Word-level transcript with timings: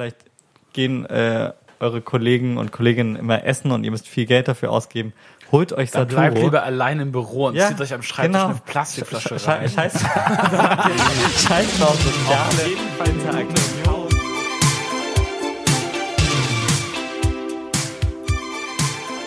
vielleicht 0.00 0.24
gehen 0.72 1.04
äh, 1.06 1.52
eure 1.78 2.00
Kollegen 2.00 2.56
und 2.56 2.72
Kolleginnen 2.72 3.16
immer 3.16 3.44
essen 3.44 3.70
und 3.70 3.84
ihr 3.84 3.90
müsst 3.90 4.08
viel 4.08 4.24
Geld 4.24 4.48
dafür 4.48 4.70
ausgeben. 4.70 5.12
Holt 5.52 5.72
euch 5.74 5.90
Dann 5.90 6.08
Saturo. 6.08 6.20
bleibt 6.20 6.38
lieber 6.38 6.62
allein 6.62 7.00
im 7.00 7.12
Büro 7.12 7.48
und 7.48 7.54
Ja, 7.54 7.68
zieht 7.68 7.80
euch 7.82 7.92
am 7.92 8.02
Schreibtisch 8.02 8.32
genau. 8.40 8.46
eine 8.50 8.60
Plastikflasche 8.64 9.34
Sche- 9.36 9.46
rein. 9.48 9.68
Scheiß, 9.68 9.92
scheiß 11.42 11.78
drauf, 11.78 11.98
soziale 12.00 12.68
jeden 12.70 12.88
Fall 12.96 13.08
Interaktion. 13.08 14.06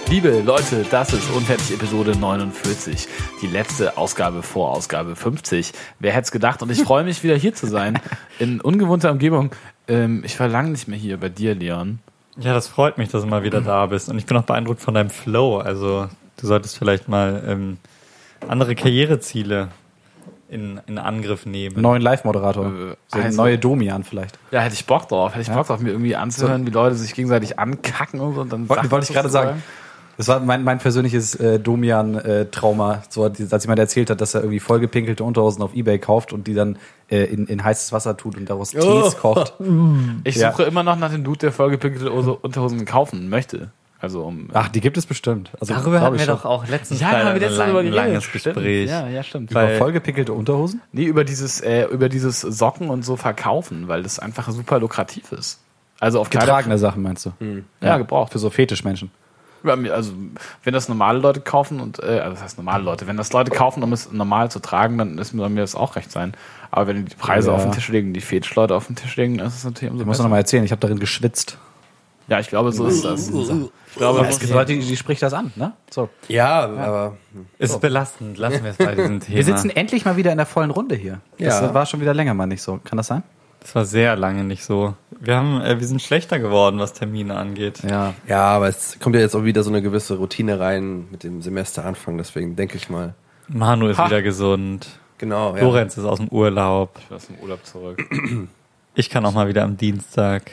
Liebe 0.09 0.41
Leute, 0.41 0.85
das 0.91 1.11
ist 1.11 1.29
Unfertig 1.31 1.71
Episode 1.73 2.15
49, 2.15 3.07
die 3.41 3.47
letzte 3.47 3.97
Ausgabe 3.97 4.43
vor 4.43 4.69
Ausgabe 4.71 5.15
50. 5.15 5.71
Wer 5.99 6.11
hätte 6.11 6.25
es 6.25 6.31
gedacht? 6.31 6.61
Und 6.61 6.69
ich 6.71 6.83
freue 6.83 7.03
mich 7.03 7.23
wieder 7.23 7.35
hier 7.35 7.55
zu 7.55 7.65
sein, 7.65 7.99
in 8.37 8.61
ungewohnter 8.61 9.11
Umgebung. 9.11 9.49
Ähm, 9.87 10.23
ich 10.25 10.39
war 10.39 10.47
lange 10.47 10.69
nicht 10.69 10.87
mehr 10.87 10.97
hier 10.97 11.17
bei 11.17 11.29
dir, 11.29 11.55
Leon. 11.55 11.99
Ja, 12.37 12.53
das 12.53 12.67
freut 12.67 12.97
mich, 12.97 13.09
dass 13.09 13.21
du 13.21 13.27
mal 13.27 13.43
wieder 13.43 13.61
da 13.61 13.85
bist. 13.85 14.09
Und 14.09 14.17
ich 14.17 14.25
bin 14.25 14.37
auch 14.37 14.43
beeindruckt 14.43 14.81
von 14.81 14.93
deinem 14.93 15.09
Flow. 15.09 15.57
Also, 15.57 16.07
du 16.37 16.47
solltest 16.47 16.77
vielleicht 16.77 17.07
mal 17.07 17.43
ähm, 17.47 17.77
andere 18.47 18.75
Karriereziele 18.75 19.69
in, 20.49 20.79
in 20.87 20.97
Angriff 20.97 21.45
nehmen. 21.45 21.81
Neuen 21.81 22.01
Live-Moderator. 22.01 22.65
Äh, 22.65 22.69
so 22.69 22.95
eine 23.11 23.25
also- 23.25 23.41
neue 23.41 23.57
Domian 23.57 24.03
vielleicht. 24.03 24.37
Ja, 24.51 24.61
hätte 24.61 24.73
ich 24.73 24.85
Bock 24.85 25.07
drauf. 25.09 25.33
Hätte 25.33 25.41
ich 25.41 25.51
Bock 25.55 25.67
drauf, 25.67 25.79
mir 25.79 25.89
irgendwie 25.89 26.15
anzuhören, 26.15 26.65
wie 26.65 26.71
Leute 26.71 26.95
sich 26.95 27.13
gegenseitig 27.13 27.59
ankacken 27.59 28.19
und 28.19 28.35
so. 28.35 28.41
Und 28.41 28.53
dann 28.53 28.69
Wollte, 28.69 28.85
ich 28.85 28.89
gerade 29.13 29.29
sozusagen. 29.29 29.49
sagen. 29.49 29.63
Das 30.17 30.27
war 30.27 30.39
mein, 30.39 30.63
mein 30.63 30.77
persönliches 30.79 31.35
äh, 31.35 31.59
Domian-Trauma, 31.59 33.03
so 33.09 33.23
als 33.23 33.39
jemand 33.63 33.79
erzählt 33.79 34.09
hat, 34.09 34.21
dass 34.21 34.33
er 34.35 34.41
irgendwie 34.41 34.59
vollgepinkelte 34.59 35.23
Unterhosen 35.23 35.61
auf 35.63 35.73
Ebay 35.73 35.99
kauft 35.99 36.33
und 36.33 36.47
die 36.47 36.53
dann 36.53 36.77
äh, 37.09 37.23
in, 37.25 37.47
in 37.47 37.63
heißes 37.63 37.91
Wasser 37.93 38.15
tut 38.17 38.37
und 38.37 38.49
daraus 38.49 38.71
Tees 38.71 39.17
kocht. 39.17 39.53
Ich 40.23 40.35
Ja. 40.35 40.51
suche 40.51 40.63
immer 40.63 40.83
noch 40.83 40.97
nach 40.97 41.11
dem 41.11 41.23
Dude, 41.23 41.39
der 41.39 41.51
vollgepinkelte 41.51 42.13
Ose- 42.13 42.35
Unterhosen 42.35 42.85
kaufen 42.85 43.29
möchte. 43.29 43.71
Also 43.99 44.23
um. 44.23 44.49
Ach, 44.53 44.67
die 44.67 44.81
gibt 44.81 44.97
es 44.97 45.05
bestimmt. 45.05 45.51
Also, 45.61 45.73
Darüber 45.73 46.01
hatten 46.01 46.15
ich 46.15 46.21
wir 46.21 46.25
schon. 46.25 46.35
doch 46.35 46.45
auch 46.45 46.67
letztens 46.67 46.99
ja, 46.99 47.07
Freitag 47.07 47.19
haben 47.21 47.27
wir 47.27 47.33
ein 47.35 47.39
letztens 47.39 47.57
lang- 47.59 47.71
geredet. 47.73 47.93
langes 47.95 48.23
Stimmt. 48.25 48.43
Gespräch. 48.55 48.89
Ja, 48.89 49.07
ja, 49.07 49.23
stimmt. 49.23 49.51
Über 49.51 49.63
weil- 49.63 49.77
vollgepinkelte 49.77 50.33
Unterhosen? 50.33 50.81
Nee, 50.91 51.05
über 51.05 51.23
dieses, 51.23 51.61
äh, 51.61 51.85
über 51.85 52.09
dieses 52.09 52.41
Socken 52.41 52.89
und 52.89 53.05
so 53.05 53.15
verkaufen, 53.15 53.87
weil 53.87 54.03
das 54.03 54.19
einfach 54.19 54.49
super 54.51 54.79
lukrativ 54.79 55.31
ist. 55.31 55.59
Also 56.01 56.19
auf 56.19 56.29
Kleider- 56.29 56.47
Getragene 56.47 56.77
Sachen 56.77 57.01
meinst 57.01 57.25
du? 57.25 57.31
Ja, 57.81 57.97
gebraucht. 57.97 58.33
Für 58.33 58.39
so 58.39 58.49
Fetischmenschen. 58.49 59.09
Ja, 59.63 59.73
Also, 59.93 60.11
wenn 60.63 60.73
das 60.73 60.89
normale 60.89 61.19
Leute 61.19 61.41
kaufen 61.41 61.79
und, 61.79 61.99
äh, 62.03 62.19
also 62.19 62.31
das 62.31 62.43
heißt 62.43 62.57
normale 62.57 62.83
Leute, 62.83 63.07
wenn 63.07 63.17
das 63.17 63.31
Leute 63.33 63.51
kaufen, 63.51 63.81
um 63.83 63.93
es 63.93 64.11
normal 64.11 64.51
zu 64.51 64.59
tragen, 64.59 64.97
dann 64.97 65.17
ist 65.17 65.33
mir, 65.33 65.39
soll 65.41 65.49
mir 65.49 65.61
das 65.61 65.75
auch 65.75 65.95
recht 65.95 66.11
sein. 66.11 66.33
Aber 66.71 66.87
wenn 66.87 67.05
die 67.05 67.15
Preise 67.15 67.49
Ja. 67.49 67.55
auf 67.55 67.63
den 67.63 67.71
Tisch 67.71 67.87
legen, 67.89 68.13
die 68.13 68.21
Fetischleute 68.21 68.75
auf 68.75 68.87
den 68.87 68.95
Tisch 68.95 69.15
legen, 69.15 69.37
dann 69.37 69.47
ist 69.47 69.55
es 69.55 69.63
natürlich 69.63 69.91
umso 69.91 70.01
Ich 70.03 70.07
muss 70.07 70.17
besser. 70.17 70.23
noch 70.23 70.31
mal 70.31 70.37
erzählen, 70.37 70.63
ich 70.63 70.71
habe 70.71 70.79
darin 70.81 70.99
geschwitzt. 70.99 71.57
Ja, 72.29 72.39
ich 72.39 72.47
glaube, 72.47 72.71
so 72.71 72.85
ist 72.87 73.03
das. 73.03 73.27
Ich 73.27 73.33
glaube, 73.97 74.19
Aber 74.19 74.27
es 74.29 74.39
gibt 74.39 74.51
Leute, 74.53 74.73
die, 74.73 74.79
die 74.79 74.95
spricht 74.95 75.21
das 75.21 75.33
an, 75.33 75.51
ne? 75.57 75.73
So. 75.91 76.09
Ja, 76.29 76.61
aber 76.65 77.17
Ist 77.59 77.79
belastend. 77.81 78.37
Lassen 78.37 78.63
wir 78.63 78.71
es 78.71 78.77
bei 78.77 78.95
diesem 78.95 79.19
Thema. 79.19 79.35
Wir 79.37 79.43
sitzen 79.43 79.69
endlich 79.69 80.05
mal 80.05 80.15
wieder 80.15 80.31
in 80.31 80.37
der 80.37 80.45
vollen 80.47 80.71
Runde 80.71 80.95
hier. 80.95 81.19
Das 81.37 81.59
Ja. 81.61 81.73
war 81.73 81.85
schon 81.85 81.99
wieder 81.99 82.13
länger 82.13 82.33
mal 82.33 82.47
nicht 82.47 82.61
so. 82.61 82.79
Kann 82.83 82.95
das 82.97 83.07
sein? 83.07 83.23
Das 83.59 83.75
war 83.75 83.83
sehr 83.85 84.15
lange 84.15 84.43
nicht 84.45 84.63
so. 84.63 84.93
Wir 85.23 85.37
haben, 85.37 85.61
äh, 85.61 85.79
wir 85.79 85.87
sind 85.87 86.01
schlechter 86.01 86.37
geworden, 86.37 86.79
was 86.79 86.91
Termine 86.91 87.37
angeht. 87.37 87.81
Ja. 87.89 88.13
ja, 88.27 88.41
aber 88.41 88.67
es 88.67 88.97
kommt 88.99 89.15
ja 89.15 89.21
jetzt 89.21 89.35
auch 89.35 89.45
wieder 89.45 89.63
so 89.63 89.69
eine 89.69 89.81
gewisse 89.81 90.17
Routine 90.17 90.59
rein 90.59 91.07
mit 91.11 91.23
dem 91.23 91.41
Semesteranfang, 91.41 92.17
deswegen 92.17 92.57
denke 92.57 92.75
ich 92.75 92.89
mal. 92.89 93.13
Manu 93.47 93.87
ist 93.87 93.97
Ha. 93.99 94.07
wieder 94.07 94.21
gesund. 94.21 94.87
Genau, 95.19 95.55
ja. 95.55 95.61
Lorenz 95.63 95.95
ist 95.95 96.03
aus 96.03 96.19
dem 96.19 96.27
Urlaub. 96.27 96.97
ich 96.99 97.07
bin 97.07 97.15
aus 97.15 97.27
dem 97.27 97.39
Urlaub 97.39 97.65
zurück. 97.65 98.03
Ich 98.95 99.09
kann 99.09 99.25
auch 99.25 99.33
mal 99.33 99.47
wieder 99.47 99.63
am 99.63 99.75
Dienstag. 99.75 100.51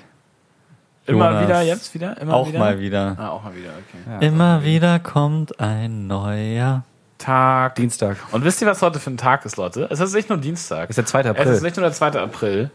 Immer 1.04 1.26
Jonas 1.26 1.42
wieder, 1.44 1.60
jetzt 1.60 1.92
wieder? 1.94 2.18
Immer 2.18 2.32
auch 2.32 2.48
wieder? 2.48 2.58
mal 2.58 2.80
wieder. 2.80 3.14
Ah, 3.18 3.28
auch 3.28 3.44
mal 3.44 3.54
wieder, 3.54 3.68
okay. 3.68 3.98
Ja. 4.08 4.26
Immer 4.26 4.64
wieder 4.64 4.98
kommt 4.98 5.60
ein 5.60 6.06
neuer. 6.06 6.84
Tag. 7.18 7.74
Dienstag. 7.74 8.16
Und 8.32 8.42
wisst 8.44 8.62
ihr, 8.62 8.66
was 8.66 8.80
heute 8.80 8.98
für 8.98 9.10
ein 9.10 9.18
Tag 9.18 9.44
ist, 9.44 9.58
Leute? 9.58 9.88
Es 9.90 10.00
ist 10.00 10.14
nicht 10.14 10.30
nur 10.30 10.38
Dienstag. 10.38 10.88
Ist 10.88 10.96
der 10.96 11.04
2. 11.04 11.20
Es 11.20 11.26
ist 11.26 11.30
April. 11.38 11.60
nicht 11.60 11.76
nur 11.76 11.84
der 11.84 11.92
2. 11.92 12.06
April. 12.12 12.70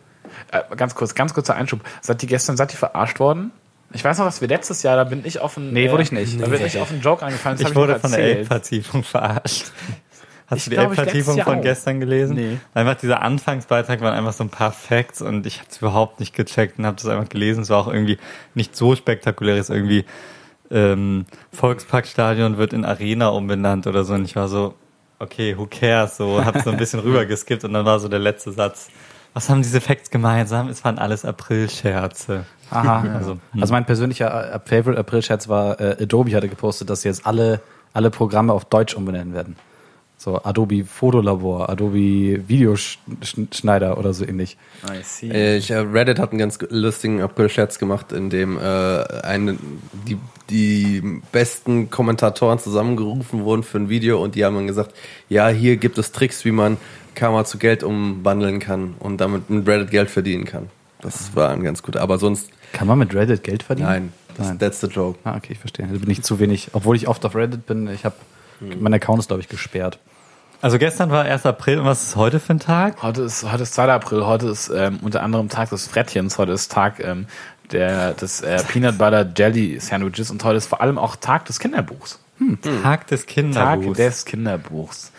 Äh, 0.51 0.75
ganz 0.75 0.95
kurz, 0.95 1.15
ganz 1.15 1.33
kurzer 1.33 1.55
Einschub. 1.55 1.81
Seid 2.01 2.21
ihr 2.23 2.29
gestern, 2.29 2.57
seid 2.57 2.73
ihr 2.73 2.77
verarscht 2.77 3.19
worden? 3.19 3.51
Ich 3.93 4.03
weiß 4.03 4.17
noch, 4.17 4.25
dass 4.25 4.41
wir 4.41 4.47
letztes 4.47 4.83
Jahr, 4.83 4.95
da 4.97 5.03
bin 5.03 5.21
ich 5.25 5.39
auf 5.39 5.57
einen. 5.57 5.71
Nee, 5.71 5.91
wurde 5.91 6.03
ich 6.03 6.11
nicht. 6.11 6.41
Da 6.41 6.47
bin 6.47 6.65
ich 6.65 6.77
auf 6.79 6.91
einen 6.91 7.01
Joke 7.01 7.25
hab 7.25 7.59
Ich 7.59 7.75
wurde 7.75 7.93
noch 7.93 7.99
von 7.99 8.11
der. 8.11 8.19
Elbvertiefung 8.19 9.03
verarscht. 9.03 9.71
Hast 10.47 10.57
Ich 10.59 10.63
du 10.65 10.69
die 10.71 10.75
ich 10.75 10.81
Elbvertiefung 10.81 11.41
von 11.41 11.59
auch. 11.59 11.61
gestern 11.61 11.99
gelesen? 11.99 12.35
Nee. 12.35 12.57
Einfach 12.73 12.95
dieser 12.95 13.21
Anfangsbeitrag 13.21 14.01
waren 14.01 14.13
einfach 14.13 14.33
so 14.33 14.43
ein 14.43 14.49
paar 14.49 14.71
Facts 14.71 15.21
und 15.21 15.47
ich 15.47 15.59
habe 15.59 15.67
es 15.71 15.77
überhaupt 15.77 16.19
nicht 16.19 16.35
gecheckt 16.35 16.77
und 16.77 16.85
habe 16.85 16.97
das 16.97 17.07
einfach 17.07 17.29
gelesen. 17.29 17.61
Es 17.63 17.69
war 17.69 17.79
auch 17.79 17.87
irgendwie 17.87 18.17
nicht 18.53 18.75
so 18.75 18.95
spektakulär. 18.95 19.55
Es 19.55 19.69
ist 19.69 19.75
irgendwie 19.75 20.05
ähm, 20.69 21.25
Volksparkstadion 21.51 22.57
wird 22.57 22.73
in 22.73 22.85
Arena 22.85 23.29
umbenannt 23.29 23.87
oder 23.87 24.03
so. 24.03 24.13
Und 24.13 24.25
ich 24.25 24.35
war 24.35 24.47
so, 24.47 24.75
okay, 25.19 25.57
who 25.57 25.67
cares? 25.67 26.17
So, 26.17 26.43
hab 26.43 26.61
so 26.61 26.69
ein 26.69 26.77
bisschen 26.77 26.99
rübergeskippt 27.01 27.63
und 27.63 27.73
dann 27.73 27.85
war 27.85 27.99
so 27.99 28.07
der 28.07 28.19
letzte 28.19 28.51
Satz. 28.51 28.89
Was 29.35 29.49
haben 29.49 29.61
diese 29.61 29.81
Facts 29.81 30.09
gemeinsam? 30.09 30.69
Es 30.69 30.85
waren 30.85 30.97
alles 30.97 31.25
April-Scherze. 31.25 32.45
Aha. 32.71 33.03
Also, 33.15 33.31
hm. 33.33 33.61
also 33.61 33.73
mein 33.73 33.85
persönlicher 33.85 34.55
äh, 34.55 34.59
Favorite 34.63 34.97
April-Scherz 34.97 35.49
war, 35.49 35.79
äh, 35.79 35.97
Adobe 36.01 36.33
hatte 36.33 36.47
gepostet, 36.47 36.89
dass 36.89 37.01
sie 37.01 37.09
jetzt 37.09 37.27
alle, 37.27 37.59
alle 37.93 38.09
Programme 38.11 38.53
auf 38.53 38.63
Deutsch 38.63 38.95
umbenennen 38.95 39.33
werden. 39.33 39.57
So 40.17 40.41
Adobe 40.41 40.85
Fotolabor, 40.85 41.69
Adobe 41.69 42.47
Videoschneider 42.47 43.97
oder 43.97 44.13
so 44.13 44.25
ähnlich. 44.25 44.57
I 44.89 45.03
see. 45.03 45.29
Äh, 45.29 45.57
Ich, 45.57 45.69
äh, 45.69 45.79
Reddit 45.79 46.17
hat 46.17 46.31
einen 46.31 46.39
ganz 46.39 46.57
lustigen 46.69 47.21
April-Scherz 47.21 47.77
gemacht, 47.77 48.13
in 48.13 48.29
dem 48.29 48.57
äh, 48.57 48.61
eine, 48.61 49.57
die, 50.07 50.17
die 50.49 51.21
besten 51.33 51.89
Kommentatoren 51.89 52.59
zusammengerufen 52.59 53.43
wurden 53.43 53.63
für 53.63 53.79
ein 53.79 53.89
Video 53.89 54.23
und 54.23 54.35
die 54.35 54.45
haben 54.45 54.55
dann 54.55 54.67
gesagt, 54.67 54.95
ja, 55.27 55.49
hier 55.49 55.75
gibt 55.75 55.97
es 55.97 56.13
Tricks, 56.13 56.45
wie 56.45 56.51
man 56.51 56.77
Karma 57.15 57.45
zu 57.45 57.57
Geld 57.57 57.83
umwandeln 57.83 58.59
kann 58.59 58.95
und 58.99 59.17
damit 59.19 59.49
mit 59.49 59.67
Reddit 59.67 59.91
Geld 59.91 60.09
verdienen 60.11 60.45
kann. 60.45 60.69
Das 61.01 61.35
war 61.35 61.49
ein 61.49 61.63
ganz 61.63 61.81
guter. 61.83 62.01
Aber 62.01 62.17
sonst, 62.17 62.49
Kann 62.73 62.87
man 62.87 62.99
mit 62.99 63.13
Reddit 63.13 63.43
Geld 63.43 63.63
verdienen? 63.63 63.87
nein, 63.89 64.13
das, 64.37 64.47
Nein. 64.49 64.59
that's 64.59 64.81
the 64.81 64.87
joke. 64.87 65.17
Ah, 65.23 65.35
okay, 65.37 65.53
ich 65.53 65.59
verstehe. 65.59 65.87
Da 65.87 65.97
bin 65.97 66.09
ich 66.09 66.23
zu 66.23 66.39
wenig, 66.39 66.69
obwohl 66.73 66.95
ich 66.95 67.07
oft 67.07 67.23
auf 67.25 67.35
Reddit 67.35 67.65
bin. 67.65 67.87
Ich 67.87 68.05
habe 68.05 68.15
mein 68.59 68.93
Account 68.93 69.19
ist 69.19 69.27
glaube 69.27 69.41
ich 69.41 69.49
gesperrt. 69.49 69.99
Also 70.61 70.77
gestern 70.79 71.09
war 71.11 71.25
1. 71.25 71.45
April 71.45 71.79
und 71.79 71.85
was 71.85 72.03
ist 72.07 72.15
heute 72.15 72.39
für 72.39 72.53
ein 72.53 72.59
Tag? 72.59 73.03
Heute 73.03 73.21
ist, 73.23 73.49
heute 73.51 73.63
ist 73.63 73.75
2. 73.75 73.91
April, 73.91 74.25
heute 74.25 74.47
ist 74.47 74.71
ähm, 74.73 74.99
unter 75.03 75.21
anderem 75.21 75.49
Tag 75.49 75.69
des 75.69 75.87
Frettchens, 75.87 76.37
heute 76.37 76.53
ist 76.53 76.71
Tag 76.71 76.99
ähm, 77.01 77.27
der, 77.71 78.13
des 78.13 78.41
äh, 78.41 78.63
Peanut 78.67 78.97
Butter 78.97 79.29
Jelly 79.37 79.79
Sandwiches 79.79 80.31
und 80.31 80.43
heute 80.43 80.57
ist 80.57 80.67
vor 80.67 80.81
allem 80.81 80.97
auch 80.97 81.17
Tag 81.17 81.45
des 81.45 81.59
Kinderbuchs. 81.59 82.19
Tag 82.83 83.07
des 83.07 83.21
Tag 83.25 83.27
Kinderbuchs. 83.35 83.97
des 83.97 84.25
Kinderbuchs. 84.25 85.11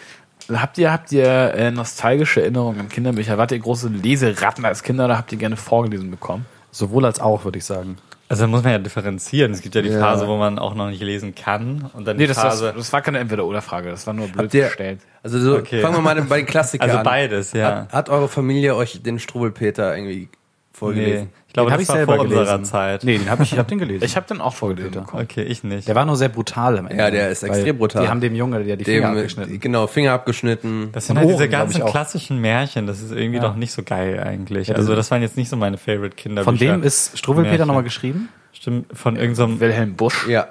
Habt 0.52 0.78
ihr, 0.78 0.92
habt 0.92 1.10
ihr 1.12 1.24
äh, 1.54 1.70
nostalgische 1.70 2.40
Erinnerungen 2.40 2.80
an 2.80 2.88
Kinderbücher? 2.88 3.36
Wart 3.38 3.50
ihr 3.52 3.58
große 3.58 3.88
Leseratten 3.88 4.64
als 4.64 4.82
Kinder 4.82 5.06
oder 5.06 5.18
habt 5.18 5.32
ihr 5.32 5.38
gerne 5.38 5.56
vorgelesen 5.56 6.10
bekommen? 6.10 6.46
Sowohl 6.70 7.04
als 7.04 7.20
auch, 7.20 7.44
würde 7.44 7.58
ich 7.58 7.64
sagen. 7.64 7.96
Also 8.28 8.42
da 8.42 8.48
muss 8.48 8.62
man 8.62 8.72
ja 8.72 8.78
differenzieren. 8.78 9.52
Es 9.52 9.60
gibt 9.62 9.74
ja 9.74 9.82
die 9.82 9.88
Ja. 9.88 10.00
Phase, 10.00 10.26
wo 10.28 10.36
man 10.36 10.58
auch 10.58 10.74
noch 10.74 10.88
nicht 10.88 11.00
lesen 11.02 11.34
kann. 11.34 11.90
Und 11.94 12.06
dann 12.06 12.16
Nee, 12.16 12.24
die 12.24 12.28
das, 12.28 12.36
das, 12.36 12.44
Phase. 12.60 12.74
das 12.76 12.92
war 12.92 13.00
keine 13.02 13.18
Entweder-Oder-Frage, 13.20 13.90
das 13.90 14.06
war 14.06 14.14
nur 14.14 14.28
blöd 14.28 14.52
ihr, 14.54 14.64
gestellt. 14.66 15.00
also 15.22 15.38
so, 15.38 15.56
Okay. 15.56 15.80
fangen 15.80 15.94
wir 15.96 16.00
mal 16.00 16.20
bei 16.22 16.38
den 16.38 16.46
Klassikern 16.46 16.88
Also 16.88 16.98
an. 16.98 17.04
beides, 17.04 17.52
ja. 17.52 17.82
Hat, 17.82 17.92
hat 17.92 18.08
eure 18.08 18.28
Familie 18.28 18.74
euch 18.76 19.00
den 19.02 19.18
Struwelpeter 19.20 19.96
irgendwie 19.96 20.22
nee. 20.22 20.28
vorgelesen? 20.72 21.28
Ich 21.45 21.45
glaube, 21.56 21.70
Den 21.70 21.72
hab 21.72 21.78
das 21.80 21.82
ich 21.82 21.88
war 21.88 21.96
selber 21.96 22.14
vor 22.16 22.24
unserer 22.24 22.44
gelesen. 22.44 22.64
Zeit. 22.64 23.04
Nee, 23.04 23.18
den 23.18 23.30
habe 23.30 23.42
ich, 23.42 23.52
ich 23.52 23.58
hab 23.58 23.66
den 23.68 23.78
gelesen. 23.78 24.04
Ich 24.04 24.16
habe 24.16 24.26
den 24.26 24.40
auch 24.40 24.54
vorgelesen 24.54 24.90
bekommen. 24.92 25.22
Okay, 25.24 25.42
ich 25.42 25.64
nicht. 25.64 25.88
der 25.88 25.94
war 25.94 26.04
nur 26.04 26.16
sehr 26.16 26.28
brutal 26.28 26.78
am 26.78 26.86
Ende. 26.86 27.02
Ja, 27.02 27.10
der 27.10 27.30
ist 27.30 27.42
extrem 27.42 27.78
brutal. 27.78 28.02
Die 28.02 28.08
haben 28.08 28.20
dem 28.20 28.34
Junge 28.34 28.62
ja 28.62 28.76
die 28.76 28.84
Finger 28.84 29.08
Dem, 29.08 29.16
abgeschnitten. 29.16 29.60
genau, 29.60 29.86
Finger 29.86 30.12
abgeschnitten. 30.12 30.90
das 30.92 31.06
sind 31.06 31.18
halt 31.18 31.28
diese 31.28 31.38
Ohren, 31.40 31.48
glaub 31.50 31.62
ganzen 31.62 31.84
klassischen 31.86 32.40
Märchen. 32.40 32.86
Das 32.86 33.00
ist 33.02 33.12
irgendwie 33.12 33.36
Ja. 33.38 33.42
doch 33.42 33.56
nicht 33.56 33.72
so 33.72 33.82
geil 33.82 34.20
eigentlich. 34.24 34.70
Also 34.70 34.82
diese- 34.82 34.96
das 34.96 35.10
waren 35.10 35.22
jetzt 35.22 35.36
nicht 35.36 35.48
so 35.48 35.56
meine 35.56 35.78
Favorite 35.78 36.14
Kinderbücher. 36.16 36.44
Von 36.44 36.60
wem 36.60 36.82
ist 36.82 37.18
Struwwelpeter 37.18 37.66
nochmal 37.66 37.82
geschrieben? 37.84 38.28
Stimmt, 38.52 38.86
von 38.96 39.16
irgendeinem... 39.16 39.60
Wilhelm 39.60 39.94
Busch. 39.94 40.26
ja. 40.28 40.48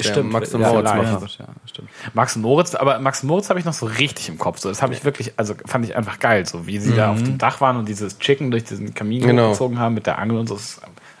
Stimmt, 0.00 0.32
Max 0.32 0.54
und 0.54 0.60
Moritz 0.60 0.88
ja, 0.88 0.94
machen. 0.96 1.28
ja, 1.38 1.46
stimmt. 1.66 1.88
Max 2.14 2.36
und 2.36 2.42
Moritz, 2.42 2.74
aber 2.74 2.98
Max 3.00 3.22
und 3.22 3.28
Moritz 3.28 3.50
habe 3.50 3.58
ich 3.58 3.64
noch 3.64 3.72
so 3.72 3.86
richtig 3.86 4.28
im 4.28 4.38
Kopf. 4.38 4.58
So, 4.58 4.68
das 4.68 4.80
habe 4.80 4.92
ich 4.94 5.04
wirklich, 5.04 5.32
also 5.36 5.54
fand 5.66 5.84
ich 5.84 5.96
einfach 5.96 6.18
geil, 6.20 6.46
so 6.46 6.66
wie 6.66 6.78
sie 6.78 6.94
da 6.94 7.10
auf 7.12 7.22
dem 7.22 7.38
Dach 7.38 7.60
waren 7.60 7.76
und 7.76 7.88
dieses 7.88 8.18
Chicken 8.18 8.50
durch 8.50 8.64
diesen 8.64 8.94
Kamin 8.94 9.22
Genau. 9.26 9.50
gezogen 9.50 9.78
haben 9.78 9.94
mit 9.94 10.06
der 10.06 10.18
Angel 10.18 10.38
und 10.38 10.48
so. 10.48 10.58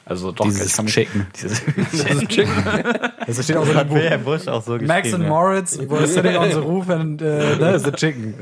Also 0.04 0.32
doch, 0.32 0.44
Dieses 0.44 0.66
ich 0.66 0.72
kann 0.76 0.84
mich- 0.84 0.94
Chicken. 0.94 1.26
Dieses 1.36 1.62
Das 3.26 3.44
steht 3.44 3.56
auch 3.56 3.66
so 3.66 3.74
hat 3.74 3.90
Wilhelm 3.92 4.24
Busch 4.24 4.48
auch 4.48 4.62
so 4.62 4.76
Max 4.78 5.12
and 5.14 5.22
ja. 5.24 5.28
Moritz 5.28 5.78
were 5.78 6.06
sitting 6.06 6.36
on 6.36 6.50
the 6.50 6.56
roof 6.58 6.88
and 6.90 7.22
uh, 7.22 7.78
the 7.78 7.92
chicken. 7.92 8.34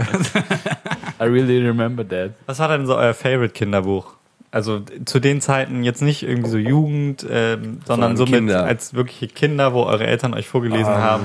I 1.20 1.24
really 1.24 1.58
remember 1.64 2.06
that. 2.08 2.32
Was 2.46 2.58
war 2.58 2.68
denn 2.68 2.86
so 2.86 2.96
euer 2.96 3.12
Favorite 3.14 3.52
Kinderbuch? 3.52 4.16
Also 4.52 4.80
zu 5.04 5.20
den 5.20 5.40
Zeiten 5.40 5.84
jetzt 5.84 6.02
nicht 6.02 6.22
irgendwie 6.24 6.50
so 6.50 6.58
Jugend, 6.58 7.24
ähm, 7.30 7.80
sondern 7.86 8.16
so 8.16 8.26
mit 8.26 8.50
als 8.50 8.94
wirkliche 8.94 9.28
Kinder, 9.28 9.72
wo 9.74 9.84
eure 9.84 10.06
Eltern 10.06 10.34
euch 10.34 10.48
vorgelesen 10.48 10.92
haben 10.92 11.24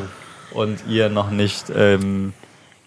und 0.51 0.83
ihr 0.87 1.09
noch 1.09 1.31
nicht, 1.31 1.71
ähm, 1.75 2.33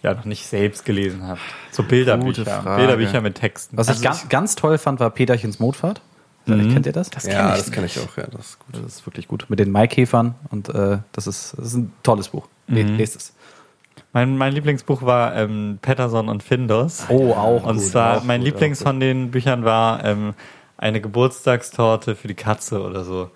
ja, 0.03 0.15
noch 0.15 0.25
nicht 0.27 0.47
selbst 0.47 0.85
gelesen 0.85 1.27
habt. 1.27 1.41
So 1.73 1.83
Bilderbücher. 1.83 2.45
Frage. 2.45 2.77
Bilderbücher 2.83 3.21
mit 3.21 3.35
Texten. 3.35 3.77
Was 3.77 3.89
ich 3.89 4.01
ganz, 4.01 4.29
ganz 4.29 4.55
toll 4.55 4.79
fand, 4.79 5.01
war 5.01 5.11
Peterchens 5.11 5.59
Mondfahrt. 5.59 6.01
Kennt 6.47 6.87
ihr 6.87 6.93
das? 6.93 7.11
Das 7.11 7.25
Ja, 7.27 7.33
kenn 7.51 7.59
ich 7.59 7.65
das 7.65 7.71
kann 7.73 7.85
ich 7.85 7.99
auch, 7.99 8.17
ja. 8.17 8.25
Das 8.31 8.47
ist 8.51 8.59
gut. 8.61 8.83
Das 8.83 8.95
ist 8.95 9.07
wirklich 9.07 9.29
gut. 9.29 9.45
Mit 9.49 9.59
den 9.59 9.71
Maikäfern 9.71 10.35
und 10.49 10.71
äh, 10.71 10.99
das, 11.13 11.27
ist, 11.27 11.55
das 11.59 11.67
ist 11.67 11.75
ein 11.75 11.93
tolles 12.03 12.29
Buch. 12.29 12.47
Le- 12.69 12.83
Lest 12.97 13.17
es. 13.17 13.35
Mein, 14.19 14.37
mein 14.37 14.53
Lieblingsbuch 14.53 15.03
war 15.03 15.37
ähm, 15.37 15.79
Patterson 15.81 16.29
und 16.29 16.43
Findus. 16.43 17.07
Oh, 17.09 17.35
auch 17.35 17.63
Und 17.63 17.77
gut, 17.77 17.87
zwar, 17.87 18.17
auch 18.17 18.25
mein 18.25 18.41
gut, 18.41 18.47
Lieblings 18.47 18.83
von 18.83 18.99
den 18.99 19.31
Büchern 19.31 19.65
war 19.65 20.05
ähm, 20.05 20.35
eine 20.77 21.01
Geburtstagstorte 21.01 22.17
für 22.17 22.27
die 22.27 22.35
Katze 22.35 22.83
oder 22.83 23.05
so. 23.05 23.31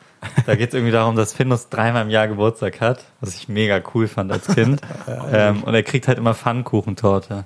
Da 0.44 0.56
geht 0.56 0.70
es 0.70 0.74
irgendwie 0.74 0.90
darum, 0.90 1.14
dass 1.14 1.34
Findus 1.34 1.68
dreimal 1.68 2.02
im 2.02 2.10
Jahr 2.10 2.26
Geburtstag 2.26 2.80
hat, 2.80 3.04
was 3.20 3.36
ich 3.36 3.48
mega 3.48 3.80
cool 3.94 4.08
fand 4.08 4.32
als 4.32 4.48
Kind. 4.48 4.80
ähm, 5.32 5.62
und 5.62 5.72
er 5.72 5.84
kriegt 5.84 6.08
halt 6.08 6.18
immer 6.18 6.34
Pfannkuchentorte. 6.34 7.44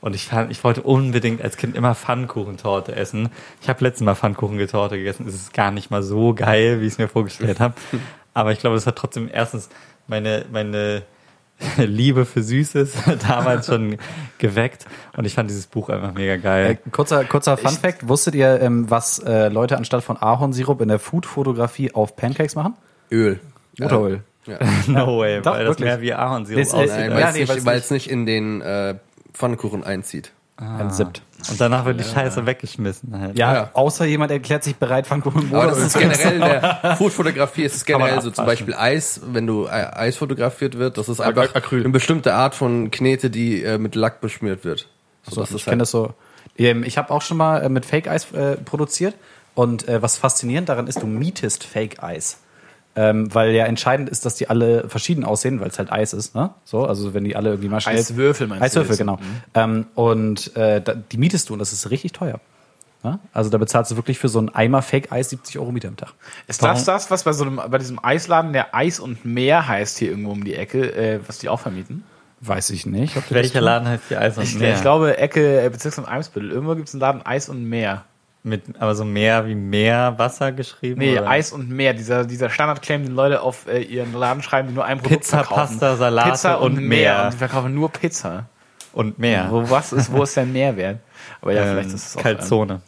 Und 0.00 0.14
ich, 0.14 0.26
fand, 0.26 0.52
ich 0.52 0.62
wollte 0.62 0.82
unbedingt 0.82 1.42
als 1.42 1.56
Kind 1.56 1.74
immer 1.74 1.96
Pfannkuchentorte 1.96 2.94
essen. 2.94 3.30
Ich 3.62 3.68
habe 3.68 3.82
letztes 3.82 4.04
Mal 4.04 4.14
Pfannkuchentorte 4.14 4.96
gegessen. 4.96 5.26
Es 5.26 5.34
ist 5.34 5.52
gar 5.52 5.72
nicht 5.72 5.90
mal 5.90 6.04
so 6.04 6.34
geil, 6.34 6.80
wie 6.80 6.86
ich 6.86 6.92
es 6.92 6.98
mir 6.98 7.08
vorgestellt 7.08 7.58
habe. 7.58 7.74
Aber 8.32 8.52
ich 8.52 8.60
glaube, 8.60 8.76
es 8.76 8.86
hat 8.86 8.94
trotzdem 8.94 9.28
erstens 9.32 9.70
meine, 10.06 10.44
meine 10.52 11.02
Liebe 11.78 12.24
für 12.26 12.42
Süßes 12.42 12.92
damals 13.28 13.66
schon 13.66 13.96
geweckt. 14.38 14.86
Und 15.16 15.24
ich 15.24 15.34
fand 15.34 15.48
dieses 15.50 15.66
Buch 15.66 15.88
einfach 15.88 16.12
mega 16.12 16.34
Äh, 16.34 16.38
geil. 16.38 16.78
kurzer 16.92 17.24
kurzer 17.24 17.56
Fun 17.56 17.70
Fact. 17.72 18.08
Wusstet 18.08 18.34
ihr, 18.34 18.60
ähm, 18.60 18.90
was 18.90 19.18
äh, 19.20 19.48
Leute 19.48 19.76
anstatt 19.76 20.04
von 20.04 20.16
Ahornsirup 20.16 20.80
in 20.82 20.88
der 20.88 20.98
Food-Fotografie 20.98 21.92
auf 21.94 22.14
Pancakes 22.16 22.54
machen? 22.54 22.74
Öl. 23.10 23.40
Motoröl. 23.78 24.22
Ja. 24.46 24.58
No 24.86 25.18
way, 25.18 25.40
Doch, 25.42 25.52
weil 25.54 25.64
das 25.64 25.70
wirklich. 25.72 25.86
mehr 25.86 26.00
wie 26.02 26.12
Ahornsirup 26.14 26.62
Das 26.62 26.72
aussieht. 26.74 26.90
Weil 27.10 27.22
es 27.22 27.34
nicht, 27.34 27.64
weil 27.66 27.78
es 27.78 27.90
nicht 27.90 28.08
in 28.10 28.26
den 28.26 28.60
äh, 28.60 28.94
Pfannkuchen 29.32 29.82
einzieht. 29.82 30.32
Entsippt. 30.58 31.22
Und 31.50 31.60
danach 31.60 31.84
wird 31.84 32.00
die 32.00 32.04
Scheiße 32.04 32.46
weggeschmissen 32.46 33.18
halt. 33.20 33.38
Ja, 33.38 33.54
Ja. 33.54 33.70
außer 33.74 34.06
jemand 34.06 34.30
erklärt 34.32 34.64
sich 34.64 34.76
bereit, 34.76 35.06
Pfannkuchen 35.06 35.44
mit 35.44 35.54
Aber 35.54 35.66
das 35.66 35.78
ist 35.78 35.98
generell 35.98 36.34
in 36.36 36.40
der 36.40 36.96
Food-Fotografie, 36.98 37.64
ist 37.64 37.76
es 37.76 37.84
generell 37.84 38.20
so 38.22 38.30
zum. 38.30 38.46
Beispiel 38.46 38.74
Eis, 38.74 39.20
wenn 39.26 39.46
du 39.46 39.66
äh, 39.66 39.68
Eis 39.70 40.16
fotografiert 40.16 40.78
wird, 40.78 40.96
das 40.96 41.08
ist 41.10 41.20
einfach 41.20 41.54
Acryl. 41.54 41.80
eine 41.80 41.90
bestimmte 41.90 42.32
Art 42.34 42.54
von 42.54 42.90
Knete, 42.90 43.28
die 43.28 43.62
äh, 43.62 43.76
mit 43.78 43.94
Lack 43.94 44.20
beschmiert 44.22 44.64
wird. 44.64 44.88
So, 45.24 45.34
So, 45.36 45.40
das 45.42 45.50
ich 45.52 45.64
kenne 45.64 45.72
halt, 45.72 45.80
das 45.82 45.90
so. 45.90 46.14
Ähm, 46.56 46.84
Ich 46.84 46.96
habe 46.96 47.10
auch 47.10 47.20
schon 47.22 47.36
mal 47.36 47.62
äh, 47.62 47.68
mit 47.68 47.84
Fake-Eis 47.84 48.32
äh, 48.32 48.56
produziert 48.56 49.14
und 49.54 49.86
äh, 49.88 50.00
was 50.00 50.16
faszinierend 50.16 50.68
daran 50.70 50.86
ist, 50.86 51.02
du 51.02 51.06
mietest 51.06 51.64
Fake-Eis. 51.64 52.38
Ähm, 52.98 53.32
weil 53.34 53.50
ja 53.52 53.66
entscheidend 53.66 54.08
ist, 54.08 54.24
dass 54.24 54.36
die 54.36 54.48
alle 54.48 54.88
verschieden 54.88 55.22
aussehen, 55.24 55.60
weil 55.60 55.68
es 55.68 55.78
halt 55.78 55.92
Eis 55.92 56.14
ist, 56.14 56.34
ne? 56.34 56.50
So, 56.64 56.86
also 56.86 57.12
wenn 57.12 57.24
die 57.24 57.36
alle 57.36 57.50
irgendwie 57.50 57.68
mal 57.68 57.80
schnell. 57.80 57.96
Eiswürfel 57.96 58.46
meinst 58.46 58.62
du 58.62 58.80
Eiswürfel, 58.80 58.96
genau. 58.96 59.18
Ähm, 59.54 59.86
und 59.94 60.56
äh, 60.56 60.80
da, 60.80 60.94
die 60.94 61.18
mietest 61.18 61.50
du 61.50 61.52
und 61.52 61.58
das 61.58 61.74
ist 61.74 61.90
richtig 61.90 62.12
teuer. 62.12 62.40
Ne? 63.02 63.20
Also 63.32 63.50
da 63.50 63.58
bezahlst 63.58 63.90
du 63.90 63.96
wirklich 63.96 64.18
für 64.18 64.28
so 64.28 64.38
einen 64.38 64.48
Eimer 64.48 64.82
Fake-Eis 64.82 65.30
70 65.30 65.58
Euro 65.58 65.72
Miete 65.72 65.88
am 65.88 65.96
Tag. 65.96 66.14
Ist 66.46 66.62
das 66.62 66.84
das, 66.84 67.10
was 67.10 67.24
bei 67.24 67.32
so 67.32 67.44
einem, 67.44 67.60
bei 67.68 67.78
diesem 67.78 68.02
Eisladen, 68.02 68.52
der 68.52 68.74
Eis 68.74 68.98
und 68.98 69.24
Meer 69.24 69.68
heißt 69.68 69.98
hier 69.98 70.10
irgendwo 70.10 70.32
um 70.32 70.42
die 70.42 70.54
Ecke, 70.54 70.92
äh, 70.96 71.20
was 71.26 71.38
die 71.38 71.48
auch 71.48 71.60
vermieten? 71.60 72.02
Weiß 72.40 72.70
ich 72.70 72.84
nicht. 72.84 73.14
Welcher 73.30 73.60
Laden 73.60 73.88
heißt 73.88 74.04
die 74.10 74.16
Eis 74.16 74.36
und 74.36 74.44
Ich, 74.44 74.58
Meer? 74.58 74.74
ich 74.74 74.80
glaube, 74.80 75.18
Ecke, 75.18 75.62
äh, 75.64 75.68
Bezirksamt 75.68 76.08
Eimsbüttel. 76.08 76.50
Irgendwo 76.50 76.74
gibt 76.74 76.88
es 76.88 76.94
einen 76.94 77.00
Laden 77.00 77.24
Eis 77.24 77.48
und 77.48 77.64
Meer. 77.64 78.04
Mit, 78.46 78.62
aber 78.78 78.94
so 78.94 79.04
Meer 79.04 79.44
wie 79.46 79.56
Meerwasser 79.56 80.52
geschrieben? 80.52 81.00
Nee, 81.00 81.18
oder? 81.18 81.28
Eis 81.28 81.52
und 81.52 81.68
Meer. 81.68 81.94
Dieser, 81.94 82.24
dieser 82.24 82.48
Standardclaim, 82.48 83.02
den 83.02 83.14
Leute 83.14 83.40
auf 83.40 83.66
äh, 83.66 83.82
ihren 83.82 84.12
Laden 84.12 84.40
schreiben, 84.40 84.68
die 84.68 84.74
nur 84.74 84.84
ein 84.84 84.98
Produkt 84.98 85.22
Pizza, 85.22 85.38
verkaufen. 85.38 85.80
Pasta, 85.80 85.96
Salate 85.96 86.30
Pizza 86.30 86.60
und, 86.60 86.76
und 86.76 86.84
Meer. 86.86 87.14
Meer. 87.14 87.24
Und 87.24 87.32
die 87.32 87.38
verkaufen 87.38 87.74
nur 87.74 87.90
Pizza. 87.90 88.46
Und 88.92 89.18
Meer. 89.18 89.48
Wo, 89.50 89.68
was 89.68 89.92
ist, 89.92 90.12
wo 90.12 90.22
ist 90.22 90.36
der 90.36 90.46
Mehrwert? 90.46 91.00
Aber 91.42 91.52
ja, 91.54 91.64
vielleicht 91.64 91.88
ähm, 91.88 91.94
ist 91.96 92.06
es 92.06 92.16
auch... 92.16 92.22
Calzone. 92.22 92.80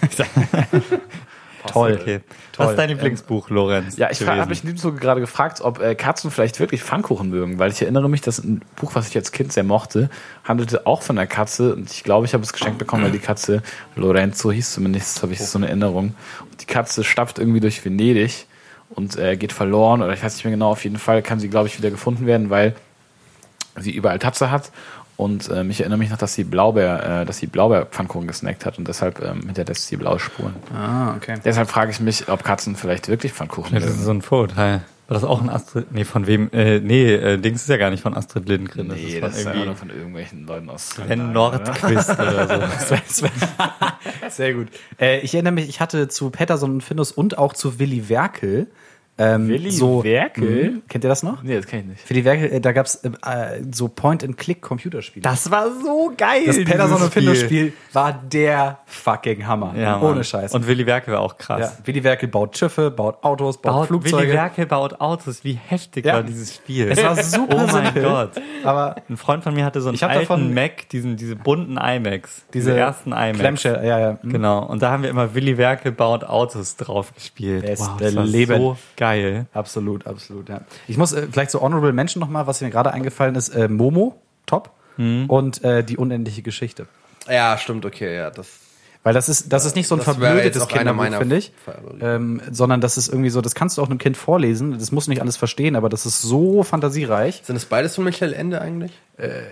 Toll. 1.66 1.98
Okay. 2.00 2.20
Toll. 2.52 2.66
Was 2.66 2.72
ist 2.72 2.78
dein 2.78 2.88
Lieblingsbuch, 2.88 3.50
Lorenz? 3.50 3.96
Ja, 3.96 4.10
ich 4.10 4.26
habe 4.26 4.46
mich 4.46 4.64
in 4.64 4.70
diesem 4.70 4.78
Zuge 4.78 4.98
gerade 4.98 5.20
gefragt, 5.20 5.60
ob 5.60 5.80
äh, 5.80 5.94
Katzen 5.94 6.30
vielleicht 6.30 6.60
wirklich 6.60 6.82
Pfannkuchen 6.82 7.30
mögen, 7.30 7.58
weil 7.58 7.70
ich 7.70 7.80
erinnere 7.82 8.08
mich, 8.08 8.20
dass 8.20 8.38
ein 8.38 8.62
Buch, 8.76 8.94
was 8.94 9.08
ich 9.08 9.16
als 9.16 9.32
Kind 9.32 9.52
sehr 9.52 9.64
mochte, 9.64 10.10
handelte 10.44 10.86
auch 10.86 11.02
von 11.02 11.18
einer 11.18 11.26
Katze 11.26 11.74
und 11.74 11.90
ich 11.90 12.04
glaube, 12.04 12.26
ich 12.26 12.34
habe 12.34 12.42
es 12.42 12.52
geschenkt 12.52 12.78
bekommen, 12.78 13.04
weil 13.04 13.12
die 13.12 13.18
Katze 13.18 13.62
Lorenzo 13.96 14.50
hieß 14.50 14.72
zumindest, 14.72 15.22
habe 15.22 15.32
ich 15.32 15.40
so 15.40 15.58
eine 15.58 15.68
Erinnerung. 15.68 16.14
Und 16.50 16.60
die 16.60 16.66
Katze 16.66 17.04
stapft 17.04 17.38
irgendwie 17.38 17.60
durch 17.60 17.84
Venedig 17.84 18.46
und 18.90 19.16
äh, 19.16 19.36
geht 19.36 19.52
verloren 19.52 20.02
oder 20.02 20.12
ich 20.12 20.22
weiß 20.22 20.34
nicht 20.34 20.44
mehr 20.44 20.52
genau, 20.52 20.70
auf 20.70 20.84
jeden 20.84 20.98
Fall 20.98 21.22
kann 21.22 21.38
sie, 21.38 21.48
glaube 21.48 21.68
ich, 21.68 21.78
wieder 21.78 21.90
gefunden 21.90 22.26
werden, 22.26 22.50
weil 22.50 22.74
sie 23.76 23.90
überall 23.90 24.18
Tatze 24.18 24.50
hat 24.50 24.70
und 25.22 25.50
ähm, 25.54 25.70
ich 25.70 25.80
erinnere 25.80 25.98
mich 25.98 26.10
noch, 26.10 26.18
dass 26.18 26.34
sie 26.34 26.44
Blaubeer, 26.44 27.20
äh, 27.22 27.24
dass 27.24 27.38
sie 27.38 27.46
Blaubeerpfannkuchen 27.46 28.26
gesnackt 28.26 28.66
hat 28.66 28.78
und 28.78 28.88
deshalb 28.88 29.22
ähm, 29.22 29.42
hinterlässt 29.46 29.86
sie 29.86 29.96
blaue 29.96 30.18
Spuren. 30.18 30.54
Ah, 30.74 31.14
okay. 31.16 31.36
Deshalb 31.44 31.70
frage 31.70 31.90
ich 31.90 32.00
mich, 32.00 32.28
ob 32.28 32.44
Katzen 32.44 32.76
vielleicht 32.76 33.08
wirklich 33.08 33.32
Pfannkuchen 33.32 33.74
Das 33.74 33.84
ist 33.84 34.04
so 34.04 34.10
ein 34.10 34.22
Vorurteil. 34.22 34.82
War 35.08 35.14
das 35.20 35.24
auch 35.24 35.42
ein 35.42 35.50
Astrid? 35.50 35.92
Nee, 35.92 36.04
von 36.04 36.26
wem? 36.26 36.50
Äh, 36.52 36.80
nee, 36.80 37.12
äh, 37.12 37.36
Dings 37.36 37.62
ist 37.62 37.68
ja 37.68 37.76
gar 37.76 37.90
nicht 37.90 38.02
von 38.02 38.16
Astrid 38.16 38.48
Lindgren. 38.48 38.88
Das 38.88 38.96
Nee, 38.96 39.14
ist 39.14 39.22
das 39.22 39.32
von 39.32 39.40
ist 39.40 39.46
einfach 39.46 39.52
irgendwie 39.52 39.66
nur 39.66 39.76
von 39.76 39.90
irgendwelchen 39.90 40.46
Leuten 40.46 40.70
aus. 40.70 40.88
Sven 40.90 41.32
Nordquist 41.32 42.10
oder 42.18 42.48
so. 42.78 42.96
Sehr 44.30 44.54
gut. 44.54 44.68
Äh, 44.98 45.20
ich 45.20 45.34
erinnere 45.34 45.52
mich, 45.52 45.68
ich 45.68 45.80
hatte 45.80 46.08
zu 46.08 46.30
Patterson 46.30 46.70
und 46.72 46.80
Findus 46.82 47.12
und 47.12 47.36
auch 47.36 47.52
zu 47.52 47.78
Willy 47.78 48.08
Werkel. 48.08 48.68
Ähm, 49.34 49.48
Willy 49.48 49.70
so, 49.70 50.02
Werkel? 50.04 50.70
Mhm. 50.72 50.82
Kennt 50.88 51.04
ihr 51.04 51.08
das 51.08 51.22
noch? 51.22 51.42
Nee, 51.42 51.56
das 51.56 51.66
kann 51.66 51.80
ich 51.80 51.86
nicht. 51.86 52.10
Willy 52.10 52.24
Werkel, 52.24 52.52
äh, 52.52 52.60
da 52.60 52.72
gab's 52.72 52.96
äh, 52.96 53.08
äh, 53.08 53.62
so 53.70 53.88
Point-and-Click-Computerspiele. 53.88 55.22
Das 55.22 55.50
war 55.50 55.66
so 55.82 56.12
geil. 56.16 56.42
Das 56.46 56.56
Patterson 56.56 56.88
dieses 56.88 57.02
und 57.02 57.12
Findus 57.12 57.40
Spiel 57.40 57.72
war 57.92 58.12
der 58.12 58.78
fucking 58.86 59.46
Hammer. 59.46 59.74
Ja, 59.76 59.96
Mann. 59.98 60.12
Ohne 60.12 60.24
Scheiß. 60.24 60.54
Und 60.54 60.66
Willy 60.66 60.86
Werke 60.86 61.12
war 61.12 61.20
auch 61.20 61.36
krass. 61.38 61.60
ja, 61.78 61.86
Willy 61.86 62.02
Werkel 62.04 62.28
baut 62.28 62.56
Schiffe, 62.56 62.90
baut 62.90 63.22
Autos, 63.22 63.60
baut, 63.60 63.72
Baut, 63.72 63.86
Flugzeuge. 63.88 64.22
Willy 64.24 64.32
Werke 64.34 64.66
baut 64.66 65.00
Autos. 65.00 65.44
Wie 65.44 65.54
heftig 65.54 66.04
Ja. 66.06 66.14
war 66.14 66.22
dieses 66.22 66.54
Spiel? 66.54 66.90
Es 66.90 67.02
war 67.02 67.16
super 67.16 67.66
Oh 67.68 67.72
mein. 67.72 67.94
Gott. 67.94 68.30
Aber 68.64 68.96
Ein 69.08 69.16
Freund 69.16 69.42
von 69.44 69.54
mir 69.54 69.64
hatte 69.64 69.80
so 69.80 69.88
einen 69.88 69.96
Ich 69.96 70.04
alten 70.04 70.20
davon- 70.20 70.54
Mac, 70.54 70.88
diesen, 70.90 71.16
diese 71.16 71.36
bunten 71.36 71.76
iMacs. 71.76 72.42
Diese, 72.54 72.70
diese 72.70 72.78
ersten 72.78 73.10
iMacs. 73.12 73.38
Clamshell, 73.38 73.84
ja, 73.86 73.98
ja. 73.98 74.18
Mhm. 74.22 74.32
Genau. 74.32 74.64
Und 74.66 74.82
da 74.82 74.90
haben 74.90 75.02
wir 75.02 75.10
immer 75.10 75.34
Willy 75.34 75.58
Werke 75.58 75.92
baut 75.92 76.24
Autos 76.24 76.76
drauf 76.76 77.14
gespielt. 77.14 77.62
Beste 77.66 77.88
das 77.98 78.14
war 78.16 78.24
Leben. 78.24 78.56
so 78.56 78.76
geil. 78.96 79.11
Absolut, 79.52 80.06
absolut, 80.06 80.48
ja. 80.48 80.60
Ich 80.88 80.96
muss 80.96 81.12
äh, 81.12 81.26
vielleicht 81.30 81.50
so 81.50 81.60
Honorable 81.60 81.92
Mention 81.92 82.20
nochmal, 82.20 82.46
was 82.46 82.60
mir 82.60 82.70
gerade 82.70 82.92
eingefallen 82.92 83.34
ist, 83.34 83.50
äh, 83.50 83.68
Momo, 83.68 84.20
top. 84.46 84.70
Mhm. 84.96 85.26
Und 85.28 85.64
äh, 85.64 85.82
die 85.82 85.96
unendliche 85.96 86.42
Geschichte. 86.42 86.86
ja, 87.28 87.56
stimmt, 87.58 87.86
okay, 87.86 88.14
ja. 88.16 88.30
Das, 88.30 88.48
Weil 89.02 89.14
das 89.14 89.28
ist, 89.28 89.52
das 89.52 89.64
ist 89.64 89.74
nicht 89.74 89.88
so 89.88 89.94
ein 89.94 89.98
Das 89.98 90.04
verblödetes 90.04 90.68
Kinderbuch, 90.68 91.18
finde 91.18 91.36
ich. 91.36 91.52
Ähm, 92.00 92.42
sondern 92.50 92.80
das 92.80 92.98
ist 92.98 93.08
irgendwie 93.08 93.30
so, 93.30 93.40
das 93.40 93.54
kannst 93.54 93.78
du 93.78 93.82
auch 93.82 93.88
einem 93.88 93.98
Kind 93.98 94.16
vorlesen. 94.16 94.78
Das 94.78 94.92
muss 94.92 95.08
nicht 95.08 95.20
alles 95.20 95.36
verstehen, 95.36 95.76
aber 95.76 95.88
das 95.88 96.06
ist 96.06 96.20
so 96.22 96.62
fantasiereich. 96.62 97.42
sind 97.44 97.56
es 97.56 97.64
beides 97.64 97.94
von 97.94 98.04
Michael 98.04 98.32
Ende 98.32 98.60
eigentlich? 98.60 98.92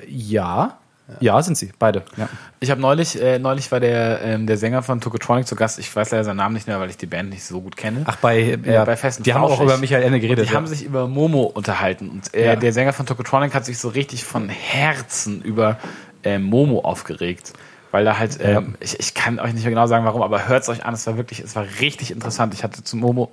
Ja. 0.09 0.79
Ja, 1.21 1.43
sind 1.43 1.57
sie, 1.57 1.73
beide. 1.79 2.05
Ja. 2.17 2.29
Ich 2.61 2.71
habe 2.71 2.81
neulich, 2.81 3.21
äh, 3.21 3.39
neulich 3.39 3.71
war 3.73 3.81
der, 3.81 4.23
ähm, 4.23 4.47
der 4.47 4.57
Sänger 4.57 4.83
von 4.83 5.01
Tokotronic 5.01 5.47
zu 5.47 5.57
Gast. 5.57 5.79
Ich 5.79 5.95
weiß 5.95 6.11
leider 6.11 6.25
seinen 6.25 6.37
Namen 6.37 6.55
nicht 6.55 6.67
mehr, 6.67 6.79
weil 6.79 6.91
ich 6.91 6.97
die 6.97 7.07
Band 7.07 7.31
nicht 7.31 7.45
so 7.45 7.61
gut 7.61 7.77
kenne. 7.77 8.03
Ach, 8.05 8.17
bei, 8.17 8.59
ja, 8.65 8.85
bei 8.85 8.97
Festen 8.97 9.23
Die 9.23 9.35
haben 9.35 9.45
auch 9.45 9.61
über 9.61 9.77
Michael 9.79 10.03
Ende 10.03 10.21
geredet. 10.21 10.47
Die 10.47 10.53
ja. 10.53 10.57
haben 10.57 10.67
sich 10.67 10.85
über 10.85 11.09
Momo 11.09 11.43
unterhalten 11.43 12.09
und 12.09 12.33
äh, 12.35 12.57
der 12.57 12.73
Sänger 12.73 12.93
von 12.93 13.07
Tokotronic 13.07 13.55
hat 13.55 13.65
sich 13.65 13.79
so 13.79 13.89
richtig 13.89 14.25
von 14.25 14.49
Herzen 14.49 15.43
über 15.43 15.79
äh, 16.23 16.39
Momo 16.39 16.81
aufgeregt. 16.81 17.53
Weil 17.93 18.05
da 18.05 18.19
halt, 18.19 18.39
ähm, 18.41 18.77
ich, 18.79 19.01
ich 19.01 19.15
kann 19.15 19.41
euch 19.41 19.53
nicht 19.53 19.65
mehr 19.65 19.73
genau 19.73 19.89
sagen, 19.89 20.05
warum, 20.05 20.23
aber 20.23 20.47
hört 20.47 20.63
es 20.63 20.69
euch 20.69 20.85
an, 20.85 20.95
es 20.95 21.07
war 21.09 21.17
wirklich, 21.17 21.41
es 21.41 21.57
war 21.57 21.67
richtig 21.81 22.13
interessant. 22.13 22.55
Ich 22.55 22.63
hatte 22.63 22.85
zu 22.85 22.97
Momo 22.97 23.33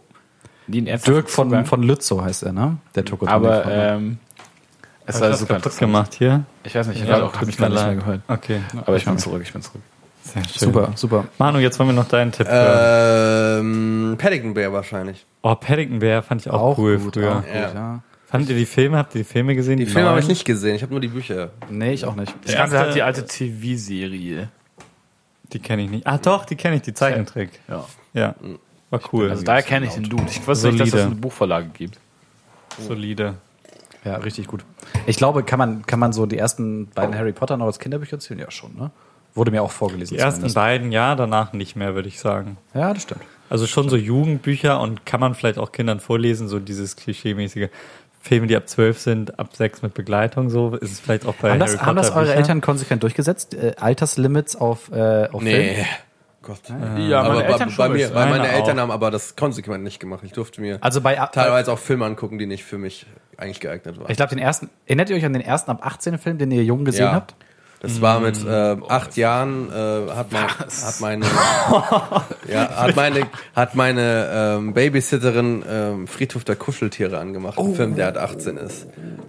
Dirk 0.67 1.29
von, 1.29 1.65
von 1.65 1.83
Lützow 1.83 2.21
heißt 2.21 2.43
er, 2.43 2.51
ne? 2.51 2.77
Der 2.95 3.05
Tokotronic. 3.05 3.33
aber 3.33 3.65
ähm, 3.71 4.19
es 5.07 5.19
war 5.21 5.33
super 5.33 5.55
kaputt 5.55 5.77
gemacht 5.77 6.13
hier? 6.15 6.43
Ich 6.63 6.75
weiß 6.75 6.87
nicht, 6.87 7.01
ich 7.01 7.07
Ja, 7.07 7.21
habe 7.21 7.45
mich 7.45 7.57
gar 7.57 7.69
nicht 7.69 7.83
mehr 7.83 7.95
gehört. 7.95 8.21
Okay. 8.27 8.61
Aber 8.85 8.95
ich 8.97 9.05
bin 9.05 9.17
zurück, 9.17 9.41
ich 9.43 9.51
bin 9.53 9.61
zurück. 9.61 9.81
Sehr 10.23 10.43
schön. 10.43 10.51
super, 10.73 10.91
super. 10.95 11.25
Manu, 11.37 11.59
jetzt 11.59 11.79
wollen 11.79 11.89
wir 11.89 11.93
noch 11.93 12.07
deinen 12.09 12.31
Tipp 12.33 12.47
hören. 12.47 13.59
Ähm, 13.61 14.15
Paddington 14.17 14.53
Bear 14.53 14.73
wahrscheinlich. 14.73 15.25
Oh, 15.41 15.55
Paddington 15.55 15.99
Bear 15.99 16.21
fand 16.21 16.41
ich 16.41 16.49
auch, 16.51 16.77
cool 16.77 16.97
gut, 16.99 17.13
früher. 17.13 17.31
auch 17.37 17.41
gut, 17.43 17.53
Ja. 17.53 17.73
ja. 17.73 17.99
Fandet 18.25 18.49
ihr 18.49 18.57
die 18.57 18.65
Filme? 18.65 18.97
Habt 18.97 19.15
ihr 19.15 19.21
die 19.21 19.27
Filme 19.27 19.55
gesehen? 19.55 19.77
Die 19.77 19.85
Filme 19.85 20.09
habe 20.09 20.19
ich 20.19 20.27
nicht 20.27 20.43
gesehen, 20.43 20.75
ich 20.75 20.81
habe 20.81 20.91
nur 20.91 20.99
die 20.99 21.07
Bücher. 21.07 21.51
Nee, 21.69 21.93
ich 21.93 22.03
auch 22.03 22.15
nicht. 22.15 22.35
Ich 22.43 22.47
Der 22.51 22.57
kannte 22.57 22.75
erste- 22.75 22.85
halt 22.87 22.95
die 22.95 23.01
alte 23.03 23.25
TV-Serie. 23.25 24.49
Die 25.53 25.59
kenne 25.59 25.83
ich 25.83 25.89
nicht. 25.89 26.05
Ah, 26.05 26.17
doch, 26.17 26.43
die 26.43 26.57
kenne 26.57 26.75
ich, 26.75 26.81
die 26.81 26.93
Zeichentrick. 26.93 27.51
Ja. 27.69 27.85
Ja. 28.13 28.35
War 28.89 28.99
cool. 29.13 29.29
Also 29.29 29.43
daher 29.43 29.63
kenne 29.63 29.85
ich 29.85 29.93
den 29.93 30.03
Dude. 30.03 30.23
Ich 30.29 30.45
wusste 30.45 30.67
nicht, 30.73 30.81
dass 30.81 30.93
es 30.93 31.05
eine 31.05 31.15
Buchvorlage 31.15 31.67
gibt. 31.69 31.97
Solide. 32.79 33.35
Ja, 34.07 34.15
richtig 34.17 34.47
gut. 34.47 34.63
Ich 35.05 35.17
glaube, 35.17 35.43
kann 35.43 35.59
man, 35.59 35.85
kann 35.85 35.99
man 35.99 36.13
so 36.13 36.25
die 36.25 36.37
ersten 36.37 36.87
beiden 36.87 37.15
Harry 37.15 37.33
Potter 37.33 37.57
noch 37.57 37.65
als 37.65 37.79
Kinderbücher 37.79 38.19
zählen? 38.19 38.39
Ja, 38.39 38.51
schon, 38.51 38.75
ne? 38.75 38.91
Wurde 39.35 39.51
mir 39.51 39.61
auch 39.61 39.71
vorgelesen. 39.71 40.15
Die 40.15 40.19
ersten 40.19 40.39
zumindest. 40.39 40.55
beiden, 40.55 40.91
ja, 40.91 41.15
danach 41.15 41.53
nicht 41.53 41.75
mehr, 41.75 41.93
würde 41.93 42.07
ich 42.07 42.19
sagen. 42.19 42.57
Ja, 42.73 42.93
das 42.93 43.03
stimmt. 43.03 43.21
Also 43.49 43.67
schon 43.67 43.87
so 43.89 43.95
Jugendbücher 43.95 44.79
und 44.79 45.05
kann 45.05 45.19
man 45.19 45.35
vielleicht 45.35 45.57
auch 45.57 45.71
Kindern 45.71 45.99
vorlesen, 45.99 46.47
so 46.47 46.59
dieses 46.59 46.95
klischeemäßige 46.95 47.69
Filme, 48.19 48.47
die 48.47 48.55
ab 48.57 48.67
zwölf 48.67 48.99
sind, 48.99 49.39
ab 49.39 49.55
sechs 49.55 49.81
mit 49.81 49.93
Begleitung, 49.93 50.49
so 50.49 50.75
ist 50.75 50.91
es 50.91 50.99
vielleicht 50.99 51.25
auch 51.25 51.35
bei 51.35 51.51
Haben 51.51 51.59
Harry 51.61 51.71
das, 51.71 51.81
haben 51.81 51.95
das 51.95 52.07
Potter 52.07 52.19
eure 52.19 52.25
Bücher. 52.27 52.37
Eltern 52.39 52.61
konsequent 52.61 53.03
durchgesetzt? 53.03 53.53
Äh, 53.53 53.73
Alterslimits 53.79 54.55
auf, 54.55 54.91
äh, 54.91 55.27
auf 55.31 55.41
Film? 55.41 55.85
Gott. 56.47 56.61
Ja, 56.97 57.19
aber 57.21 57.29
meine 57.35 57.43
bei, 57.43 57.51
Eltern 57.51 57.73
bei 57.77 57.89
mir, 57.89 58.13
weil 58.15 58.25
meine 58.29 58.39
Meine 58.39 58.51
Eltern 58.53 58.77
auch. 58.79 58.83
haben 58.83 58.91
aber 58.91 59.11
das 59.11 59.35
konsequent 59.35 59.83
nicht 59.83 59.99
gemacht. 59.99 60.21
Ich 60.23 60.31
durfte 60.31 60.61
mir 60.61 60.77
Also 60.81 61.01
bei 61.01 61.15
teilweise 61.15 61.71
auch 61.73 61.77
Filme 61.79 62.05
angucken, 62.05 62.39
die 62.39 62.45
nicht 62.47 62.63
für 62.63 62.77
mich 62.77 63.05
eigentlich 63.37 63.59
geeignet 63.59 63.99
waren. 63.99 64.09
Ich 64.09 64.17
glaube, 64.17 64.29
den 64.29 64.39
ersten, 64.39 64.69
erinnert 64.85 65.09
ihr 65.09 65.17
euch 65.17 65.25
an 65.25 65.33
den 65.33 65.41
ersten 65.43 65.69
ab 65.69 65.85
18 65.85 66.17
Film, 66.17 66.37
den 66.39 66.49
ihr 66.51 66.63
jung 66.63 66.85
gesehen 66.85 67.05
Ja. 67.05 67.11
habt? 67.13 67.35
Das 67.79 68.01
war 68.01 68.19
mit 68.19 68.43
äh, 68.43 68.75
acht 68.89 69.17
Jahren 69.17 69.71
äh, 69.71 70.09
hat, 70.11 70.31
mein, 70.31 70.47
hat 70.49 70.99
meine 70.99 71.25
ja, 72.51 72.69
hat 72.75 72.95
meine 72.95 73.27
hat 73.55 73.75
meine 73.75 74.29
ähm, 74.33 74.73
Babysitterin 74.73 75.63
ähm, 75.69 76.07
Friedhof 76.07 76.43
der 76.43 76.55
Kuscheltiere 76.55 77.19
angemacht, 77.19 77.59
ein 77.59 77.75
Film, 77.75 77.95
der 77.95 78.05
halt 78.05 78.17
18 78.17 78.57
ist. 78.57 78.87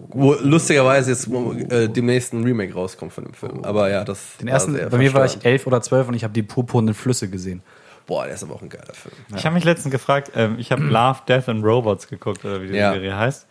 Wo 0.08 0.34
lustigerweise 0.40 1.10
jetzt 1.10 1.28
äh, 1.70 1.88
demnächst 1.88 2.32
ein 2.32 2.42
Remake 2.42 2.72
rauskommt 2.72 3.12
von 3.12 3.24
dem 3.24 3.34
Film. 3.34 3.64
Aber 3.64 3.90
ja, 3.90 4.04
das 4.04 4.38
Den 4.40 4.48
ersten, 4.48 4.72
sehr 4.74 4.88
bei 4.88 4.96
mir 4.96 5.12
war 5.12 5.26
ich 5.26 5.32
verstörend. 5.32 5.44
elf 5.44 5.66
oder 5.66 5.82
zwölf 5.82 6.08
und 6.08 6.14
ich 6.14 6.24
habe 6.24 6.32
die 6.32 6.42
purpurnen 6.42 6.94
Flüsse 6.94 7.28
gesehen. 7.28 7.62
Boah, 8.06 8.24
der 8.24 8.34
ist 8.34 8.42
aber 8.42 8.54
auch 8.54 8.62
ein 8.62 8.70
geiler 8.70 8.94
Film. 8.94 9.14
Ich 9.36 9.44
habe 9.44 9.54
mich 9.54 9.64
letztens 9.64 9.92
gefragt, 9.92 10.32
ähm, 10.34 10.56
ich 10.58 10.72
habe 10.72 10.82
Love, 10.84 11.18
Death 11.28 11.50
and 11.50 11.62
Robots 11.62 12.08
geguckt, 12.08 12.42
oder 12.46 12.62
wie 12.62 12.68
die 12.68 12.74
Ja. 12.76 12.94
Serie 12.94 13.14
heißt. 13.14 13.46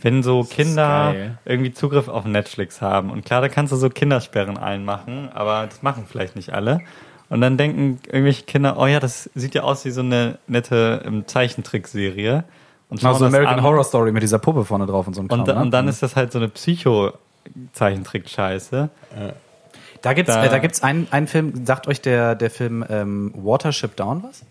Wenn 0.00 0.22
so 0.22 0.44
Kinder 0.44 1.12
irgendwie 1.44 1.72
Zugriff 1.72 2.06
auf 2.08 2.24
Netflix 2.24 2.80
haben 2.80 3.10
und 3.10 3.24
klar, 3.24 3.40
da 3.40 3.48
kannst 3.48 3.72
du 3.72 3.76
so 3.76 3.90
Kindersperren 3.90 4.56
einmachen, 4.56 5.28
aber 5.34 5.66
das 5.66 5.82
machen 5.82 6.06
vielleicht 6.08 6.36
nicht 6.36 6.52
alle. 6.52 6.80
Und 7.30 7.40
dann 7.40 7.56
denken 7.58 7.98
irgendwelche 8.06 8.44
Kinder, 8.44 8.76
oh 8.78 8.86
ja, 8.86 9.00
das 9.00 9.28
sieht 9.34 9.54
ja 9.54 9.62
aus 9.62 9.84
wie 9.84 9.90
so 9.90 10.00
eine 10.00 10.38
nette 10.46 11.02
ähm, 11.04 11.26
Zeichentrickserie. 11.26 12.44
Und 12.88 13.04
Also 13.04 13.24
das 13.24 13.34
American 13.34 13.58
an. 13.58 13.64
Horror 13.64 13.84
Story 13.84 14.12
mit 14.12 14.22
dieser 14.22 14.38
Puppe 14.38 14.64
vorne 14.64 14.86
drauf 14.86 15.06
und 15.06 15.12
so 15.14 15.20
ein 15.20 15.28
Kram. 15.28 15.40
Und, 15.40 15.46
ne? 15.48 15.54
und 15.56 15.70
dann 15.72 15.88
ist 15.88 16.02
das 16.02 16.16
halt 16.16 16.32
so 16.32 16.38
eine 16.38 16.48
Psycho-Zeichentrick-Scheiße. 16.48 18.88
da 20.02 20.12
gibt's, 20.14 20.32
da- 20.32 20.44
äh, 20.44 20.48
da 20.48 20.58
gibt's 20.58 20.82
einen, 20.82 21.06
einen 21.10 21.26
Film, 21.26 21.66
sagt 21.66 21.86
euch 21.88 22.00
der, 22.00 22.34
der 22.34 22.50
Film 22.50 22.84
ähm, 22.88 23.32
Watership 23.36 23.94
Down 23.96 24.22
was? 24.22 24.44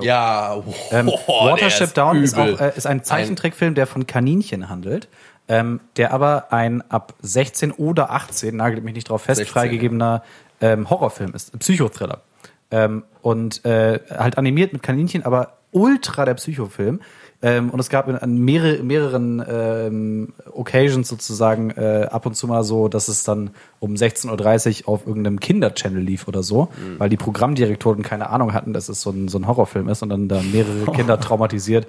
Ja, 0.00 0.62
Ähm, 0.90 1.06
boah, 1.06 1.18
der 1.26 1.52
Watership 1.52 1.86
ist 1.88 1.96
Down 1.96 2.22
ist, 2.22 2.36
auch, 2.36 2.60
äh, 2.60 2.72
ist 2.76 2.86
ein 2.86 3.04
Zeichentrickfilm, 3.04 3.74
der 3.74 3.86
von 3.86 4.06
Kaninchen 4.06 4.68
handelt, 4.68 5.08
ähm, 5.48 5.80
der 5.96 6.12
aber 6.12 6.52
ein 6.52 6.82
ab 6.90 7.14
16 7.22 7.72
oder 7.72 8.10
18, 8.10 8.56
nagelt 8.56 8.84
mich 8.84 8.94
nicht 8.94 9.08
drauf 9.08 9.22
fest, 9.22 9.38
16, 9.38 9.52
freigegebener 9.52 10.22
ähm, 10.60 10.90
Horrorfilm 10.90 11.34
ist, 11.34 11.54
ein 11.54 11.58
Psychothriller. 11.58 12.22
Ähm, 12.70 13.04
und 13.22 13.64
äh, 13.64 14.00
halt 14.10 14.36
animiert 14.36 14.72
mit 14.72 14.82
Kaninchen, 14.82 15.24
aber 15.24 15.58
ultra 15.72 16.24
der 16.24 16.34
Psychofilm. 16.34 17.00
Ähm, 17.40 17.70
und 17.70 17.78
es 17.78 17.88
gab 17.88 18.08
in, 18.08 18.16
an 18.16 18.36
mehrere, 18.38 18.82
mehreren 18.82 19.42
ähm, 19.48 20.32
Occasions 20.52 21.06
sozusagen 21.06 21.70
äh, 21.70 22.08
ab 22.10 22.26
und 22.26 22.34
zu 22.34 22.48
mal 22.48 22.64
so, 22.64 22.88
dass 22.88 23.06
es 23.06 23.22
dann 23.22 23.50
um 23.78 23.94
16.30 23.94 24.82
Uhr 24.82 24.88
auf 24.88 25.06
irgendeinem 25.06 25.38
Kinderchannel 25.38 26.02
lief 26.02 26.26
oder 26.26 26.42
so, 26.42 26.64
Mhm. 26.76 26.98
weil 26.98 27.08
die 27.08 27.16
Programmdirektoren 27.16 28.02
keine 28.02 28.30
Ahnung 28.30 28.54
hatten, 28.54 28.72
dass 28.72 28.88
es 28.88 29.00
so 29.02 29.10
ein, 29.10 29.28
so 29.28 29.38
ein 29.38 29.46
Horrorfilm 29.46 29.88
ist 29.88 30.02
und 30.02 30.08
dann 30.08 30.26
da 30.28 30.42
mehrere 30.42 30.90
Kinder 30.92 31.20
traumatisiert. 31.20 31.86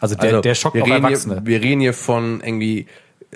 Also 0.00 0.14
der, 0.16 0.24
Also, 0.24 0.40
der 0.42 0.52
auch 0.52 0.74
reden 0.74 0.90
Erwachsene. 1.04 1.34
Hier, 1.36 1.46
wir 1.46 1.62
reden 1.62 1.80
hier 1.80 1.94
von 1.94 2.40
irgendwie 2.44 2.86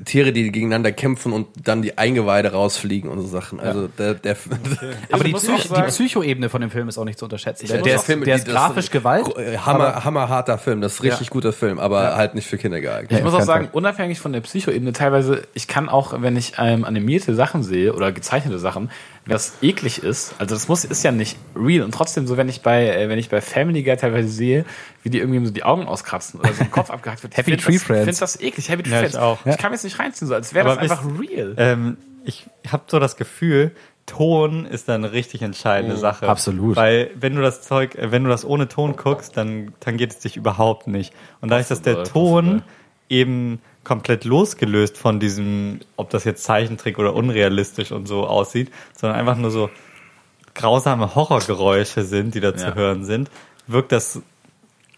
Tiere, 0.05 0.33
die 0.33 0.51
gegeneinander 0.51 0.91
kämpfen 0.91 1.33
und 1.33 1.47
dann 1.63 1.81
die 1.81 1.97
Eingeweide 1.99 2.51
rausfliegen 2.51 3.09
und 3.09 3.21
so 3.21 3.29
Sachen. 3.29 3.61
Also 3.61 3.87
der, 3.87 4.15
der, 4.15 4.37
aber 5.13 5.23
die, 5.23 5.31
muss 5.31 5.49
auch 5.49 5.55
Psych 5.57 5.73
die 5.73 5.83
Psychoebene 5.83 6.49
von 6.49 6.61
dem 6.61 6.71
Film 6.71 6.89
ist 6.89 6.99
auch 6.99 7.05
nicht 7.05 7.19
zu 7.19 7.27
unterschätzen. 7.27 7.69
Der, 7.69 7.81
der, 7.81 7.95
ist, 7.97 8.05
Filme, 8.05 8.25
der 8.25 8.35
die- 8.35 8.39
ist 8.41 8.49
das 8.49 8.55
grafisch 8.55 8.91
Gewalt. 8.91 9.27
Äh, 9.37 9.57
Hammer, 9.59 10.05
hammerharter 10.05 10.59
Film, 10.59 10.81
das 10.81 10.95
ist 10.95 11.01
ein 11.01 11.09
richtig 11.09 11.29
Ja. 11.29 11.33
guter 11.33 11.53
Film, 11.53 11.79
aber 11.79 12.17
halt 12.17 12.35
nicht 12.35 12.49
für 12.49 12.59
Kinder 12.59 12.81
geeignet. 12.81 13.13
Ich 13.19 13.25
muss 13.25 13.35
auch 13.35 13.43
sagen, 13.43 13.67
Fall. 13.67 13.75
unabhängig 13.75 14.19
von 14.19 14.33
der 14.33 14.41
Psychoebene, 14.41 14.93
teilweise, 14.93 15.43
ich 15.55 15.69
kann 15.69 15.89
auch, 15.89 16.21
wenn 16.21 16.37
ich 16.37 16.55
ähm, 16.59 16.85
animierte 16.85 17.35
Sachen 17.37 17.63
sehe 17.63 17.95
oder 17.95 18.11
gezeichnete 18.11 18.59
Sachen, 18.59 18.91
das 19.27 19.55
eklig 19.63 20.03
ist, 20.03 20.35
also 20.39 20.55
das 20.55 20.69
muss, 20.69 20.85
ist 20.85 21.03
ja 21.03 21.11
nicht 21.11 21.39
real 21.57 21.83
und 21.85 21.93
trotzdem 21.93 22.27
so, 22.27 22.37
wenn 22.37 22.49
ich 22.49 22.61
bei, 22.63 22.89
äh, 22.89 23.09
wenn 23.09 23.19
ich 23.19 23.31
bei 23.31 23.41
Family 23.41 23.83
Guy 23.83 23.97
teilweise 23.97 24.29
sehe, 24.29 24.65
wie 25.03 25.11
die 25.11 25.19
irgendwie 25.19 25.45
so 25.47 25.53
die 25.53 25.63
Augen 25.65 25.87
auskratzen 25.87 26.41
oder 26.41 26.53
so 26.53 26.63
ein 26.63 26.71
Kopf 26.71 26.91
abgehackt 26.91 27.23
wird. 27.23 27.37
Happy 27.37 27.55
ich 27.55 27.65
Tree 27.65 27.73
das, 27.75 27.83
Friends. 27.83 28.01
Ich 28.01 28.05
finde 28.05 28.21
das 28.21 28.41
eklig. 28.41 28.69
Happy 28.69 28.83
Tree 28.83 28.91
Ja, 28.91 28.97
ich 28.99 29.11
Friends. 29.13 29.17
auch. 29.17 29.47
Ich 29.47 29.57
kann 29.57 29.71
mir 29.71 29.77
jetzt 29.77 29.85
nicht 29.85 29.99
reinziehen, 29.99 30.29
so 30.29 30.35
als 30.35 30.53
wäre 30.53 30.69
das 30.69 30.79
einfach 30.79 31.05
wisst- 31.07 31.31
real. 31.33 31.55
Ähm, 31.57 31.97
ich 32.27 32.47
habe 32.71 32.85
so 32.87 32.99
das 32.99 33.17
Gefühl, 33.17 33.73
Ton 34.07 34.67
ist 34.67 34.89
da 34.91 34.95
eine 34.97 35.13
richtig 35.13 35.41
entscheidende 35.41 35.97
Sache. 35.97 36.29
absolut. 36.29 36.77
Weil 36.77 37.11
wenn 37.15 37.35
du 37.35 37.41
das 37.41 37.63
Zeug, 37.63 37.95
äh, 37.95 38.13
wenn 38.13 38.25
du 38.25 38.31
das 38.31 38.45
ohne 38.45 38.69
Ton 38.69 38.97
guckst, 38.97 39.37
dann 39.39 39.73
tangiert 39.81 40.13
es 40.13 40.19
dich 40.19 40.37
überhaupt 40.37 40.87
nicht. 40.87 41.15
Und 41.41 41.49
dadurch, 41.51 41.69
dass 41.69 41.81
der 41.81 41.95
Possible, 41.95 42.13
Ton 42.13 42.63
eben 43.09 43.61
komplett 43.85 44.25
losgelöst 44.25 44.99
von 44.99 45.21
diesem, 45.21 45.81
ob 45.97 46.11
das 46.11 46.25
jetzt 46.25 46.45
Zeichentrick 46.45 46.99
oder 46.99 47.15
unrealistisch 47.15 47.93
und 47.93 48.07
so 48.07 48.27
aussieht, 48.27 48.73
sondern 48.97 49.19
einfach 49.19 49.37
nur 49.37 49.51
so 49.51 49.71
grausame 50.55 51.15
Horrorgeräusche 51.15 52.03
sind, 52.05 52.35
die 52.35 52.41
da 52.41 52.57
zu 52.57 52.67
Ja. 52.67 52.75
hören 52.75 53.05
sind, 53.05 53.31
wirkt 53.67 53.93
das 53.93 54.21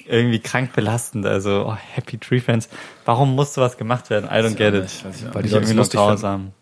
irgendwie 0.06 0.38
krank 0.38 0.72
belastend. 0.74 1.26
Also, 1.26 1.66
oh, 1.68 1.76
Happy 1.94 2.18
Tree 2.18 2.40
Friends, 2.40 2.68
warum 3.04 3.34
muss 3.34 3.54
sowas 3.54 3.76
gemacht 3.76 4.10
werden? 4.10 4.26
I 4.26 4.44
don't 4.44 4.54
get 4.54 4.74
it. 4.74 5.04
Weil 5.34 5.42
die 5.42 5.50
nur 5.50 5.74
lustig 5.74 5.98
grausam. 5.98 6.52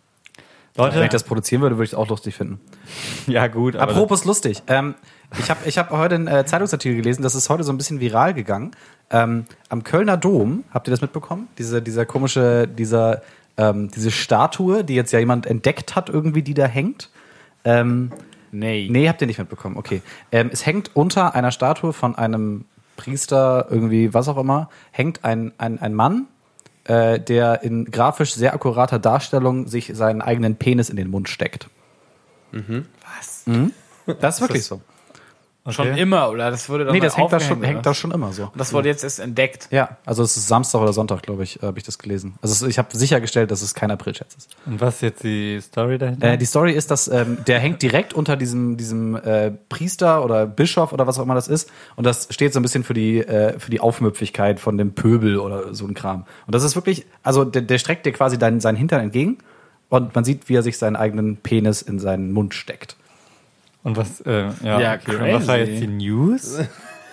Wenn 0.75 0.87
Leute, 0.87 1.05
ich 1.05 1.11
das 1.11 1.23
produzieren 1.25 1.63
würde, 1.63 1.77
würde 1.77 1.85
ich 1.85 1.93
es 1.93 1.95
auch 1.95 2.09
lustig 2.09 2.35
finden. 2.35 2.61
ja 3.27 3.47
gut, 3.47 3.77
Apropos 3.77 4.25
lustig. 4.25 4.63
Ähm, 4.67 4.95
ich 5.39 5.51
habe 5.51 5.61
ich 5.67 5.79
hab 5.79 5.91
heute 5.91 6.15
einen 6.15 6.29
äh, 6.29 6.45
Zeitungsartikel 6.45 6.97
gelesen, 6.97 7.23
das 7.23 7.35
ist 7.35 7.51
heute 7.51 7.65
so 7.65 7.73
ein 7.73 7.79
bisschen 7.79 8.01
viral 8.01 8.35
gegangen. 8.35 8.73
Ähm, 9.11 9.47
am 9.69 9.85
Kölner 9.85 10.17
Dom, 10.17 10.65
habt 10.73 10.89
ihr 10.89 10.91
das 10.91 11.01
mitbekommen? 11.01 11.49
Diese, 11.59 11.83
dieser 11.83 12.07
komische, 12.07 12.69
dieser, 12.69 13.23
ähm, 13.57 13.91
diese 13.91 14.11
Statue, 14.11 14.85
die 14.85 14.95
jetzt 14.95 15.13
ja 15.13 15.19
jemand 15.19 15.47
entdeckt 15.47 15.97
hat, 15.97 16.09
irgendwie, 16.09 16.43
die 16.43 16.55
da 16.55 16.67
hängt. 16.67 17.11
Ähm, 17.65 18.13
Nee. 18.55 18.87
Nee, 18.89 19.09
habt 19.09 19.21
ihr 19.21 19.27
nicht 19.27 19.41
mitbekommen. 19.41 19.77
Okay. 19.77 20.01
Ähm, 20.31 20.49
es 20.53 20.65
hängt 20.65 20.95
unter 20.95 21.35
einer 21.35 21.51
Statue 21.51 21.93
von 21.93 22.15
einem 22.15 22.67
Priester, 22.97 23.67
irgendwie, 23.69 24.15
was 24.15 24.29
auch 24.29 24.37
immer, 24.37 24.69
hängt 24.93 25.25
ein, 25.25 25.53
ein, 25.59 25.81
ein 25.81 25.93
Mann, 25.93 26.27
äh, 26.85 27.19
der 27.19 27.65
in 27.65 27.87
grafisch 27.87 28.33
sehr 28.35 28.55
akkurater 28.55 29.01
Darstellung 29.01 29.67
sich 29.67 29.91
seinen 29.95 30.23
eigenen 30.23 30.55
Penis 30.55 30.89
in 30.89 30.97
den 30.97 31.11
Mund 31.11 31.29
steckt. 31.29 31.69
Was? 33.19 33.43
Mhm. 33.47 33.73
Das 34.21 34.37
ist 34.37 34.41
wirklich 34.43 34.65
so. 34.65 34.81
Schon 35.71 35.89
Okay. 35.93 36.01
immer, 36.03 36.29
oder? 36.29 36.51
Das 36.51 36.69
wurde 36.69 36.85
dann 36.85 36.93
Nee, 36.93 37.01
das 37.01 37.17
hängt 37.17 37.33
da, 37.33 37.41
schon, 37.41 37.63
hängt 37.63 37.87
da 37.87 37.95
schon 37.95 38.11
immer 38.11 38.35
so. 38.35 38.45
Und 38.45 38.61
das 38.61 38.75
wurde 38.75 38.89
jetzt 38.89 39.03
erst 39.03 39.19
entdeckt. 39.19 39.69
Ja, 39.71 39.97
also 40.05 40.23
es 40.23 40.37
ist 40.37 40.47
Samstag 40.47 40.83
oder 40.83 40.93
Sonntag, 40.93 41.23
glaube 41.23 41.43
ich, 41.43 41.63
äh, 41.63 41.67
habe 41.67 41.79
ich 41.79 41.85
das 41.85 41.97
gelesen. 41.97 42.35
Also 42.43 42.67
ich 42.67 42.77
habe 42.77 42.95
sichergestellt, 42.95 43.51
dass 43.51 43.63
es 43.63 43.73
kein 43.73 43.91
Aprilscherz 43.91 44.35
ist. 44.35 44.51
Und 44.67 44.83
was 44.83 44.97
ist 44.97 45.01
jetzt 45.01 45.25
die 45.25 45.59
Story 45.63 45.97
dahinter? 45.97 46.33
Äh, 46.33 46.37
die 46.37 46.45
Story 46.45 46.73
ist, 46.73 46.91
dass 46.91 47.09
ähm, 47.09 47.39
der 47.47 47.61
hängt 47.61 47.81
direkt 47.81 48.13
unter 48.13 48.37
diesem, 48.37 48.77
diesem 48.77 49.17
äh, 49.17 49.53
Priester 49.71 50.23
oder 50.23 50.47
Bischof 50.47 50.93
oder 50.93 51.07
was 51.07 51.19
auch 51.19 51.23
immer 51.23 51.35
das 51.35 51.49
ist. 51.49 51.71
Und 51.97 52.05
das 52.05 52.29
steht 52.31 52.53
so 52.53 52.61
ein 52.61 52.63
bisschen 52.63 52.85
für 52.85 52.93
die, 52.93 53.21
äh, 53.21 53.59
für 53.59 53.71
die 53.71 53.81
Aufmüpfigkeit 53.81 54.61
von 54.61 54.77
dem 54.77 54.93
Pöbel 54.93 55.39
oder 55.39 55.73
so 55.73 55.87
ein 55.87 55.95
Kram. 55.95 56.27
Und 56.47 56.55
das 56.55 56.63
ist 56.63 56.75
wirklich, 56.75 57.07
also 57.23 57.47
der, 57.47 57.63
der 57.63 57.79
streckt 57.79 58.05
dir 58.05 58.13
quasi 58.13 58.39
deinen, 58.39 58.61
seinen 58.61 58.77
Hintern 58.77 59.01
entgegen 59.01 59.39
und 59.89 60.15
man 60.15 60.25
sieht, 60.25 60.49
wie 60.49 60.57
er 60.57 60.63
sich 60.63 60.79
seinen 60.79 60.97
eigenen 60.97 61.37
Penis 61.37 61.83
in 61.83 61.99
seinen 61.99 62.33
Mund 62.33 62.55
steckt. 62.55 62.97
Und 63.83 63.97
was, 63.97 64.21
äh, 64.23 64.49
ja, 64.63 64.81
Ja, 64.81 64.95
okay. 64.95 65.17
Und 65.17 65.41
was 65.41 65.47
war 65.47 65.59
jetzt 65.59 65.81
die 65.81 65.87
News? 65.87 66.59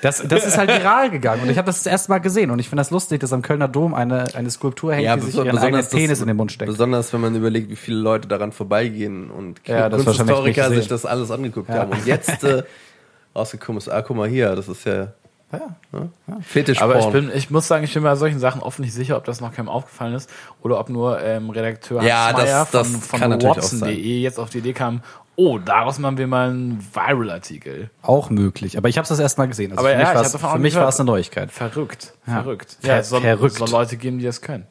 Das, 0.02 0.24
das 0.28 0.46
ist 0.48 0.58
halt 0.58 0.72
viral 0.72 1.12
gegangen 1.12 1.44
und 1.44 1.50
ich 1.52 1.60
habe 1.60 1.68
das 1.68 1.84
das 1.84 1.86
erste 1.92 2.10
Mal 2.10 2.18
gesehen 2.18 2.50
und 2.50 2.58
ich 2.58 2.68
finde 2.70 2.80
das 2.80 2.90
lustig, 2.90 3.20
dass 3.20 3.34
am 3.34 3.44
Kölner 3.44 3.68
Dom 3.68 3.94
eine, 3.94 4.26
eine 4.34 4.50
Skulptur 4.50 4.96
hängt, 4.96 5.22
die 5.22 5.28
sich 5.28 5.36
ihren 5.36 5.56
eigenen 5.60 5.82
das- 5.82 5.92
Penis 5.92 6.22
in 6.22 6.28
den 6.28 6.38
Mund 6.38 6.52
steckt. 6.52 6.72
Besonders 6.72 7.14
wenn 7.14 7.22
man 7.22 7.36
überlegt, 7.36 7.70
wie 7.70 7.76
viele 7.76 7.98
Leute 7.98 8.28
daran 8.28 8.52
vorbeigehen 8.52 9.30
und 9.30 9.62
Ja, 9.68 9.90
das 9.90 10.04
Kunsthistoriker 10.04 10.70
sich 10.70 10.88
das 10.88 11.06
alles 11.06 11.30
angeguckt 11.30 11.70
haben. 11.70 11.92
Und 11.92 12.08
jetzt 12.08 12.44
äh, 12.44 12.64
rausgekommen 13.36 13.78
ist, 13.78 13.90
ah, 13.90 14.02
guck 14.02 14.18
mal 14.18 14.28
hier, 14.28 14.56
das 14.56 14.68
ist 14.70 14.86
ja, 14.86 15.10
Ja. 15.52 16.00
ne? 16.00 16.10
Fetischporn. 16.42 16.92
Aber 16.92 17.00
ich 17.00 17.08
bin, 17.08 17.32
ich 17.34 17.50
muss 17.50 17.68
sagen, 17.68 17.84
ich 17.84 17.94
bin 17.94 18.04
bei 18.04 18.16
solchen 18.16 18.40
Sachen 18.40 18.62
oft 18.62 18.80
nicht 18.80 18.94
sicher, 18.94 19.18
ob 19.18 19.26
das 19.26 19.42
noch 19.42 19.54
keinem 19.54 19.70
aufgefallen 19.70 20.14
ist 20.14 20.30
oder 20.62 20.80
ob 20.80 20.90
nur 20.90 21.22
ähm, 21.22 21.50
Redakteur 21.50 22.02
Ja, 22.04 22.28
Hans 22.28 22.38
Meyer 22.38 22.68
das- 22.72 22.72
das 22.72 22.88
von, 23.06 23.20
von 23.20 23.42
Watson.de 23.44 24.20
jetzt 24.22 24.40
auf 24.40 24.50
die 24.50 24.60
Idee 24.60 24.74
kam, 24.74 25.02
oh, 25.36 25.58
daraus 25.58 25.98
machen 26.00 26.18
wir 26.18 26.28
mal 26.28 26.50
einen 26.50 26.86
Viral-Artikel. 26.94 27.90
Auch 28.02 28.30
möglich, 28.30 28.78
aber 28.78 28.90
ich 28.90 28.98
habe 28.98 29.04
es 29.04 29.10
das 29.10 29.20
erste 29.20 29.42
Mal 29.42 29.48
gesehen. 29.48 29.72
Also 29.72 29.80
Aber 29.80 29.90
für 29.90 29.94
ja, 30.02 30.14
mich 30.22 30.34
auch 30.44 30.52
für 30.54 30.60
mich 30.60 30.76
war 30.76 30.88
es 30.88 31.00
eine 31.00 31.08
Neuigkeit. 31.08 31.52
Verrückt, 31.52 32.14
Ja. 32.28 32.44
verrückt. 32.44 32.78
Ver- 32.82 33.00
es 33.00 33.10
soll, 33.10 33.22
verrückt. 33.22 33.56
soll 33.56 33.70
Leute 33.70 33.98
geben, 33.98 34.20
die 34.20 34.26
das 34.26 34.42
können. 34.42 34.66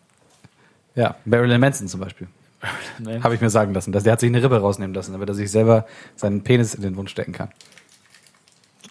Ja, 0.94 1.16
Marilyn 1.24 1.60
Manson 1.60 1.88
zum 1.88 2.00
Beispiel. 2.00 2.26
Habe 3.22 3.34
ich 3.34 3.40
mir 3.40 3.48
sagen 3.48 3.72
lassen. 3.72 3.90
dass 3.92 4.02
Der 4.02 4.12
hat 4.12 4.20
sich 4.20 4.28
eine 4.28 4.42
Rippe 4.42 4.58
rausnehmen 4.60 4.92
lassen, 4.94 5.12
damit 5.12 5.28
er 5.28 5.34
sich 5.34 5.50
selber 5.50 5.86
seinen 6.16 6.42
Penis 6.42 6.74
in 6.74 6.82
den 6.82 6.94
Mund 6.94 7.08
stecken 7.10 7.32
kann. 7.32 7.48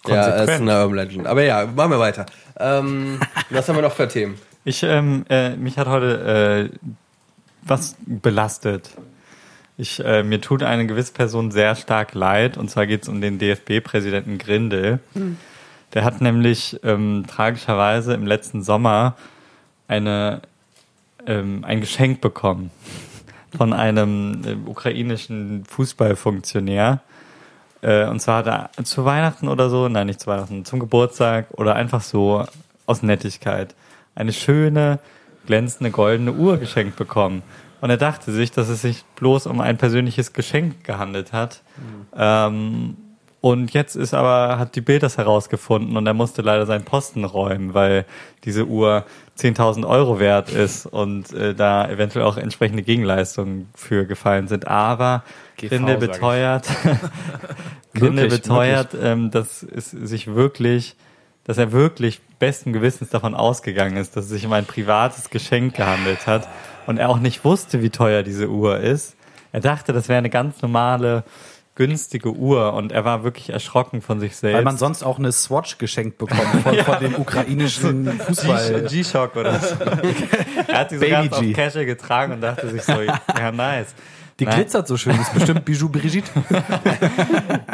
Ja, 0.06 0.22
konsequent. 0.22 0.48
ist 0.48 0.60
eine 0.60 0.82
Urban 0.82 0.96
Legend. 0.96 1.26
Aber 1.26 1.42
ja, 1.42 1.66
machen 1.66 1.90
wir 1.90 1.98
weiter. 1.98 2.26
Ähm, 2.58 3.20
was 3.50 3.68
haben 3.68 3.76
wir 3.76 3.82
noch 3.82 3.92
für 3.92 4.08
Themen? 4.08 4.36
Ich, 4.64 4.82
ähm, 4.82 5.24
äh, 5.28 5.56
mich 5.56 5.78
hat 5.78 5.88
heute 5.88 6.70
äh, 6.72 6.88
was 7.62 7.96
belastet. 8.06 8.90
Ich, 9.76 10.04
äh, 10.04 10.22
mir 10.22 10.40
tut 10.40 10.62
eine 10.62 10.86
gewisse 10.86 11.12
Person 11.12 11.50
sehr 11.50 11.74
stark 11.74 12.14
leid, 12.14 12.58
und 12.58 12.70
zwar 12.70 12.86
geht 12.86 13.02
es 13.04 13.08
um 13.08 13.22
den 13.22 13.38
DFB-Präsidenten 13.38 14.36
Grindel. 14.36 15.00
Der 15.94 16.04
hat 16.04 16.20
nämlich 16.20 16.78
ähm, 16.84 17.24
tragischerweise 17.26 18.12
im 18.12 18.26
letzten 18.26 18.62
Sommer 18.62 19.16
eine, 19.88 20.42
ähm, 21.26 21.64
ein 21.64 21.80
Geschenk 21.80 22.20
bekommen 22.20 22.70
von 23.56 23.72
einem 23.72 24.42
äh, 24.44 24.68
ukrainischen 24.68 25.64
Fußballfunktionär. 25.64 27.00
Äh, 27.82 28.06
und 28.06 28.20
zwar 28.20 28.44
hat 28.44 28.70
er 28.76 28.84
zu 28.84 29.04
Weihnachten 29.04 29.48
oder 29.48 29.70
so, 29.70 29.88
nein, 29.88 30.06
nicht 30.06 30.20
zu 30.20 30.26
Weihnachten, 30.26 30.64
zum 30.64 30.80
Geburtstag 30.80 31.46
oder 31.52 31.74
einfach 31.74 32.02
so 32.02 32.44
aus 32.86 33.02
Nettigkeit 33.02 33.74
eine 34.14 34.32
schöne, 34.32 34.98
glänzende 35.46 35.90
goldene 35.90 36.32
Uhr 36.32 36.58
geschenkt 36.58 36.96
bekommen. 36.96 37.42
Und 37.80 37.90
er 37.90 37.96
dachte 37.96 38.32
sich, 38.32 38.50
dass 38.50 38.68
es 38.68 38.82
sich 38.82 39.04
bloß 39.16 39.46
um 39.46 39.60
ein 39.60 39.78
persönliches 39.78 40.32
Geschenk 40.32 40.84
gehandelt 40.84 41.32
hat. 41.32 41.62
Ähm, 42.14 42.96
und 43.40 43.72
jetzt 43.72 43.96
ist 43.96 44.12
aber, 44.12 44.58
hat 44.58 44.76
die 44.76 44.82
Bild 44.82 45.02
das 45.02 45.16
herausgefunden 45.16 45.96
und 45.96 46.06
er 46.06 46.12
musste 46.12 46.42
leider 46.42 46.66
seinen 46.66 46.84
Posten 46.84 47.24
räumen, 47.24 47.72
weil 47.72 48.04
diese 48.44 48.66
Uhr 48.66 49.06
10.000 49.38 49.88
Euro 49.88 50.20
wert 50.20 50.50
ist 50.50 50.84
und 50.84 51.32
äh, 51.32 51.54
da 51.54 51.88
eventuell 51.88 52.26
auch 52.26 52.36
entsprechende 52.36 52.82
Gegenleistungen 52.82 53.68
für 53.74 54.04
gefallen 54.04 54.46
sind. 54.48 54.68
Aber 54.68 55.24
Grinde 55.56 55.96
beteuert, 55.96 56.66
Grinde 57.94 58.22
Wirklich, 58.22 58.42
beteuert, 58.42 58.94
ähm, 59.00 59.30
dass 59.30 59.62
es 59.62 59.90
sich 59.90 60.26
wirklich, 60.26 60.96
dass 61.44 61.56
er 61.56 61.72
wirklich 61.72 62.20
besten 62.38 62.74
Gewissens 62.74 63.08
davon 63.08 63.34
ausgegangen 63.34 63.96
ist, 63.96 64.16
dass 64.16 64.24
es 64.24 64.30
sich 64.30 64.44
um 64.44 64.52
ein 64.52 64.66
privates 64.66 65.30
Geschenk 65.30 65.76
gehandelt 65.76 66.26
hat 66.26 66.46
und 66.86 66.98
er 66.98 67.08
auch 67.08 67.20
nicht 67.20 67.44
wusste, 67.44 67.80
wie 67.82 67.90
teuer 67.90 68.22
diese 68.22 68.48
Uhr 68.50 68.78
ist. 68.80 69.16
Er 69.52 69.60
dachte, 69.60 69.92
das 69.92 70.08
wäre 70.08 70.18
eine 70.18 70.30
ganz 70.30 70.62
normale, 70.62 71.24
günstige 71.80 72.32
Uhr 72.32 72.74
und 72.74 72.92
er 72.92 73.06
war 73.06 73.24
wirklich 73.24 73.48
erschrocken 73.48 74.02
von 74.02 74.20
sich 74.20 74.36
selbst. 74.36 74.54
Weil 74.54 74.64
man 74.64 74.76
sonst 74.76 75.02
auch 75.02 75.18
eine 75.18 75.32
Swatch 75.32 75.78
geschenkt 75.78 76.18
bekommt 76.18 76.62
von, 76.62 76.74
von 76.84 77.00
dem 77.00 77.14
ukrainischen 77.14 78.20
Fußball. 78.20 78.82
G-Shock 78.82 79.34
oder 79.34 79.58
so. 79.58 79.76
er 80.68 80.78
hat 80.78 80.90
die 80.90 80.96
so 80.96 81.00
Baby 81.00 81.10
ganz 81.10 81.38
G. 81.38 81.50
auf 81.50 81.56
Casual 81.56 81.86
getragen 81.86 82.34
und 82.34 82.42
dachte 82.42 82.68
sich 82.68 82.82
so, 82.82 83.00
ja 83.00 83.50
nice. 83.50 83.94
Die 84.40 84.46
Nein. 84.46 84.56
glitzert 84.56 84.88
so 84.88 84.96
schön, 84.96 85.16
das 85.18 85.28
ist 85.28 85.34
bestimmt 85.34 85.64
Bijou 85.66 85.88
Brigitte. 85.88 86.30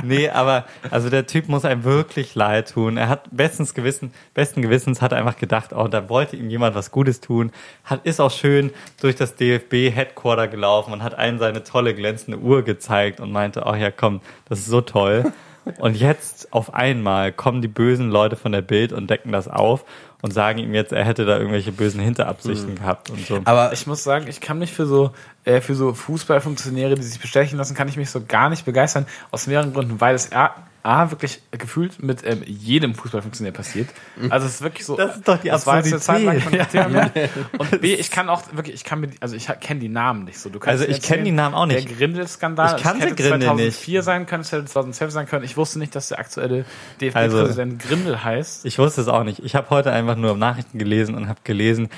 Nee, 0.02 0.28
aber 0.28 0.66
also 0.90 1.10
der 1.10 1.26
Typ 1.26 1.48
muss 1.48 1.64
einem 1.64 1.84
wirklich 1.84 2.34
leid 2.34 2.72
tun. 2.72 2.96
Er 2.96 3.08
hat 3.08 3.28
bestens 3.30 3.74
Gewissen, 3.74 4.12
besten 4.34 4.62
Gewissens 4.62 5.02
hat 5.02 5.12
einfach 5.12 5.36
gedacht, 5.36 5.72
oh, 5.72 5.88
da 5.88 6.08
wollte 6.08 6.36
ihm 6.36 6.50
jemand 6.50 6.74
was 6.76 6.90
Gutes 6.90 7.20
tun. 7.20 7.50
Hat 7.84 8.04
ist 8.04 8.20
auch 8.20 8.30
schön 8.30 8.70
durch 9.00 9.16
das 9.16 9.34
DFB 9.34 9.90
Headquarter 9.94 10.48
gelaufen 10.48 10.92
und 10.92 11.02
hat 11.02 11.16
allen 11.16 11.38
seine 11.38 11.64
tolle 11.64 11.94
glänzende 11.94 12.38
Uhr 12.38 12.62
gezeigt 12.62 13.20
und 13.20 13.32
meinte, 13.32 13.64
oh 13.66 13.74
ja, 13.74 13.90
komm, 13.90 14.20
das 14.48 14.60
ist 14.60 14.66
so 14.66 14.80
toll. 14.80 15.32
Und 15.78 15.96
jetzt 15.96 16.52
auf 16.52 16.74
einmal 16.74 17.32
kommen 17.32 17.62
die 17.62 17.68
bösen 17.68 18.10
Leute 18.10 18.36
von 18.36 18.52
der 18.52 18.62
Bild 18.62 18.92
und 18.92 19.10
decken 19.10 19.32
das 19.32 19.48
auf 19.48 19.84
und 20.26 20.32
sagen 20.32 20.58
ihm 20.58 20.74
jetzt, 20.74 20.92
er 20.92 21.04
hätte 21.04 21.24
da 21.24 21.38
irgendwelche 21.38 21.70
bösen 21.70 22.00
Hinterabsichten 22.00 22.74
gehabt 22.74 23.10
und 23.10 23.24
so. 23.24 23.40
Aber 23.44 23.72
Ich 23.72 23.86
muss 23.86 24.02
sagen, 24.02 24.26
ich 24.26 24.40
kann 24.40 24.58
mich 24.58 24.72
für 24.72 24.84
so, 24.84 25.12
äh, 25.44 25.60
für 25.60 25.76
so 25.76 25.94
Fußballfunktionäre, 25.94 26.96
die 26.96 27.02
sich 27.02 27.20
bestechen 27.20 27.58
lassen, 27.58 27.76
kann 27.76 27.86
ich 27.86 27.96
mich 27.96 28.10
so 28.10 28.20
gar 28.26 28.50
nicht 28.50 28.64
begeistern. 28.64 29.06
Aus 29.30 29.46
mehreren 29.46 29.72
Gründen, 29.72 30.00
weil 30.00 30.16
es 30.16 30.30
A, 30.86 31.10
wirklich 31.10 31.42
gefühlt 31.50 32.02
mit 32.02 32.24
ähm, 32.24 32.42
jedem 32.46 32.94
Fußballfunktionär 32.94 33.52
passiert. 33.52 33.88
Also 34.30 34.46
es 34.46 34.54
ist 34.54 34.62
wirklich 34.62 34.86
so. 34.86 34.96
Das 34.96 35.16
ist 35.16 35.26
doch 35.28 35.38
die 35.38 35.50
eine 35.50 35.98
Zeit 35.98 36.22
lang 36.22 36.40
ein 36.40 36.68
Thema. 36.68 37.10
Und 37.58 37.80
B, 37.80 37.94
ich 37.94 38.10
kann 38.10 38.28
auch 38.28 38.42
wirklich, 38.52 38.76
ich 38.76 38.84
kann 38.84 39.00
mir, 39.00 39.10
also 39.20 39.34
ich 39.36 39.48
kenne 39.60 39.80
die 39.80 39.88
Namen 39.88 40.24
nicht 40.24 40.38
so. 40.38 40.48
Du 40.48 40.58
kannst 40.58 40.80
Also 40.80 40.84
ich 40.84 41.02
kenn 41.02 41.18
erzählen, 41.18 41.24
die 41.24 41.32
Namen 41.32 41.54
auch 41.54 41.66
nicht. 41.66 41.88
Der 41.88 41.96
Grindel-Skandal. 41.96 42.76
Ich 42.76 42.82
kannte 42.82 43.04
es 43.04 43.10
hätte 43.10 43.22
Grindel 43.22 43.48
2004 43.48 44.02
sein 44.02 44.26
können, 44.26 44.42
es 44.42 44.52
hätte 44.52 44.64
2012 44.64 45.10
sein 45.12 45.26
können. 45.26 45.44
Ich 45.44 45.56
wusste 45.56 45.78
nicht, 45.78 45.94
dass 45.94 46.08
der 46.08 46.18
aktuelle 46.18 46.64
Also- 47.12 47.36
DFB-Präsident 47.38 47.82
Grindel 47.82 48.22
heißt. 48.24 48.64
Ich 48.64 48.78
wusste 48.78 49.00
es 49.00 49.08
auch 49.08 49.24
nicht. 49.24 49.40
Ich 49.44 49.54
habe 49.54 49.70
heute 49.70 49.92
einfach 49.92 50.16
nur 50.16 50.36
Nachrichten 50.36 50.78
gelesen 50.78 51.14
und 51.14 51.28
habe 51.28 51.40
gelesen, 51.44 51.88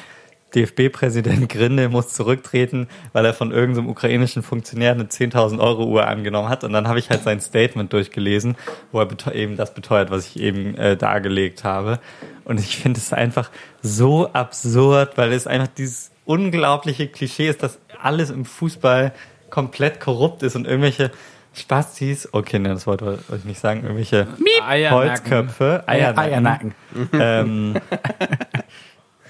DFB-Präsident 0.55 1.49
Grindel 1.49 1.89
muss 1.89 2.09
zurücktreten, 2.09 2.89
weil 3.13 3.25
er 3.25 3.35
von 3.35 3.51
irgendeinem 3.53 3.89
ukrainischen 3.89 4.43
Funktionär 4.43 4.93
eine 4.93 5.05
10.000 5.05 5.59
Euro 5.59 5.85
Uhr 5.85 6.07
angenommen 6.07 6.49
hat. 6.49 6.65
Und 6.65 6.73
dann 6.73 6.89
habe 6.89 6.99
ich 6.99 7.11
halt 7.11 7.23
sein 7.23 7.41
Statement 7.41 7.93
durchgelesen, 7.93 8.57
wo 8.93 9.01
er 9.01 9.35
eben 9.35 9.57
das 9.57 9.75
beteuert, 9.75 10.11
was 10.11 10.27
ich 10.27 10.41
eben 10.41 10.75
äh, 10.77 10.97
dargelegt 10.97 11.65
habe. 11.65 12.01
Und 12.45 12.61
ich 12.61 12.79
finde 12.79 12.99
es 12.99 13.13
einfach 13.13 13.51
so 13.83 14.33
absurd, 14.33 15.19
weil 15.19 15.33
es 15.33 15.47
einfach 15.47 15.69
dieses 15.69 16.11
unglaubliche 16.25 17.09
Klischee 17.09 17.49
ist, 17.49 17.63
dass 17.63 17.79
alles 18.01 18.31
im 18.31 18.45
Fußball 18.45 19.13
komplett 19.51 20.01
korrupt 20.01 20.43
ist 20.43 20.57
und 20.57 20.67
irgendwelche 20.67 21.11
Spastis, 21.55 22.29
okay, 22.33 22.59
ne, 22.59 22.69
das 22.69 22.87
Wort 22.87 23.03
wollte 23.03 23.23
ich 23.37 23.45
nicht 23.45 23.61
sagen, 23.61 23.83
irgendwelche 23.83 24.29
Eiernacken. 24.67 25.09
Holzköpfe, 25.09 25.85
Eiernacken, 25.87 26.33
Eiernacken. 26.33 26.75
ähm, 27.13 27.75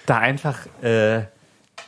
da 0.08 0.18
einfach 0.18 0.66
äh, 0.82 1.22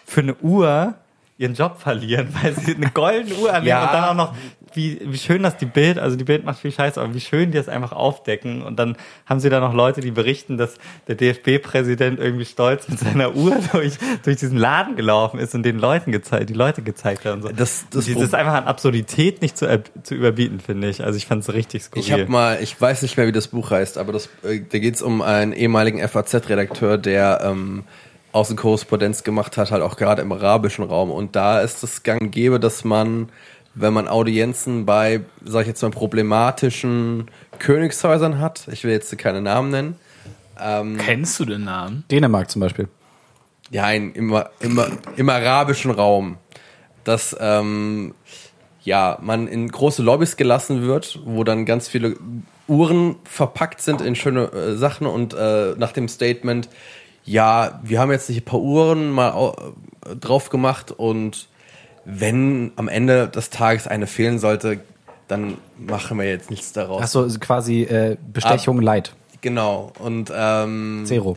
für 0.07 0.21
eine 0.21 0.35
Uhr 0.37 0.95
ihren 1.39 1.55
Job 1.55 1.81
verlieren, 1.81 2.29
weil 2.43 2.55
sie 2.55 2.75
eine 2.75 2.91
goldene 2.91 3.35
Uhr 3.37 3.49
annehmen 3.51 3.67
Ja. 3.69 3.87
und 3.87 3.93
dann 3.95 4.05
auch 4.05 4.15
noch, 4.15 4.35
wie, 4.75 5.01
wie 5.03 5.17
schön 5.19 5.43
das 5.43 5.57
die 5.57 5.65
Bild, 5.67 5.99
also 5.99 6.15
die 6.17 6.23
Bild 6.25 6.45
macht 6.45 6.61
viel 6.61 6.71
Scheiße, 6.71 7.01
aber 7.01 7.13
wie 7.15 7.21
schön 7.21 7.51
die 7.51 7.57
das 7.59 7.69
einfach 7.69 7.91
aufdecken 7.93 8.63
und 8.63 8.79
dann 8.79 8.97
haben 9.27 9.41
sie 9.41 9.49
da 9.51 9.59
noch 9.59 9.73
Leute, 9.75 10.01
die 10.03 10.11
berichten, 10.13 10.59
dass 10.59 10.75
der 11.09 11.17
DFB-Präsident 11.17 12.21
irgendwie 12.21 12.45
stolz 12.45 12.89
mit 12.89 12.99
seiner 13.01 13.35
Uhr 13.35 13.57
durch, 13.73 13.95
durch 14.23 14.37
diesen 14.37 14.59
Laden 14.59 14.97
gelaufen 14.97 15.41
ist 15.41 15.55
und 15.55 15.63
den 15.65 15.79
Leuten 15.79 16.13
gezeigt, 16.13 16.51
die 16.51 16.55
Leute 16.55 16.83
gezeigt 16.83 17.25
hat 17.25 17.33
und 17.33 17.43
so. 17.43 17.49
Das- 17.49 17.87
das 17.91 18.05
dieses 18.05 18.31
Pro- 18.31 18.37
einfach 18.37 18.55
an 18.55 18.65
Absurdität 18.65 19.41
nicht 19.43 19.57
zu, 19.57 19.83
zu 20.03 20.15
überbieten, 20.15 20.61
finde 20.61 20.89
ich. 20.91 21.03
Also 21.03 21.17
ich 21.17 21.27
fand 21.27 21.43
es 21.43 21.53
richtig 21.53 21.83
skurril. 21.85 22.05
Ich 22.05 22.13
habe 22.13 22.27
mal, 22.27 22.59
ich 22.63 22.79
weiß 22.81 23.03
nicht 23.03 23.17
mehr, 23.17 23.27
wie 23.27 23.33
das 23.33 23.49
Buch 23.49 23.71
heißt, 23.71 23.99
aber 23.99 24.13
das, 24.13 24.29
äh, 24.45 24.61
da 24.71 24.79
geht's 24.79 25.01
um 25.03 25.23
einen 25.23 25.53
ehemaligen 25.53 26.07
FAZ-Redakteur, 26.07 26.99
der 26.99 27.41
ähm, 27.43 27.85
Außenkorrespondenz 28.33 29.25
gemacht 29.25 29.57
hat, 29.57 29.71
halt 29.71 29.83
auch 29.83 29.97
gerade 29.97 30.23
im 30.23 30.33
arabischen 30.33 30.85
Raum. 30.85 31.11
Und 31.11 31.37
da 31.37 31.61
ist 31.61 31.83
es 31.83 32.03
gang 32.03 32.21
und 32.21 32.31
gäbe, 32.31 32.61
dass 32.61 32.85
man, 32.85 33.29
wenn 33.75 33.93
man 33.93 34.09
Audienzen 34.09 34.87
bei, 34.87 35.21
sag 35.45 35.63
ich 35.63 35.69
jetzt 35.69 35.83
mal, 35.83 35.91
problematischen 35.91 37.31
Königshäusern 37.59 38.39
hat, 38.39 38.69
ich 38.71 38.85
will 38.85 38.93
jetzt 38.93 39.17
keine 39.19 39.41
Namen 39.41 39.71
nennen, 39.71 39.97
ähm, 40.61 40.99
Kennst 40.99 41.41
du 41.41 41.45
den 41.45 41.65
Namen? 41.65 42.05
Dänemark 42.11 42.51
zum 42.51 42.61
Beispiel. 42.61 42.89
ja, 43.71 43.91
im, 43.91 44.13
im, 44.15 44.43
im, 44.61 44.81
im 45.17 45.29
arabischen 45.29 45.91
Raum, 45.91 46.37
dass 47.05 47.37
ähm, 47.41 48.15
ja, 48.83 49.19
man 49.21 49.47
in 49.47 49.69
große 49.69 50.03
Lobbys 50.03 50.37
gelassen 50.37 50.83
wird, 50.83 51.21
wo 51.25 51.45
dann 51.45 51.67
ganz 51.67 51.89
viele 51.89 52.17
Uhren 52.67 53.17
verpackt 53.25 53.81
sind 53.81 54.01
in 54.01 54.15
schöne 54.15 54.53
äh, 54.53 54.77
Sachen 54.77 55.07
und 55.07 55.35
äh, 55.35 55.75
nach 55.77 55.93
dem 55.93 56.09
Statement, 56.09 56.69
ja, 57.25 57.81
wir 57.83 58.01
haben 58.01 58.11
jetzt 58.11 58.29
nicht 58.29 58.43
ein 58.43 58.45
paar 58.45 58.61
Uhren 58.61 59.11
mal 59.11 59.33
au- 59.33 59.57
drauf 60.21 60.49
gemacht 60.51 60.91
und 60.93 61.49
wenn 62.05 62.73
am 62.77 62.89
Ende 62.89 63.29
des 63.29 63.51
Tages 63.51 63.87
eine 63.87 64.07
fehlen 64.07 64.39
sollte, 64.39 64.81
dann 65.29 65.59
machen 65.79 66.19
wir 66.19 66.27
jetzt 66.27 66.51
nichts 66.51 66.73
daraus. 66.73 67.03
Achso, 67.03 67.29
quasi 67.39 67.83
äh, 67.83 68.17
Bestechung 68.33 68.81
light. 68.81 69.15
Genau. 69.43 69.93
Und 69.99 70.33
ähm, 70.35 71.03
Zero. 71.07 71.37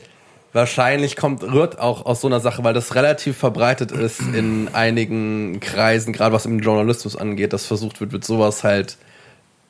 Wahrscheinlich 0.52 1.16
kommt, 1.16 1.42
rührt 1.44 1.80
auch 1.80 2.06
aus 2.06 2.22
so 2.22 2.28
einer 2.28 2.40
Sache, 2.40 2.64
weil 2.64 2.74
das 2.76 2.94
relativ 2.96 3.38
verbreitet 3.38 3.92
ist 3.92 4.20
in 4.22 4.70
einigen 4.74 5.60
Kreisen, 5.60 6.14
gerade 6.14 6.34
was 6.34 6.46
im 6.46 6.60
Journalismus 6.60 7.16
angeht, 7.16 7.54
dass 7.54 7.66
versucht 7.66 8.00
wird, 8.02 8.12
mit 8.14 8.24
sowas 8.24 8.64
halt 8.64 8.98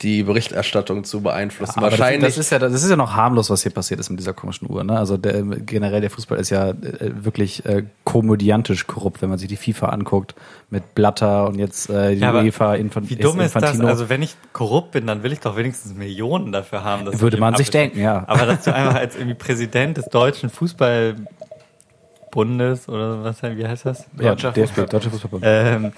die 0.02 0.24
Berichterstattung 0.24 1.04
zu 1.06 1.22
beeinflussen. 1.22 1.78
Aber 1.78 1.92
Wahrscheinlich. 1.92 2.22
Das, 2.22 2.36
das, 2.36 2.46
ist 2.46 2.52
ja, 2.52 2.60
das 2.60 2.84
ist 2.84 2.90
ja 2.90 2.96
noch 2.98 3.16
harmlos, 3.16 3.50
was 3.50 3.64
hier 3.64 3.72
passiert 3.72 4.00
ist 4.00 4.10
mit 4.10 4.20
dieser 4.20 4.34
komischen 4.34 4.70
Uhr. 4.70 4.84
Ne? 4.84 4.98
Also 4.98 5.16
der, 5.18 5.42
generell 5.44 6.02
der 6.02 6.10
Fußball 6.10 6.38
ist 6.40 6.50
ja 6.50 6.70
äh, 6.70 6.74
wirklich 7.00 7.66
äh, 7.66 7.86
komödiantisch 8.04 8.86
korrupt, 8.88 9.22
wenn 9.22 9.30
man 9.30 9.38
sich 9.38 9.48
die 9.48 9.56
FIFA 9.56 9.88
anguckt 9.90 10.36
mit 10.70 10.94
Blatter 10.96 11.48
und 11.48 11.58
jetzt 11.58 11.90
äh, 11.90 12.16
die 12.16 12.22
Ja, 12.22 12.34
UEFA 12.34 12.76
Infant 12.76 13.10
Wie 13.10 13.16
dumm 13.16 13.40
ist 13.40 13.56
das? 13.56 13.64
Infantino. 13.64 13.88
Also 13.88 14.10
wenn 14.10 14.22
ich 14.22 14.36
korrupt 14.52 14.92
bin, 14.92 15.08
dann 15.08 15.24
will 15.24 15.32
ich 15.32 15.40
doch 15.40 15.56
wenigstens 15.56 15.96
Millionen 15.96 16.52
dafür 16.52 16.84
haben. 16.84 17.06
dass 17.06 17.22
Würde 17.22 17.38
man 17.38 17.56
sich 17.56 17.70
denken, 17.70 18.00
ja. 18.00 18.26
Aber 18.28 18.46
dass 18.46 18.66
du 18.66 18.76
einfach 18.76 18.96
als 18.96 19.16
irgendwie 19.16 19.36
Präsident 19.36 19.96
des 19.98 20.08
deutschen 20.08 20.50
Fußballbundes 20.50 22.90
oder 22.90 23.24
was, 23.24 23.42
wie 23.42 23.66
heißt 23.66 23.86
das? 23.86 24.06
ja, 24.20 24.36
Deutscher 24.36 25.12
Fußballbund. 25.12 25.44
Ähm, 25.46 25.94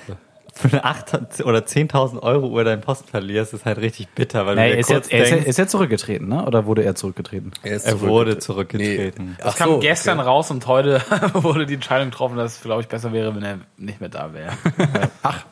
für 0.58 0.70
eine 0.70 0.86
8 0.86 1.44
oder 1.44 1.60
10.000 1.60 2.24
Euro 2.24 2.48
Uhr 2.48 2.63
deinen 2.63 2.80
Posten 2.82 3.10
verlierst, 3.10 3.54
ist 3.54 3.65
halt 3.65 3.78
richtig 3.78 4.08
bitter, 4.15 4.46
weil 4.46 4.56
Nee, 4.56 4.70
du 4.70 4.74
dir 4.76 4.80
ist, 4.80 4.88
kurz 4.88 4.98
jetzt, 5.10 5.12
er 5.12 5.24
ist, 5.24 5.32
denkst, 5.32 5.48
ist 5.48 5.60
er 5.60 5.68
zurückgetreten, 5.68 6.30
ne? 6.30 6.46
Oder 6.46 6.65
wurde 6.65 6.84
er 6.84 6.96
zurückgetreten? 6.96 7.52
er, 7.62 7.76
ist 7.76 7.86
er 7.86 8.00
wurde 8.00 8.39
zurückgetreten. 8.39 9.26
Nee. 9.32 9.44
Das 9.44 9.58
kam 9.58 9.70
so, 9.70 9.80
gestern 9.80 10.20
okay. 10.20 10.30
raus 10.30 10.52
und 10.52 10.65
heute 10.65 11.02
wurde 11.34 11.65
die 11.65 11.74
Entscheidung 11.74 12.10
getroffen, 12.10 12.38
dass 12.38 12.56
es, 12.56 12.62
glaube 12.62 12.82
ich, 12.82 12.88
besser 12.88 13.12
wäre, 13.12 13.36
wenn 13.36 13.44
er 13.44 13.60
nicht 13.78 14.00
mehr 14.00 14.10
da 14.10 14.34
wäre. 14.34 14.54
Ach. 15.24 15.44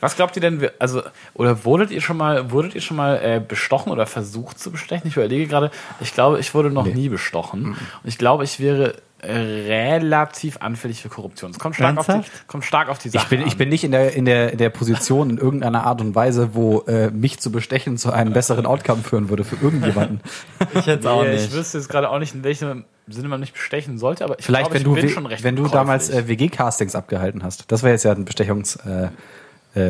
Was 0.00 0.16
glaubt 0.16 0.36
ihr 0.36 0.42
denn, 0.42 0.68
also, 0.78 1.02
oder 1.32 1.64
wurdet 1.64 1.90
ihr 1.90 2.02
schon 2.02 2.18
mal, 2.18 2.50
wurdet 2.50 2.74
ihr 2.74 2.82
schon 2.82 2.98
mal 2.98 3.16
äh, 3.16 3.40
bestochen 3.40 3.92
oder 3.92 4.04
versucht 4.06 4.58
zu 4.58 4.70
bestechen? 4.70 5.08
Ich 5.08 5.16
überlege 5.16 5.46
gerade, 5.46 5.70
ich 6.00 6.12
glaube, 6.12 6.38
ich 6.38 6.54
wurde 6.54 6.70
noch 6.70 6.84
nie 6.84 7.08
bestochen. 7.08 7.68
Und 7.68 7.78
ich 8.04 8.18
glaube, 8.18 8.44
ich 8.44 8.60
wäre 8.60 8.94
relativ 9.26 10.58
anfällig 10.58 11.02
für 11.02 11.08
Korruption. 11.08 11.50
Es 11.50 11.58
kommt 11.58 11.74
stark, 11.76 11.96
auf 11.98 12.06
die, 12.06 12.20
kommt 12.46 12.64
stark 12.64 12.88
auf 12.88 12.98
die 12.98 13.08
Sache 13.08 13.24
Ich 13.24 13.28
bin, 13.30 13.40
ich 13.46 13.52
an. 13.52 13.58
bin 13.58 13.68
nicht 13.68 13.84
in 13.84 13.92
der, 13.92 14.12
in, 14.14 14.24
der, 14.24 14.52
in 14.52 14.58
der 14.58 14.70
Position 14.70 15.30
in 15.30 15.38
irgendeiner 15.38 15.84
Art 15.84 16.00
und 16.00 16.14
Weise, 16.14 16.54
wo 16.54 16.80
äh, 16.82 17.10
mich 17.10 17.38
zu 17.40 17.50
bestechen 17.52 17.96
zu 17.96 18.12
einem 18.12 18.32
besseren 18.32 18.66
Outcome 18.66 19.02
führen 19.02 19.28
würde 19.28 19.44
für 19.44 19.56
irgendjemanden. 19.56 20.20
Ich 20.74 20.86
jetzt 20.86 21.06
auch 21.06 21.22
Nee, 21.22 21.32
nicht. 21.34 21.46
Ich 21.46 21.52
wüsste 21.52 21.78
jetzt 21.78 21.88
gerade 21.88 22.10
auch 22.10 22.18
nicht, 22.18 22.34
in 22.34 22.42
welchem 22.44 22.84
Sinne 23.06 23.28
man 23.28 23.40
mich 23.40 23.52
bestechen 23.52 23.98
sollte, 23.98 24.24
aber 24.24 24.38
ich 24.38 24.44
Vielleicht, 24.46 24.70
glaube, 24.70 24.84
wenn 24.86 24.94
ich 24.94 25.00
du, 25.02 25.06
bin 25.06 25.14
schon 25.14 25.26
recht 25.26 25.44
wenn 25.44 25.56
du 25.56 25.62
käuflich. 25.62 25.78
damals 25.78 26.10
äh, 26.10 26.26
WG-Castings 26.28 26.94
abgehalten 26.94 27.42
hast. 27.42 27.70
Das 27.70 27.82
wäre 27.82 27.92
jetzt 27.92 28.04
ja 28.04 28.12
eine 28.12 28.24
Bestechungs, 28.24 28.76
äh, 28.76 29.08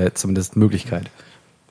äh, 0.07 0.11
zumindest 0.15 0.57
Möglichkeit. 0.57 1.11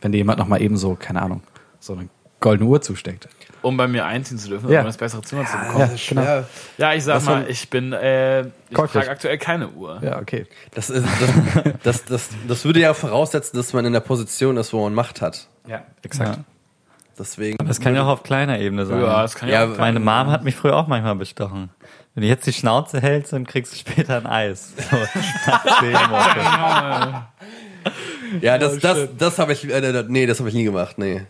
Wenn 0.02 0.12
dir 0.12 0.18
jemand 0.20 0.40
noch 0.40 0.48
mal 0.48 0.62
eben 0.62 0.78
so, 0.78 0.96
keine 0.96 1.22
Ahnung, 1.22 1.42
so 1.80 1.94
eine 1.94 2.08
goldene 2.40 2.70
Uhr 2.70 2.82
zusteckt. 2.82 3.28
Um 3.64 3.78
bei 3.78 3.88
mir 3.88 4.06
einziehen 4.06 4.38
zu 4.38 4.50
dürfen, 4.50 4.70
Ja. 4.70 4.82
um 4.82 4.86
das 4.86 4.98
bessere 4.98 5.22
Zimmer 5.24 5.46
zu 5.46 5.58
bekommen. 5.58 5.80
Ja, 5.80 5.88
Das 5.88 6.08
genau. 6.08 6.44
Ja, 6.78 6.94
ich 6.94 7.04
sag 7.04 7.16
Was 7.16 7.26
mal, 7.26 7.46
ich 7.50 7.70
bin, 7.70 7.94
äh, 7.94 8.42
ich 8.42 8.48
trage 8.78 9.10
aktuell 9.10 9.38
keine 9.40 9.70
Uhr. 9.70 10.00
Ja, 10.04 10.20
okay. 10.20 10.46
Das, 10.76 10.92
ist, 10.92 11.06
das, 11.20 11.74
das, 11.84 12.06
das, 12.06 12.30
das 12.48 12.66
würde 12.66 12.82
ja 12.82 12.94
voraussetzen, 12.94 13.58
dass 13.58 13.74
man 13.74 13.86
in 13.86 13.94
der 13.94 14.02
Position 14.02 14.58
ist, 14.58 14.74
wo 14.74 14.84
man 14.84 14.94
Macht 14.94 15.22
hat. 15.22 15.48
Ja, 15.66 15.82
exakt. 16.04 16.36
Ja. 16.38 16.44
Deswegen. 17.18 17.58
Das 17.66 17.80
kann 17.80 17.96
ja 17.96 18.04
auch 18.04 18.08
auf 18.08 18.24
kleiner 18.24 18.60
Ebene 18.60 18.86
sein. 18.86 19.00
Ja, 19.00 19.22
das 19.22 19.36
kann 19.36 19.48
ja, 19.48 19.64
Ja, 19.66 19.72
auch 19.74 19.78
Meine 19.78 20.00
Mom 20.00 20.32
hat 20.32 20.44
mich 20.44 20.56
früher 20.56 20.76
auch 20.76 20.88
manchmal 20.88 21.16
bestochen. 21.16 21.70
Wenn 22.16 22.24
du 22.24 22.28
jetzt 22.28 22.46
die 22.46 22.54
Schnauze 22.54 23.02
hältst, 23.02 23.34
dann 23.34 23.46
kriegst 23.48 23.74
du 23.74 23.78
später 23.78 24.18
ein 24.18 24.26
Eis. 24.26 24.74
So, 24.76 24.98
Wochen. 24.98 25.94
ja, 28.42 28.58
das, 28.58 28.80
das, 28.80 29.10
das 29.18 29.40
habe 29.40 29.54
ich, 29.54 29.70
äh, 29.70 30.04
nee, 30.08 30.26
das 30.26 30.40
habe 30.40 30.50
ich 30.50 30.56
nie 30.56 30.64
gemacht, 30.64 30.98
nee. 30.98 31.22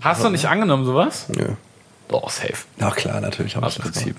Hast 0.00 0.24
du 0.24 0.30
nicht 0.30 0.46
angenommen, 0.46 0.84
sowas? 0.84 1.28
Nö. 1.28 1.50
Doch, 2.08 2.30
safe. 2.30 2.64
Na 2.78 2.90
klar, 2.90 3.20
natürlich 3.20 3.56
habe 3.56 3.66
Aus 3.66 3.76
ich 3.76 3.82
das 3.82 3.92
Prinzip. 3.92 4.16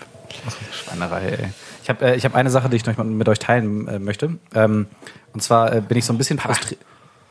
Schweinerei, 0.71 1.29
ey. 1.29 1.49
Ich 1.83 1.89
habe 1.89 2.05
äh, 2.05 2.15
ich 2.15 2.25
hab 2.25 2.35
eine 2.35 2.49
Sache, 2.49 2.69
die 2.69 2.75
ich 2.75 2.85
noch 2.85 2.97
mit 3.03 3.27
euch 3.27 3.39
teilen 3.39 3.87
äh, 3.87 3.99
möchte. 3.99 4.37
Ähm, 4.53 4.87
und 5.33 5.41
zwar 5.41 5.73
äh, 5.73 5.81
bin 5.81 5.97
ich 5.97 6.05
so 6.05 6.13
ein 6.13 6.17
bisschen 6.17 6.39
frustriert. 6.39 6.81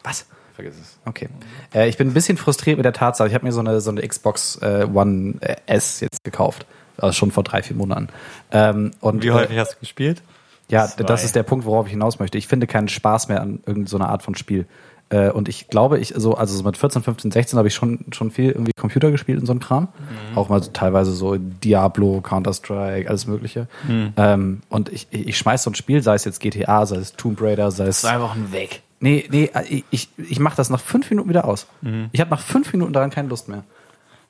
Was? 0.03 0.27
Vergiss 0.55 0.75
es. 0.75 0.99
Okay. 1.05 1.29
Äh, 1.73 1.89
ich 1.89 1.97
bin 1.97 2.09
ein 2.09 2.15
bisschen 2.15 2.37
frustriert 2.37 2.77
mit 2.77 2.85
der 2.85 2.93
Tatsache. 2.93 3.29
Ich 3.29 3.35
habe 3.35 3.47
mir 3.47 3.53
so 3.53 3.61
eine, 3.61 3.81
so 3.81 3.91
eine 3.91 4.07
Xbox 4.07 4.57
äh, 4.57 4.87
One 4.93 5.35
äh, 5.41 5.57
S 5.67 6.01
jetzt 6.01 6.25
gekauft. 6.25 6.67
Also 6.97 7.13
schon 7.13 7.31
vor 7.31 7.45
drei, 7.45 7.63
vier 7.63 7.77
Monaten. 7.77 8.09
Ähm, 8.51 8.91
und 9.01 9.23
Wie 9.23 9.29
äh, 9.29 9.33
häufig 9.33 9.57
hast 9.57 9.75
du 9.75 9.79
gespielt? 9.79 10.23
Ja, 10.69 10.87
Zwei. 10.87 11.05
das 11.05 11.25
ist 11.25 11.37
der 11.37 11.45
Punkt, 11.45 11.65
worauf 11.65 11.87
ich 11.87 11.93
hinaus 11.93 12.19
möchte. 12.19 12.37
Ich 12.37 12.49
finde 12.49 12.67
keinen 12.67 12.89
Spaß 12.89 13.29
mehr 13.29 13.41
an 13.41 13.61
irgendeiner 13.67 14.09
Art 14.09 14.23
von 14.23 14.35
Spiel. 14.35 14.67
Äh, 15.11 15.31
und 15.31 15.49
ich 15.49 15.69
glaube, 15.69 15.99
ich 15.99 16.13
so, 16.17 16.35
also 16.35 16.57
so 16.57 16.63
mit 16.63 16.77
14, 16.77 17.03
15, 17.03 17.31
16 17.31 17.59
habe 17.59 17.69
ich 17.69 17.75
schon, 17.75 18.05
schon 18.13 18.31
viel 18.31 18.51
irgendwie 18.51 18.73
Computer 18.79 19.11
gespielt 19.11 19.41
und 19.41 19.47
so 19.47 19.53
ein 19.53 19.61
Kram. 19.61 19.89
Auch 20.35 20.49
mal 20.49 20.63
so 20.63 20.71
teilweise 20.73 21.13
so 21.13 21.37
Diablo, 21.37 22.21
Counter-Strike, 22.21 23.09
alles 23.09 23.27
Mögliche. 23.27 23.69
Ähm, 24.17 24.61
und 24.69 24.93
ich, 24.93 25.07
ich 25.11 25.39
schmeiß 25.39 25.63
so 25.63 25.71
ein 25.71 25.75
Spiel, 25.75 26.03
sei 26.03 26.15
es 26.15 26.25
jetzt 26.25 26.41
GTA, 26.41 26.85
sei 26.87 26.97
es 26.97 27.15
Tomb 27.15 27.41
Raider, 27.41 27.71
sei 27.71 27.87
es. 27.87 28.03
Zwei 28.03 28.21
Wochen 28.21 28.53
weg. 28.53 28.83
Nee, 29.01 29.27
nee, 29.31 29.51
äh, 29.55 29.83
ich, 29.91 30.09
ich 30.17 30.41
mache 30.41 30.57
das 30.57 30.71
nach 30.71 30.81
fünf 30.81 31.09
Minuten 31.11 31.29
wieder 31.29 31.45
aus. 31.47 31.67
Ich 32.13 32.21
habe 32.21 32.31
nach 32.31 32.41
fünf 32.41 32.73
Minuten 32.73 32.93
daran 32.93 33.11
keine 33.11 33.29
Lust 33.29 33.49
mehr. 33.49 33.65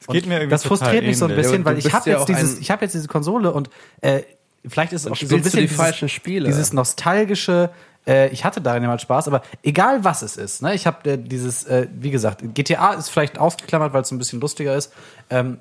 Es 0.01 0.07
geht 0.07 0.27
mir 0.27 0.35
irgendwie 0.35 0.51
Das 0.51 0.65
frustriert 0.65 1.05
mich 1.05 1.19
so 1.19 1.27
ein 1.27 1.35
bisschen, 1.35 1.65
weil 1.65 1.79
ich 1.79 1.93
habe 1.93 2.09
ja 2.09 2.19
jetzt, 2.19 2.29
dieses, 2.29 2.59
ich 2.59 2.71
hab 2.71 2.83
jetzt 2.83 2.95
diese 2.95 3.09
Konsole 3.09 3.53
und 3.53 3.69
äh, 4.01 4.23
vielleicht 4.67 4.93
ist 4.93 5.07
es 5.07 5.11
auch 5.11 5.17
so 5.17 5.35
ein 5.35 5.43
bisschen 5.43 5.61
die 5.61 5.67
dieses, 5.67 5.77
falschen 5.77 6.09
Spiele. 6.09 6.47
dieses 6.47 6.73
nostalgische. 6.73 7.71
Äh, 8.07 8.29
ich 8.31 8.45
hatte 8.45 8.61
darin 8.61 8.85
mal 8.87 8.99
Spaß, 8.99 9.29
aber 9.29 9.43
egal 9.63 10.05
was 10.05 10.23
es 10.23 10.37
ist, 10.37 10.63
ne, 10.63 10.75
ich 10.75 10.87
habe 10.87 11.11
äh, 11.11 11.19
dieses, 11.19 11.65
äh, 11.65 11.89
wie 11.93 12.11
gesagt, 12.11 12.43
GTA 12.55 12.95
ist 12.95 13.09
vielleicht 13.11 13.39
ausgeklammert, 13.39 13.93
weil 13.93 14.03
es 14.03 14.11
ein 14.11 14.19
bisschen 14.19 14.41
lustiger 14.41 14.75
ist. 14.77 14.93
Ähm, 15.31 15.59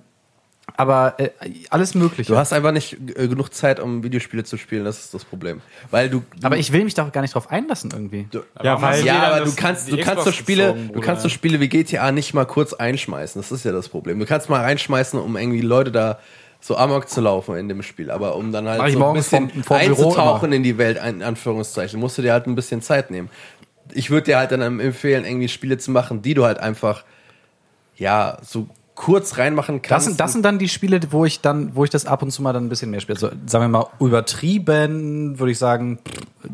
aber 0.75 1.15
äh, 1.17 1.29
alles 1.69 1.95
Mögliche. 1.95 2.31
Du 2.31 2.37
hast 2.37 2.51
einfach 2.51 2.71
nicht 2.73 2.93
äh, 3.15 3.27
genug 3.27 3.53
Zeit, 3.53 3.79
um 3.79 4.03
Videospiele 4.03 4.43
zu 4.43 4.57
spielen, 4.57 4.83
das 4.83 4.99
ist 4.99 5.13
das 5.13 5.23
Problem. 5.23 5.61
Weil 5.91 6.09
du. 6.09 6.23
du 6.39 6.45
aber 6.45 6.57
ich 6.57 6.73
will 6.73 6.83
mich 6.83 6.93
da 6.93 7.07
auch 7.07 7.11
gar 7.11 7.21
nicht 7.21 7.33
drauf 7.33 7.49
einlassen 7.49 7.89
irgendwie. 7.91 8.27
Du, 8.29 8.41
Ja, 8.61 8.81
weil- 8.81 9.03
ja, 9.05 9.31
aber 9.31 9.45
du 9.45 9.55
kannst, 9.55 9.89
du 9.91 9.97
kannst 9.97 10.25
so 10.25 10.31
Spiele, 10.31 10.73
gezogen, 10.73 10.91
du 10.93 10.99
kannst 11.01 11.23
so 11.23 11.29
Spiele 11.29 11.59
wie 11.61 11.69
GTA 11.69 12.11
nicht 12.11 12.33
mal 12.33 12.45
kurz 12.45 12.73
einschmeißen. 12.73 13.41
Das 13.41 13.51
ist 13.51 13.63
ja 13.63 13.71
das 13.71 13.87
Problem. 13.87 14.19
Du 14.19 14.25
kannst 14.25 14.49
mal 14.49 14.61
reinschmeißen, 14.61 15.19
um 15.19 15.37
irgendwie 15.37 15.61
Leute 15.61 15.91
da 15.91 16.19
so 16.59 16.75
amok 16.77 17.07
zu 17.09 17.21
laufen 17.21 17.55
in 17.55 17.69
dem 17.69 17.81
Spiel. 17.83 18.11
Aber 18.11 18.35
um 18.35 18.51
dann 18.51 18.67
halt 18.67 18.79
Mach 18.79 18.87
ich 18.87 18.93
so 18.95 19.05
ein 19.07 19.13
bisschen 19.13 19.49
vom- 19.49 19.63
vom 19.63 19.77
einzutauchen 19.77 20.51
in 20.53 20.63
die 20.63 20.77
Welt, 20.77 20.97
in 21.03 21.21
Anführungszeichen, 21.23 21.99
musst 21.99 22.17
du 22.17 22.21
dir 22.21 22.33
halt 22.33 22.47
ein 22.47 22.55
bisschen 22.55 22.81
Zeit 22.81 23.11
nehmen. 23.11 23.29
Ich 23.93 24.09
würde 24.09 24.25
dir 24.25 24.37
halt 24.37 24.51
dann 24.51 24.61
empfehlen, 24.79 25.23
irgendwie 25.25 25.47
Spiele 25.47 25.77
zu 25.77 25.91
machen, 25.91 26.21
die 26.21 26.33
du 26.33 26.43
halt 26.45 26.59
einfach, 26.59 27.03
ja, 27.95 28.37
so 28.41 28.67
kurz 28.95 29.37
reinmachen 29.37 29.81
Das 29.81 29.89
kannst. 29.89 30.05
sind, 30.07 30.19
das 30.19 30.33
sind 30.33 30.43
dann 30.43 30.57
die 30.59 30.67
Spiele, 30.69 30.99
wo 31.11 31.23
ich 31.23 31.39
dann, 31.41 31.75
wo 31.75 31.83
ich 31.83 31.89
das 31.91 32.05
ab 32.05 32.21
und 32.23 32.31
zu 32.31 32.41
mal 32.41 32.51
dann 32.51 32.65
ein 32.65 32.69
bisschen 32.69 32.89
mehr 32.89 32.99
spiele. 32.99 33.15
Also, 33.15 33.29
sagen 33.45 33.63
wir 33.63 33.69
mal, 33.69 33.85
übertrieben, 33.99 35.39
würde 35.39 35.51
ich 35.51 35.57
sagen, 35.59 35.99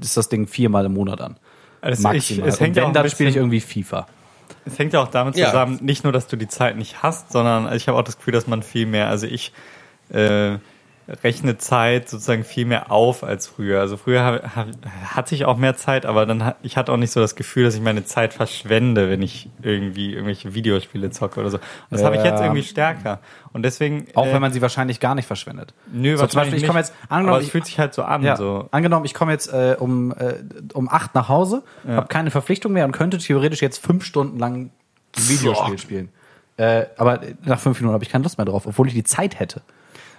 ist 0.02 0.18
das 0.18 0.30
Ding 0.30 0.48
viermal 0.48 0.86
im 0.86 0.94
Monat 0.94 1.22
an. 1.22 1.38
Also 1.82 2.00
ich- 2.00 2.04
Maximal. 2.04 2.50
es 2.50 2.60
hängt 2.60 2.72
und 2.78 2.82
ja 2.82 2.88
wenn, 2.88 2.94
dann 2.94 3.10
spiele 3.10 3.30
ich 3.30 3.36
irgendwie 3.36 3.60
FIFA. 3.62 4.08
Es 4.66 4.78
hängt 4.80 4.94
ja 4.94 5.02
auch 5.02 5.08
damit 5.10 5.36
Ja. 5.38 5.48
zusammen, 5.48 5.80
nicht 5.82 6.04
nur, 6.04 6.14
dass 6.14 6.28
du 6.28 6.36
die 6.38 6.48
Zeit 6.48 6.78
nicht 6.78 7.02
hast, 7.04 7.32
sondern 7.32 7.74
ich 7.76 7.88
habe 7.88 7.98
auch 7.98 8.04
das 8.04 8.18
Gefühl, 8.18 8.34
dass 8.34 8.48
man 8.48 8.64
viel 8.64 8.86
mehr, 8.86 9.08
also 9.10 9.26
ich 9.28 9.52
äh, 10.14 10.58
rechne 11.22 11.58
Zeit 11.58 12.08
sozusagen 12.08 12.46
viel 12.46 12.64
mehr 12.66 12.90
auf 12.90 13.26
als 13.26 13.46
früher. 13.46 13.82
Also 13.82 13.98
früher 13.98 14.24
hab, 14.24 14.56
hab, 14.56 14.68
hatte 15.14 15.36
ich 15.36 15.44
auch 15.44 15.58
mehr 15.58 15.76
Zeit, 15.76 16.06
aber 16.06 16.26
dann 16.26 16.54
ich 16.62 16.78
hatte 16.78 16.94
auch 16.94 16.98
nicht 16.98 17.12
so 17.12 17.20
das 17.20 17.36
Gefühl, 17.36 17.66
dass 17.66 17.76
ich 17.76 17.82
meine 17.82 18.06
Zeit 18.06 18.34
verschwende, 18.34 19.10
wenn 19.10 19.22
ich 19.22 19.50
irgendwie 19.62 20.14
irgendwelche 20.14 20.54
Videospiele 20.54 21.12
zocke 21.12 21.42
oder 21.42 21.50
so. 21.50 21.58
Und 21.58 21.64
das 21.90 22.00
Ja. 22.00 22.06
habe 22.06 22.16
ich 22.16 22.24
jetzt 22.24 22.40
irgendwie 22.40 22.64
stärker. 22.64 23.20
Und 23.52 23.64
deswegen 23.64 24.08
Auch 24.16 24.26
äh, 24.28 24.34
wenn 24.34 24.42
man 24.42 24.54
sie 24.54 24.62
wahrscheinlich 24.62 25.02
gar 25.02 25.14
nicht 25.14 25.26
verschwendet. 25.26 25.74
nö, 25.92 26.16
so, 26.16 26.26
zum 26.26 26.40
Beispiel, 26.40 26.58
ich 26.58 26.66
komme 26.66 26.80
jetzt, 26.80 26.94
angenommen, 27.10 27.30
aber 27.32 27.40
es 27.40 27.48
ich- 27.48 27.52
fühlt 27.52 27.66
sich 27.66 27.80
halt 27.80 27.94
so 27.94 28.04
an. 28.04 28.24
Ja, 28.24 28.38
So. 28.38 28.70
angenommen, 28.72 29.04
ich 29.04 29.14
komme 29.14 29.34
jetzt 29.34 29.52
äh, 29.52 29.76
um, 29.78 30.14
äh, 30.14 30.36
um 30.74 30.88
acht 30.88 31.14
nach 31.16 31.28
Hause, 31.28 31.64
habe 31.86 32.08
keine 32.08 32.32
Verpflichtung 32.32 32.72
mehr 32.72 32.86
und 32.86 32.94
könnte 32.94 33.18
theoretisch 33.18 33.62
jetzt 33.62 33.84
fünf 33.86 34.06
Stunden 34.06 34.40
lang 34.40 34.56
ein 34.56 34.72
Videospiel 35.18 35.78
spielen. 35.80 36.10
Äh, 36.56 36.86
aber 36.98 37.20
nach 37.44 37.60
fünf 37.60 37.80
Minuten 37.80 37.94
habe 37.96 38.04
ich 38.06 38.10
keine 38.10 38.24
Lust 38.24 38.38
mehr 38.38 38.46
drauf, 38.46 38.68
obwohl 38.68 38.88
ich 38.88 38.94
die 38.94 39.04
Zeit 39.04 39.40
hätte, 39.40 39.64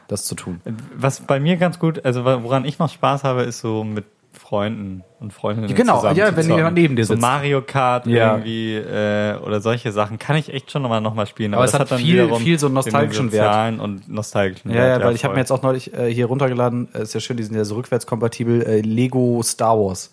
das 0.09 0.25
zu 0.25 0.35
tun. 0.35 0.61
Was 0.97 1.21
bei 1.21 1.41
mir 1.41 1.57
ganz 1.57 1.79
gut, 1.79 2.05
also 2.05 2.25
woran 2.25 2.65
ich 2.65 2.79
noch 2.79 2.91
Spaß 2.91 3.25
habe, 3.25 3.43
ist 3.43 3.61
so 3.61 3.85
mit 3.85 4.05
Freunden 4.33 5.05
und 5.21 5.33
Freundinnen 5.33 5.73
Genau, 5.75 5.97
zusammen 5.97 6.17
ja, 6.17 6.29
zu 6.31 6.37
wenn 6.37 6.51
jemand 6.57 6.75
neben 6.77 6.97
dir 6.97 7.05
so 7.07 7.15
sitzt. 7.15 7.23
Mario 7.23 7.63
Kart 7.63 8.07
Ja. 8.07 8.33
irgendwie 8.37 8.75
äh, 8.75 9.37
oder 9.39 9.61
solche 9.61 9.93
Sachen 9.93 10.19
kann 10.19 10.37
ich 10.37 10.53
echt 10.53 10.71
schon 10.73 10.83
nochmal 10.83 11.01
noch 11.01 11.15
mal 11.15 11.27
spielen. 11.27 11.55
Aber 11.55 11.65
es 11.65 11.73
hat 11.73 11.89
viel- 11.89 12.35
viel 12.35 12.59
so 12.59 12.69
nostalgischen 12.69 13.31
Wert. 13.33 13.79
und 13.81 14.09
nostalgischen 14.09 14.71
Ja, 14.73 14.77
ja, 14.77 14.83
Wert. 14.89 15.05
weil 15.05 15.15
ich 15.15 15.25
habe 15.25 15.35
mir 15.35 15.41
jetzt 15.41 15.53
auch 15.53 15.63
neulich 15.63 15.95
äh, 15.95 16.13
hier 16.13 16.27
runtergeladen, 16.27 16.89
äh, 16.95 17.03
ist 17.03 17.15
ja 17.15 17.21
schön, 17.21 17.37
die 17.37 17.45
sind 17.45 17.55
ja 17.57 17.65
so 17.65 17.77
rückwärtskompatibel, 17.77 18.63
äh, 18.63 18.81
Lego 18.81 19.41
Star 19.43 19.79
Wars. 19.79 20.11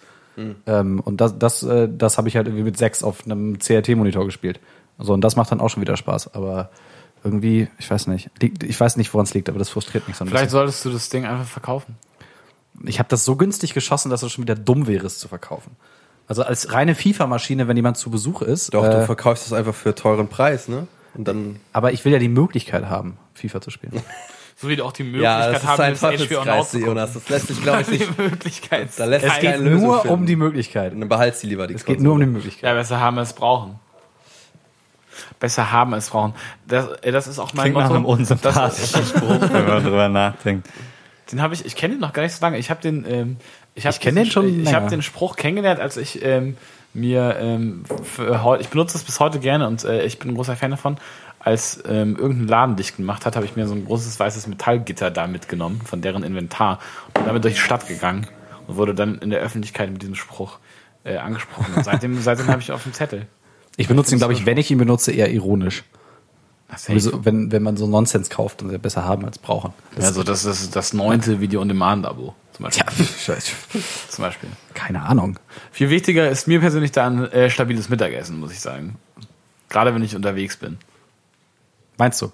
Ähm, 0.65 1.01
und 1.03 1.19
das, 1.21 1.37
das, 1.37 1.61
äh, 1.63 1.89
das 1.91 2.17
habe 2.17 2.27
ich 2.27 2.35
halt 2.35 2.47
irgendwie 2.47 2.63
mit 2.63 2.77
sechs 2.77 3.03
auf 3.03 3.25
einem 3.25 3.59
CRT-Monitor 3.59 4.25
gespielt. 4.25 4.59
So, 4.97 5.13
und 5.13 5.21
das 5.21 5.35
macht 5.35 5.51
dann 5.51 5.59
auch 5.59 5.69
schon 5.69 5.81
wieder 5.81 5.97
Spaß. 5.97 6.33
Aber 6.33 6.69
irgendwie, 7.23 7.67
ich 7.79 7.89
weiß 7.89 8.07
nicht, 8.07 8.29
ich 8.63 8.79
weiß 8.79 8.97
nicht, 8.97 9.13
woran 9.13 9.25
es 9.25 9.33
liegt, 9.33 9.49
aber 9.49 9.59
das 9.59 9.69
frustriert 9.69 10.07
mich 10.07 10.17
so 10.17 10.23
ein 10.25 10.27
Vielleicht 10.27 10.45
bisschen. 10.45 10.57
solltest 10.59 10.85
du 10.85 10.89
das 10.89 11.09
Ding 11.09 11.25
einfach 11.25 11.45
verkaufen. 11.45 11.97
Ich 12.83 12.99
habe 12.99 13.09
das 13.09 13.25
so 13.25 13.35
günstig 13.35 13.73
geschossen, 13.73 14.09
dass 14.09 14.23
es 14.23 14.31
schon 14.31 14.43
wieder 14.43 14.55
dumm 14.55 14.87
wäre, 14.87 15.05
es 15.05 15.19
zu 15.19 15.27
verkaufen. 15.27 15.75
Also 16.27 16.43
als 16.43 16.71
reine 16.73 16.95
FIFA-Maschine, 16.95 17.67
wenn 17.67 17.75
jemand 17.75 17.97
zu 17.97 18.09
Besuch 18.09 18.41
ist. 18.41 18.73
Doch, 18.73 18.83
du 18.83 18.89
äh, 19.01 19.05
verkaufst 19.05 19.45
es 19.45 19.53
einfach 19.53 19.75
für 19.75 19.93
teuren 19.93 20.27
Preis, 20.29 20.67
ne? 20.67 20.87
Und 21.13 21.27
dann. 21.27 21.59
aber 21.73 21.91
ich 21.91 22.05
will 22.05 22.13
ja 22.13 22.19
die 22.19 22.29
Möglichkeit 22.29 22.85
haben, 22.85 23.17
FIFA 23.33 23.61
zu 23.61 23.69
spielen. 23.71 23.93
So 24.57 24.69
wie 24.69 24.75
du 24.75 24.85
auch 24.85 24.91
die 24.91 25.01
Ja, 25.01 25.07
Möglichkeit 25.49 25.53
das 25.55 25.63
ist 25.63 25.67
haben, 25.69 25.81
ein 25.81 25.93
das 25.93 26.27
HBO. 26.71 26.85
Jonas. 26.85 27.13
Das 27.13 27.29
lässt 27.29 27.47
sich, 27.47 27.63
glaube 27.63 27.81
ich, 27.81 27.87
nicht. 27.87 28.07
Die 28.15 28.21
Möglichkeit. 28.21 28.89
Da 28.95 29.05
lässt 29.05 29.25
es 29.25 29.31
sich 29.33 29.41
geht 29.41 29.59
nur 29.59 30.01
finden. 30.01 30.13
um 30.13 30.25
die 30.27 30.35
Möglichkeit. 30.35 30.91
Dann 30.93 31.09
behalt 31.09 31.35
sie 31.35 31.47
lieber 31.47 31.65
die 31.65 31.73
Es 31.73 31.83
geht 31.83 31.99
nur 31.99 32.13
um 32.13 32.19
die 32.19 32.27
Möglichkeit. 32.27 32.63
Ja, 32.69 32.75
besser 32.75 32.99
haben 32.99 33.17
als 33.17 33.33
brauchen. 33.33 33.79
Besser 35.39 35.71
haben 35.71 35.93
als 35.93 36.09
brauchen. 36.09 36.33
Das, 36.67 36.87
äh, 37.01 37.11
das 37.11 37.27
ist 37.27 37.39
auch 37.39 37.53
mein 37.53 37.65
Klingt 37.71 37.77
nach 37.77 37.89
einem 37.89 38.03
Motto. 38.03 38.13
unsympathischen 38.13 39.05
Spruch, 39.05 39.41
wenn 39.51 39.67
man 39.67 39.83
drüber 39.83 40.09
nachdenkt. 40.09 40.67
Den 41.31 41.41
habe 41.41 41.53
ich, 41.53 41.65
ich 41.65 41.75
kenne 41.75 41.93
den 41.95 42.01
noch 42.01 42.13
gar 42.13 42.23
nicht 42.23 42.33
so 42.35 42.43
lange. 42.43 42.57
Ich 42.57 42.69
habe 42.69 42.81
den, 42.81 43.05
ähm, 43.07 43.37
ich 43.75 43.85
habe 43.85 43.93
Ich 43.93 44.01
kenn 44.01 44.15
den 44.15 44.25
schon 44.25 44.47
Ich 44.47 44.55
länger. 44.65 44.73
habe 44.73 44.89
den 44.89 45.01
Spruch 45.01 45.35
kennengelernt, 45.35 45.79
als 45.79 45.95
ich 45.97 46.23
ähm, 46.23 46.57
mir 46.93 47.37
ähm, 47.39 47.83
für 48.03 48.43
heute, 48.43 48.61
ich 48.63 48.69
benutze 48.69 48.93
das 48.93 49.03
bis 49.03 49.19
heute 49.19 49.39
gerne 49.39 49.67
und 49.67 49.83
äh, 49.85 50.03
ich 50.03 50.19
bin 50.19 50.29
ein 50.31 50.35
großer 50.35 50.55
Fan 50.57 50.71
davon. 50.71 50.97
Als 51.39 51.81
ähm, 51.87 52.17
irgendein 52.17 52.47
Laden 52.47 52.75
dicht 52.75 52.97
gemacht 52.97 53.25
hat, 53.25 53.35
habe 53.35 53.45
ich 53.45 53.55
mir 53.55 53.65
so 53.65 53.73
ein 53.73 53.85
großes 53.85 54.19
weißes 54.19 54.45
Metallgitter 54.47 55.09
da 55.09 55.25
mitgenommen 55.25 55.81
von 55.83 56.01
deren 56.01 56.23
Inventar 56.23 56.79
und 57.17 57.25
damit 57.25 57.43
durch 57.43 57.55
die 57.55 57.61
Stadt 57.61 57.87
gegangen 57.87 58.27
und 58.67 58.75
wurde 58.75 58.93
dann 58.93 59.17
in 59.19 59.29
der 59.31 59.39
Öffentlichkeit 59.39 59.89
mit 59.89 60.01
diesem 60.01 60.15
Spruch 60.15 60.59
äh, 61.03 61.17
angesprochen. 61.17 61.73
Und 61.75 61.83
seitdem, 61.85 62.15
seitdem 62.21 62.47
habe 62.47 62.61
ich 62.61 62.71
auf 62.71 62.83
dem 62.83 62.93
Zettel. 62.93 63.25
Ich 63.77 63.87
benutze 63.87 64.13
ihn, 64.13 64.17
glaube 64.17 64.33
ich, 64.33 64.45
wenn 64.45 64.57
ich 64.57 64.69
ihn 64.71 64.77
benutze, 64.77 65.11
eher 65.11 65.31
ironisch. 65.31 65.83
Das 66.69 66.89
Also, 66.89 67.25
wenn, 67.25 67.51
wenn 67.51 67.63
man 67.63 67.75
so 67.77 67.87
Nonsens 67.87 68.29
kauft, 68.29 68.61
dann 68.61 68.69
ist 68.69 68.73
er 68.73 68.79
besser 68.79 69.03
haben 69.03 69.25
als 69.25 69.37
brauchen. 69.37 69.73
also 69.99 70.23
das 70.23 70.45
ist 70.45 70.75
das 70.75 70.93
neunte 70.93 71.41
Video-on-Demand-Abo 71.41 72.33
zum 72.53 72.63
Beispiel. 72.65 73.05
Ja, 73.27 73.35
Zum 74.09 74.23
Beispiel. 74.23 74.49
keine 74.73 75.01
Ahnung. 75.03 75.37
Viel 75.71 75.89
wichtiger 75.89 76.29
ist 76.29 76.47
mir 76.47 76.59
persönlich 76.59 76.91
dann 76.91 77.25
äh, 77.31 77.49
stabiles 77.49 77.89
Mittagessen, 77.89 78.39
muss 78.39 78.51
ich 78.51 78.59
sagen. 78.59 78.95
Gerade 79.69 79.93
wenn 79.93 80.03
ich 80.03 80.15
unterwegs 80.15 80.57
bin, 80.57 80.77
Meinst 81.97 82.21
du? 82.21 82.31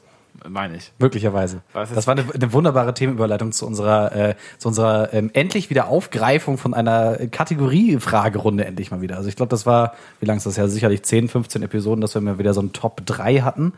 Meine 0.47 0.77
ich. 0.77 0.91
Möglicherweise. 0.99 1.61
Das 1.73 2.07
war 2.07 2.17
eine, 2.17 2.25
eine 2.33 2.53
wunderbare 2.53 2.93
Themenüberleitung 2.93 3.51
zu 3.51 3.65
unserer, 3.65 4.15
äh, 4.15 4.35
zu 4.57 4.69
unserer 4.69 5.13
ähm, 5.13 5.29
endlich 5.33 5.69
wieder 5.69 5.87
Aufgreifung 5.87 6.57
von 6.57 6.73
einer 6.73 7.17
Kategorie-Fragerunde 7.27 8.65
endlich 8.65 8.91
mal 8.91 9.01
wieder. 9.01 9.17
Also 9.17 9.29
ich 9.29 9.35
glaube, 9.35 9.49
das 9.49 9.65
war, 9.65 9.93
wie 10.19 10.25
lang 10.25 10.37
ist 10.37 10.45
das 10.45 10.57
ja? 10.57 10.67
Sicherlich 10.67 11.03
10, 11.03 11.29
15 11.29 11.63
Episoden, 11.63 12.01
dass 12.01 12.13
wir 12.13 12.21
mal 12.21 12.39
wieder 12.39 12.53
so 12.53 12.61
ein 12.61 12.73
Top 12.73 13.01
3 13.05 13.41
hatten. 13.41 13.73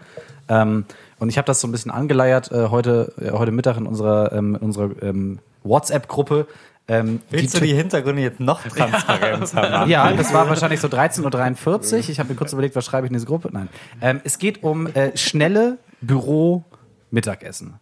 Ähm, 0.47 0.85
und 1.19 1.29
ich 1.29 1.37
habe 1.37 1.45
das 1.45 1.61
so 1.61 1.67
ein 1.67 1.71
bisschen 1.71 1.91
angeleiert 1.91 2.51
äh, 2.51 2.69
heute, 2.69 3.13
äh, 3.21 3.31
heute 3.31 3.51
Mittag 3.51 3.77
in 3.77 3.85
unserer, 3.85 4.31
ähm, 4.33 4.55
in 4.55 4.61
unserer 4.61 4.89
ähm, 5.01 5.39
WhatsApp-Gruppe. 5.63 6.47
Ähm, 6.89 7.21
Willst 7.29 7.55
du 7.55 7.61
die 7.61 7.73
Hintergründe 7.73 8.21
jetzt 8.23 8.39
noch 8.39 8.61
transparent 8.67 9.53
haben? 9.53 9.89
Ja, 9.89 10.11
das 10.11 10.33
war 10.33 10.49
wahrscheinlich 10.49 10.79
so 10.79 10.87
13.43 10.87 11.93
Uhr. 11.93 12.09
Ich 12.09 12.19
habe 12.19 12.29
mir 12.29 12.35
kurz 12.35 12.51
überlegt, 12.51 12.75
was 12.75 12.85
schreibe 12.85 13.05
ich 13.05 13.11
in 13.11 13.13
diese 13.13 13.27
Gruppe? 13.27 13.49
Nein. 13.51 13.69
Ähm, 14.01 14.21
es 14.23 14.39
geht 14.39 14.63
um 14.63 14.87
äh, 14.87 15.15
schnelle 15.15 15.77
Büro-Mittagessen. 16.01 17.75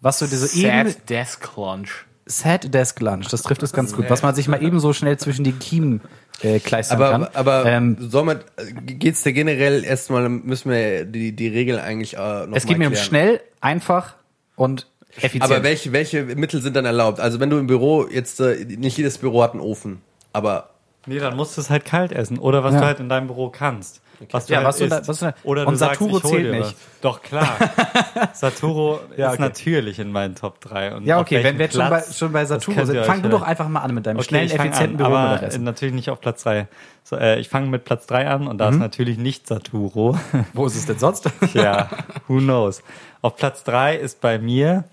Was 0.00 0.18
so 0.18 0.26
eben... 0.26 0.88
Sad 0.90 1.08
Desk 1.08 1.56
Lunch. 1.56 2.06
Sad 2.26 2.72
Desk 2.72 2.98
Lunch, 3.00 3.28
das 3.28 3.42
trifft 3.42 3.62
es 3.62 3.72
ganz 3.72 3.94
gut. 3.94 4.08
Was 4.08 4.22
man 4.22 4.34
sich 4.34 4.48
mal 4.48 4.62
eben 4.62 4.80
so 4.80 4.94
schnell 4.94 5.18
zwischen 5.18 5.44
die 5.44 5.52
Kiemen 5.52 6.00
äh, 6.42 6.58
kleistern 6.58 6.98
kann. 6.98 7.24
Aber, 7.24 7.36
aber 7.36 7.66
ähm, 7.66 7.96
soll 8.00 8.24
man, 8.24 8.40
geht's 8.86 9.22
dir 9.22 9.34
generell 9.34 9.84
erstmal, 9.84 10.28
müssen 10.30 10.70
wir 10.70 11.04
die, 11.04 11.32
die 11.32 11.48
Regel 11.48 11.78
eigentlich 11.78 12.14
äh, 12.14 12.46
noch 12.46 12.56
es 12.56 12.64
mal 12.64 12.68
geht 12.68 12.78
mir 12.78 12.88
um 12.88 12.96
schnell, 12.96 13.40
einfach 13.60 14.14
und 14.56 14.86
effizient. 15.16 15.42
Aber 15.42 15.62
welche, 15.62 15.92
welche 15.92 16.22
Mittel 16.24 16.60
sind 16.62 16.74
dann 16.76 16.84
erlaubt? 16.84 17.20
Also 17.20 17.40
wenn 17.40 17.50
du 17.50 17.58
im 17.58 17.66
Büro 17.66 18.06
jetzt, 18.08 18.40
äh, 18.40 18.64
nicht 18.64 18.96
jedes 18.96 19.18
Büro 19.18 19.42
hat 19.42 19.52
einen 19.52 19.60
Ofen, 19.60 20.00
aber 20.32 20.70
Nee, 21.06 21.18
dann 21.18 21.36
musst 21.36 21.56
du 21.58 21.60
es 21.60 21.68
halt 21.68 21.84
kalt 21.84 22.12
essen. 22.12 22.38
Oder 22.38 22.64
was 22.64 22.72
Ja. 22.72 22.80
du 22.80 22.86
halt 22.86 22.98
in 23.00 23.10
deinem 23.10 23.26
Büro 23.26 23.50
kannst. 23.50 24.00
Was 24.30 24.46
du 24.46 24.52
Ja, 24.54 24.60
halt 24.60 24.68
was 24.68 24.78
du 24.78 24.88
da- 24.88 24.98
isst. 24.98 25.08
was 25.08 25.18
du 25.18 25.26
da- 25.26 25.34
Oder 25.42 25.66
und 25.66 25.72
du 25.72 25.76
sagst, 25.76 26.00
Saturo 26.00 26.22
hol 26.22 26.30
zählt 26.30 26.50
nicht. 26.52 26.62
Was. 26.62 26.74
Doch, 27.02 27.20
klar. 27.20 27.58
Saturo 28.32 29.00
Ja, 29.16 29.28
ist 29.28 29.34
okay. 29.34 29.42
natürlich 29.42 29.98
in 29.98 30.10
meinen 30.12 30.34
Top 30.34 30.60
3. 30.60 30.94
Und 30.96 31.04
ja, 31.04 31.18
okay, 31.20 31.42
wenn 31.44 31.58
wir 31.58 31.66
jetzt 31.66 31.76
schon 31.76 31.88
bei, 31.90 32.02
schon 32.02 32.32
bei 32.32 32.44
Saturo 32.44 32.84
sind, 32.84 33.04
fang 33.04 33.22
du 33.22 33.28
doch 33.28 33.42
einfach 33.42 33.68
mal 33.68 33.80
an 33.80 33.94
mit 33.94 34.06
deinem 34.06 34.16
Okay, 34.18 34.28
schnellen, 34.28 34.50
effizienten 34.50 35.00
an, 35.00 35.06
aber 35.06 35.20
Büromittagessen. 35.22 35.64
natürlich 35.64 35.94
nicht 35.94 36.10
auf 36.10 36.20
Platz 36.20 36.42
3. 36.44 36.68
So, 37.02 37.16
äh, 37.16 37.38
ich 37.38 37.48
fange 37.48 37.66
mit 37.68 37.84
Platz 37.84 38.06
3 38.06 38.28
an 38.28 38.46
und 38.46 38.54
Mhm. 38.54 38.58
da 38.58 38.68
ist 38.70 38.78
natürlich 38.78 39.18
nicht 39.18 39.46
Saturo. 39.46 40.18
Wo 40.52 40.66
ist 40.66 40.76
es 40.76 40.86
denn 40.86 40.98
sonst? 40.98 41.28
ja, 41.54 41.88
who 42.28 42.38
knows. 42.38 42.82
Auf 43.20 43.36
Platz 43.36 43.62
3 43.64 43.96
ist 43.96 44.20
bei 44.20 44.38
mir 44.38 44.84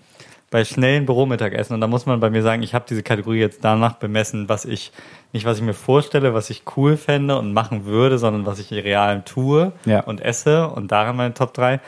bei 0.52 0.64
schnellen 0.64 1.06
Büromittagessen 1.06 1.74
und 1.74 1.80
da 1.80 1.88
muss 1.88 2.06
man 2.06 2.20
bei 2.20 2.30
mir 2.30 2.42
sagen, 2.42 2.62
ich 2.62 2.74
habe 2.74 2.84
diese 2.88 3.02
Kategorie 3.02 3.40
jetzt 3.40 3.64
danach 3.64 3.94
bemessen, 3.94 4.48
was 4.48 4.64
ich 4.64 4.92
nicht 5.32 5.44
was 5.46 5.56
ich 5.56 5.64
mir 5.64 5.74
vorstelle, 5.74 6.34
was 6.34 6.50
ich 6.50 6.62
cool 6.76 6.96
fände 6.96 7.36
und 7.38 7.52
machen 7.52 7.86
würde, 7.86 8.18
sondern 8.18 8.46
was 8.46 8.60
ich 8.60 8.70
real 8.72 9.22
tue 9.24 9.72
Ja. 9.86 10.00
und 10.00 10.20
esse 10.20 10.68
und 10.68 10.92
daran 10.92 11.16
meine 11.16 11.34
Top 11.34 11.54
3 11.54 11.80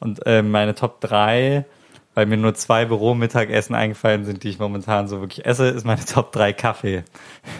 und 0.00 0.24
äh, 0.26 0.42
meine 0.42 0.74
Top 0.74 1.00
3 1.02 1.66
weil 2.16 2.26
mir 2.26 2.36
nur 2.36 2.54
zwei 2.54 2.84
Büromittagessen 2.84 3.74
eingefallen 3.74 4.24
sind, 4.24 4.44
die 4.44 4.48
ich 4.50 4.60
momentan 4.60 5.08
so 5.08 5.18
wirklich 5.20 5.44
esse, 5.44 5.66
ist 5.66 5.84
meine 5.84 6.04
Top 6.04 6.30
3 6.30 6.52
Kaffee. 6.52 7.02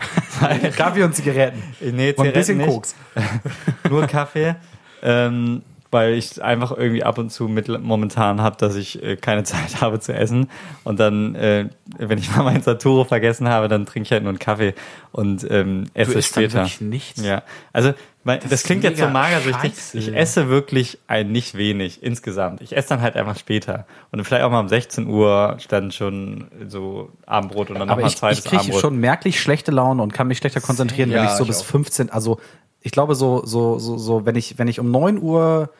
Kaffee 0.76 1.02
und 1.02 1.12
Zigaretten. 1.16 1.60
Nee, 1.80 1.88
Und 1.88 1.96
ein 1.98 2.32
Zigaretten 2.32 2.32
bisschen 2.34 2.58
nicht. 2.58 2.68
Koks. 2.68 2.94
nur 3.90 4.06
Kaffee, 4.06 4.54
ähm, 5.02 5.62
weil 5.94 6.14
ich 6.14 6.42
einfach 6.42 6.76
irgendwie 6.76 7.04
ab 7.04 7.18
und 7.18 7.30
zu 7.30 7.46
mit, 7.48 7.68
momentan 7.68 8.40
habe, 8.42 8.56
dass 8.58 8.74
ich 8.74 9.00
äh, 9.02 9.16
keine 9.16 9.44
Zeit 9.44 9.76
habe 9.80 10.00
zu 10.00 10.12
essen 10.12 10.50
und 10.82 10.98
dann, 10.98 11.34
äh, 11.36 11.68
wenn 11.96 12.18
ich 12.18 12.28
mal 12.36 12.42
mein 12.42 12.60
Saturo 12.62 13.04
vergessen 13.04 13.48
habe, 13.48 13.68
dann 13.68 13.86
trinke 13.86 14.06
ich 14.08 14.12
halt 14.12 14.24
nur 14.24 14.30
einen 14.30 14.40
Kaffee 14.40 14.74
und 15.12 15.46
ähm, 15.50 15.84
esse 15.94 16.14
isst 16.18 16.36
dann 16.36 16.42
später. 16.42 16.58
wirklich 16.58 16.80
nichts? 16.80 17.24
Ja, 17.24 17.42
also 17.72 17.94
mein, 18.24 18.40
das, 18.40 18.50
ist 18.52 18.64
klingt 18.64 18.82
jetzt 18.84 18.98
so 18.98 19.06
magersüchtig. 19.06 19.72
scheiße. 19.74 19.98
Ich 19.98 20.16
esse 20.16 20.48
wirklich 20.48 20.98
ein 21.06 21.30
nicht 21.30 21.56
wenig 21.56 22.02
insgesamt. 22.02 22.60
Ich 22.62 22.74
esse 22.76 22.88
dann 22.88 23.00
halt 23.02 23.16
einfach 23.16 23.38
später 23.38 23.86
und 24.10 24.24
vielleicht 24.24 24.44
auch 24.44 24.50
mal 24.50 24.60
um 24.60 24.68
16 24.68 25.06
Uhr 25.06 25.58
dann 25.68 25.92
schon 25.92 26.48
so 26.66 27.10
Abendbrot 27.26 27.70
und 27.70 27.78
dann 27.78 27.88
nochmal 27.88 28.08
ich, 28.08 28.16
zweites 28.16 28.38
ich 28.40 28.44
kriege 28.46 28.60
Abendbrot. 28.60 28.80
schon 28.80 28.96
merklich 28.96 29.40
schlechte 29.40 29.70
Laune 29.70 30.02
und 30.02 30.12
kann 30.12 30.26
mich 30.26 30.38
schlechter 30.38 30.60
konzentrieren, 30.60 31.10
wenn 31.10 31.18
Ja, 31.18 31.24
ich 31.26 31.36
so 31.36 31.44
ich 31.44 31.48
bis 31.48 31.60
auch. 31.60 31.66
15, 31.66 32.10
also 32.10 32.40
ich 32.80 32.92
glaube 32.92 33.14
so, 33.14 33.44
so, 33.46 33.78
so, 33.78 33.96
so, 33.96 34.26
wenn 34.26 34.36
ich, 34.36 34.58
wenn 34.58 34.68
ich 34.68 34.80
um 34.80 34.90
9 34.90 35.20
Uhr 35.20 35.70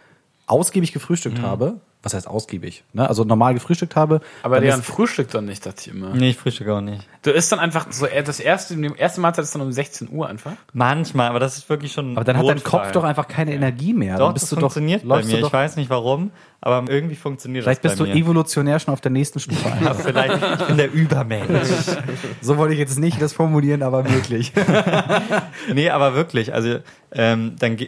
ausgiebig 0.47 0.93
gefrühstückt 0.93 1.39
Mhm. 1.39 1.43
habe, 1.43 1.81
was 2.03 2.13
heißt 2.13 2.29
ausgiebig? 2.29 2.85
Ne? 2.93 3.09
Also 3.09 3.25
normal 3.25 3.55
gefrühstückt 3.55 3.97
habe. 3.97 4.21
Aber 4.43 4.57
dann 4.57 4.65
deren 4.65 4.81
ist- 4.81 4.87
Frühstück 4.87 5.31
dann 5.31 5.47
nicht, 5.47 5.65
dachte 5.65 5.81
ich 5.81 5.89
immer. 5.89 6.11
Nee, 6.15 6.31
ich 6.31 6.37
frühstücke 6.37 6.75
auch 6.75 6.83
nicht. 6.83 7.09
Du 7.23 7.31
isst 7.31 7.51
dann 7.51 7.59
einfach 7.61 7.87
so, 7.91 8.05
äh, 8.05 8.23
das 8.23 8.41
erste, 8.41 8.77
die 8.77 8.91
erste 8.95 9.23
Mahlzeit 9.23 9.45
ist 9.45 9.55
dann 9.55 9.63
um 9.63 9.73
16 9.73 10.11
Uhr 10.11 10.29
einfach. 10.29 10.53
Manchmal, 10.75 11.29
aber 11.31 11.39
das 11.41 11.57
ist 11.57 11.69
wirklich 11.71 11.93
schon. 11.93 12.15
aber 12.15 12.25
dann 12.25 12.37
hat 12.37 12.47
dein 12.47 12.57
Notfall. 12.57 12.83
Kopf 12.83 12.93
doch 12.93 13.05
einfach 13.05 13.27
keine 13.27 13.55
Energie 13.55 13.95
mehr. 13.95 14.19
Doch, 14.19 14.27
dann 14.27 14.35
bist 14.35 14.43
das 14.45 14.51
du 14.51 14.57
doch, 14.57 14.63
funktioniert 14.63 15.01
bei 15.09 15.17
läufst 15.17 15.31
mir. 15.33 15.41
doch, 15.41 15.47
Ich 15.49 15.53
weiß 15.55 15.77
nicht 15.77 15.89
warum, 15.89 16.31
aber 16.61 16.85
irgendwie 16.93 17.17
funktioniert 17.17 17.65
vielleicht 17.65 17.83
das 17.83 17.93
bist 17.93 18.01
du 18.01 18.05
bei 18.05 18.13
mir. 18.15 18.21
evolutionär 18.21 18.79
schon 18.81 18.93
auf 18.93 19.01
der 19.01 19.11
nächsten 19.11 19.41
Stufe. 19.41 19.73
einfach. 19.73 19.97
Vielleicht, 20.01 20.61
ich 20.61 20.67
bin 20.67 20.77
der 20.77 20.93
Übermensch. 20.93 21.69
so 22.43 22.59
wollte 22.59 22.75
ich 22.75 22.81
jetzt 22.81 22.99
nicht 22.99 23.23
das 23.23 23.33
formulieren, 23.33 23.83
aber 23.83 24.03
möglich. 24.03 24.53
nee, 25.73 25.89
aber 25.89 26.15
wirklich, 26.15 26.53
also 26.53 26.81
ähm, 27.13 27.57
dann, 27.59 27.79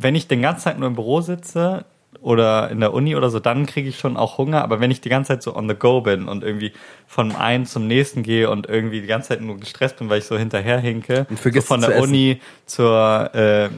wenn 0.00 0.14
ich 0.14 0.28
den 0.28 0.42
ganzen 0.42 0.64
Tag 0.64 0.78
nur 0.78 0.88
im 0.88 0.94
Büro 0.94 1.20
sitze 1.20 1.84
oder 2.20 2.70
in 2.70 2.80
der 2.80 2.94
Uni 2.94 3.16
oder 3.16 3.30
so, 3.30 3.38
dann 3.38 3.66
kriege 3.66 3.88
ich 3.88 3.98
schon 3.98 4.16
auch 4.16 4.38
Hunger, 4.38 4.62
aber 4.62 4.80
wenn 4.80 4.90
ich 4.90 5.00
die 5.00 5.08
ganze 5.08 5.28
Zeit 5.28 5.42
so 5.42 5.54
on 5.54 5.68
the 5.68 5.74
go 5.74 6.00
bin 6.00 6.26
und 6.26 6.42
irgendwie 6.42 6.72
von 7.06 7.34
einem 7.34 7.66
zum 7.66 7.86
nächsten 7.86 8.22
gehe 8.22 8.50
und 8.50 8.68
irgendwie 8.68 9.00
die 9.00 9.06
ganze 9.06 9.28
Zeit 9.28 9.40
nur 9.40 9.58
gestresst 9.58 9.98
bin, 9.98 10.08
weil 10.08 10.18
ich 10.18 10.24
so 10.24 10.36
hinterherhinke, 10.38 11.26
Und 11.28 11.38
so 11.42 11.60
von 11.60 11.80
der. 11.80 12.00
Uni 12.00 12.40
zur 12.66 13.30
äh, 13.34 13.66
äh, 13.66 13.70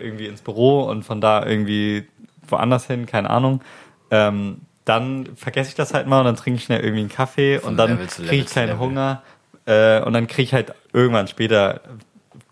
irgendwie 0.00 0.26
ins 0.26 0.42
Büro 0.42 0.82
und 0.82 1.04
von 1.04 1.20
da 1.20 1.44
irgendwie 1.44 2.06
woanders 2.48 2.86
hin, 2.86 3.06
keine 3.06 3.30
Ahnung, 3.30 3.60
ähm, 4.10 4.62
dann 4.84 5.30
vergesse 5.34 5.70
ich 5.70 5.74
das 5.74 5.92
halt 5.92 6.06
mal 6.06 6.20
und 6.20 6.26
dann 6.26 6.36
trinke 6.36 6.58
ich 6.58 6.64
schnell 6.64 6.80
irgendwie 6.80 7.00
einen 7.00 7.08
Kaffee 7.08 7.58
und 7.58 7.76
dann 7.76 7.98
kriege 8.06 8.44
ich 8.44 8.46
keinen. 8.46 8.78
Hunger 8.78 9.22
äh, 9.66 10.00
und 10.00 10.12
dann 10.12 10.28
kriege 10.28 10.42
ich 10.44 10.54
halt 10.54 10.72
irgendwann 10.92 11.26
später 11.26 11.80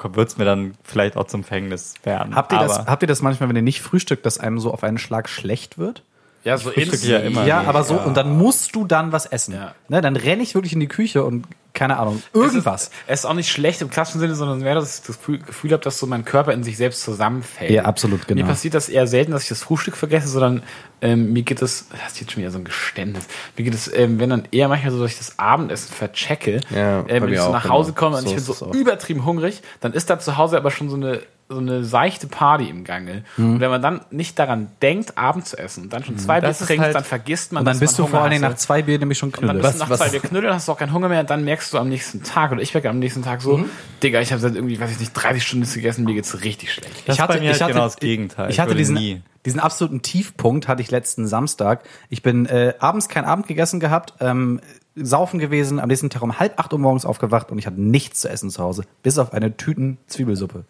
wird 0.02 0.28
es 0.28 0.38
mir 0.38 0.44
dann 0.44 0.74
vielleicht 0.82 1.16
auch 1.16 1.26
zum 1.26 1.44
Verhängnis 1.44 1.94
werden. 2.02 2.34
habt, 2.34 2.52
ihr 2.52 2.58
das, 2.58 2.86
habt 2.86 3.02
ihr 3.02 3.06
das 3.06 3.22
manchmal, 3.22 3.48
wenn 3.48 3.56
ihr 3.56 3.62
nicht 3.62 3.80
frühstückt, 3.80 4.26
dass 4.26 4.38
einem 4.38 4.58
so 4.58 4.72
auf 4.72 4.82
einen 4.82 4.98
Schlag 4.98 5.28
schlecht 5.28 5.78
wird? 5.78 6.02
Ja, 6.44 6.58
so 6.58 6.70
frühstücke 6.70 7.06
ja 7.06 7.18
immer. 7.20 7.46
Ja, 7.46 7.62
nee, 7.62 7.68
aber 7.68 7.84
so, 7.84 7.98
und 7.98 8.16
dann 8.16 8.36
musst 8.36 8.76
du 8.76 8.84
dann 8.84 9.12
was 9.12 9.26
essen. 9.26 9.54
Ja. 9.54 9.74
Ne, 9.88 10.02
dann 10.02 10.16
renne 10.16 10.42
ich 10.42 10.54
wirklich 10.54 10.74
in 10.74 10.80
die 10.80 10.88
Küche 10.88 11.24
und 11.24 11.46
keine 11.74 11.98
Ahnung, 11.98 12.22
irgendwas. 12.32 12.92
Es 13.08 13.20
ist 13.20 13.26
auch 13.26 13.34
nicht 13.34 13.50
schlecht 13.50 13.82
im 13.82 13.90
klassischen 13.90 14.20
Sinne, 14.20 14.36
sondern 14.36 14.60
mehr, 14.60 14.76
dass 14.76 15.00
ich 15.00 15.06
das 15.06 15.18
Gefühl, 15.20 15.72
habe, 15.72 15.82
dass 15.82 15.98
so 15.98 16.06
mein 16.06 16.24
Körper 16.24 16.52
in 16.52 16.62
sich 16.62 16.76
selbst 16.76 17.02
zusammenfällt. 17.02 17.72
Ja, 17.72 17.84
absolut, 17.84 18.28
genau. 18.28 18.42
Mir 18.42 18.46
passiert 18.46 18.74
das 18.74 18.88
eher 18.88 19.08
selten, 19.08 19.32
dass 19.32 19.42
ich 19.42 19.48
das 19.48 19.64
Frühstück 19.64 19.96
vergesse, 19.96 20.28
sondern 20.28 20.62
ähm, 21.02 21.32
mir 21.32 21.42
geht 21.42 21.60
es, 21.62 21.88
das 21.90 22.12
ist 22.12 22.20
jetzt 22.20 22.32
schon 22.32 22.42
wieder 22.42 22.52
so 22.52 22.58
ein 22.58 22.64
Geständnis, 22.64 23.24
mir 23.56 23.64
geht 23.64 23.74
es, 23.74 23.92
ähm, 23.92 24.20
wenn 24.20 24.30
dann 24.30 24.46
eher 24.52 24.68
manchmal 24.68 24.92
so, 24.92 25.02
dass 25.02 25.10
ich 25.10 25.18
das 25.18 25.38
Abendessen 25.38 25.92
verchecke, 25.92 26.60
Ja, 26.70 27.00
äh, 27.00 27.02
bei 27.02 27.22
wenn 27.22 27.32
ich 27.32 27.40
so 27.40 27.50
nach 27.50 27.68
Hause 27.68 27.92
genau. 27.92 28.00
komme 28.00 28.16
und 28.18 28.22
So 28.22 28.28
ich 28.28 28.34
bin 28.34 28.42
ist 28.42 28.48
es 28.48 28.58
so 28.60 28.72
übertrieben 28.72 29.24
hungrig, 29.24 29.60
dann 29.80 29.92
ist 29.92 30.08
da 30.08 30.20
zu 30.20 30.36
Hause 30.36 30.56
aber 30.56 30.70
schon 30.70 30.88
so 30.88 30.96
eine 30.96 31.22
so 31.48 31.58
eine 31.58 31.84
seichte 31.84 32.26
Party 32.26 32.68
im 32.70 32.84
Gange. 32.84 33.22
Mhm. 33.36 33.54
Und 33.54 33.60
wenn 33.60 33.70
man 33.70 33.82
dann 33.82 34.00
nicht 34.10 34.38
daran 34.38 34.68
denkt, 34.80 35.18
Abend 35.18 35.46
zu 35.46 35.58
essen 35.58 35.84
und 35.84 35.92
dann 35.92 36.02
schon 36.02 36.16
zwei 36.18 36.40
Das 36.40 36.58
Bier 36.58 36.66
trinkt, 36.66 36.84
halt- 36.84 36.94
dann 36.94 37.04
vergisst 37.04 37.52
man, 37.52 37.60
Und 37.60 37.66
dann 37.66 37.74
dass 37.74 37.80
bist 37.80 37.98
man 37.98 38.06
du 38.06 38.10
vor 38.10 38.12
Hunger 38.12 38.22
allen 38.22 38.30
Dingen 38.30 38.42
nach 38.42 38.48
hatte. 38.50 38.58
zwei 38.60 38.82
Bier 38.82 38.98
nämlich 38.98 39.18
schon 39.18 39.28
Und 39.34 39.46
dann 39.46 39.60
bist 39.60 39.74
du 39.74 39.78
nach 39.78 39.90
was- 39.90 39.98
zwei 40.00 40.08
Bier 40.08 40.20
knüdeln, 40.20 40.54
hast 40.54 40.68
du 40.68 40.72
auch 40.72 40.78
keinen 40.78 40.92
Hunger 40.92 41.08
mehr, 41.10 41.20
und 41.20 41.28
dann 41.30 41.44
merkst 41.44 41.72
du 41.72 41.78
am 41.78 41.88
nächsten 41.90 42.22
Tag, 42.22 42.52
oder 42.52 42.62
ich 42.62 42.72
merke 42.72 42.88
am 42.88 42.98
nächsten 42.98 43.22
Tag 43.22 43.42
so, 43.42 43.64
Digga, 44.02 44.20
ich 44.20 44.32
habe 44.32 44.40
seit 44.40 44.54
irgendwie, 44.54 44.80
weiß 44.80 44.90
ich 44.92 45.00
nicht, 45.00 45.12
30 45.12 45.42
Stunden 45.46 45.60
nichts 45.60 45.74
gegessen, 45.74 46.04
mir 46.04 46.14
geht's 46.14 46.42
richtig 46.42 46.72
schlecht. 46.72 47.06
das 47.06 47.18
ist 47.18 47.26
bei 47.26 47.38
mir 47.40 47.50
halt 47.52 47.58
genau 47.66 47.84
das 47.84 47.96
Gegenteil. 47.96 48.50
Ich 48.50 48.58
hatte 48.58 48.70
würde 48.70 48.78
diesen, 48.78 48.94
nie. 48.96 49.20
diesen 49.44 49.60
absoluten 49.60 50.00
Tiefpunkt 50.00 50.66
hatte 50.66 50.80
ich 50.80 50.90
letzten 50.90 51.26
Samstag. 51.26 51.84
Ich 52.08 52.22
bin 52.22 52.46
äh, 52.46 52.72
abends 52.78 53.08
kein 53.08 53.24
Abend 53.26 53.46
gegessen 53.48 53.80
gehabt, 53.80 54.14
ähm, 54.20 54.60
saufen 54.96 55.40
gewesen, 55.40 55.78
am 55.80 55.88
nächsten 55.88 56.08
Tag 56.08 56.22
um 56.22 56.38
halb 56.38 56.58
acht 56.58 56.72
Uhr 56.72 56.78
morgens 56.78 57.04
aufgewacht 57.04 57.50
und 57.50 57.58
ich 57.58 57.66
hatte 57.66 57.80
nichts 57.82 58.20
zu 58.20 58.28
essen 58.30 58.48
zu 58.48 58.62
Hause, 58.62 58.84
bis 59.02 59.18
auf 59.18 59.32
eine 59.34 59.56
Tüten 59.56 59.98
Zwiebelsuppe. 60.06 60.64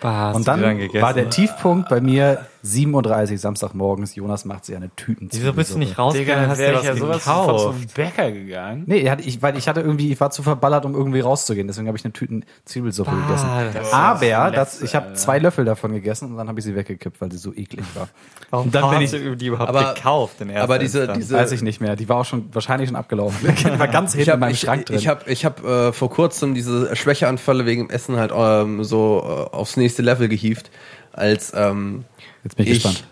Bah, 0.00 0.32
und 0.32 0.46
dann, 0.46 0.62
war 0.62 1.14
der 1.14 1.30
Tiefpunkt 1.30 1.88
bei 1.88 2.00
mir 2.00 2.46
7.30 2.64 3.32
Uhr 3.32 3.38
Samstagmorgens. 3.38 4.14
Jonas 4.14 4.44
macht 4.44 4.64
sich 4.66 4.76
eine 4.76 4.90
Tüten 4.94 5.28
Wieso 5.32 5.52
bist 5.52 5.72
du 5.74 5.78
nicht 5.78 5.98
rausgegangen 5.98 6.48
hast 6.48 6.58
wäre 6.58 6.74
was 6.74 6.82
ich 6.82 6.88
ja 6.88 6.96
sowas 6.96 7.18
gekauft? 7.24 7.60
zum 7.78 7.86
Bäcker 7.94 8.30
gegangen. 8.30 8.84
Nee, 8.86 9.10
ich 9.24 9.40
weil 9.42 9.56
ich 9.56 9.68
hatte 9.68 9.80
irgendwie, 9.80 10.12
ich 10.12 10.20
war 10.20 10.30
zu 10.30 10.42
verballert, 10.42 10.84
um 10.84 10.94
irgendwie 10.94 11.20
rauszugehen. 11.20 11.66
Deswegen 11.66 11.86
habe 11.88 11.96
ich 11.96 12.04
eine 12.04 12.12
Tüten 12.12 12.44
Zwiebelsuppe 12.66 13.10
Bah, 13.10 13.16
gegessen. 13.26 13.48
das 13.74 13.92
Aber 13.92 14.20
das 14.20 14.52
das, 14.54 14.72
Letzte, 14.72 14.84
ich 14.84 14.94
habe 14.94 15.14
zwei 15.14 15.38
Löffel 15.38 15.64
davon 15.64 15.92
gegessen 15.92 16.30
und 16.32 16.36
dann 16.36 16.48
habe 16.48 16.58
ich 16.58 16.64
sie 16.64 16.74
weggekippt, 16.76 17.20
weil 17.20 17.32
sie 17.32 17.38
so 17.38 17.52
eklig 17.54 17.84
war. 17.94 18.08
Warum 18.50 18.66
Und 18.66 18.74
dann 18.74 18.90
bin 18.90 19.00
ich- 19.02 19.10
du 19.10 19.36
die 19.36 19.46
überhaupt 19.46 19.68
Aber- 19.70 19.94
gekauft 19.94 20.40
in 20.40 20.50
erster 20.50 20.64
aber 20.64 20.78
diese- 20.78 20.98
Instanz? 21.00 21.18
diese- 21.18 21.34
Weiß 21.36 21.52
ich 21.52 21.62
nicht 21.62 21.80
mehr. 21.80 21.96
Die 21.96 22.08
war 22.08 22.18
auch 22.18 22.24
schon 22.24 22.48
wahrscheinlich 22.52 22.88
schon 22.88 22.96
abgelaufen. 22.96 23.38
Die 23.56 23.78
war 23.78 23.88
ganz 23.88 24.12
hinten 24.12 24.22
Ich 24.22 24.26
in 24.28 24.32
habe 24.32 24.40
meinem 24.40 24.52
ich, 24.52 24.60
Schrank 24.60 24.86
drin. 24.86 24.96
ich 24.96 25.08
hab, 25.08 25.28
ich 25.28 25.44
hab, 25.44 25.64
äh, 25.64 25.92
vor 25.92 26.10
kurzem 26.10 26.54
diese 26.54 26.94
Schwächeanfälle 26.94 27.64
wegen 27.66 27.86
dem 27.86 27.90
Essen 27.90 28.16
halt 28.16 28.32
ähm, 28.34 28.84
so 28.84 29.48
äh, 29.52 29.56
aufs 29.56 29.76
nächste 29.76 30.02
Level 30.02 30.28
gehievt, 30.28 30.70
als 31.12 31.52
ähm, 31.54 32.04
Jetzt 32.44 32.56
bin 32.56 32.66
ich, 32.66 32.72
ich 32.72 32.82
gespannt. 32.82 33.04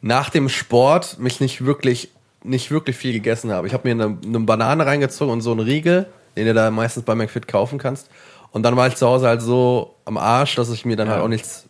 nach 0.00 0.30
dem 0.30 0.48
Sport 0.48 1.18
mich 1.18 1.40
nicht 1.40 1.64
wirklich 1.64 2.10
nicht 2.42 2.70
wirklich 2.70 2.96
viel 2.96 3.12
gegessen 3.12 3.50
habe. 3.50 3.66
Ich 3.66 3.72
habe 3.74 3.92
mir 3.92 4.04
eine, 4.04 4.18
eine 4.24 4.40
Banane 4.40 4.86
reingezogen 4.86 5.32
und 5.32 5.40
so 5.40 5.50
einen 5.50 5.60
Riegel, 5.60 6.06
den 6.36 6.46
du 6.46 6.54
da 6.54 6.70
meistens 6.70 7.04
bei 7.04 7.14
McFit 7.14 7.48
kaufen 7.48 7.78
kannst. 7.78 8.08
Und 8.52 8.62
dann 8.62 8.76
war 8.76 8.86
ich 8.86 8.94
zu 8.94 9.06
Hause 9.06 9.26
halt 9.26 9.42
so 9.42 9.96
am 10.04 10.16
Arsch, 10.16 10.54
dass 10.54 10.70
ich 10.70 10.84
mir 10.84 10.96
dann 10.96 11.08
halt 11.08 11.22
auch 11.22 11.28
nichts 11.28 11.68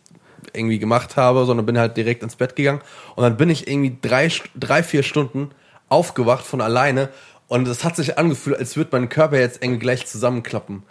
irgendwie 0.53 0.79
gemacht 0.79 1.17
habe, 1.17 1.45
sondern 1.45 1.65
bin 1.65 1.77
halt 1.77 1.97
direkt 1.97 2.23
ins 2.23 2.35
Bett 2.35 2.55
gegangen. 2.55 2.81
Und 3.15 3.23
dann 3.23 3.37
bin 3.37 3.49
ich 3.49 3.67
irgendwie 3.67 3.97
drei, 4.01 4.31
drei 4.55 4.83
vier 4.83 5.03
Stunden 5.03 5.49
aufgewacht 5.89 6.45
von 6.45 6.61
alleine. 6.61 7.09
Und 7.47 7.67
es 7.67 7.83
hat 7.83 7.95
sich 7.95 8.17
angefühlt, 8.17 8.57
als 8.57 8.77
würde 8.77 8.89
mein 8.91 9.09
Körper 9.09 9.39
jetzt 9.39 9.63
irgendwie 9.63 9.79
gleich 9.79 10.05
zusammenklappen. 10.05 10.83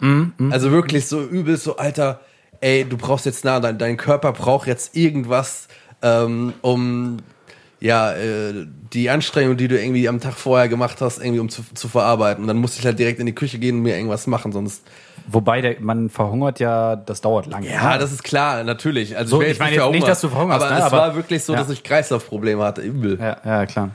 Also 0.51 0.71
wirklich 0.71 1.07
so 1.07 1.21
übel, 1.21 1.55
so 1.57 1.77
Alter, 1.77 2.19
ey, 2.61 2.85
du 2.85 2.97
brauchst 2.97 3.25
jetzt 3.25 3.45
nah, 3.45 3.59
dein, 3.59 3.77
dein 3.77 3.97
Körper 3.97 4.31
braucht 4.33 4.67
jetzt 4.67 4.95
irgendwas, 4.95 5.67
ähm, 6.01 6.53
um 6.61 7.17
ja, 7.79 8.13
äh, 8.13 8.65
die 8.91 9.09
Anstrengung, 9.11 9.55
die 9.55 9.67
du 9.67 9.79
irgendwie 9.79 10.09
am 10.09 10.19
Tag 10.19 10.33
vorher 10.33 10.67
gemacht 10.67 10.99
hast, 10.99 11.19
irgendwie 11.19 11.39
um 11.39 11.49
zu, 11.49 11.61
zu 11.75 11.87
verarbeiten. 11.87 12.43
Und 12.43 12.47
dann 12.47 12.57
musste 12.57 12.79
ich 12.79 12.85
halt 12.87 12.97
direkt 12.97 13.19
in 13.19 13.27
die 13.27 13.35
Küche 13.35 13.59
gehen 13.59 13.75
und 13.77 13.81
mir 13.83 13.95
irgendwas 13.95 14.25
machen, 14.25 14.51
sonst. 14.51 14.81
Wobei 15.27 15.61
der, 15.61 15.75
man 15.79 16.09
verhungert 16.09 16.59
ja, 16.59 16.95
das 16.95 17.21
dauert 17.21 17.45
lange. 17.45 17.69
Ja, 17.71 17.99
das 17.99 18.11
ist 18.11 18.23
klar, 18.23 18.63
natürlich. 18.63 19.15
Also 19.15 19.35
So, 19.37 19.41
wär 19.41 19.49
ich 19.51 19.59
meine 19.59 19.71
nicht 19.71 19.79
jetzt 19.83 19.91
nicht, 19.91 20.07
dass 20.07 20.21
du 20.21 20.29
verhungerst, 20.29 20.63
aber 20.65 20.71
ne, 20.73 20.79
es 20.79 20.85
aber- 20.85 20.97
war 20.97 21.15
wirklich 21.15 21.43
so, 21.43 21.53
Ja. 21.53 21.59
dass 21.59 21.69
ich 21.69 21.83
Kreislaufprobleme 21.83 22.63
hatte, 22.63 22.81
übel. 22.81 23.19
ja, 23.19 23.37
ja, 23.45 23.65
klar. 23.67 23.89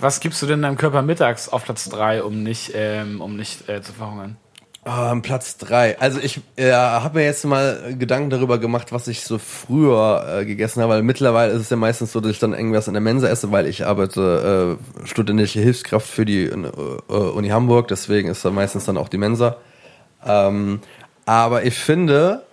Was 0.00 0.20
gibst 0.20 0.40
du 0.40 0.46
denn 0.46 0.62
deinem 0.62 0.76
Körper 0.78 1.02
mittags 1.02 1.48
auf 1.50 1.64
Platz 1.64 1.88
3, 1.90 2.22
um 2.22 2.42
nicht, 2.42 2.72
ähm, 2.74 3.20
um 3.20 3.36
nicht 3.36 3.68
äh, 3.68 3.82
zu 3.82 3.92
verhungern? 3.92 4.36
Ähm, 4.88 5.20
Platz 5.20 5.56
drei. 5.56 5.98
Also 5.98 6.20
ich 6.20 6.40
äh, 6.54 6.70
habe 6.70 7.18
mir 7.18 7.24
jetzt 7.24 7.44
mal 7.44 7.96
Gedanken 7.98 8.30
darüber 8.30 8.58
gemacht, 8.58 8.92
was 8.92 9.08
ich 9.08 9.22
so 9.22 9.36
früher 9.38 10.24
äh, 10.28 10.44
gegessen 10.44 10.80
habe, 10.80 10.92
weil 10.92 11.02
mittlerweile 11.02 11.52
ist 11.52 11.62
es 11.62 11.70
ja 11.70 11.76
meistens 11.76 12.12
so, 12.12 12.20
dass 12.20 12.30
ich 12.30 12.38
dann 12.38 12.52
irgendwas 12.52 12.86
in 12.86 12.94
der 12.94 13.00
Mensa 13.00 13.26
esse, 13.26 13.50
weil 13.50 13.66
ich 13.66 13.84
arbeite 13.84 14.78
äh, 15.02 15.06
studentische 15.06 15.58
Hilfskraft 15.58 16.06
für 16.08 16.24
die 16.24 16.44
äh, 16.44 17.12
Uni 17.12 17.48
Hamburg, 17.48 17.88
deswegen 17.88 18.28
ist 18.28 18.44
da 18.44 18.52
meistens 18.52 18.84
dann 18.84 18.96
auch 18.96 19.08
die 19.08 19.18
Mensa. 19.18 19.56
Ähm, 20.24 20.78
aber 21.24 21.64
ich 21.64 21.74
finde, 21.74 22.44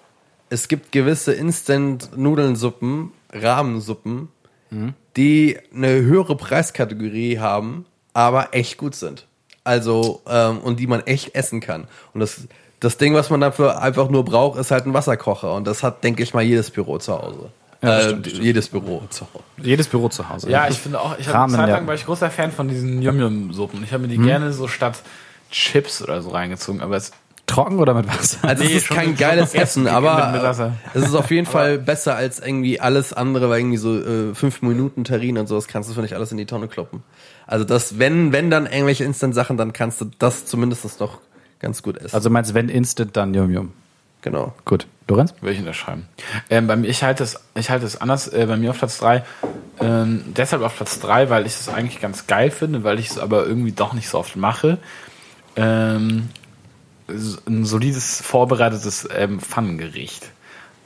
es 0.50 0.68
gibt 0.68 0.92
gewisse 0.92 1.34
Instant-Nudelnsuppen, 1.34 3.12
Rahmensuppen, 3.32 4.30
die 5.18 5.60
eine 5.72 6.02
höhere 6.02 6.36
Preiskategorie 6.36 7.38
haben, 7.38 7.86
aber 8.14 8.56
echt 8.56 8.78
gut 8.78 8.96
sind. 8.96 9.28
Also, 9.64 10.22
ähm, 10.28 10.60
und 10.60 10.80
die 10.80 10.88
man 10.88 11.02
echt 11.02 11.36
essen 11.36 11.60
kann. 11.60 11.88
Und 12.14 12.20
das, 12.20 12.42
das 12.80 12.98
Ding, 12.98 13.14
was 13.14 13.30
man 13.30 13.40
dafür 13.42 13.82
einfach 13.82 14.10
nur 14.10 14.26
braucht, 14.26 14.60
ist 14.60 14.72
halt 14.72 14.86
ein 14.86 14.94
Wasserkocher. 14.94 15.54
Und 15.54 15.66
das 15.66 15.84
hat, 15.84 16.04
denke 16.04 16.24
ich 16.24 16.34
mal, 16.34 16.44
jedes 16.44 16.70
Büro 16.70 16.98
zu 16.98 17.14
Hause. 17.14 17.50
Ja, 17.82 17.98
äh, 18.00 18.04
stimmt, 18.04 18.28
stimmt. 18.28 18.44
jedes 18.44 18.70
Büro 18.70 19.04
zu 19.10 19.26
Hause. 19.34 19.44
Jedes 19.58 19.88
Büro 19.88 20.10
zu 20.10 20.28
Hause. 20.30 20.50
Ja, 20.50 20.68
ich 20.70 20.78
finde 20.78 21.00
auch, 21.00 21.18
ich 21.18 21.28
habe 21.28 21.44
eine 21.44 21.54
Zeit 21.54 21.70
lang 21.70 21.88
war 21.88 21.94
ich 21.94 22.06
großer 22.06 22.30
Fan 22.30 22.52
von 22.52 22.68
diesen 22.68 23.02
Yum-Yum-Suppen. 23.02 23.84
Ich 23.84 23.92
habe 23.92 24.04
mir 24.04 24.10
die 24.10 24.18
gerne 24.18 24.54
so 24.54 24.68
statt 24.68 25.02
Chips 25.52 26.02
oder 26.02 26.22
so 26.22 26.30
reingezogen, 26.30 26.82
aber 26.82 26.96
es 26.96 27.12
Trocken 27.46 27.78
oder 27.80 27.94
mit 27.94 28.08
Wasser? 28.08 28.38
Also 28.48 28.64
Nee, 28.64 28.70
es 28.72 28.76
ist 28.78 28.86
schon 28.86 28.98
kein 28.98 29.10
mit- 29.12 29.20
geiles 29.20 29.52
schon 29.52 29.62
Essen, 29.62 29.88
aber 29.88 30.72
es 30.94 31.04
ist 31.04 31.14
auf 31.16 31.30
jeden 31.30 31.46
Fall 31.52 31.78
besser 31.78 32.16
als 32.16 32.40
irgendwie 32.40 32.80
alles 32.80 33.12
andere, 33.14 33.50
weil 33.50 33.60
irgendwie 33.60 33.78
so 33.78 34.00
äh, 34.00 34.34
fünf 34.34 34.62
Minuten 34.62 35.04
Terrin 35.04 35.38
und 35.38 35.48
sowas 35.48 35.68
kannst 35.68 35.90
du 35.90 35.94
finde 35.94 36.08
ich 36.08 36.16
alles 36.16 36.32
in 36.32 36.38
die 36.38 36.46
Tonne 36.46 36.68
kloppen. 36.68 37.04
Also 37.46 37.66
das, 37.66 38.00
wenn 38.00 38.32
wenn 38.32 38.50
dann 38.50 38.66
irgendwelche 38.66 39.04
Instant-Sachen, 39.04 39.58
dann 39.58 39.74
kannst 39.74 40.00
du 40.02 40.06
das 40.20 40.46
zumindest 40.46 41.00
noch 41.02 41.20
ganz 41.60 41.84
gut 41.84 41.98
essen. 41.98 42.16
Also 42.16 42.30
meinst 42.30 42.54
wenn 42.54 42.70
Instant, 42.70 43.16
dann 43.18 43.34
Yum 43.34 43.52
Yum. 43.52 43.72
genau. 44.22 44.54
Gut. 44.66 44.88
Lorenz? 45.10 45.34
Würde 45.42 45.52
ich 45.54 45.60
unterschreiben. 45.60 46.08
Ähm, 46.50 46.66
bei 46.68 46.78
mir, 46.78 46.88
ich 46.88 47.04
halte 47.04 47.24
es, 47.26 47.38
ich 47.56 47.70
halte 47.70 47.86
es 47.86 48.00
anders. 48.00 48.30
Äh, 48.30 48.46
bei 48.48 48.56
mir 48.56 48.70
auf 48.70 48.78
Platz 48.78 48.98
3. 49.00 49.22
Ähm, 49.82 50.24
deshalb 50.38 50.62
auf 50.62 50.78
Platz 50.78 50.98
3, 51.02 51.30
weil 51.30 51.46
ich 51.46 51.52
es 51.60 51.68
eigentlich 51.68 52.00
ganz 52.00 52.26
geil 52.26 52.50
finde, 52.50 52.86
weil 52.86 53.00
ich 53.00 53.10
es 53.10 53.18
aber 53.20 53.46
irgendwie 53.46 53.74
doch 53.74 53.92
nicht 53.92 54.08
so 54.08 54.18
oft 54.20 54.38
mache. 54.38 54.78
Ähm, 55.58 56.30
ein 57.48 57.66
solides, 57.66 58.22
vorbereitetes 58.22 59.08
ähm, 59.16 59.40
Pfannengericht. 59.40 60.32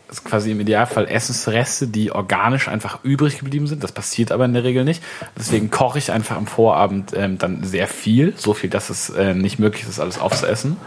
Das 0.07 0.19
ist 0.19 0.23
quasi 0.23 0.51
im 0.51 0.59
Idealfall 0.61 1.05
Essensreste, 1.05 1.87
die 1.87 2.13
organisch 2.13 2.69
einfach 2.69 3.03
übrig 3.03 3.39
geblieben 3.39 3.67
sind. 3.67 3.83
Das 3.83 3.91
passiert 3.91 4.31
aber 4.31 4.45
in 4.45 4.53
der 4.53 4.63
Regel 4.63 4.85
nicht. 4.85 5.03
Deswegen 5.37 5.69
koche 5.69 5.97
ich 5.97 6.13
einfach 6.13 6.37
am 6.37 6.47
Vorabend 6.47 7.11
ähm, 7.13 7.37
dann 7.37 7.63
sehr 7.63 7.87
viel. 7.87 8.33
So 8.37 8.53
viel, 8.53 8.69
dass 8.69 8.89
es 8.89 9.09
äh, 9.09 9.33
nicht 9.33 9.59
möglich 9.59 9.85
ist, 9.87 9.99
alles 9.99 10.17
aufzuessen. 10.17 10.77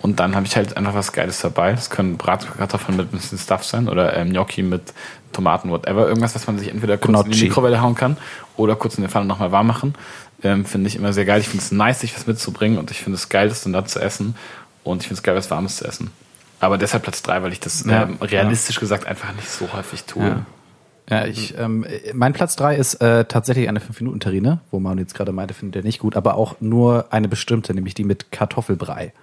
Und 0.00 0.20
dann 0.20 0.36
habe 0.36 0.46
ich 0.46 0.54
halt 0.54 0.76
einfach 0.76 0.94
was 0.94 1.12
Geiles 1.12 1.40
dabei. 1.40 1.72
Das 1.72 1.88
können 1.88 2.18
Bratkartoffeln 2.18 2.96
mit 2.96 3.12
ein 3.12 3.16
bisschen 3.16 3.38
Stuff 3.38 3.64
sein 3.64 3.88
oder 3.88 4.14
ähm, 4.16 4.30
Gnocchi 4.30 4.62
mit 4.62 4.92
Tomaten, 5.32 5.70
whatever. 5.70 6.06
Irgendwas, 6.06 6.34
was 6.34 6.46
man 6.46 6.58
sich 6.58 6.68
entweder 6.68 6.98
kurz 6.98 7.08
in 7.08 7.24
die 7.24 7.30
Gnocchi. 7.30 7.44
Mikrowelle 7.44 7.80
hauen 7.80 7.94
kann 7.94 8.16
oder 8.56 8.76
kurz 8.76 8.96
in 8.96 9.02
der 9.02 9.10
Pfanne 9.10 9.26
nochmal 9.26 9.50
warm 9.50 9.66
machen. 9.66 9.94
Ähm, 10.42 10.64
finde 10.64 10.88
ich 10.88 10.96
immer 10.96 11.12
sehr 11.12 11.24
geil. 11.24 11.40
Ich 11.40 11.48
finde 11.48 11.64
es 11.64 11.72
nice, 11.72 12.00
sich 12.00 12.14
was 12.14 12.26
mitzubringen 12.26 12.78
und 12.78 12.90
ich 12.90 12.98
finde 12.98 13.16
es 13.16 13.28
geil, 13.28 13.48
das 13.48 13.62
dann 13.62 13.72
da 13.72 13.84
zu 13.84 13.98
essen. 13.98 14.36
Und 14.84 15.02
ich 15.02 15.08
finde 15.08 15.18
es 15.18 15.22
geil, 15.22 15.34
was 15.36 15.50
Warmes 15.50 15.76
zu 15.76 15.84
essen. 15.86 16.10
Aber 16.60 16.78
deshalb 16.78 17.02
Platz 17.04 17.22
3, 17.22 17.42
weil 17.42 17.52
ich 17.52 17.60
das 17.60 17.84
Ja, 17.84 18.02
ähm, 18.02 18.18
realistisch 18.20 18.80
gesagt 18.80 19.06
einfach 19.06 19.32
nicht 19.34 19.48
so 19.50 19.72
häufig 19.72 20.04
tue. 20.04 20.24
Ja. 20.26 20.46
Ja, 21.10 21.24
ich, 21.24 21.56
ähm, 21.56 21.86
mein 22.12 22.34
Platz 22.34 22.54
drei 22.54 22.76
ist 22.76 22.96
äh, 23.00 23.24
tatsächlich 23.24 23.66
eine 23.70 23.78
5-Minuten-Terrine, 23.80 24.60
wo 24.70 24.78
man 24.78 24.98
jetzt 24.98 25.14
gerade 25.14 25.32
meinte, 25.32 25.54
findet 25.54 25.76
er 25.82 25.86
nicht 25.86 26.00
gut, 26.00 26.16
aber 26.16 26.34
auch 26.34 26.56
nur 26.60 27.06
eine 27.14 27.28
bestimmte, 27.28 27.72
nämlich 27.72 27.94
die 27.94 28.04
mit 28.04 28.30
Kartoffelbrei. 28.30 29.14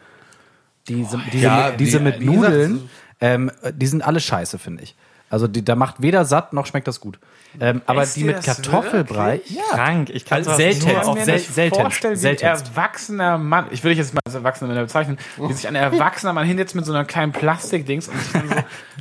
Diese, 0.87 1.19
diese, 1.31 1.43
ja, 1.45 1.67
mit, 1.71 1.79
diese 1.79 1.97
die- 1.99 2.03
mit 2.03 2.21
Nudeln, 2.25 2.89
ähm, 3.21 3.51
die 3.71 3.85
sind 3.85 4.01
alle 4.03 4.19
scheiße, 4.19 4.57
finde 4.57 4.81
ich. 4.83 4.95
Also 5.35 5.47
die, 5.49 5.65
da 5.65 5.75
macht 5.75 6.01
weder 6.01 6.23
satt 6.23 6.53
noch 6.53 6.65
schmeckt 6.65 6.87
das 6.87 7.01
gut. 7.01 7.19
Ähm, 7.59 7.81
aber 7.87 8.05
die 8.05 8.23
mit 8.23 8.37
das 8.37 8.45
Kartoffelbrei, 8.45 9.41
ja. 9.47 9.63
Krank. 9.71 10.09
Ich 10.09 10.23
kann 10.23 10.37
Also 10.37 10.51
sowas 10.51 10.57
selten. 10.61 10.87
nur 10.87 11.05
auf 11.09 11.13
mir 11.15 11.25
sel- 11.25 11.33
nicht 11.35 11.53
seltenst, 11.53 11.81
vorstellen, 11.81 12.13
wie 12.13 12.19
seltenst. 12.19 12.65
ein 12.67 12.71
erwachsener 12.71 13.37
Mann, 13.37 13.65
ich 13.71 13.83
will 13.83 13.89
dich 13.89 13.97
jetzt 13.97 14.13
mal 14.13 14.21
als 14.25 14.33
erwachsener 14.35 14.69
Männer 14.69 14.83
bezeichnen, 14.83 15.17
wie 15.35 15.51
sich 15.51 15.67
ein 15.67 15.75
erwachsener 15.75 16.31
Mann 16.31 16.45
hinsetzt 16.47 16.73
mit 16.73 16.85
so 16.85 16.93
einer 16.93 17.03
kleinen 17.03 17.33
Plastikdings 17.33 18.07
und 18.07 18.15
so, 18.31 18.39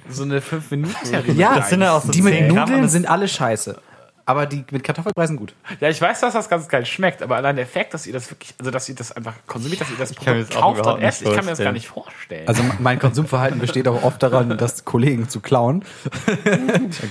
so 0.08 0.22
eine 0.24 0.40
5 0.40 0.72
minuten 0.72 0.94
Ja, 1.36 1.54
Das 1.54 1.68
sind 1.70 1.82
ja 1.82 1.92
auch 1.96 2.02
so 2.02 2.10
die 2.10 2.20
mit 2.22 2.34
10 2.34 2.48
Gramm 2.48 2.56
und 2.56 2.60
Nudeln 2.70 2.82
das- 2.82 2.90
sind 2.92 3.08
alle 3.08 3.28
scheiße. 3.28 3.80
Aber 4.26 4.46
die 4.46 4.64
mit 4.70 4.82
Kartoffelbrei 4.84 5.26
sind 5.26 5.36
gut. 5.36 5.54
Ja, 5.80 5.88
ich 5.90 6.00
weiß, 6.00 6.20
dass 6.20 6.32
das 6.32 6.48
ganz 6.48 6.66
geil 6.68 6.86
schmeckt, 6.86 7.22
aber 7.22 7.36
allein 7.36 7.56
der 7.56 7.66
Fakt, 7.66 7.92
dass 7.92 8.06
ihr 8.06 8.12
das 8.14 8.30
wirklich, 8.30 8.54
also 8.58 8.70
dass 8.70 8.88
ihr 8.88 8.94
das 8.94 9.12
einfach 9.12 9.34
konsumiert, 9.46 9.82
dass 9.82 9.90
ihr 9.90 9.96
das 9.98 10.14
Produkt 10.14 10.50
das 10.50 10.56
kauft 10.58 10.86
und 10.86 11.02
esst, 11.02 11.22
ich 11.22 11.32
kann 11.34 11.44
mir 11.44 11.50
das 11.50 11.58
gar 11.58 11.72
nicht 11.72 11.88
vorstellen. 11.88 12.48
Also 12.48 12.62
mein 12.78 12.98
Konsumverhalten 12.98 13.58
besteht 13.60 13.86
auch 13.86 14.02
oft 14.02 14.22
daran, 14.22 14.56
das 14.58 14.84
Kollegen 14.86 15.28
zu 15.28 15.40
klauen. 15.40 15.84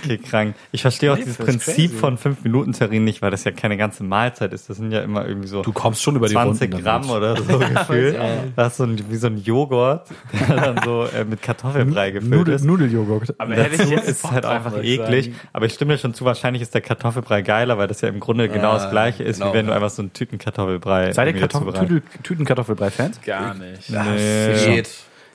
Okay, 0.03 0.17
krank. 0.17 0.55
Ich 0.71 0.81
verstehe 0.81 1.11
auch 1.11 1.17
Nee, 1.17 1.21
dieses 1.23 1.37
das 1.37 1.45
Prinzip 1.45 1.91
crazy. 1.91 1.99
von 1.99 2.17
5 2.17 2.43
Minuten 2.43 2.73
Terrinen 2.73 3.05
nicht, 3.05 3.21
weil 3.21 3.31
das 3.31 3.43
ja 3.43 3.51
keine 3.51 3.77
ganze 3.77 4.03
Mahlzeit 4.03 4.53
ist. 4.53 4.69
Das 4.69 4.77
sind 4.77 4.91
ja 4.91 5.01
immer 5.01 5.27
irgendwie 5.27 5.47
so 5.47 5.61
Du 5.61 5.71
kommst 5.71 6.01
schon 6.01 6.15
über 6.15 6.27
die 6.27 6.33
20 6.33 6.71
Runden 6.73 6.83
Gramm 6.83 7.01
damit. 7.07 7.15
oder 7.15 7.37
so 7.37 7.59
gefühlt. 7.73 8.17
Das 8.55 8.69
ist 8.73 8.77
so 8.77 8.83
ein, 8.85 9.03
wie 9.09 9.15
so 9.17 9.27
ein 9.27 9.37
Joghurt, 9.37 10.07
der 10.47 10.55
dann 10.55 10.81
so 10.83 11.05
äh, 11.05 11.25
mit 11.25 11.41
Kartoffelbrei 11.41 12.11
gefüllt 12.11 12.31
Nudel, 12.33 12.55
ist. 12.55 12.63
Nudeljoghurt. 12.65 13.35
aber 13.39 13.55
hätte 13.55 13.75
ich 13.75 13.77
Dazu 13.81 13.91
jetzt 13.93 14.07
ist 14.09 14.31
halt 14.31 14.45
einfach 14.45 14.77
eklig. 14.81 15.25
sagen. 15.25 15.39
Aber 15.53 15.65
ich 15.65 15.73
stimme 15.73 15.93
dir 15.93 15.99
schon 15.99 16.13
zu, 16.13 16.25
wahrscheinlich 16.25 16.61
ist 16.61 16.73
der 16.73 16.81
Kartoffelbrei 17.03 17.41
geiler, 17.41 17.77
weil 17.77 17.87
das 17.87 17.99
ja 18.01 18.07
im 18.07 18.19
Grunde 18.19 18.47
genau 18.47 18.73
das 18.73 18.83
Ja, 18.83 18.89
gleiche 18.89 19.23
ist, 19.23 19.39
genau, 19.39 19.51
wie 19.51 19.57
wenn 19.57 19.65
du 19.65 19.71
ja. 19.71 19.75
einfach 19.75 19.89
so 19.89 20.01
einen 20.01 20.13
Tütenkartoffelbrei 20.13 21.11
Seid 21.11 21.35
ihr 21.35 21.39
Kartoffel, 21.39 22.01
Tütenkartoffelbrei-Fans? 22.23 23.21
Gar 23.21 23.55
nicht. 23.55 23.89
Nee. 23.89 24.75
Geht. 24.75 24.89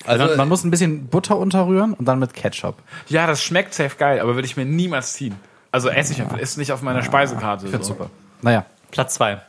Also, 0.07 0.25
man, 0.25 0.37
man 0.39 0.49
muss 0.49 0.65
ein 0.65 0.71
bisschen 0.71 1.09
Butter 1.09 1.37
unterrühren 1.37 1.93
und 1.93 2.07
dann 2.07 2.19
mit 2.19 2.33
Ketchup. 2.33 2.77
Ja, 3.09 3.27
das 3.27 3.43
schmeckt 3.43 3.75
safe 3.75 3.97
geil, 3.99 4.21
aber 4.21 4.35
würde 4.35 4.47
ich 4.47 4.57
mir 4.57 4.65
niemals 4.65 5.13
ziehen. 5.13 5.35
Also 5.71 5.91
esse 5.91 6.15
ich 6.15 6.23
einfach, 6.23 6.39
ist 6.39 6.57
nicht 6.57 6.73
auf 6.73 6.81
meiner 6.81 7.03
Speisekarte. 7.03 7.67
Ich 7.67 7.73
so. 7.73 7.83
super. 7.83 8.09
Naja, 8.41 8.65
Platz 8.91 9.15
zwei. 9.15 9.43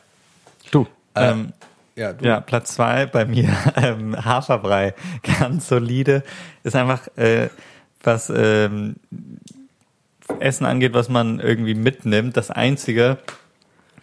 du. 0.71 0.87
Ähm, 1.15 1.53
ja, 1.95 2.11
du. 2.11 2.25
Ja, 2.25 2.41
Platz 2.41 2.73
zwei 2.73 3.05
bei 3.05 3.23
mir, 3.23 3.49
ähm, 3.77 4.25
Haferbrei, 4.25 4.93
ganz 5.39 5.69
solide. 5.69 6.23
Ist 6.63 6.75
einfach, 6.75 7.07
äh, 7.15 7.47
was 8.03 8.29
ähm, 8.35 8.97
Essen 10.39 10.65
angeht, 10.65 10.93
was 10.93 11.09
man 11.09 11.39
irgendwie 11.39 11.73
mitnimmt. 11.73 12.37
Das 12.37 12.51
Einzige, 12.51 13.17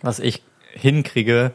was 0.02 0.18
ich 0.18 0.42
hinkriege, 0.72 1.52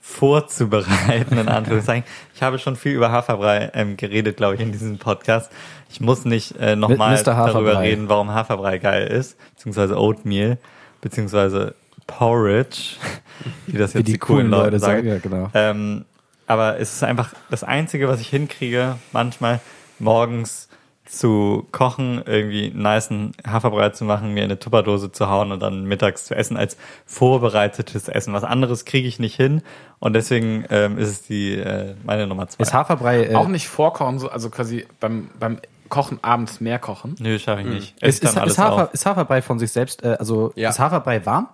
vorzubereiten, 0.00 1.38
in 1.38 1.48
Anführungszeichen. 1.48 2.04
Ich 2.34 2.42
habe 2.42 2.58
schon 2.58 2.76
viel 2.76 2.92
über 2.92 3.12
Haferbrei 3.12 3.70
ähm, 3.74 3.96
geredet, 3.96 4.36
glaube 4.36 4.56
ich, 4.56 4.60
in 4.60 4.72
diesem 4.72 4.98
Podcast. 4.98 5.52
Ich 5.90 6.00
muss 6.00 6.24
nicht 6.24 6.56
äh, 6.56 6.76
nochmal 6.76 7.22
darüber 7.22 7.80
reden, 7.80 8.08
warum 8.08 8.32
Haferbrei 8.32 8.78
geil 8.78 9.06
ist, 9.06 9.36
beziehungsweise 9.54 9.98
Oatmeal, 9.98 10.58
beziehungsweise 11.00 11.74
Porridge, 12.06 12.96
wie 13.66 13.78
das 13.78 13.92
jetzt 13.92 14.06
Wie 14.06 14.12
die 14.12 14.18
coolen 14.18 14.50
Leute 14.50 14.78
sagen, 14.78 15.06
ja, 15.06 15.18
genau. 15.18 15.50
ähm, 15.54 16.04
aber 16.46 16.80
es 16.80 16.94
ist 16.94 17.04
einfach 17.04 17.32
das 17.50 17.62
Einzige, 17.62 18.08
was 18.08 18.20
ich 18.20 18.28
hinkriege, 18.28 18.96
manchmal 19.12 19.60
morgens 20.00 20.68
zu 21.10 21.66
kochen, 21.72 22.22
irgendwie 22.24 22.70
einen 22.70 22.82
nicen 22.82 23.32
Haferbrei 23.46 23.90
zu 23.90 24.04
machen, 24.04 24.32
mir 24.32 24.40
in 24.40 24.50
eine 24.50 24.58
Tupperdose 24.58 25.10
zu 25.10 25.28
hauen 25.28 25.50
und 25.50 25.60
dann 25.60 25.84
mittags 25.84 26.24
zu 26.24 26.34
essen 26.34 26.56
als 26.56 26.76
vorbereitetes 27.04 28.08
Essen. 28.08 28.32
Was 28.32 28.44
anderes 28.44 28.84
kriege 28.84 29.08
ich 29.08 29.18
nicht 29.18 29.34
hin 29.34 29.62
und 29.98 30.12
deswegen 30.12 30.64
ähm, 30.70 30.98
ist 30.98 31.08
es 31.08 31.22
die 31.22 31.54
äh, 31.56 31.94
meine 32.04 32.26
Nummer 32.26 32.48
zwei. 32.48 32.62
Ist 32.62 32.72
Haferbrei 32.72 33.24
äh, 33.26 33.34
Auch 33.34 33.48
nicht 33.48 33.68
vorkochen, 33.68 34.18
so, 34.18 34.28
also 34.28 34.50
quasi 34.50 34.86
beim, 35.00 35.30
beim 35.38 35.58
Kochen 35.88 36.20
abends 36.22 36.60
mehr 36.60 36.78
kochen. 36.78 37.16
Nö, 37.18 37.38
schaffe 37.38 37.62
ich 37.62 37.66
nicht. 37.66 37.94
Esse 38.00 38.24
ist, 38.24 38.36
ist, 38.36 38.46
ist, 38.46 38.58
Hafer, 38.58 38.90
ist 38.92 39.04
Haferbrei 39.06 39.42
von 39.42 39.58
sich 39.58 39.72
selbst, 39.72 40.04
äh, 40.04 40.16
also 40.18 40.52
Ja. 40.54 40.70
ist 40.70 40.78
Haferbrei 40.78 41.26
warm? 41.26 41.48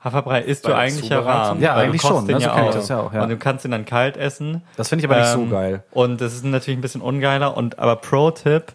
Haferbrei 0.00 0.42
isst 0.42 0.64
Bei 0.64 0.70
du 0.70 0.76
eigentlich 0.76 1.08
ja 1.08 1.24
warm. 1.24 1.60
Ja, 1.60 1.74
weil 1.76 1.86
eigentlich 1.86 2.02
schon, 2.02 2.26
ne? 2.26 2.32
So 2.32 2.38
ich 2.38 2.44
das 2.44 2.88
ja 2.88 3.00
auch, 3.00 3.12
ja. 3.12 3.22
Und 3.22 3.28
du 3.28 3.36
kannst 3.36 3.64
ihn 3.64 3.70
dann 3.70 3.84
kalt 3.84 4.16
essen. 4.16 4.62
Das 4.76 4.88
finde 4.88 5.04
ich 5.04 5.10
aber 5.10 5.20
nicht 5.20 5.32
so 5.32 5.42
Ähm, 5.42 5.50
geil. 5.50 5.84
Und 5.90 6.20
das 6.20 6.34
ist 6.34 6.44
natürlich 6.44 6.78
ein 6.78 6.82
bisschen 6.82 7.00
ungeiler. 7.00 7.56
Und 7.56 7.78
aber 7.78 7.96
Pro-Tipp, 7.96 8.72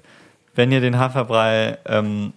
wenn 0.55 0.71
ihr 0.71 0.81
den 0.81 0.97
Haferbrei 0.97 1.77
ähm, 1.85 2.33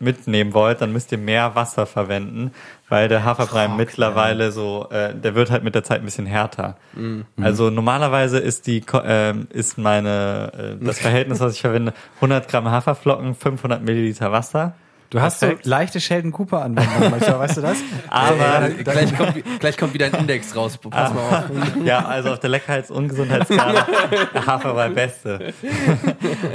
mitnehmen 0.00 0.54
wollt, 0.54 0.80
dann 0.80 0.92
müsst 0.92 1.12
ihr 1.12 1.18
mehr 1.18 1.54
Wasser 1.54 1.84
verwenden, 1.84 2.52
weil 2.88 3.08
der 3.08 3.24
Haferbrei 3.24 3.68
mittlerweile 3.68 4.50
so, 4.50 4.88
äh, 4.90 5.14
der 5.14 5.34
wird 5.34 5.50
halt 5.50 5.62
mit 5.62 5.74
der 5.74 5.84
Zeit 5.84 6.00
ein 6.00 6.06
bisschen 6.06 6.26
härter. 6.26 6.76
Mhm. 6.94 7.26
Also 7.40 7.68
normalerweise 7.68 8.38
ist 8.38 8.66
die 8.66 8.82
ähm, 9.04 9.46
ist 9.50 9.76
meine 9.76 10.78
äh, 10.80 10.84
das 10.84 10.98
Verhältnis, 11.00 11.40
was 11.40 11.54
ich 11.54 11.60
verwende, 11.60 11.92
100 12.16 12.48
Gramm 12.48 12.70
Haferflocken, 12.70 13.34
500 13.34 13.82
Milliliter 13.82 14.32
Wasser. 14.32 14.74
Du 15.10 15.20
hast 15.20 15.40
so 15.40 15.48
leichte 15.64 16.00
Sheldon 16.00 16.30
Cooper 16.30 16.62
Anwendungen 16.62 17.10
manchmal, 17.10 17.40
weißt 17.40 17.56
du 17.56 17.60
das? 17.62 17.78
Aber 18.08 18.68
Äh, 18.68 18.84
gleich, 18.84 19.16
kommt, 19.16 19.34
gleich 19.58 19.76
kommt 19.76 19.92
wieder 19.92 20.06
ein 20.06 20.14
Index 20.14 20.54
raus. 20.54 20.78
Pass 20.78 21.12
mal 21.12 21.20
auf. 21.20 21.44
ja, 21.84 22.04
also 22.04 22.30
auf 22.30 22.38
der 22.38 22.50
Leckerheits- 22.50 22.92
und 22.92 23.08
Gesundheitsskala 23.08 23.88
Haferbrei 24.46 24.90
Beste. 24.90 25.52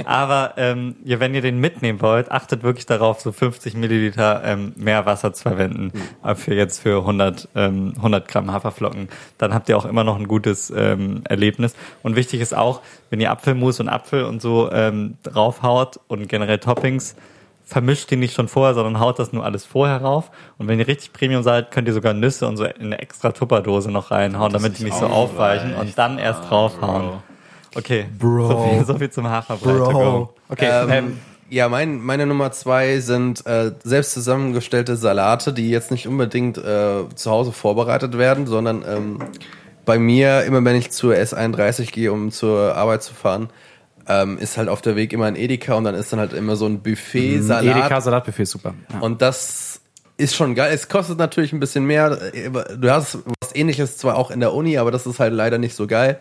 Aber 0.06 0.54
ähm, 0.56 0.96
ja, 1.04 1.20
wenn 1.20 1.34
ihr 1.34 1.42
den 1.42 1.60
mitnehmen 1.60 2.00
wollt, 2.00 2.30
achtet 2.32 2.62
wirklich 2.62 2.86
darauf, 2.86 3.20
so 3.20 3.30
50 3.30 3.74
Milliliter 3.74 4.42
ähm, 4.42 4.72
mehr 4.76 5.04
Wasser 5.04 5.34
zu 5.34 5.42
verwenden, 5.42 5.92
äh, 6.24 6.34
für 6.34 6.54
jetzt 6.54 6.80
für 6.80 7.00
100, 7.00 7.48
ähm, 7.54 7.92
100 7.96 8.26
Gramm 8.26 8.50
Haferflocken. 8.50 9.10
Dann 9.36 9.52
habt 9.52 9.68
ihr 9.68 9.76
auch 9.76 9.84
immer 9.84 10.02
noch 10.02 10.16
ein 10.16 10.28
gutes 10.28 10.72
ähm, 10.74 11.20
Erlebnis. 11.24 11.74
Und 12.02 12.16
wichtig 12.16 12.40
ist 12.40 12.56
auch, 12.56 12.80
wenn 13.10 13.20
ihr 13.20 13.30
Apfelmus 13.30 13.80
und 13.80 13.90
Apfel 13.90 14.24
und 14.24 14.40
so 14.40 14.72
ähm, 14.72 15.18
draufhaut 15.24 16.00
und 16.08 16.26
generell 16.26 16.58
Toppings, 16.58 17.16
vermischt 17.66 18.10
die 18.12 18.16
nicht 18.16 18.32
schon 18.32 18.46
vorher, 18.46 18.74
sondern 18.74 19.00
haut 19.00 19.18
das 19.18 19.32
nur 19.32 19.44
alles 19.44 19.64
vorher 19.64 20.00
rauf. 20.00 20.30
Und 20.56 20.68
wenn 20.68 20.78
ihr 20.78 20.86
richtig 20.86 21.12
Premium 21.12 21.42
seid, 21.42 21.72
könnt 21.72 21.88
ihr 21.88 21.94
sogar 21.94 22.14
Nüsse 22.14 22.46
und 22.46 22.56
so 22.56 22.64
in 22.64 22.86
eine 22.86 23.00
extra 23.00 23.32
Tupperdose 23.32 23.90
noch 23.90 24.12
reinhauen, 24.12 24.52
damit 24.52 24.78
die 24.78 24.84
nicht 24.84 24.96
so 24.96 25.06
aufweichen 25.06 25.74
und 25.74 25.98
dann 25.98 26.18
erst 26.18 26.48
draufhauen. 26.48 27.18
Okay, 27.74 28.06
Bro. 28.18 28.48
So, 28.48 28.68
viel, 28.68 28.84
so 28.86 28.98
viel 28.98 29.10
zum 29.10 29.28
Haferbrei. 29.28 29.92
go. 29.92 30.34
Okay, 30.48 30.68
Ähm, 30.70 30.90
ähm, 30.90 31.18
ja, 31.50 31.68
mein, 31.68 32.00
meine 32.00 32.26
Nummer 32.26 32.52
zwei 32.52 33.00
sind 33.00 33.44
äh, 33.46 33.72
selbst 33.82 34.12
zusammengestellte 34.12 34.96
Salate, 34.96 35.52
die 35.52 35.68
jetzt 35.68 35.90
nicht 35.90 36.06
unbedingt 36.08 36.58
äh, 36.58 37.04
zu 37.14 37.30
Hause 37.30 37.52
vorbereitet 37.52 38.16
werden, 38.16 38.46
sondern 38.46 38.84
ähm, 38.88 39.18
bei 39.84 39.98
mir, 39.98 40.42
immer 40.42 40.64
wenn 40.64 40.76
ich 40.76 40.90
zur 40.90 41.14
S31 41.14 41.92
gehe, 41.92 42.12
um 42.12 42.30
zur 42.30 42.74
Arbeit 42.74 43.02
zu 43.02 43.14
fahren, 43.14 43.50
ähm, 44.08 44.38
ist 44.38 44.56
halt 44.56 44.68
auf 44.68 44.82
der 44.82 44.96
Weg 44.96 45.12
immer 45.12 45.26
ein 45.26 45.36
Edeka 45.36 45.74
und 45.74 45.84
dann 45.84 45.94
ist 45.94 46.12
dann 46.12 46.20
halt 46.20 46.32
immer 46.32 46.56
so 46.56 46.66
ein 46.66 46.82
Buffet 46.82 47.40
Salat. 47.40 47.64
Mhm. 47.64 47.70
Edeka 47.70 48.00
Salatbuffet 48.00 48.42
ist 48.42 48.50
super. 48.50 48.74
Ja. 48.92 49.00
Und 49.00 49.22
das 49.22 49.80
ist 50.16 50.34
schon 50.34 50.54
geil. 50.54 50.72
Es 50.72 50.88
kostet 50.88 51.18
natürlich 51.18 51.52
ein 51.52 51.60
bisschen 51.60 51.84
mehr. 51.84 52.16
Du 52.76 52.90
hast 52.90 53.18
was 53.40 53.54
ähnliches 53.54 53.98
zwar 53.98 54.16
auch 54.16 54.30
in 54.30 54.40
der 54.40 54.54
Uni, 54.54 54.78
aber 54.78 54.90
das 54.90 55.06
ist 55.06 55.20
halt 55.20 55.32
leider 55.32 55.58
nicht 55.58 55.74
so 55.74 55.86
geil. 55.86 56.20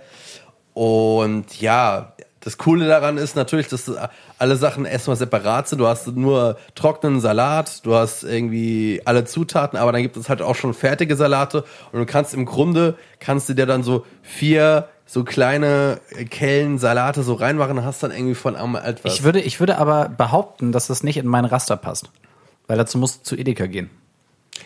Und 0.73 1.61
ja, 1.61 2.13
das 2.45 2.59
Coole 2.59 2.87
daran 2.87 3.17
ist 3.17 3.35
natürlich, 3.35 3.69
dass 3.69 3.91
alle 4.37 4.55
Sachen 4.55 4.85
erstmal 4.85 5.15
separat 5.15 5.67
sind. 5.67 5.79
Du 5.79 5.87
hast 5.87 6.07
nur 6.07 6.57
trockenen 6.75 7.19
Salat, 7.19 7.83
du 7.85 7.95
hast 7.95 8.23
irgendwie 8.23 9.01
alle 9.05 9.25
Zutaten, 9.25 9.79
aber 9.79 9.91
dann 9.91 10.03
gibt 10.03 10.15
es 10.15 10.29
halt 10.29 10.43
auch 10.43 10.53
schon 10.53 10.75
fertige 10.75 11.15
Salate 11.15 11.63
und 11.91 11.99
du 11.99 12.05
kannst 12.05 12.35
im 12.35 12.45
Grunde, 12.45 12.97
kannst 13.19 13.49
du 13.49 13.55
dir 13.55 13.65
dann 13.65 13.81
so 13.81 14.05
vier 14.21 14.89
so 15.05 15.23
kleine 15.23 15.99
Kellen 16.29 16.77
Salate 16.79 17.23
so 17.23 17.33
reinmachen 17.35 17.83
hast 17.85 18.01
dann 18.03 18.11
irgendwie 18.11 18.35
von 18.35 18.55
einmal 18.55 18.83
etwas. 18.85 19.13
Ich 19.13 19.23
würde, 19.23 19.39
ich 19.41 19.59
würde 19.59 19.77
aber 19.77 20.09
behaupten, 20.09 20.71
dass 20.71 20.87
das 20.87 21.03
nicht 21.03 21.17
in 21.17 21.27
meinen 21.27 21.45
Raster 21.45 21.77
passt. 21.77 22.09
Weil 22.67 22.77
dazu 22.77 22.97
musst 22.97 23.19
du 23.19 23.23
zu 23.23 23.35
Edeka 23.37 23.67
gehen. 23.67 23.89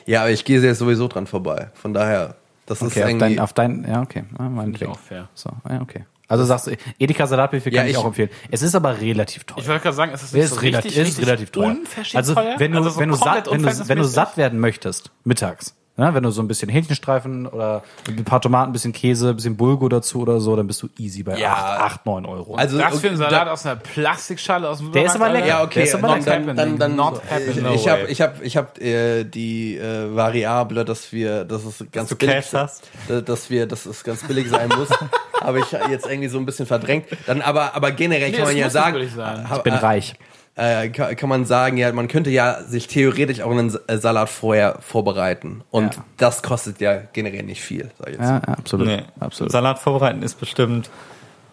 ja, 0.05 0.21
aber 0.21 0.31
ich 0.31 0.45
gehe 0.45 0.61
jetzt 0.61 0.79
sowieso 0.79 1.07
dran 1.09 1.27
vorbei. 1.27 1.69
Von 1.73 1.93
daher, 1.93 2.35
das 2.65 2.81
Okay, 2.81 2.87
ist 2.99 3.03
auf 3.03 3.09
irgendwie... 3.09 3.19
dein, 3.35 3.39
auf 3.39 3.53
dein, 3.53 3.85
ja, 3.89 4.01
okay. 4.01 4.23
Ja, 4.39 4.47
mein 4.49 4.73
auch 4.87 4.97
fair. 4.99 5.27
So, 5.33 5.49
ja, 5.69 5.81
okay. 5.81 6.05
Also 6.29 6.45
sagst 6.45 6.67
du, 6.67 6.77
Edeka 6.99 7.25
Salatbuffet 7.27 7.73
Ja, 7.73 7.81
kann 7.81 7.87
ich, 7.87 7.93
ich- 7.93 7.97
auch 7.97 8.05
empfehlen. 8.05 8.29
Es 8.51 8.61
ist 8.61 8.75
aber 8.75 9.01
relativ 9.01 9.43
teuer. 9.43 9.57
Ich 9.57 9.67
wollte 9.67 9.81
gerade 9.81 9.95
sagen, 9.95 10.11
es 10.13 10.21
ist 10.21 10.27
Es 10.29 10.33
nicht 10.33 10.43
ist, 10.43 10.49
so 10.51 10.55
relativ, 10.61 10.85
richtig, 10.85 10.97
es 10.97 10.97
ist 11.01 11.07
richtig 11.17 11.27
relativ 11.27 11.49
teuer. 11.51 11.65
unverschämt 11.71 12.15
Also 12.15 12.33
teuer. 12.35 12.55
wenn 12.59 12.71
du, 12.71 12.77
Also 12.77 12.89
so 12.91 12.99
wenn, 13.01 13.09
du 13.09 13.15
satt, 13.15 13.51
wenn, 13.51 13.63
du, 13.63 13.87
wenn 13.89 13.97
du 13.97 14.03
satt 14.05 14.37
werden 14.37 14.59
möchtest, 14.59 15.11
mittags, 15.25 15.75
ja, 15.99 16.13
wenn 16.13 16.23
du 16.23 16.31
so 16.31 16.41
ein 16.41 16.47
bisschen 16.47 16.69
Hähnchenstreifen 16.69 17.45
oder 17.47 17.83
ein 18.07 18.23
paar 18.23 18.41
Tomaten, 18.41 18.69
ein 18.69 18.73
bisschen 18.73 18.93
Käse, 18.93 19.29
ein 19.29 19.35
bisschen 19.35 19.57
Bulgur 19.57 19.89
dazu 19.89 20.21
oder 20.21 20.39
so, 20.39 20.55
dann 20.55 20.67
bist 20.67 20.81
du 20.81 20.89
easy 20.97 21.23
bei 21.23 21.37
Ja. 21.37 21.53
8, 21.53 21.81
8 21.81 22.05
9 22.05 22.25
Euro. 22.25 22.55
Also, 22.55 22.77
Das 22.77 22.99
für 22.99 23.07
einen 23.09 23.17
Salat 23.17 23.47
da- 23.47 23.51
aus 23.51 23.65
einer 23.65 23.75
Plastikschale 23.75 24.67
aus 24.69 24.79
dem 24.79 24.91
Der 24.91 25.05
ist 25.05 25.15
aber 25.15 25.29
lecker. 25.29 25.45
Ja, 25.47 25.63
okay, 25.63 25.73
Der 25.75 25.83
ist 25.83 25.95
aber 25.95 26.07
dann, 26.07 26.19
lecker. 26.19 26.39
dann, 26.45 26.55
dann, 26.55 26.77
dann, 26.77 26.95
Not 26.95 27.21
happening. 27.29 27.63
No 27.63 27.73
ich 27.73 27.87
habe 27.89 28.03
ich 28.07 28.21
hab, 28.21 28.41
ich 28.41 28.57
hab, 28.57 28.79
äh, 28.81 29.23
die 29.23 29.77
äh, 29.77 30.15
Variable, 30.15 30.85
dass 30.85 31.11
wir, 31.11 31.43
dass 31.45 31.63
es 31.65 31.83
ganz 31.91 32.09
du 32.09 32.15
billig 32.15 32.35
Cash 32.35 32.53
hast? 32.53 32.87
äh, 33.09 33.21
dass 33.21 33.49
wir, 33.49 33.65
dass 33.67 33.85
es 33.85 34.03
ganz 34.03 34.23
billig 34.23 34.49
sein 34.49 34.69
muss, 34.69 34.89
habe 35.41 35.59
ich 35.59 35.71
jetzt 35.89 36.05
irgendwie 36.07 36.29
so 36.29 36.37
ein 36.37 36.45
bisschen 36.45 36.65
verdrängt. 36.65 37.05
Dann 37.27 37.41
aber, 37.41 37.75
aber 37.75 37.91
generell 37.91 38.31
Nee, 38.31 38.37
kann 38.37 38.45
man 38.45 38.57
ja 38.57 38.69
sagen, 38.69 38.97
ich 39.01 39.61
bin 39.63 39.73
äh, 39.73 39.77
reich. 39.77 40.15
Äh, 40.59 40.89
kann, 40.89 41.15
kann 41.15 41.29
man 41.29 41.45
sagen, 41.45 41.77
ja, 41.77 41.91
man 41.93 42.07
könnte 42.07 42.29
ja 42.29 42.61
sich 42.63 42.87
theoretisch 42.87 43.41
auch 43.41 43.51
einen 43.51 43.75
äh, 43.87 43.97
Salat 43.97 44.29
vorher 44.29 44.77
vorbereiten 44.81 45.61
und 45.71 45.95
Ja. 45.95 46.05
das 46.17 46.43
kostet 46.43 46.81
ja 46.81 47.01
generell 47.13 47.43
nicht 47.43 47.61
viel. 47.61 47.89
Sag 47.97 48.09
ich 48.09 48.13
jetzt. 48.15 48.23
Ja, 48.23 48.41
ja, 48.45 48.53
absolut. 48.53 48.87
Nee, 48.87 49.03
absolut. 49.19 49.51
Salat 49.51 49.79
vorbereiten 49.79 50.21
ist 50.23 50.39
bestimmt, 50.39 50.89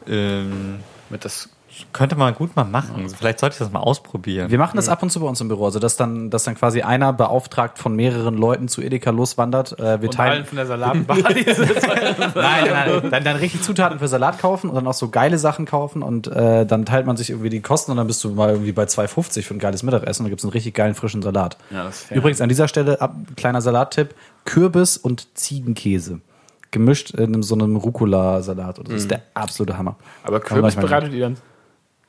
ähm, 0.09 0.80
Mit 1.09 1.24
das 1.24 1.48
könnte 1.93 2.16
man 2.16 2.35
gut 2.35 2.57
mal 2.57 2.64
machen. 2.64 3.09
Vielleicht 3.09 3.41
sollte 3.41 3.55
ich 3.55 3.59
das 3.59 3.70
mal 3.70 3.81
ausprobieren. 3.81 4.51
Wir 4.51 4.59
machen 4.59 4.77
das 4.77 4.89
ab 4.89 5.03
und 5.03 5.11
zu 5.11 5.20
bei 5.20 5.27
uns 5.27 5.41
im 5.41 5.49
Büro, 5.49 5.66
also 5.66 5.79
dass 5.79 5.97
dann, 5.97 6.31
dass 6.31 6.45
dann 6.45 6.55
quasi 6.55 6.83
einer 6.83 7.12
beauftragt 7.12 7.79
von 7.79 7.95
mehreren 7.95 8.37
Leuten 8.37 8.68
zu 8.68 8.83
Edeka 8.83 9.11
loswandert. 9.11 9.79
Äh, 9.79 10.01
wir 10.01 10.09
und 10.09 10.14
teilen, 10.14 10.45
von 10.45 10.57
der 10.57 10.66
Salatbar 10.66 11.18
Nein, 11.22 11.45
nein, 12.35 12.35
nein. 12.35 13.11
Dann, 13.11 13.24
dann 13.24 13.37
richtig 13.37 13.62
Zutaten 13.62 13.99
für 13.99 14.09
Salat 14.09 14.39
kaufen 14.39 14.70
und 14.70 14.77
dann 14.77 14.87
auch 14.87 14.95
so 14.95 15.09
geile 15.09 15.39
Sachen 15.39 15.66
kaufen 15.66 16.03
und 16.03 16.29
äh, 16.29 16.64
dann 16.64 16.87
teilt 16.87 17.07
man 17.07 17.16
sich 17.16 17.31
irgendwie 17.31 17.51
die 17.51 17.61
Kosten 17.61 17.91
und 17.91 17.97
dann 17.97 18.07
bist 18.07 18.22
du 18.24 18.31
mal 18.31 18.51
irgendwie 18.51 18.72
bei 18.72 18.85
2,50 18.85 19.43
für 19.43 19.55
ein 19.55 19.59
geiles 19.59 19.83
Mittagessen 19.83 20.22
und 20.22 20.27
da 20.27 20.31
gibt's 20.31 20.45
einen 20.45 20.53
richtig 20.53 20.74
geilen 20.74 20.95
frischen 20.95 21.22
Salat. 21.22 21.57
Ja, 21.70 21.85
das 21.85 21.97
ist 21.97 22.03
fair. 22.09 22.16
Übrigens 22.16 22.41
an 22.41 22.49
dieser 22.49 22.68
Stelle, 22.68 23.01
ab, 23.01 23.14
kleiner 23.37 23.61
Salattipp, 23.61 24.14
Kürbis 24.45 24.97
und 24.97 25.37
Ziegenkäse. 25.37 26.20
Gemischt 26.70 27.12
in 27.12 27.43
so 27.43 27.55
einem 27.55 27.77
Rucola-Salat. 27.77 28.81
Das 28.85 28.95
ist 28.95 29.11
der 29.11 29.22
absolute 29.35 29.79
Hammer. 29.79 29.97
Aber 30.24 30.41
Kürbis 30.41 30.74
bereitet 30.74 31.12
ihr 31.12 31.20
dann 31.20 31.37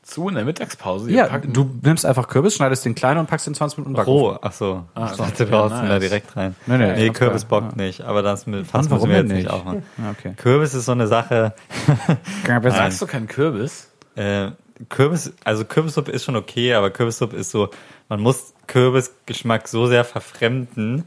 zu 0.07 0.29
in 0.29 0.35
der 0.35 0.45
Mittagspause? 0.45 1.11
Ja, 1.11 1.25
packt- 1.27 1.55
du 1.55 1.69
nimmst 1.83 2.05
einfach 2.05 2.27
Kürbis, 2.27 2.55
schneidest 2.55 2.85
den 2.85 2.95
klein 2.95 3.17
und 3.17 3.27
packst 3.27 3.45
den 3.47 3.53
20 3.55 3.77
Minuten 3.79 3.95
Backofen. 3.95 4.27
Roh, 4.35 4.39
ach 4.41 4.53
so. 4.53 4.85
ich 4.95 5.01
das 5.01 5.17
dachte, 5.17 5.43
ist 5.43 5.51
du 5.51 5.57
haust 5.57 5.71
ja 5.75 5.81
ihn 5.83 5.87
da 5.87 5.93
nice. 5.95 6.01
direkt 6.03 6.35
rein. 6.37 6.55
Nee, 6.65 6.77
nee, 6.77 6.93
nee 6.93 7.09
Kürbis 7.09 7.47
klar. 7.47 7.61
bockt 7.61 7.75
nicht, 7.75 8.01
aber 8.01 8.21
das 8.23 8.47
mit, 8.47 8.65
warum 8.73 8.89
müssen 8.89 9.09
wir 9.09 9.17
jetzt 9.17 9.27
nicht 9.27 9.35
nicht? 9.43 9.49
auch 9.51 9.63
machen. 9.65 9.83
Ja, 9.97 10.11
okay. 10.11 10.33
Kürbis 10.37 10.73
ist 10.73 10.85
so 10.85 10.91
eine 10.93 11.07
Sache, 11.07 11.53
Kürbis. 12.45 12.73
Magst 12.73 13.01
du 13.01 13.05
keinen 13.07 13.27
Kürbis? 13.27 13.89
äh, 14.15 14.51
Kürbis, 14.89 15.33
also 15.43 15.65
Kürbissuppe 15.65 16.11
ist 16.11 16.23
schon 16.23 16.35
okay, 16.35 16.73
aber 16.75 16.89
Kürbissuppe 16.91 17.35
ist 17.35 17.51
so, 17.51 17.69
man 18.09 18.19
muss 18.21 18.53
Kürbisgeschmack 18.67 19.67
so 19.67 19.87
sehr 19.87 20.03
verfremden 20.05 21.03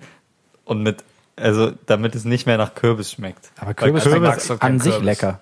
und 0.64 0.82
mit, 0.82 1.04
also 1.36 1.72
damit 1.86 2.14
es 2.14 2.24
nicht 2.24 2.46
mehr 2.46 2.58
nach 2.58 2.74
Kürbis 2.74 3.12
schmeckt. 3.12 3.50
Aber 3.58 3.74
Kürbis, 3.74 4.04
Kürbis- 4.04 4.46
du 4.48 4.52
an 4.54 4.58
keinen 4.58 4.80
sich 4.80 4.92
Kürbis? 4.92 5.06
lecker. 5.06 5.40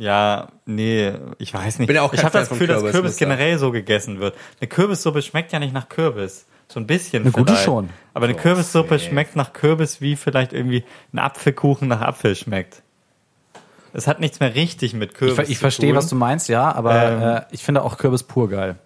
Ja, 0.00 0.48
nee, 0.64 1.12
ich 1.38 1.52
weiß 1.52 1.80
nicht. 1.80 1.88
Bin 1.88 1.98
auch 1.98 2.10
kein 2.12 2.20
ich 2.20 2.24
habe 2.24 2.38
das 2.38 2.48
Gefühl, 2.50 2.68
dass 2.68 2.76
Kürbis, 2.78 2.92
Kürbis 2.92 3.12
ich 3.14 3.18
sagen. 3.18 3.30
generell 3.32 3.58
so 3.58 3.72
gegessen 3.72 4.20
wird. 4.20 4.36
Eine 4.60 4.68
Kürbissuppe 4.68 5.22
schmeckt 5.22 5.50
ja 5.52 5.58
nicht 5.58 5.74
nach 5.74 5.88
Kürbis. 5.88 6.46
So 6.68 6.78
ein 6.78 6.86
bisschen 6.86 7.22
Eine 7.24 7.32
gute 7.32 7.46
vielleicht. 7.52 7.64
schon. 7.64 7.88
Aber 8.14 8.26
eine 8.26 8.34
Kürbissuppe 8.34 8.98
schmeckt 9.00 9.34
nach 9.34 9.52
Kürbis, 9.52 10.00
wie 10.00 10.14
vielleicht 10.14 10.52
irgendwie 10.52 10.84
ein 11.12 11.18
Apfelkuchen 11.18 11.88
nach 11.88 12.00
Apfel 12.02 12.36
schmeckt. 12.36 12.82
Es 13.92 14.06
hat 14.06 14.20
nichts 14.20 14.38
mehr 14.38 14.54
richtig 14.54 14.92
mit 14.94 15.12
Ich, 15.12 15.16
Kürbis 15.18 15.48
ich 15.48 15.56
zu 15.56 15.60
verstehe, 15.62 15.94
was 15.96 16.08
du 16.08 16.14
meinst, 16.14 16.48
ja, 16.48 16.70
aber 16.70 17.02
Ähm. 17.02 17.22
äh, 17.22 17.42
ich 17.50 17.64
finde 17.64 17.82
auch 17.82 17.96
Kürbis 17.98 18.22
pur 18.22 18.48
geil. 18.48 18.76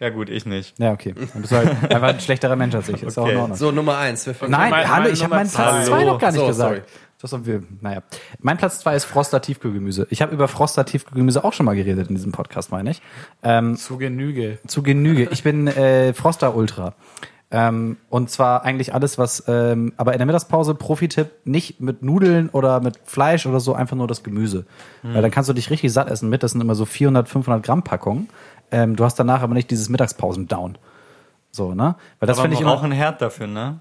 Ja 0.00 0.10
gut, 0.10 0.30
ich 0.30 0.46
nicht. 0.46 0.78
Ja, 0.78 0.92
okay. 0.92 1.12
Dann 1.12 1.42
bist 1.42 1.52
du 1.52 1.56
halt 1.56 1.68
einfach 1.92 2.08
ein 2.08 2.20
schlechterer 2.20 2.54
Mensch 2.54 2.72
als 2.74 2.88
ich. 2.88 3.02
Ist 3.02 3.18
auch 3.18 3.24
Okay. 3.24 3.32
in 3.32 3.38
Ordnung. 3.38 3.58
So, 3.58 3.72
Nummer 3.72 3.98
eins. 3.98 4.24
Wer 4.28 4.34
fängt 4.36 4.52
Nein, 4.52 4.72
hallo, 4.72 5.08
ich 5.08 5.24
habe 5.24 5.30
Nummer 5.30 5.36
meinen 5.42 5.50
Platz 5.50 5.86
zwei. 5.86 5.98
2 5.98 6.04
noch 6.04 6.18
gar 6.20 6.30
nicht 6.30 6.40
So, 6.40 6.46
gesagt. 6.46 6.70
sorry. 6.76 6.82
Das 7.20 7.32
haben 7.32 7.46
wir, 7.46 7.64
naja. 7.80 8.02
Mein 8.40 8.58
Platz 8.58 8.78
2 8.80 8.94
ist 8.94 9.04
Froster 9.04 9.40
Tiefkühlgemüse. 9.40 10.06
Ich 10.10 10.22
habe 10.22 10.32
über 10.32 10.46
Froster 10.46 10.84
Tiefkühlgemüse 10.84 11.42
auch 11.42 11.52
schon 11.52 11.66
mal 11.66 11.74
geredet 11.74 12.08
in 12.08 12.14
diesem 12.14 12.30
Podcast, 12.30 12.70
meine 12.70 12.92
ich. 12.92 13.02
Ähm, 13.42 13.76
Zu 13.76 13.98
Genüge. 13.98 14.58
zu 14.68 14.84
Genüge. 14.84 15.28
Ich 15.32 15.42
bin 15.42 15.66
äh, 15.66 16.14
Froster 16.14 16.54
Ultra. 16.54 16.94
Ähm, 17.50 17.96
und 18.10 18.30
zwar 18.30 18.62
eigentlich 18.62 18.94
alles, 18.94 19.18
was, 19.18 19.42
ähm, 19.48 19.94
aber 19.96 20.12
in 20.12 20.18
der 20.18 20.26
Mittagspause, 20.26 20.74
Profi-Tipp, 20.74 21.30
nicht 21.44 21.80
mit 21.80 22.02
Nudeln 22.02 22.50
oder 22.50 22.80
mit 22.80 23.00
Fleisch 23.04 23.46
oder 23.46 23.58
so, 23.58 23.74
einfach 23.74 23.96
nur 23.96 24.06
das 24.06 24.22
Gemüse. 24.22 24.66
Weil 25.02 25.22
dann 25.22 25.30
kannst 25.30 25.48
du 25.48 25.54
dich 25.54 25.70
richtig 25.70 25.92
satt 25.92 26.10
essen 26.10 26.28
mit. 26.28 26.42
Das 26.42 26.52
sind 26.52 26.60
immer 26.60 26.74
so 26.74 26.84
400, 26.84 27.28
500 27.28 27.62
Gramm 27.64 27.82
Packungen. 27.82 28.28
Ähm, 28.70 28.96
du 28.96 29.04
hast 29.04 29.18
danach 29.18 29.42
aber 29.42 29.54
nicht 29.54 29.70
dieses 29.70 29.88
Mittagspausen-Down. 29.88 30.76
So, 31.50 31.74
ne? 31.74 31.96
Weil 32.20 32.26
das 32.26 32.38
finde 32.38 32.54
ich 32.54 32.60
immer. 32.60 32.80
einen 32.82 32.92
Herd 32.92 33.22
dafür, 33.22 33.46
ne? 33.46 33.80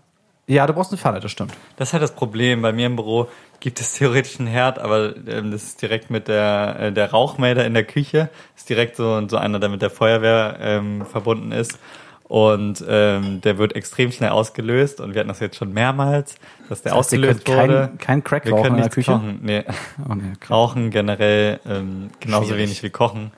Ja, 0.50 0.66
du 0.66 0.74
brauchst 0.74 0.92
eine 0.92 0.98
Pfanne, 0.98 1.20
das 1.20 1.32
stimmt. 1.32 1.54
Das 1.76 1.90
ist 1.90 1.94
halt 1.94 2.04
das 2.04 2.16
Problem. 2.16 2.62
Bei 2.62 2.72
mir 2.72 2.86
im 2.86 2.96
Büro 2.96 3.28
gibt 3.60 3.82
es 3.82 3.96
theoretisch 3.96 4.40
einen 4.40 4.48
Herd, 4.48 4.80
aber 4.80 5.14
ähm, 5.28 5.52
das 5.52 5.64
ist 5.64 5.82
direkt 5.82 6.10
mit 6.10 6.30
der, 6.30 6.78
äh, 6.80 6.92
der 6.94 7.12
Rauchmelder 7.12 7.66
in 7.66 7.74
der 7.74 7.84
Küche. 7.84 8.30
Ist 8.56 8.70
direkt 8.70 8.96
so, 8.96 9.28
so 9.28 9.36
einer, 9.38 9.60
der 9.60 9.68
mit 9.68 9.82
der 9.82 9.90
Feuerwehr 9.90 10.58
ähm, 10.62 11.06
verbunden 11.06 11.52
ist. 11.52 11.78
Und 12.30 12.84
ähm, 12.88 13.40
der 13.42 13.58
wird 13.58 13.76
extrem 13.76 14.12
schnell 14.12 14.30
ausgelöst. 14.32 15.00
Und 15.02 15.14
wir 15.14 15.20
hatten 15.20 15.30
das 15.30 15.40
jetzt 15.40 15.56
schon 15.58 15.74
mehrmals, 15.74 16.36
dass 16.70 16.82
der 16.82 16.92
Das 16.92 16.98
heißt, 16.98 17.14
ausgelöst 17.14 17.46
könnt 17.46 17.58
kein- 17.58 17.70
wurde. 17.70 17.92
kein 18.00 18.24
Crack 18.24 18.46
wir 18.46 18.52
können 18.62 18.76
in 18.76 18.82
der 18.82 18.90
Küche? 18.90 19.12
Kochen. 19.14 19.40
Nee. 19.42 19.64
Oh, 20.10 20.14
nee, 20.14 20.24
okay. 20.36 20.48
Rauchen 20.54 20.92
generell 20.92 21.60
ähm, 21.66 22.10
genauso 22.20 22.48
Schwierig. 22.48 22.64
wenig 22.64 22.84
wie 22.84 22.90
Kochen. 22.90 23.32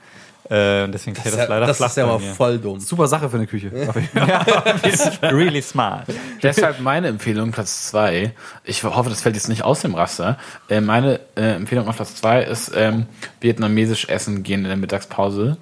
Äh, 0.50 0.88
deswegen 0.88 1.14
fällt 1.14 1.38
das, 1.38 1.48
leider 1.48 1.66
das 1.66 1.76
flach 1.76 1.90
ist 1.90 1.96
ja 1.96 2.04
aber 2.04 2.18
mir. 2.18 2.34
voll 2.34 2.58
dumm. 2.58 2.80
Super 2.80 3.06
Sache 3.06 3.30
für 3.30 3.36
eine 3.36 3.46
Küche. 3.46 3.70
really 5.22 5.62
smart. 5.62 6.08
Deshalb 6.42 6.80
meine 6.80 7.06
Empfehlung 7.06 7.52
Platz 7.52 7.86
zwei. 7.86 8.32
Ich 8.64 8.82
hoffe, 8.82 9.10
das 9.10 9.20
fällt 9.20 9.36
jetzt 9.36 9.48
nicht 9.48 9.62
aus 9.62 9.82
dem 9.82 9.94
Raster. 9.94 10.38
Äh, 10.68 10.80
meine 10.80 11.20
äh, 11.36 11.54
Empfehlung 11.54 11.86
auf 11.86 11.94
Platz 11.94 12.16
zwei 12.16 12.42
ist 12.42 12.72
ähm, 12.74 13.06
vietnamesisch 13.40 14.08
essen 14.08 14.42
gehen 14.42 14.62
in 14.62 14.68
der 14.68 14.76
Mittagspause 14.76 15.56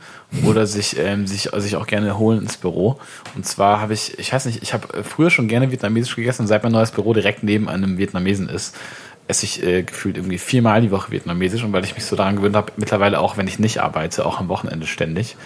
oder 0.44 0.66
sich 0.66 0.98
ähm, 0.98 1.26
sich 1.26 1.50
sich 1.54 1.76
auch 1.76 1.86
gerne 1.86 2.16
holen 2.18 2.40
ins 2.40 2.56
Büro. 2.56 2.98
Und 3.34 3.44
zwar 3.44 3.82
habe 3.82 3.92
ich, 3.92 4.18
ich 4.18 4.32
weiß 4.32 4.46
nicht, 4.46 4.62
ich 4.62 4.72
habe 4.72 5.04
früher 5.04 5.28
schon 5.28 5.48
gerne 5.48 5.70
vietnamesisch 5.70 6.16
gegessen. 6.16 6.46
Seit 6.46 6.62
mein 6.62 6.72
neues 6.72 6.92
Büro 6.92 7.12
direkt 7.12 7.42
neben 7.42 7.68
einem 7.68 7.98
Vietnamesen 7.98 8.48
ist, 8.48 8.74
esse 9.28 9.44
ich 9.44 9.62
äh, 9.62 9.82
gefühlt 9.82 10.16
irgendwie 10.16 10.38
viermal 10.38 10.80
die 10.80 10.90
Woche 10.90 11.12
vietnamesisch 11.12 11.62
und 11.62 11.72
weil 11.72 11.84
ich 11.84 11.94
mich 11.94 12.04
so 12.04 12.16
daran 12.16 12.36
gewöhnt 12.36 12.56
habe, 12.56 12.72
mittlerweile 12.76 13.20
auch, 13.20 13.36
wenn 13.36 13.46
ich 13.46 13.58
nicht 13.58 13.78
arbeite, 13.80 14.26
auch 14.26 14.40
am 14.40 14.48
Wochenende 14.48 14.86
ständig. 14.86 15.36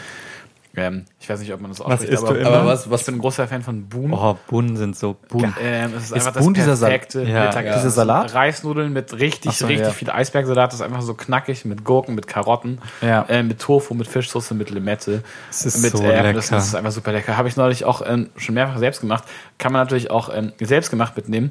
Ähm, 0.74 1.04
ich 1.20 1.28
weiß 1.28 1.40
nicht, 1.40 1.52
ob 1.52 1.60
man 1.60 1.70
das 1.70 1.82
ausspricht, 1.82 2.10
isst 2.14 2.24
aber, 2.24 2.32
du 2.32 2.40
immer? 2.40 2.50
Aber 2.50 2.66
was, 2.66 2.86
ich 2.86 2.90
was 2.90 3.04
bin 3.04 3.16
ein 3.16 3.18
großer 3.18 3.46
Fan 3.46 3.62
von 3.62 3.90
Boon. 3.90 4.10
Oh, 4.14 4.38
Bunnen 4.46 4.78
sind 4.78 4.96
so 4.96 5.16
Bunnen. 5.28 5.54
Ähm, 5.60 5.92
es 5.94 6.04
ist, 6.04 6.16
Ist 6.16 6.26
einfach 6.28 6.40
Boon 6.40 6.54
das 6.54 6.62
dieser 6.62 6.76
Sal- 6.76 6.90
perfekte 6.90 7.22
Ja, 7.24 7.44
Mittagessen. 7.44 7.66
ja. 7.66 7.76
Dieser 7.76 7.90
Salat? 7.90 8.34
Reisnudeln 8.34 8.90
mit 8.90 9.12
richtig, 9.18 9.52
so, 9.52 9.66
richtig 9.66 9.88
ja. 9.88 9.92
viel 9.92 10.08
Eisbergsalat. 10.10 10.72
Das 10.72 10.80
ist 10.80 10.86
einfach 10.86 11.02
so 11.02 11.12
knackig 11.12 11.66
mit 11.66 11.84
Gurken, 11.84 12.14
mit 12.14 12.26
Karotten, 12.26 12.78
Ja. 13.02 13.26
äh, 13.28 13.42
mit 13.42 13.58
Tofu, 13.60 13.92
mit 13.92 14.08
Fischsoße, 14.08 14.54
mit 14.54 14.70
Limette. 14.70 15.22
Das 15.48 15.66
ist 15.66 15.82
mit 15.82 15.92
so. 15.92 15.98
Das, 16.02 16.10
lecker. 16.10 16.32
das 16.32 16.50
ist 16.68 16.74
einfach 16.74 16.92
super 16.92 17.12
lecker. 17.12 17.36
Habe 17.36 17.48
ich 17.48 17.56
neulich 17.58 17.84
auch 17.84 18.00
ähm, 18.06 18.30
schon 18.38 18.54
mehrfach 18.54 18.78
selbst 18.78 19.02
gemacht. 19.02 19.24
Kann 19.58 19.72
man 19.74 19.82
natürlich 19.82 20.10
auch 20.10 20.34
ähm, 20.34 20.52
selbst 20.58 20.88
gemacht 20.88 21.14
mitnehmen. 21.16 21.50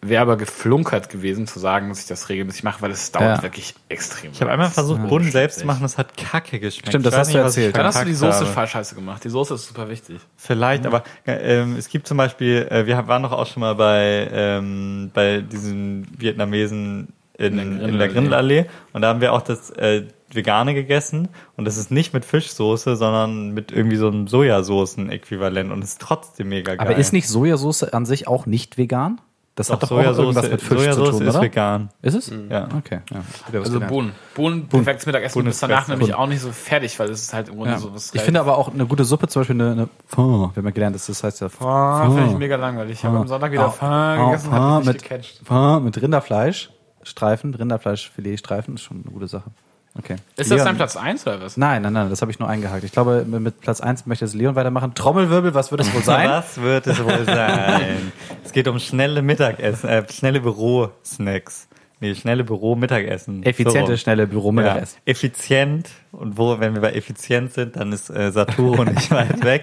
Wäre 0.00 0.22
aber 0.22 0.36
geflunkert 0.36 1.08
gewesen, 1.10 1.48
zu 1.48 1.58
sagen, 1.58 1.88
dass 1.88 2.00
ich 2.00 2.06
das 2.06 2.28
regelmäßig 2.28 2.62
mache, 2.62 2.80
weil 2.82 2.92
es 2.92 3.10
dauert 3.10 3.38
Ja. 3.38 3.42
wirklich 3.42 3.74
extrem. 3.88 4.30
Ich 4.30 4.40
habe 4.40 4.52
einmal 4.52 4.70
versucht, 4.70 5.00
Ja. 5.00 5.06
Bunnen 5.06 5.30
selbst 5.30 5.58
zu 5.58 5.66
machen, 5.66 5.82
das 5.82 5.98
hat 5.98 6.16
kacke 6.16 6.60
geschmeckt. 6.60 6.88
Stimmt, 6.88 7.04
das 7.04 7.16
hast 7.16 7.28
du 7.28 7.38
nicht, 7.38 7.40
ich 7.40 7.44
erzählt. 7.44 7.76
Dann 7.76 7.86
hast 7.86 8.00
du 8.00 8.04
die 8.04 8.14
Soße 8.14 8.46
falsch 8.46 8.70
scheiße 8.70 8.94
gemacht. 8.94 9.24
Die 9.24 9.28
Soße 9.28 9.54
ist 9.54 9.66
super 9.66 9.88
wichtig. 9.88 10.20
Vielleicht, 10.36 10.86
aber 10.86 11.02
ähm, 11.26 11.74
es 11.76 11.88
gibt 11.88 12.06
zum 12.06 12.16
Beispiel, 12.16 12.68
äh, 12.70 12.86
wir 12.86 13.08
waren 13.08 13.24
doch 13.24 13.32
auch 13.32 13.46
schon 13.46 13.60
mal 13.60 13.74
bei, 13.74 14.28
ähm, 14.32 15.10
bei 15.12 15.40
diesen 15.40 16.06
Vietnamesen 16.16 17.08
in, 17.36 17.56
der 17.56 17.64
in, 17.64 17.78
Grindelallee. 17.78 17.98
der 17.98 18.08
Grindelallee 18.08 18.64
und 18.92 19.02
da 19.02 19.08
haben 19.08 19.20
wir 19.20 19.32
auch 19.32 19.42
das 19.42 19.70
äh, 19.70 20.04
Vegane 20.32 20.74
gegessen 20.74 21.28
und 21.56 21.64
das 21.64 21.76
ist 21.76 21.90
nicht 21.90 22.12
mit 22.12 22.24
Fischsoße, 22.24 22.96
sondern 22.96 23.52
mit 23.52 23.72
irgendwie 23.72 23.96
so 23.96 24.08
einem 24.08 24.28
Sojasoßen-Äquivalent 24.28 25.72
und 25.72 25.82
ist 25.82 26.00
trotzdem 26.00 26.50
mega 26.50 26.74
geil. 26.74 26.86
Aber 26.86 26.96
ist 26.96 27.12
nicht 27.12 27.28
Sojasauce 27.28 27.84
an 27.84 28.06
sich 28.06 28.28
auch 28.28 28.46
nicht 28.46 28.76
vegan? 28.78 29.20
Das 29.58 29.70
hat 29.70 29.82
Doch, 29.82 29.88
doch 29.88 29.98
auch 29.98 30.18
irgendwas 30.18 30.48
mit 30.50 30.62
Fisch 30.62 30.78
Sojasauce 30.78 31.04
zu 31.06 31.18
tun, 31.18 31.26
ist 31.26 31.34
oder? 31.34 31.42
vegan. 31.42 31.88
Ist 32.00 32.14
es? 32.14 32.32
Ja. 32.48 32.68
Okay, 32.78 33.00
ja. 33.10 33.22
Also 33.52 33.72
gelernt. 33.72 33.92
Bohnen. 33.92 34.12
Bohnen, 34.36 34.68
perfektes 34.68 35.04
Mittagessen. 35.04 35.34
Bohnen 35.34 35.46
du 35.46 35.50
ist 35.50 35.60
bist 35.60 35.62
danach 35.64 35.88
nämlich 35.88 36.14
auch 36.14 36.28
nicht 36.28 36.40
so 36.40 36.52
fertig, 36.52 36.96
weil 37.00 37.10
es 37.10 37.22
ist 37.22 37.34
halt 37.34 37.48
im 37.48 37.56
Grunde 37.56 37.72
Ja. 37.72 37.78
so 37.78 37.92
was 37.92 38.14
Ich 38.14 38.20
finde 38.20 38.38
aber 38.38 38.56
auch 38.56 38.72
eine 38.72 38.86
gute 38.86 39.04
Suppe, 39.04 39.26
zum 39.26 39.40
Beispiel 39.40 39.60
eine, 39.60 39.72
eine 39.72 39.88
Pho, 40.06 40.22
wir 40.52 40.56
haben 40.56 40.64
ja 40.64 40.70
gelernt, 40.70 40.94
dass 40.94 41.06
das 41.06 41.24
heißt 41.24 41.40
ja 41.40 41.48
Ah, 41.58 42.08
finde 42.08 42.30
ich 42.30 42.38
mega 42.38 42.54
langweilig. 42.54 42.92
Ich 43.00 43.04
habe 43.04 43.18
am 43.18 43.26
Sonntag 43.26 43.50
wieder 43.50 43.68
Pho 43.68 44.26
gegessen, 44.26 44.50
Pho 44.50 44.54
hat 44.56 44.78
mich 44.78 44.86
mit, 44.86 44.94
nicht 44.94 45.08
gecatcht. 45.08 45.40
Pho 45.44 45.80
mit 45.80 46.00
Rinderfleisch, 46.00 46.70
Streifen, 47.02 47.52
Rinderfleischfilet, 47.52 48.38
Streifen, 48.38 48.74
ist 48.76 48.82
schon 48.82 49.02
eine 49.02 49.12
gute 49.12 49.26
Sache. 49.26 49.50
Okay. 49.98 50.14
Ist 50.36 50.50
das 50.50 50.56
Leon- 50.58 50.64
dein 50.66 50.76
Platz 50.76 50.96
1 50.96 51.26
oder 51.26 51.40
was? 51.40 51.56
Nein, 51.56 51.82
nein, 51.82 51.92
nein, 51.92 52.08
das 52.10 52.20
habe 52.22 52.30
ich 52.30 52.38
nur 52.38 52.48
eingehakt. 52.48 52.84
Ich 52.84 52.92
glaube, 52.92 53.24
mit 53.26 53.40
mit 53.40 53.60
Platz 53.60 53.80
1 53.80 54.06
möchte 54.06 54.24
jetzt 54.24 54.34
Leon 54.34 54.54
weitermachen. 54.54 54.94
Trommelwirbel, 54.94 55.54
was 55.54 55.70
wird 55.70 55.80
es 55.80 55.92
wohl 55.94 56.02
sein? 56.02 56.28
Was 56.30 56.60
wird 56.60 56.86
es 56.86 57.02
wohl 57.02 57.24
sein? 57.24 58.12
es 58.44 58.52
geht 58.52 58.68
um 58.68 58.78
schnelle 58.78 59.22
Mittagessen, 59.22 59.88
äh, 59.88 60.04
schnelle 60.10 60.40
Bürosnacks. 60.40 61.67
Nee, 62.00 62.14
schnelle 62.14 62.44
Büro-Mittagessen. 62.44 63.42
Effiziente, 63.42 63.90
So 63.92 63.96
schnelle 63.96 64.22
Ja, 64.22 64.28
Büromittagessen. 64.28 64.98
effizient 65.04 65.90
und 66.12 66.38
wo, 66.38 66.60
wenn 66.60 66.74
wir 66.74 66.80
bei 66.80 66.92
effizient 66.92 67.52
sind, 67.52 67.76
dann 67.76 67.92
ist 67.92 68.08
äh, 68.08 68.30
Saturo 68.30 68.84
nicht 68.84 69.10
weit 69.10 69.42
weg. 69.44 69.62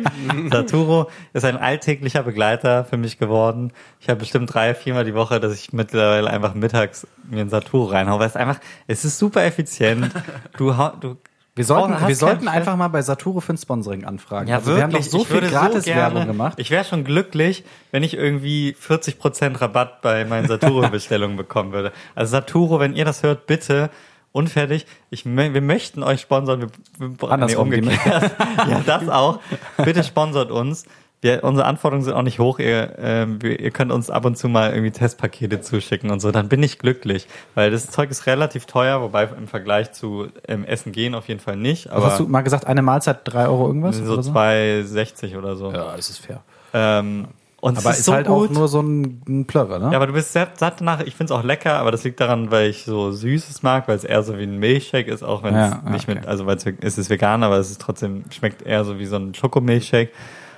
Saturo 0.52 1.10
ist 1.34 1.46
ein 1.46 1.58
alltäglicher 1.58 2.24
Begleiter 2.24 2.84
für 2.86 2.98
mich 2.98 3.18
geworden. 3.18 3.72
Ich 4.00 4.10
habe 4.10 4.20
bestimmt 4.20 4.54
drei, 4.54 4.76
viermal 4.76 5.06
die 5.06 5.14
Woche, 5.16 5.40
dass 5.40 5.54
ich 5.54 5.72
mittlerweile 5.74 6.30
einfach 6.30 6.54
mittags 6.56 7.08
mir 7.30 7.42
ein 7.42 7.50
Saturo 7.50 7.86
reinhaue, 7.86 8.20
weil 8.20 8.28
es 8.28 8.36
einfach, 8.36 8.60
es 8.88 9.06
ist 9.06 9.18
super 9.18 9.44
effizient. 9.46 10.12
Du, 10.58 10.74
du 11.00 11.18
Wir 11.56 11.64
sollten, 11.64 11.94
hast 12.02 12.08
wir 12.10 12.16
sollten 12.16 12.48
einfach 12.50 12.76
mal 12.76 12.90
bei 12.90 13.02
Saturo 13.02 13.40
für 13.40 13.54
ein 13.54 13.58
Sponsoring 13.58 14.04
anfragen. 14.04 14.50
ja, 14.50 14.58
also 14.58 14.68
wirklich. 14.68 14.78
wir 14.78 14.84
haben 14.84 14.92
doch 14.92 15.04
so 15.04 15.24
viel 15.24 15.42
Gratis-Werbung 15.42 16.14
gerne- 16.16 16.26
gemacht. 16.32 16.60
Ich 16.60 16.70
wäre 16.70 16.84
schon 16.84 17.06
glücklich, 17.06 17.64
wenn 17.92 18.04
ich 18.04 18.14
irgendwie 18.16 18.76
40% 18.78 19.62
Rabatt 19.62 20.02
bei 20.02 20.26
meinen 20.26 20.48
Saturo-Bestellungen 20.48 21.38
bekommen 21.38 21.72
würde. 21.72 21.94
Also 22.14 22.32
Saturo, 22.32 22.82
wenn 22.82 22.94
ihr 22.94 23.06
das 23.06 23.24
hört, 23.24 23.48
bitte 23.48 23.90
unfertig. 24.34 24.86
Ich, 25.10 25.26
wir 25.26 25.62
möchten 25.62 26.04
euch 26.04 26.20
sponsern. 26.20 26.70
Wir, 27.00 27.12
wir, 27.22 27.32
Andersrum, 27.32 27.72
die 27.72 27.78
umgekehrt. 27.82 28.32
ja, 28.70 28.82
das 28.86 29.08
auch. 29.08 29.40
Bitte 29.78 30.04
sponsert 30.04 30.52
uns. 30.52 30.86
Wir, 31.22 31.44
unsere 31.44 31.68
Anforderungen 31.68 32.04
sind 32.04 32.14
auch 32.14 32.22
nicht 32.22 32.40
hoch. 32.40 32.60
Ihr, 32.60 32.96
ähm, 33.00 33.42
wir, 33.42 33.60
ihr 33.60 33.72
könnt 33.72 33.92
uns 33.92 34.10
ab 34.10 34.26
und 34.26 34.38
zu 34.38 34.48
mal 34.48 34.72
irgendwie 34.72 34.92
Testpakete 34.92 35.62
zuschicken 35.62 36.12
und 36.12 36.20
so. 36.20 36.32
Dann 36.32 36.50
bin 36.50 36.62
ich 36.62 36.78
glücklich, 36.78 37.28
weil 37.56 37.72
das 37.72 37.88
Zeug 37.88 38.12
ist 38.12 38.28
relativ 38.28 38.66
teuer, 38.66 39.02
wobei 39.02 39.24
im 39.24 39.48
Vergleich 39.48 39.92
zu 39.94 40.28
ähm, 40.48 40.66
Essen 40.66 40.92
gehen 40.92 41.16
auf 41.16 41.28
jeden 41.28 41.40
Fall 41.40 41.56
nicht. 41.56 41.88
Was 41.88 41.94
Aber 41.94 42.06
hast 42.08 42.20
du 42.20 42.28
mal 42.28 42.42
gesagt? 42.42 42.68
Eine 42.68 42.82
Mahlzeit, 42.82 43.22
drei 43.24 43.48
Euro 43.48 43.68
irgendwas? 43.68 43.98
so 43.98 44.22
so? 44.22 44.32
2,60 44.32 45.38
oder 45.38 45.56
so. 45.56 45.72
Ja, 45.72 45.96
das 45.96 46.10
ist 46.10 46.20
fair. 46.20 46.42
Ähm, 46.74 47.28
und 47.66 47.80
Aber 47.80 47.90
es 47.90 47.96
ist, 47.96 48.00
ist 48.02 48.06
so 48.06 48.14
halt 48.14 48.28
gut. 48.28 48.52
auch 48.52 48.54
nur 48.54 48.68
so 48.68 48.80
ein, 48.80 49.24
ein 49.28 49.46
Plörrer, 49.46 49.80
ne? 49.80 49.90
ja, 49.92 49.98
aber 49.98 50.06
du 50.06 50.14
bist 50.14 50.34
sehr 50.34 50.50
satt 50.56 50.82
danach. 50.82 51.02
Ich 51.02 51.16
find's 51.16 51.32
auch 51.32 51.44
lecker, 51.44 51.80
aber 51.80 51.90
das 51.90 52.04
liegt 52.04 52.20
daran, 52.20 52.52
weil 52.52 52.70
ich 52.70 52.84
so 52.86 53.12
Süßes 53.12 53.64
mag, 53.64 53.88
weil 53.88 53.96
es 53.96 54.04
eher 54.04 54.22
so 54.22 54.38
wie 54.38 54.44
ein 54.44 54.60
Milchshake 54.60 55.08
ist, 55.08 55.24
auch 55.24 55.42
wenn 55.42 55.56
es 55.56 55.72
ja, 55.72 55.90
nicht 55.90 56.08
okay. 56.08 56.20
mit, 56.20 56.28
also 56.28 56.46
weil 56.46 56.58
es, 56.58 56.66
es 56.82 57.00
ist 57.00 57.10
vegan, 57.10 57.42
aber 57.42 57.58
es 57.58 57.72
ist 57.72 57.82
trotzdem, 57.82 58.26
schmeckt 58.30 58.62
eher 58.62 58.86
so 58.86 59.00
wie 59.00 59.08
so 59.08 59.16
ein 59.16 59.34
Schokomilchshake. 59.34 60.12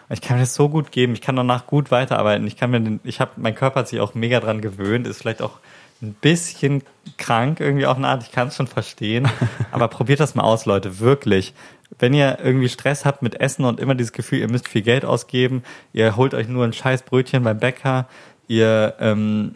Ich 0.09 0.21
kann 0.21 0.37
mir 0.37 0.43
das 0.43 0.55
so 0.55 0.69
gut 0.69 0.91
geben. 0.91 1.13
Ich 1.13 1.21
kann 1.21 1.35
danach 1.35 1.67
gut 1.67 1.91
weiterarbeiten. 1.91 2.47
Ich 2.47 2.55
kann 2.55 2.71
mir 2.71 2.79
den, 2.79 2.99
ich 3.03 3.19
habe, 3.19 3.31
mein 3.37 3.55
Körper 3.55 3.81
hat 3.81 3.89
sich 3.89 3.99
auch 3.99 4.13
mega 4.13 4.39
dran 4.39 4.61
gewöhnt, 4.61 5.05
ist 5.05 5.21
vielleicht 5.21 5.41
auch 5.41 5.59
ein 6.01 6.13
bisschen 6.13 6.83
krank 7.17 7.59
irgendwie 7.59 7.85
auf 7.85 7.97
eine 7.97 8.07
Art. 8.07 8.23
Ich 8.23 8.31
kann 8.31 8.47
es 8.47 8.55
schon 8.55 8.67
verstehen. 8.67 9.27
aber 9.71 9.87
probiert 9.87 10.19
das 10.19 10.35
mal 10.35 10.43
aus, 10.43 10.65
Leute, 10.65 10.99
wirklich. 10.99 11.53
Wenn 11.99 12.13
ihr 12.13 12.39
irgendwie 12.41 12.69
Stress 12.69 13.05
habt 13.05 13.21
mit 13.21 13.39
Essen 13.39 13.65
und 13.65 13.79
immer 13.79 13.95
dieses 13.95 14.13
Gefühl, 14.13 14.39
ihr 14.39 14.49
müsst 14.49 14.67
viel 14.67 14.81
Geld 14.81 15.05
ausgeben, 15.05 15.63
ihr 15.93 16.15
holt 16.15 16.33
euch 16.33 16.47
nur 16.47 16.65
ein 16.65 16.73
scheiß 16.73 17.03
Brötchen 17.03 17.43
beim 17.43 17.59
Bäcker, 17.59 18.07
ihr 18.47 18.95
ähm, 18.99 19.55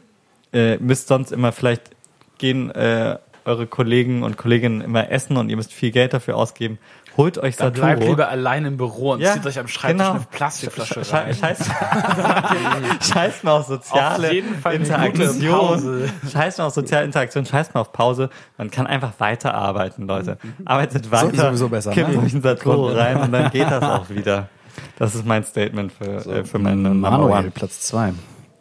äh, 0.54 0.78
müsst 0.78 1.08
sonst 1.08 1.32
immer 1.32 1.52
vielleicht 1.52 1.92
gehen 2.38 2.72
äh, 2.72 3.18
eure 3.46 3.68
Kollegen 3.68 4.24
und 4.24 4.38
Kolleginnen 4.38 4.82
immer 4.82 5.10
essen 5.10 5.38
und 5.38 5.50
ihr 5.50 5.56
müsst 5.56 5.74
viel 5.74 5.92
Geld 5.92 6.14
dafür 6.14 6.38
ausgeben. 6.38 6.80
Holt 7.18 7.38
euch 7.38 7.58
Dann 7.58 7.74
Saturo. 7.74 7.86
bleibt 7.88 8.04
lieber 8.04 8.30
allein 8.30 8.66
im 8.66 8.78
Büro 8.78 9.12
und 9.12 9.20
Ja, 9.20 9.34
zieht 9.34 9.46
euch 9.46 9.60
am 9.60 9.68
Schreibtisch 9.68 9.98
genau. 10.06 10.12
eine 10.16 10.26
Plastikflasche 10.32 11.02
Sche- 11.02 11.14
rein. 11.14 11.34
Scheiß, 11.36 11.60
scheiß 13.14 13.44
mal 13.44 13.52
auf 13.52 13.68
soziale 13.68 14.30
Auf 14.64 14.74
Interaktion. 14.74 16.10
Scheiß 16.32 16.58
mal 16.58 16.66
auf 16.68 16.74
soziale 16.74 17.06
Interaktion, 17.06 17.46
scheiß 17.46 17.74
mal 17.74 17.82
auf 17.82 17.92
Pause. 17.92 18.30
Man 18.58 18.72
kann 18.72 18.88
einfach 18.88 19.14
weiterarbeiten, 19.20 20.08
Leute. 20.08 20.38
Arbeitet 20.66 21.12
weiter. 21.12 21.48
sowieso 21.48 21.70
besser, 21.70 21.92
Kippt 21.92 22.12
ne? 22.14 22.20
euch 22.22 22.34
ein 22.34 22.42
Saturo 22.42 22.88
rein 22.88 23.18
und 23.18 23.32
dann 23.32 23.52
geht 23.52 23.70
das 23.70 23.84
auch 23.84 24.10
wieder. 24.10 24.50
Das 24.98 25.16
ist 25.16 25.26
mein 25.26 25.44
Statement 25.44 25.92
für, 25.92 26.26
äh, 26.26 26.44
für 26.46 26.60
meine 26.60 26.78
Number 26.78 27.12
Manuel, 27.12 27.32
One. 27.40 27.52
Platz 27.52 27.82
zwei. 27.82 28.14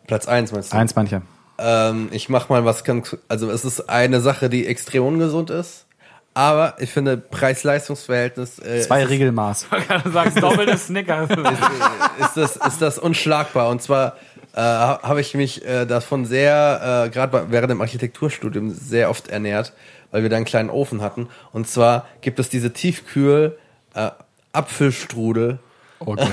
Platz 0.07 0.27
eins 0.27 0.53
meinst 0.53 0.73
du? 0.73 0.77
Eins 0.77 0.97
mancher. 0.97 1.23
Ähm, 1.59 2.09
ich 2.11 2.29
mach 2.29 2.49
mal 2.49 2.65
was 2.65 2.85
ganz, 2.85 3.17
also 3.29 3.51
es 3.51 3.65
ist 3.65 3.89
eine 3.89 4.21
Sache, 4.21 4.49
die 4.49 4.67
extrem 4.67 5.05
ungesund 5.05 5.51
ist. 5.51 5.87
Aber 6.33 6.75
ich 6.79 6.91
finde 6.91 7.17
Preis-Leistungs-Verhältnis 7.17 8.61
äh, 8.61 8.81
Zwei 8.83 9.03
ist, 9.03 9.11
Regelmaß. 9.11 9.67
Kann 9.89 10.13
sagen, 10.13 10.41
doppelte 10.41 10.79
Snickers. 10.79 11.29
ist 12.21 12.37
das 12.37 12.57
ist 12.57 12.81
das 12.81 12.99
unschlagbar. 12.99 13.69
Und 13.69 13.83
zwar 13.83 14.17
äh, 14.55 14.61
habe 14.61 15.21
ich 15.21 15.35
mich 15.35 15.65
äh, 15.65 15.87
davon 15.87 16.25
sehr, 16.25 17.07
äh, 17.07 17.11
gerade 17.11 17.47
während 17.51 17.71
dem 17.71 17.81
Architekturstudium, 17.81 18.71
sehr 18.71 19.11
oft 19.11 19.29
ernährt, 19.29 19.73
weil 20.13 20.23
wir 20.23 20.31
da 20.31 20.37
einen 20.37 20.45
kleinen 20.45 20.71
Ofen 20.71 21.03
hatten. 21.03 21.29
Und 21.53 21.69
zwar 21.69 22.07
gibt 22.21 22.39
es 22.39 22.49
diese 22.49 22.73
Tiefkühl 22.73 23.59
äh, 23.95 24.11
Apfelstrudel. 24.53 25.59
Oh 25.99 26.15
Gott. 26.15 26.29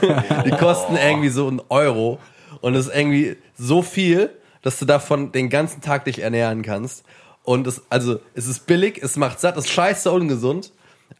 Die 0.44 0.50
kosten 0.50 0.96
irgendwie 0.96 1.28
so 1.28 1.46
einen 1.46 1.60
Euro. 1.68 2.18
Und 2.60 2.74
es 2.74 2.86
ist 2.86 2.94
irgendwie 2.94 3.36
so 3.56 3.82
viel, 3.82 4.30
dass 4.62 4.78
du 4.78 4.84
davon 4.84 5.32
den 5.32 5.48
ganzen 5.48 5.80
Tag 5.80 6.04
dich 6.04 6.20
ernähren 6.20 6.62
kannst. 6.62 7.04
Und 7.42 7.66
es, 7.66 7.82
also, 7.88 8.20
es 8.34 8.46
ist 8.46 8.66
billig, 8.66 9.00
es 9.02 9.16
macht 9.16 9.40
satt, 9.40 9.56
es 9.56 9.64
ist 9.64 9.70
scheiße 9.70 10.10
ungesund. 10.10 10.72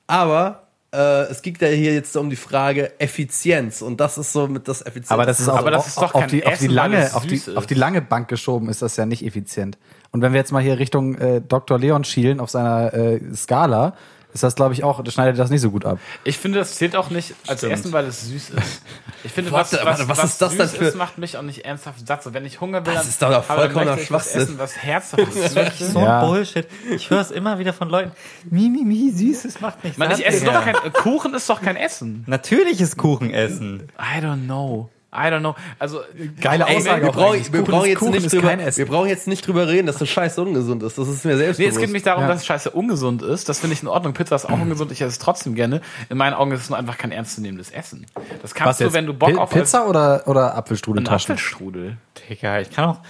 Aber 0.07 0.62
äh, 0.93 1.23
es 1.31 1.43
geht 1.43 1.61
ja 1.61 1.68
hier 1.68 1.95
jetzt 1.95 2.16
um 2.16 2.31
die 2.31 2.37
Frage 2.37 2.99
Effizienz. 3.01 3.83
Und 3.83 4.01
das 4.01 4.18
ist 4.18 4.33
so 4.33 4.47
mit 4.47 4.68
das 4.68 4.83
Effizienz. 4.83 5.11
Aber 5.11 5.27
das 5.27 5.41
ist 5.41 5.49
auch 5.49 5.59
Aber 5.59 5.70
das 5.70 5.89
ist 5.89 5.97
doch 5.97 6.14
auf, 6.14 6.20
kein 6.20 6.29
die, 6.29 6.45
auf, 6.47 6.59
die 6.59 6.66
lange, 6.66 7.14
auf, 7.14 7.27
die, 7.27 7.37
ist. 7.37 7.57
auf 7.57 7.66
die 7.66 7.75
lange 7.75 8.03
Bank 8.03 8.29
geschoben 8.29 8.68
ist 8.68 8.83
das 8.83 8.97
ja 8.97 9.07
nicht 9.07 9.25
effizient. 9.25 9.79
Und 10.11 10.20
wenn 10.23 10.33
wir 10.33 10.39
jetzt 10.39 10.53
mal 10.53 10.62
hier 10.62 10.79
Richtung 10.79 11.14
äh, 11.16 11.41
Dr. 11.41 11.79
Leon 11.79 12.05
schielen 12.05 12.41
auf 12.41 12.51
seiner 12.51 12.93
äh, 12.93 13.20
Skala, 13.35 13.95
ist 14.33 14.43
das, 14.43 14.55
glaube 14.55 14.72
ich, 14.74 14.83
auch, 14.85 15.05
schneidet 15.11 15.39
das 15.39 15.51
nicht 15.51 15.61
so 15.61 15.70
gut 15.70 15.85
ab. 15.85 15.99
Ich 16.24 16.39
finde, 16.39 16.59
das 16.59 16.76
zählt 16.76 16.97
auch 16.97 17.11
nicht 17.11 17.35
als 17.47 17.62
Essen, 17.62 17.93
weil 17.93 18.07
es 18.07 18.22
süß 18.28 18.51
ist. 18.51 18.83
Ich 19.24 19.33
finde, 19.33 19.53
was, 19.53 19.72
was, 19.72 19.85
warte, 19.85 20.09
was 20.09 20.24
ist 20.24 20.41
das 20.43 20.53
süß 20.53 20.59
denn 20.59 20.68
für- 20.68 20.85
ist, 20.87 20.97
macht 20.97 21.18
mich 21.18 21.37
auch 21.37 21.43
nicht 21.43 21.64
ernsthaft 21.64 22.07
satt. 22.07 22.22
So, 22.22 22.33
wenn 22.35 22.45
ich 22.45 22.61
Hunger 22.61 22.85
will, 22.87 22.95
Das 22.95 23.03
dann 23.18 23.30
ist 23.33 23.41
doch 23.41 23.45
vollkommener 23.45 23.97
was 23.99 24.07
Schwachsinn. 24.07 24.43
essen, 24.43 24.59
was 24.59 24.76
herzhaftes 24.76 25.37
ist. 25.37 25.57
Das 25.57 25.80
ist 25.80 25.93
so 25.93 26.01
Ja. 26.01 26.20
ein 26.20 26.26
Bullshit. 26.26 26.66
Ich 26.91 27.11
höre 27.11 27.20
es 27.20 27.30
immer 27.30 27.59
wieder 27.59 27.72
von 27.72 27.89
Leuten. 27.89 28.12
Mi, 28.51 28.68
mi, 28.68 28.85
mi, 28.85 29.11
süßes 29.11 29.61
macht 29.61 29.85
nicht 29.85 29.99
Man, 29.99 30.11
ich 30.12 30.26
esse 30.26 30.45
doch 30.45 30.64
kein, 30.64 30.76
Kuchen 30.93 31.35
ist 31.35 31.49
doch 31.51 31.61
kein 31.61 31.76
Essen. 31.76 32.24
Natürlich 32.26 32.80
ist 32.80 32.97
Kuchen 32.97 33.30
essen. 33.33 33.89
I 33.99 34.24
don't 34.24 34.45
know. 34.47 34.89
I 35.15 35.27
don't 35.29 35.41
know. 35.41 35.55
Also, 35.79 36.01
Geile 36.41 36.65
Ey, 36.67 36.77
Aussage 36.79 37.03
wir, 37.03 37.11
auch 37.11 37.15
brauchen, 37.15 37.35
eigentlich. 37.35 37.53
wir, 37.53 37.63
brauchen 37.63 37.87
jetzt 37.89 37.99
Kuchen 37.99 38.13
nicht 38.13 38.33
drüber, 38.33 38.59
wir 38.59 38.87
brauchen 38.87 39.09
jetzt 39.09 39.27
nicht 39.29 39.47
drüber 39.47 39.69
reden, 39.69 39.87
dass 39.87 39.99
das 39.99 40.09
scheiße 40.09 40.41
ungesund 40.41 40.83
ist. 40.83 40.97
Das 40.97 41.07
ist 41.07 41.25
mir 41.27 41.37
selbst 41.37 41.59
Nee, 41.59 41.67
es 41.67 41.77
geht 41.79 41.93
nicht 41.93 42.07
darum, 42.07 42.23
Ja. 42.23 42.29
dass 42.29 42.39
es 42.41 42.47
scheiße 42.47 42.71
ungesund 42.71 43.21
ist. 43.21 43.47
Das 43.49 43.61
finde 43.61 43.75
ich 43.75 43.83
in 43.83 43.89
Ordnung. 43.89 44.15
Pizza 44.15 44.37
ist 44.37 44.47
auch 44.47 44.59
ungesund. 44.59 44.91
Ich 44.91 45.03
esse 45.03 45.11
es 45.11 45.19
trotzdem 45.19 45.55
gerne. 45.55 45.83
In 46.09 46.17
meinen 46.17 46.33
Augen 46.33 46.53
ist 46.53 46.63
es 46.63 46.71
nur 46.71 46.79
einfach 46.79 46.97
kein 46.97 47.13
ernstzunehmendes 47.13 47.71
Essen. 47.71 48.07
Das 48.41 48.55
kannst 48.55 48.81
du, 48.81 48.93
wenn 48.95 49.05
du 49.05 49.13
Bock 49.13 49.29
Pi- 49.31 49.37
auf 49.37 49.51
Pizza 49.51 49.87
oder, 49.87 50.23
oder 50.27 50.55
Apfelstrudeltaschen? 50.55 51.33
Apfelstrudel. 51.35 51.99
Digga, 52.31 52.61
ich 52.61 52.71
kann 52.71 52.87
auch. 52.89 53.01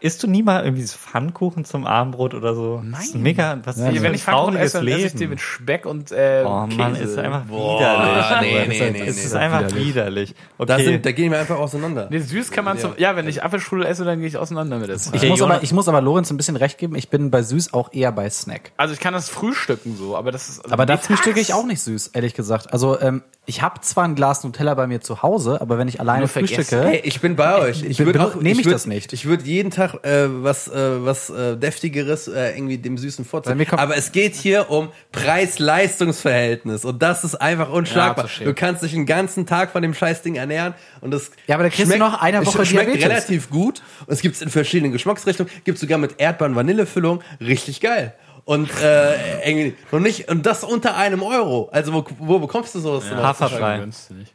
Isst 0.00 0.22
du 0.22 0.26
nie 0.26 0.42
mal 0.42 0.64
irgendwie 0.64 0.82
so 0.84 0.98
Pfannkuchen 0.98 1.64
zum 1.64 1.86
Abendbrot 1.86 2.34
oder 2.34 2.54
so? 2.54 2.82
Das 2.92 3.04
ist 3.06 3.14
Nein. 3.14 3.22
mega, 3.22 3.58
was 3.64 3.78
Ja, 3.78 3.88
ist 3.88 4.02
wenn 4.02 4.12
ich 4.14 4.22
Pfannkuchen 4.22 4.56
esse, 4.56 4.78
dann 4.78 4.88
esse 4.88 5.06
ich 5.06 5.14
den 5.14 5.30
mit 5.30 5.40
Speck 5.40 5.86
und 5.86 6.12
äh, 6.12 6.44
Oh 6.46 6.66
Käse. 6.66 6.76
Mann, 6.78 6.94
ist 6.94 7.18
einfach 7.18 7.42
Boah, 7.46 7.78
widerlich. 7.80 8.68
nee, 8.68 8.68
nee, 8.68 8.90
nee, 8.90 9.00
es 9.08 9.16
nee, 9.16 9.22
ist 9.22 9.32
nee. 9.32 9.38
einfach 9.38 9.60
widerlich. 9.74 9.86
widerlich. 9.86 10.34
Da, 10.58 10.74
Okay. 10.74 10.84
sind, 10.84 11.06
da 11.06 11.12
gehen 11.12 11.32
wir 11.32 11.38
einfach 11.40 11.56
auseinander. 11.56 12.08
Nee, 12.10 12.18
süß 12.18 12.50
kann 12.50 12.64
man 12.66 12.78
zum. 12.78 12.92
Ja, 12.98 13.16
wenn 13.16 13.26
ich 13.26 13.42
Apfelstrudel 13.42 13.86
esse, 13.86 14.04
dann 14.04 14.18
gehe 14.18 14.28
ich 14.28 14.36
auseinander 14.36 14.78
mit 14.78 14.88
Zeit. 15.00 15.14
Ich, 15.14 15.20
Okay, 15.22 15.30
muss 15.30 15.40
aber, 15.42 15.62
ich 15.62 15.72
muss 15.72 15.88
aber 15.88 16.02
Lorenz 16.02 16.30
ein 16.30 16.36
bisschen 16.36 16.56
recht 16.56 16.76
geben. 16.76 16.94
Ich 16.94 17.08
bin 17.08 17.30
bei 17.30 17.42
süß 17.42 17.72
auch 17.72 17.92
eher 17.94 18.12
bei 18.12 18.28
Snack. 18.28 18.72
Also 18.76 18.92
ich 18.92 19.00
kann 19.00 19.14
das 19.14 19.30
frühstücken 19.30 19.96
so, 19.96 20.16
aber 20.16 20.32
das 20.32 20.48
ist. 20.50 20.70
Aber 20.70 20.84
da 20.84 20.98
frühstücke 20.98 21.40
ich 21.40 21.54
auch 21.54 21.64
nicht 21.64 21.80
süß, 21.80 22.08
ehrlich 22.08 22.34
gesagt. 22.34 22.72
Also 22.74 23.00
ähm, 23.00 23.22
ich 23.44 23.60
habe 23.60 23.80
zwar 23.80 24.04
ein 24.04 24.14
Glas 24.14 24.44
Nutella 24.44 24.74
bei 24.74 24.86
mir 24.86 25.00
zu 25.00 25.22
Hause, 25.22 25.60
aber 25.60 25.76
wenn 25.76 25.88
ich 25.88 25.98
alleine 25.98 26.28
frühstücke, 26.28 26.80
Hey, 26.84 27.00
ich 27.04 27.20
bin 27.20 27.34
bei 27.34 27.58
euch. 27.58 27.82
Ich 27.82 27.98
würde 27.98 28.18
be- 28.20 28.24
auch, 28.24 28.34
nehme 28.36 28.60
ich 28.60 28.64
würd, 28.66 28.74
das 28.74 28.86
nicht. 28.86 29.12
Ich 29.12 29.24
würde 29.24 29.44
jeden 29.44 29.70
Tag 29.72 29.94
äh, 30.04 30.28
was, 30.44 30.68
äh, 30.68 31.04
was 31.04 31.28
äh, 31.28 31.56
deftigeres 31.56 32.28
äh, 32.28 32.52
irgendwie 32.56 32.78
dem 32.78 32.96
Süßen 32.96 33.28
kommt- 33.28 33.48
Aber 33.72 33.96
es 33.96 34.12
geht 34.12 34.34
hier 34.36 34.70
um 34.70 34.90
Preis-Leistungs-Verhältnis 35.10 36.84
und 36.84 37.02
das 37.02 37.24
ist 37.24 37.34
einfach 37.34 37.70
unschlagbar. 37.70 38.28
Ja, 38.38 38.44
du 38.44 38.54
kannst 38.54 38.82
dich 38.82 38.92
den 38.92 39.06
ganzen 39.06 39.46
Tag 39.46 39.70
von 39.72 39.82
dem 39.82 39.94
Scheißding 39.94 40.36
ernähren 40.36 40.74
und 41.00 41.10
das 41.10 41.30
Ja, 41.46 41.56
aber 41.56 41.64
da 41.64 41.70
kriegst 41.70 41.92
du 41.92 41.98
noch 41.98 42.20
eine 42.22 42.44
Woche 42.46 42.62
es 42.62 42.68
schmeckt 42.68 42.88
Diabetes. 42.94 43.08
relativ 43.10 43.50
gut 43.50 43.82
und 44.06 44.12
es 44.12 44.20
gibt 44.20 44.36
es 44.36 44.42
in 44.42 44.50
verschiedenen 44.50 44.92
Geschmacksrichtungen, 44.92 45.50
gibt 45.64 45.78
sogar 45.78 45.98
mit 45.98 46.14
Erdbeeren-Vanillefüllung, 46.20 47.22
richtig 47.40 47.80
geil. 47.80 48.14
Und 48.44 48.70
äh, 48.80 49.48
irgendwie 49.48 49.76
und 49.92 50.02
nicht 50.02 50.28
und 50.28 50.44
das 50.46 50.64
unter 50.64 50.96
einem 50.96 51.22
Euro. 51.22 51.68
Also 51.72 51.92
wo, 51.92 52.04
wo 52.18 52.38
bekommst 52.40 52.74
du 52.74 52.80
sowas? 52.80 53.04
denn? 53.08 53.18
Haferfrei. 53.18 53.78
Günstig. 53.78 54.32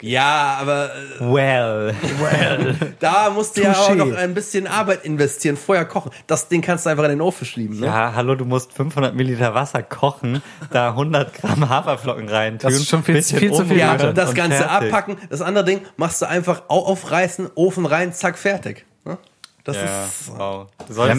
Ja, 0.00 0.56
aber 0.60 0.90
äh, 1.20 1.20
Well. 1.20 1.94
Da 2.98 3.28
musst 3.30 3.56
du 3.56 3.62
ja 3.62 3.72
auch 3.72 3.94
noch 3.94 4.14
ein 4.16 4.32
bisschen 4.32 4.66
Arbeit 4.66 5.04
investieren, 5.04 5.56
vorher 5.56 5.84
kochen. 5.84 6.10
Das 6.26 6.48
Ding 6.48 6.62
kannst 6.62 6.86
du 6.86 6.90
einfach 6.90 7.04
in 7.04 7.10
den 7.10 7.20
Ofen 7.20 7.46
schieben. 7.46 7.78
Ne? 7.78 7.86
Ja, 7.86 8.14
hallo, 8.14 8.34
du 8.36 8.44
musst 8.46 8.72
500 8.72 9.14
Milliliter 9.14 9.54
Wasser 9.54 9.82
kochen, 9.82 10.42
da 10.70 10.90
100 10.90 11.34
Gramm 11.34 11.68
Haferflocken 11.68 12.28
rein 12.28 12.58
tun. 12.58 12.70
Das 12.70 12.80
ist 12.80 12.88
schon 12.88 13.02
viel- 13.04 13.22
viel 13.22 13.52
zu 13.52 13.64
viel 13.66 13.76
Ja, 13.76 13.92
umrühren 13.92 14.14
das 14.14 14.30
und 14.30 14.34
Ganze 14.34 14.58
fertig. 14.64 14.88
abpacken. 14.94 15.16
Das 15.28 15.42
andere 15.42 15.64
Ding 15.64 15.82
machst 15.96 16.22
du 16.22 16.26
einfach 16.28 16.62
au- 16.68 16.86
aufreißen, 16.86 17.50
Ofen 17.54 17.84
rein, 17.86 18.12
zack, 18.14 18.38
fertig. 18.38 18.86
Ne? 19.04 19.18
Das 19.68 19.76
Ja, 19.76 20.04
ist. 20.04 20.32
wow. 20.34 20.66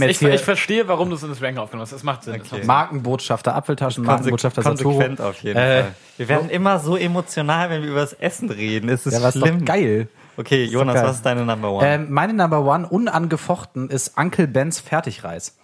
Ich, 0.10 0.22
ich 0.24 0.42
verstehe, 0.42 0.88
warum 0.88 1.10
du 1.12 1.16
es 1.16 1.22
in 1.22 1.30
das 1.30 1.40
Ranking 1.40 1.60
aufgenommen 1.60 1.84
hast. 1.84 1.94
Das 1.94 2.02
macht 2.02 2.24
Sinn. 2.24 2.40
Das 2.40 2.52
Okay. 2.52 2.66
Markenbotschafter 2.66 3.54
Apfeltaschen, 3.54 4.04
Markenbotschafter 4.04 4.64
Satoru. 4.64 4.90
konsequent 4.94 5.22
auf 5.22 5.38
jeden 5.44 5.60
Äh, 5.60 5.82
Fall. 5.84 5.92
Wir 6.18 6.30
werden 6.30 6.50
immer 6.50 6.80
so 6.80 6.98
emotional, 6.98 7.70
wenn 7.70 7.84
wir 7.84 7.90
über 7.92 8.00
das 8.02 8.14
Essen 8.14 8.50
reden. 8.50 8.90
Es 8.90 9.06
ist 9.06 9.14
Ja, 9.22 9.32
schlimm. 9.32 9.60
doch 9.60 9.66
geil. 9.66 10.08
Okay, 10.36 10.64
Jonas, 10.64 10.96
geil. 10.96 11.04
was 11.06 11.16
ist 11.18 11.26
deine 11.28 11.46
Number 11.46 11.70
One? 11.72 11.86
Ähm, 11.88 12.08
meine 12.10 12.34
Number 12.34 12.62
One, 12.66 12.88
unangefochten, 12.88 13.90
ist 13.92 14.18
Uncle 14.18 14.48
Bens 14.48 14.80
Fertigreis. 14.80 15.56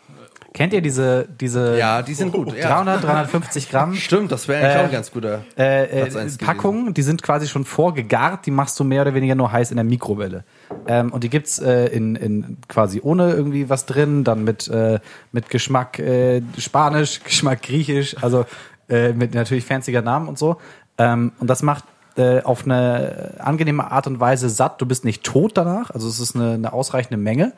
Kennt 0.56 0.72
ihr 0.72 0.82
diese, 0.82 1.28
diese 1.42 1.78
Ja, 1.78 2.02
die 2.02 2.14
sind 2.14 2.32
gut. 2.32 2.56
Ja. 2.56 2.70
300, 2.70 3.04
350 3.04 3.70
Gramm 3.70 3.94
Stimmt, 3.96 4.32
das 4.32 4.48
wäre 4.48 4.64
eigentlich 4.64 4.76
Äh, 4.76 4.80
auch 4.80 4.86
ein 4.86 4.92
ganz 4.92 5.12
guter. 5.12 5.42
äh, 5.58 6.08
äh, 6.08 6.30
Packungen? 6.40 6.94
Die 6.94 7.02
sind 7.02 7.22
quasi 7.22 7.50
schon 7.50 7.66
vorgegart, 7.66 8.46
die 8.46 8.52
machst 8.52 8.80
du 8.80 8.86
mehr 8.86 9.02
oder 9.02 9.14
weniger 9.14 9.36
nur 9.36 9.52
heiß 9.52 9.72
in 9.72 9.76
der 9.76 9.84
Mikrowelle. 9.84 10.46
Ähm, 10.88 11.12
und 11.12 11.26
die 11.26 11.30
gibt's 11.30 11.60
äh, 11.60 11.88
in, 11.88 12.16
in 12.16 12.58
quasi 12.70 13.02
ohne 13.04 13.34
irgendwie 13.34 13.70
was 13.70 13.86
drin, 13.86 14.24
dann 14.24 14.46
mit, 14.46 14.70
äh, 14.70 15.00
mit 15.34 15.50
Geschmack 15.50 16.00
äh, 16.00 16.42
Spanisch, 16.58 17.22
Geschmack 17.26 17.62
Griechisch, 17.62 18.16
also 18.24 18.46
äh, 18.88 19.12
mit 19.12 19.34
natürlich 19.36 19.66
fancier 19.66 20.02
Namen 20.02 20.30
und 20.30 20.40
so. 20.40 20.56
Ähm, 20.98 21.34
und 21.40 21.50
das 21.50 21.64
macht 21.64 21.84
äh, 22.16 22.42
auf 22.44 22.64
eine 22.64 23.34
angenehme 23.40 23.92
Art 23.92 24.08
und 24.08 24.22
Weise 24.22 24.48
satt. 24.48 24.80
Du 24.80 24.86
bist 24.86 25.04
nicht 25.04 25.26
tot 25.26 25.58
danach, 25.58 25.90
also 25.92 26.08
es 26.08 26.22
ist 26.22 26.34
eine, 26.34 26.54
eine 26.54 26.72
ausreichende 26.72 27.18
Menge. 27.18 27.52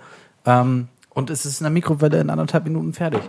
Ähm, 0.48 0.88
und 1.18 1.30
es 1.32 1.46
ist 1.46 1.60
in 1.60 1.64
der 1.66 1.72
Mikrowelle 1.72 2.22
in 2.22 2.30
anderthalb 2.30 2.64
Minuten 2.66 2.94
fertig. 2.94 3.22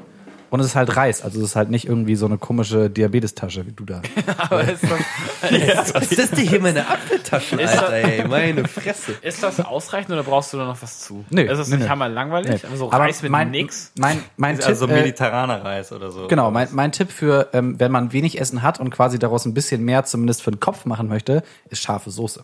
Und 0.50 0.60
es 0.60 0.66
ist 0.68 0.76
halt 0.76 0.96
Reis, 0.96 1.20
also 1.22 1.38
es 1.40 1.48
ist 1.48 1.56
halt 1.56 1.68
nicht 1.70 1.86
irgendwie 1.86 2.14
so 2.16 2.24
eine 2.24 2.38
komische 2.38 2.88
Diabetestasche 2.88 3.66
wie 3.66 3.72
du 3.72 3.84
da. 3.84 4.00
Aber 4.38 4.62
ist 4.62 4.82
das, 4.82 5.94
Was 5.94 6.10
ist 6.10 6.18
das 6.18 6.30
denn 6.30 6.48
hier 6.48 6.60
meine 6.60 6.88
Apfeltaschen, 6.88 7.58
Ist 7.58 7.74
das- 7.74 7.82
Alter, 7.82 8.08
ey? 8.08 8.26
Meine 8.26 8.66
Fresse. 8.66 9.12
ist 9.20 9.42
das 9.42 9.60
ausreichend 9.60 10.10
oder 10.12 10.22
brauchst 10.22 10.52
du 10.54 10.56
da 10.56 10.64
noch 10.64 10.80
was 10.80 11.00
zu? 11.00 11.22
Nö, 11.28 11.42
Ist 11.42 11.58
das 11.58 11.68
nö, 11.68 11.76
nicht 11.76 11.84
nö. 11.84 11.90
hammer 11.90 12.08
langweilig? 12.08 12.62
Nee. 12.62 12.68
Also 12.70 12.86
Aber 12.90 13.04
Reis 13.04 13.20
mit 13.22 13.30
mein, 13.30 13.50
nix? 13.50 13.92
Mein, 13.98 14.22
mein 14.38 14.56
Tipp, 14.56 14.68
also 14.68 14.86
äh, 14.86 14.92
mediterraner 14.94 15.62
Reis 15.64 15.92
oder 15.92 16.10
so. 16.10 16.28
Genau, 16.28 16.50
mein, 16.50 16.68
mein 16.72 16.92
Tipp 16.92 17.10
für, 17.10 17.48
ähm, 17.52 17.78
wenn 17.78 17.92
man 17.92 18.12
wenig 18.14 18.40
Essen 18.40 18.62
hat 18.62 18.80
und 18.80 18.88
quasi 18.90 19.18
daraus 19.18 19.44
ein 19.44 19.52
bisschen 19.52 19.84
mehr 19.84 20.04
zumindest 20.04 20.40
für 20.42 20.50
den 20.50 20.60
Kopf 20.60 20.86
machen 20.86 21.08
möchte, 21.08 21.42
ist 21.68 21.82
scharfe 21.82 22.10
Soße. 22.10 22.42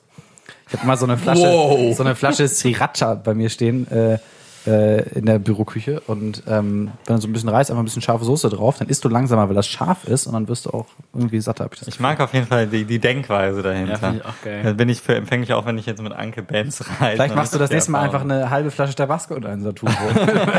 Ich 0.69 0.75
habe 0.75 0.85
immer 0.85 0.97
so 0.99 1.07
eine 1.07 1.17
Flasche, 1.17 1.41
Wow. 1.43 1.97
so 1.97 2.03
eine 2.03 2.15
Flasche 2.17 2.47
Sriracha 2.49 3.15
bei 3.15 3.33
mir 3.33 3.49
stehen 3.49 3.91
äh, 3.91 4.19
äh, 4.67 5.03
in 5.11 5.27
der 5.27 5.39
Büroküche 5.39 6.01
und 6.07 6.43
ähm, 6.47 6.87
wenn 6.87 7.15
dann 7.15 7.21
so 7.21 7.29
ein 7.29 7.33
bisschen 7.33 7.49
Reis, 7.49 7.71
einfach 7.71 7.83
ein 7.83 7.85
bisschen 7.85 8.03
scharfe 8.03 8.25
Soße 8.25 8.49
drauf, 8.49 8.79
dann 8.79 8.89
isst 8.89 9.05
du 9.05 9.09
langsamer, 9.09 9.49
weil 9.49 9.55
das 9.55 9.67
scharf 9.67 10.05
ist 10.05 10.27
und 10.27 10.33
dann 10.33 10.49
wirst 10.49 10.67
du 10.67 10.71
auch 10.71 10.87
irgendwie 11.13 11.41
satter. 11.41 11.69
Ich 11.73 11.87
Ich 11.87 12.01
mag 12.01 12.21
auf 12.21 12.33
jeden 12.33 12.47
Fall 12.47 12.67
die, 12.67 12.85
die 12.85 12.99
Denkweise 12.99 13.63
dahinter. 13.63 13.93
Ja, 13.93 13.99
finde 13.99 14.17
ich 14.19 14.25
auch 14.25 14.45
geil. 14.45 14.63
Da 14.65 14.73
bin 14.73 14.89
ich 14.89 15.01
für 15.01 15.15
empfänglich, 15.15 15.53
auch 15.53 15.67
wenn 15.67 15.79
ich 15.79 15.87
jetzt 15.87 16.03
mit 16.03 16.13
Uncle 16.13 16.43
Ben's 16.43 16.81
reise. 17.01 17.17
Vielleicht 17.17 17.35
machst 17.35 17.55
du 17.55 17.59
das 17.59 17.71
nächste 17.71 17.91
Mal 17.91 18.01
einfach 18.01 18.23
eine 18.23 18.51
halbe 18.51 18.71
Flasche 18.71 18.95
Tabasco 18.95 19.35
und 19.35 19.47
einen 19.47 19.63
Saturn. 19.63 19.95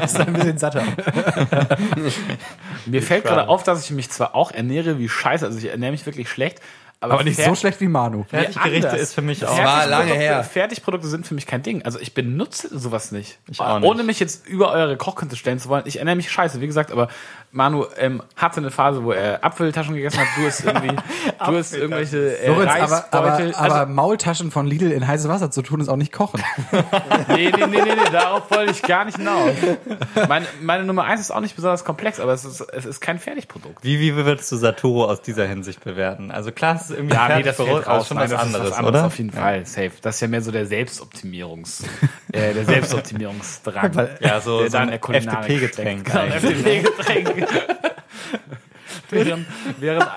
ist 0.04 0.14
dann 0.20 0.28
ein 0.28 0.34
bisschen 0.34 0.58
satter. 0.58 0.84
Mir 2.86 3.02
fällt 3.02 3.24
gerade 3.26 3.48
auf, 3.48 3.64
dass 3.64 3.84
ich 3.84 3.92
mich 3.92 4.10
zwar 4.10 4.36
auch 4.36 4.52
ernähre 4.52 5.00
wie 5.00 5.10
scheiße, 5.10 5.46
also 5.46 5.58
ich 5.58 5.66
ernähre 5.66 5.92
mich 5.92 6.06
wirklich 6.06 6.30
schlecht, 6.30 6.62
aber, 7.02 7.14
Aber 7.16 7.24
nicht 7.24 7.40
so 7.42 7.54
schlecht 7.56 7.80
wie 7.82 7.88
Manu. 7.88 8.24
Fertiggerichte 8.24 8.88
anders. 8.90 9.02
ist 9.02 9.14
für 9.14 9.22
mich 9.22 9.46
auch. 9.46 9.58
war 9.58 9.86
lange 9.86 10.12
Fertigprodukte- 10.12 10.16
her. 10.20 10.44
Fertigprodukte 10.44 11.08
sind 11.08 11.28
für 11.28 11.36
mich 11.36 11.46
kein 11.46 11.62
Ding. 11.62 11.84
Also 11.84 12.00
ich 12.00 12.14
benutze 12.14 12.78
sowas 12.78 13.12
nicht. 13.12 13.38
Ich 13.50 13.60
auch 13.60 13.80
nicht. 13.80 13.88
Ohne 13.90 14.04
mich 14.04 14.20
jetzt 14.20 14.48
über 14.48 14.72
eure 14.72 14.98
Kochkünste 14.98 15.36
stellen 15.38 15.60
zu 15.60 15.70
wollen. 15.70 15.84
Ich 15.86 16.00
ernähre 16.00 16.16
mich 16.16 16.32
scheiße, 16.32 16.62
wie 16.62 16.68
gesagt, 16.68 16.92
aber 16.92 17.10
Manu 17.56 17.86
ähm, 17.98 18.22
hatte 18.36 18.58
eine 18.58 18.70
Phase, 18.70 19.04
wo 19.06 19.14
er 19.14 19.44
Apfeltaschen 19.44 19.96
gegessen 19.96 20.20
hat. 20.20 20.28
Du 20.36 20.46
hast 20.46 20.66
irgendwie, 20.66 20.90
du 21.40 21.58
hast 21.58 21.74
irgendwelche 21.74 22.38
äh, 22.38 22.48
Lorenz, 22.50 22.72
aber, 22.74 23.06
aber, 23.12 23.58
aber 23.58 23.74
also, 23.80 23.94
Maultaschen 23.94 24.52
von 24.52 24.68
Lidl 24.68 24.92
in 24.92 25.08
heißes 25.08 25.30
Wasser 25.30 25.50
zu 25.52 25.62
tun, 25.62 25.80
ist 25.80 25.88
auch 25.88 25.96
nicht 25.96 26.12
kochen. 26.12 26.44
nee, 27.30 27.52
nee, 27.56 27.66
nee, 27.68 27.68
nee, 27.68 27.82
nee, 27.84 28.12
darauf 28.12 28.52
wollte 28.52 28.72
ich 28.72 28.82
gar 28.82 29.06
nicht 29.06 29.18
hinaus. 29.18 29.52
Meine, 30.28 30.46
meine 30.62 30.84
Nummer 30.84 31.06
eins 31.06 31.22
ist 31.22 31.32
auch 31.32 31.40
nicht 31.40 31.56
besonders 31.56 31.86
komplex, 31.86 32.20
aber 32.20 32.34
es 32.34 32.44
ist, 32.44 32.60
es 32.60 32.86
ist 32.86 33.00
kein 33.00 33.20
Fertigprodukt. 33.20 33.82
Wie, 33.84 34.02
wie 34.02 34.14
würdest 34.16 34.52
du 34.52 34.58
Saturo 34.58 35.06
aus 35.06 35.22
dieser 35.22 35.48
Hinsicht 35.48 35.82
bewerten? 35.82 36.32
Also 36.32 36.52
klar, 36.52 36.76
es 36.76 36.90
ist 36.90 36.98
irgendwie 36.98 37.16
Ja, 37.16 37.24
ein 37.24 37.38
nee, 37.38 37.44
das 37.44 37.56
fällt 37.56 37.70
aber 37.70 37.86
raus. 37.86 38.08
schon 38.10 38.18
Nein, 38.18 38.32
was 38.32 38.32
das 38.32 38.42
ist 38.42 38.46
anderes, 38.48 38.72
was 38.72 38.78
anderes 38.78 38.96
oder? 39.00 39.08
auf 39.08 39.18
jeden 39.18 39.32
Fall. 39.32 39.66
Safe. 39.66 39.92
Das 40.02 40.16
ist 40.16 40.22
ja 40.22 40.28
mehr 40.28 40.42
so 40.42 40.52
der 40.52 40.66
Selbstoptimierungs, 40.66 41.84
äh, 42.34 42.54
der 42.54 42.66
Selbstoptimierungsdrang. 42.66 44.10
Ja, 44.20 44.42
so, 44.42 44.60
der 44.60 44.72
so 44.72 44.78
ein 44.78 44.90
FDP-Getränk. 44.90 46.06
Genau, 46.06 46.24
FDP-Getränk. 46.26 47.45
während, 49.10 49.46
während, 49.80 50.06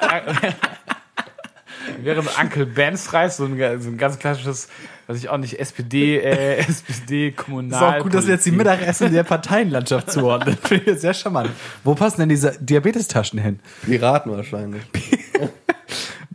während 2.02 2.40
Uncle 2.40 2.66
Ben's 2.66 3.12
Reis, 3.12 3.36
so 3.36 3.44
ein, 3.44 3.80
so 3.80 3.88
ein 3.88 3.98
ganz 3.98 4.18
klassisches, 4.18 4.68
weiß 5.06 5.18
ich 5.18 5.28
auch 5.28 5.38
nicht, 5.38 5.58
SPD, 5.58 6.18
äh, 6.18 6.56
SPD 6.58 7.32
Kommunal. 7.32 7.78
Ist 7.78 7.98
auch 7.98 8.02
gut, 8.02 8.14
dass 8.14 8.26
wir 8.26 8.34
jetzt 8.34 8.46
die 8.46 8.52
Mittagessen 8.52 9.12
der 9.12 9.24
Parteienlandschaft 9.24 10.10
zuordnen. 10.10 10.56
Finde 10.62 10.92
ich 10.92 11.00
sehr 11.00 11.14
charmant. 11.14 11.50
Wo 11.84 11.94
passen 11.94 12.20
denn 12.20 12.28
diese 12.28 12.56
Diabetestaschen 12.60 13.38
hin? 13.38 13.60
Piraten 13.84 14.32
wahrscheinlich. 14.32 14.82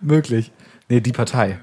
Möglich. 0.02 0.52
Nee, 0.90 1.02
die 1.02 1.12
Partei. 1.12 1.60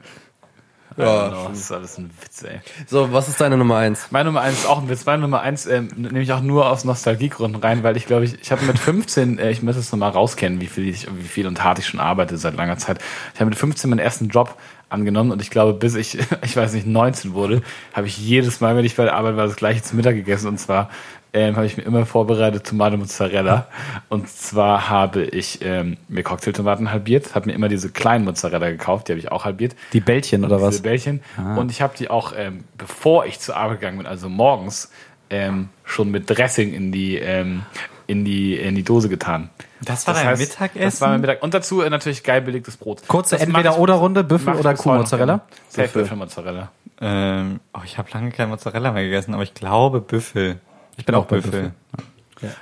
Ja. 0.97 1.29
Oh, 1.29 1.49
das 1.49 1.59
ist 1.59 1.73
alles 1.73 1.99
ein 1.99 2.11
Witz, 2.21 2.43
ey. 2.43 2.61
So, 2.87 3.13
was 3.13 3.29
ist 3.29 3.41
deine 3.41 3.57
Nummer 3.57 3.77
eins? 3.77 4.09
Meine 4.11 4.27
Nummer 4.27 4.41
eins 4.41 4.59
ist 4.59 4.67
auch 4.67 4.83
ein 4.83 4.89
Witz. 4.89 5.07
Meine 5.07 5.23
Nummer 5.23 5.41
eins 5.41 5.67
ähm, 5.67 5.89
nehme 5.97 6.21
ich 6.21 6.33
auch 6.33 6.41
nur 6.41 6.69
aus 6.69 6.85
Nostalgiegründen 6.85 7.63
rein, 7.63 7.83
weil 7.83 7.97
ich 7.97 8.07
glaube, 8.07 8.25
ich, 8.25 8.41
ich 8.41 8.51
habe 8.51 8.65
mit 8.65 8.79
15, 8.79 9.39
äh, 9.39 9.51
ich 9.51 9.63
müsste 9.63 9.81
es 9.81 9.93
nochmal 9.93 10.11
rauskennen, 10.11 10.61
wie 10.61 10.67
viel, 10.67 10.89
ich, 10.89 11.07
wie 11.15 11.29
viel 11.29 11.47
und 11.47 11.63
hart 11.63 11.79
ich 11.79 11.87
schon 11.87 12.01
arbeite 12.01 12.37
seit 12.37 12.57
langer 12.57 12.79
Zeit. 12.79 12.99
Ich 13.35 13.41
habe 13.41 13.51
mit 13.51 13.59
15 13.59 13.89
meinen 13.89 14.01
ersten 14.01 14.29
Job 14.29 14.57
angenommen 14.91 15.31
und 15.31 15.41
ich 15.41 15.51
glaube, 15.51 15.75
bis 15.75 15.95
ich, 15.95 16.19
ich 16.45 16.57
weiß 16.57 16.75
nicht, 16.75 16.87
19 16.87 17.33
wurde, 17.33 17.63
habe 17.93 18.07
ich 18.07 18.19
jedes 18.19 18.61
Mal, 18.61 18.77
wenn 18.77 18.85
ich 18.85 18.97
bei 18.97 19.05
der 19.05 19.15
Arbeit 19.15 19.37
war, 19.37 19.47
das 19.47 19.57
gleiche 19.57 19.83
zum 19.83 19.97
Mittag 19.97 20.15
gegessen 20.15 20.49
und 20.49 20.59
zwar 20.59 20.91
ähm, 21.33 21.55
habe 21.57 21.67
ich 21.67 21.77
mir 21.77 21.85
immer 21.85 22.07
vorbereitet 22.07 22.67
Tomate 22.67 22.97
Mozzarella 22.97 23.69
und 24.09 24.29
zwar 24.29 24.91
habe 24.91 25.23
ich 25.23 25.61
ähm, 25.63 25.97
mir 26.09 26.25
Cocktailtomaten 26.25 26.91
halbiert, 26.91 27.35
habe 27.35 27.49
mir 27.49 27.55
immer 27.55 27.69
diese 27.69 27.91
kleinen 27.91 28.25
Mozzarella 28.25 28.71
gekauft, 28.71 29.09
die 29.09 29.13
habe 29.13 29.21
ich 29.21 29.31
auch 29.31 29.45
halbiert. 29.45 29.77
Die 29.93 30.01
Bällchen 30.01 30.45
oder 30.45 30.57
Diese 30.57 30.69
was? 30.69 30.83
Bällchen. 30.83 31.21
Und 31.57 31.71
ich 31.71 31.83
habe 31.83 31.95
die 31.97 32.11
auch, 32.11 32.33
ähm, 32.37 32.65
bevor 32.77 33.27
ich 33.27 33.39
zur 33.39 33.57
Arbeit 33.57 33.81
gegangen 33.81 33.99
bin, 33.99 34.07
also 34.07 34.29
morgens, 34.29 34.91
ähm, 35.31 35.69
schon 35.85 36.11
mit 36.11 36.29
Dressing 36.29 36.75
in 36.75 36.91
die, 36.91 37.17
ähm, 37.17 37.63
in 38.11 38.25
die, 38.25 38.57
in 38.57 38.75
die 38.75 38.83
Dose 38.83 39.09
getan. 39.09 39.51
Das 39.83 40.07
war 40.07 40.15
dein 40.15 40.37
Mittagessen? 40.37 40.81
Das 40.83 41.01
war 41.01 41.09
mein 41.11 41.21
Mittag. 41.21 41.43
Und 41.43 41.55
dazu 41.55 41.81
äh, 41.81 41.91
natürlich 41.91 42.23
geil 42.23 42.43
belegtes 42.43 42.77
Brot. 42.77 43.03
Kurze 43.09 43.37
Das 43.37 43.47
Entweder-Oder-Runde, 43.47 44.25
Büffel 44.25 44.55
oder 44.55 44.75
Kuhmozzarella? 44.75 45.43
Safe 45.69 45.89
Büffelmozzarella. 45.89 46.71
Ähm, 47.01 47.61
oh, 47.73 47.81
ich 47.85 47.97
habe 47.97 48.09
lange 48.13 48.31
kein 48.31 48.49
Mozzarella 48.51 48.93
mehr 48.93 49.05
gegessen, 49.05 49.33
aber 49.33 49.43
ich 49.43 49.55
glaube 49.55 50.01
Büffel. 50.01 50.61
Ich 50.97 51.07
bin 51.07 51.15
auch 51.15 51.25
bei 51.25 51.41
Büffel. 51.41 51.73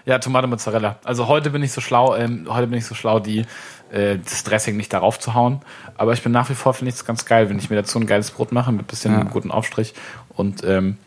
Ja, 0.07 0.18
Tomate 0.18 0.46
Mozzarella. 0.49 0.99
Also 1.05 1.28
heute 1.28 1.51
bin 1.51 1.62
ich 1.62 1.72
so 1.72 1.80
schlau, 1.80 2.16
ähm, 2.16 2.46
heute 2.49 2.66
bin 2.66 2.78
ich 2.78 2.86
so 2.86 2.94
schlau, 2.94 3.20
die 3.20 3.44
äh, 3.90 4.18
das 4.18 4.42
Dressing 4.44 4.76
nicht 4.76 4.92
darauf 4.92 5.18
zu 5.18 5.34
hauen. 5.34 5.61
Aber 5.96 6.12
ich 6.12 6.22
bin 6.22 6.32
nach 6.32 6.51
wie 6.51 6.55
vor 6.55 6.74
finde 6.74 6.90
ich 6.90 6.96
es 6.96 7.05
ganz 7.05 7.24
geil, 7.24 7.49
wenn 7.49 7.59
ich 7.59 7.70
mir 7.70 7.76
dazu 7.76 7.99
ein 7.99 8.07
geiles 8.07 8.30
Brot 8.30 8.53
mache 8.53 8.72
mit 8.72 8.86
bisschen 8.88 9.12
Ja. 9.12 9.22
guten 9.24 9.51
Aufstrich 9.51 9.94
und 10.30 10.64
ähm, 10.64 10.99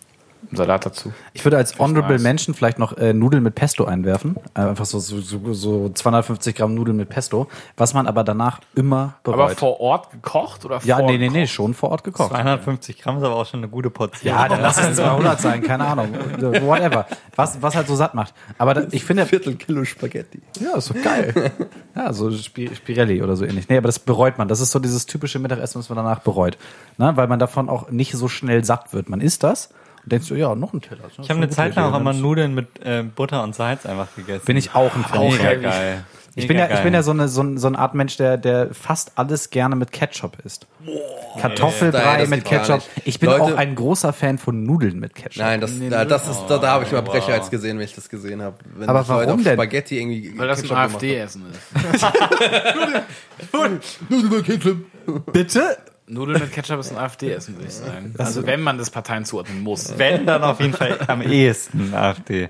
Salat 0.52 0.86
dazu. 0.86 1.14
Ich 1.34 1.46
würde 1.46 1.58
als 1.58 1.78
Honorable 1.80 2.14
nice. 2.16 2.24
Menschen 2.24 2.54
vielleicht 2.54 2.80
noch 2.80 2.98
äh, 2.98 3.14
Nudeln 3.14 3.44
mit 3.44 3.56
Pesto 3.56 3.86
einwerfen. 3.86 4.36
Äh, 4.54 4.62
einfach 4.62 4.86
so, 4.86 5.00
so, 5.00 5.22
so, 5.22 5.54
so 5.54 5.90
250 5.90 6.56
Gramm 6.56 6.74
Nudeln 6.76 6.98
mit 6.98 7.10
Pesto, 7.10 7.48
was 7.78 7.94
man 7.94 8.08
aber 8.08 8.24
danach 8.24 8.60
immer 8.76 9.14
Aber 9.24 9.38
bereut. 9.38 9.58
vor 9.60 9.80
Ort 9.80 10.12
gekocht 10.12 10.66
oder 10.66 10.80
ja, 10.84 10.98
vor 10.98 11.06
nee, 11.10 11.18
nee, 11.18 11.30
nee, 11.30 11.48
schon 11.48 11.74
vor 11.74 11.90
Ort 11.92 12.04
gekocht. 12.04 12.30
250 12.32 13.00
Gramm 13.02 13.18
ist 13.18 13.24
aber 13.24 13.36
auch 13.36 13.46
schon 13.46 13.60
eine 13.62 13.70
gute 13.70 13.90
Portion. 13.90 14.34
Ja, 14.34 14.48
dann 14.50 14.62
lass 14.62 14.78
es 14.78 14.98
200 14.98 15.40
sein, 15.40 15.62
keine 15.62 15.86
Ahnung. 15.86 16.10
Whatever. 16.40 17.06
Was, 17.36 17.62
was 17.62 17.76
halt 17.76 17.88
so 17.88 17.96
satt 17.96 18.14
macht. 18.14 18.34
Aber 18.58 18.74
da, 18.74 18.84
ich 18.92 19.06
finde, 19.06 19.26
Viertel 19.26 19.56
Kilo 19.56 19.86
Spaghetti. 19.86 20.42
ja, 20.60 20.76
ist 20.76 20.90
doch 20.90 21.02
geil. 21.02 21.52
Ja, 21.96 22.12
so 22.14 22.32
Spi- 22.32 22.76
Spirelli 22.76 23.22
oder 23.22 23.36
so 23.36 23.46
ähnlich. 23.46 23.70
Nee, 23.70 23.78
aber 23.78 23.88
das 23.88 24.00
bereut 24.00 24.38
man. 24.38 24.48
Das 24.48 24.60
ist 24.60 24.72
so 24.72 24.80
dieses 24.80 25.06
typische 25.06 25.40
Mittagessen, 25.40 25.80
was 25.80 25.90
man 25.90 25.98
danach 25.98 26.20
bereut. 26.20 26.58
Ne? 26.98 27.12
Weil 27.16 27.28
man 27.28 27.40
davon 27.40 27.70
auch 27.70 27.90
nicht 27.92 28.14
so 28.14 28.28
schnell 28.28 28.64
satt 28.66 28.92
wird. 28.94 29.08
Man 29.10 29.22
isst 29.22 29.44
das 29.44 29.70
und 30.04 30.12
denkt 30.12 30.26
so, 30.26 30.36
ja, 30.36 30.56
noch 30.56 30.74
ein 30.74 30.82
Teller. 30.82 31.02
Ich 31.22 31.30
habe 31.30 31.38
eine 31.40 31.50
Zeit 31.50 31.76
lang 31.76 31.94
auch 31.94 32.00
immer 32.00 32.14
Nudeln 32.14 32.54
mit 32.56 32.68
äh, 32.84 33.04
Butter 33.04 33.44
und 33.44 33.56
Salz 33.56 33.86
einfach 33.86 34.08
gegessen. 34.16 34.46
Bin 34.46 34.58
ich 34.58 34.74
auch 34.76 34.96
ein 34.96 35.04
Fan. 35.04 35.30
Mega 35.30 35.44
heavy. 35.44 35.64
geil. 35.64 36.04
Ich 36.34 36.48
bin 36.48 36.58
ja, 36.58 36.64
Mega 36.64 36.78
ich 36.78 36.84
bin 36.84 36.94
ja 36.94 37.04
so 37.04 37.12
eine, 37.12 37.28
so, 37.28 37.44
ein- 37.44 37.58
so 37.58 37.68
eine 37.68 37.78
Art 37.78 37.94
Mensch, 37.94 38.16
der, 38.16 38.38
der 38.38 38.74
fast 38.74 39.12
alles 39.16 39.50
gerne 39.50 39.76
mit 39.76 39.92
Ketchup 39.92 40.38
isst. 40.46 40.66
Kartoffelbrei 41.42 42.20
das 42.20 42.30
mit 42.30 42.46
Ketchup. 42.46 42.82
Ich 43.04 43.20
bin 43.20 43.30
Leute- 43.30 43.44
auch 43.44 43.58
ein 43.58 43.76
großer 43.76 44.14
Fan 44.14 44.38
von 44.38 44.64
Nudeln 44.64 44.98
mit 45.02 45.14
Ketchup. 45.14 45.44
Nein, 45.44 45.60
das, 45.60 45.74
da, 45.90 46.06
das 46.06 46.30
ist, 46.30 46.46
da, 46.48 46.58
da 46.58 46.70
habe 46.72 46.86
ich 46.86 46.92
mal 46.94 47.02
Brecherreiz 47.02 47.50
gesehen, 47.50 47.78
wenn 47.80 47.84
ich 47.86 47.96
das 47.96 48.08
gesehen 48.08 48.42
habe. 48.42 48.56
Wenn 48.78 48.88
Aber 48.88 49.00
Leute 49.00 49.10
warum 49.10 49.40
auf 49.40 49.44
denn? 49.44 49.54
Spaghetti 49.56 50.00
irgendwie 50.00 50.34
Weil 50.40 50.48
das 50.48 50.60
ein 50.60 50.62
Ketchup 50.70 50.78
gemacht 50.78 50.96
AfD-Essen 50.96 51.44
ist. 51.52 52.12
Bitte? 55.34 55.78
Nudeln 56.12 56.40
mit 56.42 56.52
Ketchup 56.52 56.80
ist 56.80 56.92
ein 56.92 56.98
AfD-Essen, 56.98 57.56
würde 57.56 57.68
ich 57.68 57.74
sagen. 57.74 58.14
Also 58.18 58.46
wenn 58.46 58.62
man 58.62 58.78
das 58.78 58.90
Parteien 58.90 59.26
zuordnen 59.26 59.62
muss. 59.62 59.98
Wenn, 59.98 60.26
dann 60.26 60.44
auf 60.44 60.60
jeden 60.60 60.74
Fall 60.74 61.00
am 61.08 61.22
ehesten 61.22 61.94
AfD. 61.94 62.50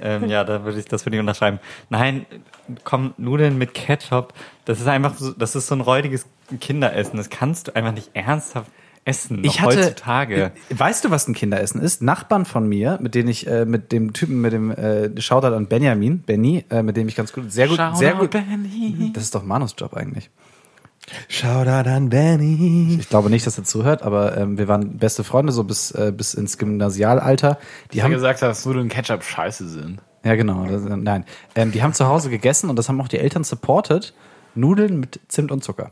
Ähm, 0.00 0.28
ja, 0.28 0.44
da 0.44 0.64
würde 0.64 0.80
ich, 0.80 0.86
das 0.86 1.06
würde 1.06 1.16
ich 1.16 1.20
unterschreiben. 1.20 1.60
Nein, 1.90 2.26
komm, 2.84 3.14
Nudeln 3.18 3.58
mit 3.58 3.74
Ketchup, 3.74 4.32
das 4.64 4.80
ist 4.80 4.88
einfach 4.88 5.14
so, 5.16 5.32
das 5.32 5.54
ist 5.54 5.68
so 5.68 5.74
ein 5.74 5.80
räudiges 5.80 6.26
Kinderessen. 6.60 7.16
Das 7.16 7.30
kannst 7.30 7.68
du 7.68 7.76
einfach 7.76 7.92
nicht 7.92 8.10
ernsthaft 8.14 8.70
essen, 9.04 9.42
noch 9.42 9.44
Ich 9.44 9.60
hatte, 9.60 9.76
heutzutage. 9.76 10.52
Weißt 10.70 11.04
du, 11.04 11.10
was 11.10 11.28
ein 11.28 11.34
Kinderessen 11.34 11.80
ist? 11.80 12.02
Nachbarn 12.02 12.44
von 12.44 12.68
mir, 12.68 12.98
mit 13.00 13.14
denen 13.14 13.28
ich, 13.28 13.46
äh, 13.46 13.64
mit 13.64 13.92
dem 13.92 14.12
Typen, 14.12 14.40
mit 14.40 14.52
dem 14.52 14.70
äh, 14.72 15.20
Shoutout 15.20 15.54
an 15.54 15.68
Benjamin, 15.68 16.20
Benny, 16.20 16.64
äh, 16.70 16.82
mit 16.82 16.96
dem 16.96 17.06
ich 17.06 17.14
ganz 17.14 17.32
gut, 17.32 17.52
sehr 17.52 17.68
gut, 17.68 17.80
sehr 17.94 18.14
gut. 18.14 18.34
Das 19.12 19.22
ist 19.22 19.34
doch 19.34 19.44
Manus 19.44 19.74
Job 19.78 19.94
eigentlich. 19.94 20.30
Shoutout 21.28 21.88
an 21.88 22.08
Benny. 22.08 22.98
Ich 23.00 23.08
glaube 23.08 23.30
nicht, 23.30 23.46
dass 23.46 23.58
er 23.58 23.64
zuhört, 23.64 24.02
aber 24.02 24.36
ähm, 24.36 24.58
wir 24.58 24.68
waren 24.68 24.98
beste 24.98 25.24
Freunde 25.24 25.52
so 25.52 25.64
bis 25.64 25.90
äh, 25.92 26.12
bis 26.16 26.34
ins 26.34 26.58
Gymnasialalter. 26.58 27.58
Die 27.92 28.02
haben 28.02 28.10
gesagt, 28.10 28.42
dass 28.42 28.64
Nudeln 28.66 28.88
Ketchup 28.88 29.22
scheiße 29.22 29.68
sind. 29.68 30.00
ja 30.24 30.34
genau, 30.34 30.66
das, 30.66 30.82
nein, 30.82 31.24
ähm, 31.54 31.72
die 31.72 31.82
haben 31.82 31.92
zu 31.92 32.06
Hause 32.06 32.30
gegessen 32.30 32.70
und 32.70 32.76
das 32.76 32.88
haben 32.88 33.00
auch 33.00 33.08
die 33.08 33.18
Eltern 33.18 33.44
supported. 33.44 34.14
Nudeln 34.54 35.00
mit 35.00 35.20
Zimt 35.28 35.52
und 35.52 35.62
Zucker. 35.62 35.90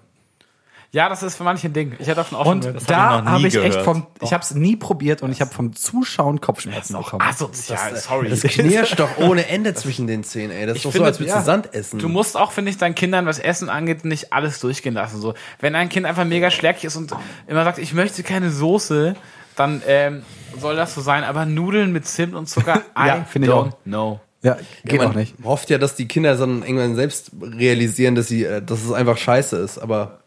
Ja, 0.95 1.09
das 1.09 1.25
ist 1.25 1.35
für 1.35 1.43
manche 1.43 1.67
ein 1.67 1.73
Ding. 1.73 1.93
Ich 1.99 2.07
hätte 2.07 2.15
davon 2.15 2.39
auch 2.39 2.45
schon 2.45 2.53
Und 2.59 2.61
gehört. 2.63 2.89
da 2.89 3.25
hab 3.25 3.25
ich 3.25 3.29
habe 3.31 3.49
ich 3.49 3.57
echt 3.57 3.81
vom, 3.83 4.07
ich 4.23 4.33
habe 4.33 4.45
es 4.45 4.55
nie 4.55 4.77
probiert 4.77 5.23
und 5.23 5.33
ich 5.33 5.41
habe 5.41 5.53
vom 5.53 5.75
Zuschauen 5.75 6.41
Kopfschmerzen 6.41 6.97
bekommen. 6.97 7.21
asozial, 7.21 7.97
sorry. 7.97 8.31
Das 8.31 8.43
knirscht 8.43 9.01
doch 9.01 9.19
ohne 9.19 9.49
Ende 9.49 9.75
zwischen 9.75 10.07
den 10.07 10.23
Zähnen, 10.23 10.53
ey. 10.53 10.67
Das 10.67 10.77
ist 10.77 10.77
Ich 10.77 10.83
doch 10.85 10.93
finde, 10.93 11.07
so, 11.07 11.09
als 11.09 11.19
würdest 11.19 11.35
ja. 11.35 11.41
du 11.41 11.47
Sand 11.47 11.75
essen. 11.75 11.99
Du 11.99 12.09
musst 12.09 12.37
auch, 12.37 12.53
finde 12.53 12.71
ich, 12.71 12.79
deinen 12.79 12.95
Kindern, 12.95 13.27
was 13.27 13.41
Essen 13.41 13.69
angeht, 13.69 14.05
nicht 14.05 14.33
alles 14.33 14.61
durchgehen 14.61 14.95
lassen. 14.95 15.21
So, 15.21 15.35
wenn 15.59 15.75
ein 15.75 15.89
Kind 15.89 16.07
einfach 16.07 16.25
mega 16.25 16.53
schleckig 16.53 16.85
ist 16.85 16.95
und 16.95 17.11
immer 17.49 17.65
sagt, 17.65 17.79
ich 17.79 17.93
möchte 17.93 18.23
keine 18.23 18.51
Soße, 18.51 19.17
dann 19.57 19.83
ähm, 19.89 20.23
soll 20.61 20.77
das 20.77 20.95
so 20.95 21.01
sein. 21.01 21.25
Aber 21.25 21.45
Nudeln 21.45 21.93
mit 21.93 22.07
Zimt 22.07 22.35
und 22.35 22.49
Zucker, 22.49 22.83
I 22.97 23.07
Ja, 23.09 23.25
finde 23.29 23.49
ich 23.49 23.53
don't 23.53 23.71
auch. 23.73 23.79
know. 23.85 24.21
Ja, 24.43 24.59
geht 24.85 25.01
man 25.01 25.09
auch 25.11 25.15
nicht. 25.15 25.35
hofft 25.43 25.71
ja, 25.71 25.79
dass 25.79 25.97
die 25.97 26.07
Kinder 26.07 26.37
dann 26.37 26.63
irgendwann 26.63 26.95
selbst 26.95 27.33
realisieren, 27.43 28.15
dass 28.15 28.29
sie, 28.29 28.45
äh, 28.45 28.63
dass 28.63 28.85
es 28.85 28.93
einfach 28.93 29.17
scheiße 29.17 29.57
ist. 29.57 29.79
Aber 29.79 30.21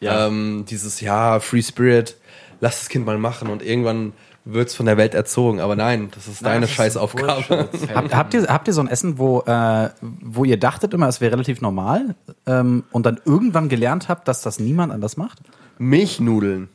Ja. 0.00 0.26
ähm, 0.26 0.64
dieses 0.68 1.00
ja 1.00 1.40
Free 1.40 1.62
Spirit, 1.62 2.16
lass 2.60 2.80
das 2.80 2.88
Kind 2.88 3.06
mal 3.06 3.18
machen 3.18 3.48
und 3.48 3.62
irgendwann 3.62 4.12
wird's 4.44 4.74
von 4.74 4.86
der 4.86 4.96
Welt 4.96 5.14
erzogen. 5.14 5.60
Aber 5.60 5.76
nein, 5.76 6.10
das 6.14 6.26
ist 6.26 6.44
deine 6.44 6.62
das 6.62 6.70
ist 6.70 6.76
Scheißaufgabe. 6.76 7.68
Bullshit. 7.70 7.94
Habt, 7.94 8.14
habt, 8.14 8.34
ihr, 8.34 8.46
habt 8.46 8.68
ihr 8.68 8.74
so 8.74 8.80
ein 8.80 8.88
Essen, 8.88 9.18
wo, 9.18 9.40
äh, 9.42 9.90
wo 10.00 10.44
ihr 10.44 10.58
dachtet 10.58 10.94
immer, 10.94 11.08
es 11.08 11.20
wäre 11.20 11.32
relativ 11.32 11.60
normal 11.60 12.14
ähm, 12.46 12.84
und 12.90 13.06
dann 13.06 13.20
irgendwann 13.24 13.68
gelernt 13.68 14.08
habt, 14.08 14.28
dass 14.28 14.42
das 14.42 14.58
niemand 14.58 14.92
anders 14.92 15.16
macht? 15.16 15.38
Milchnudeln. 15.78 16.68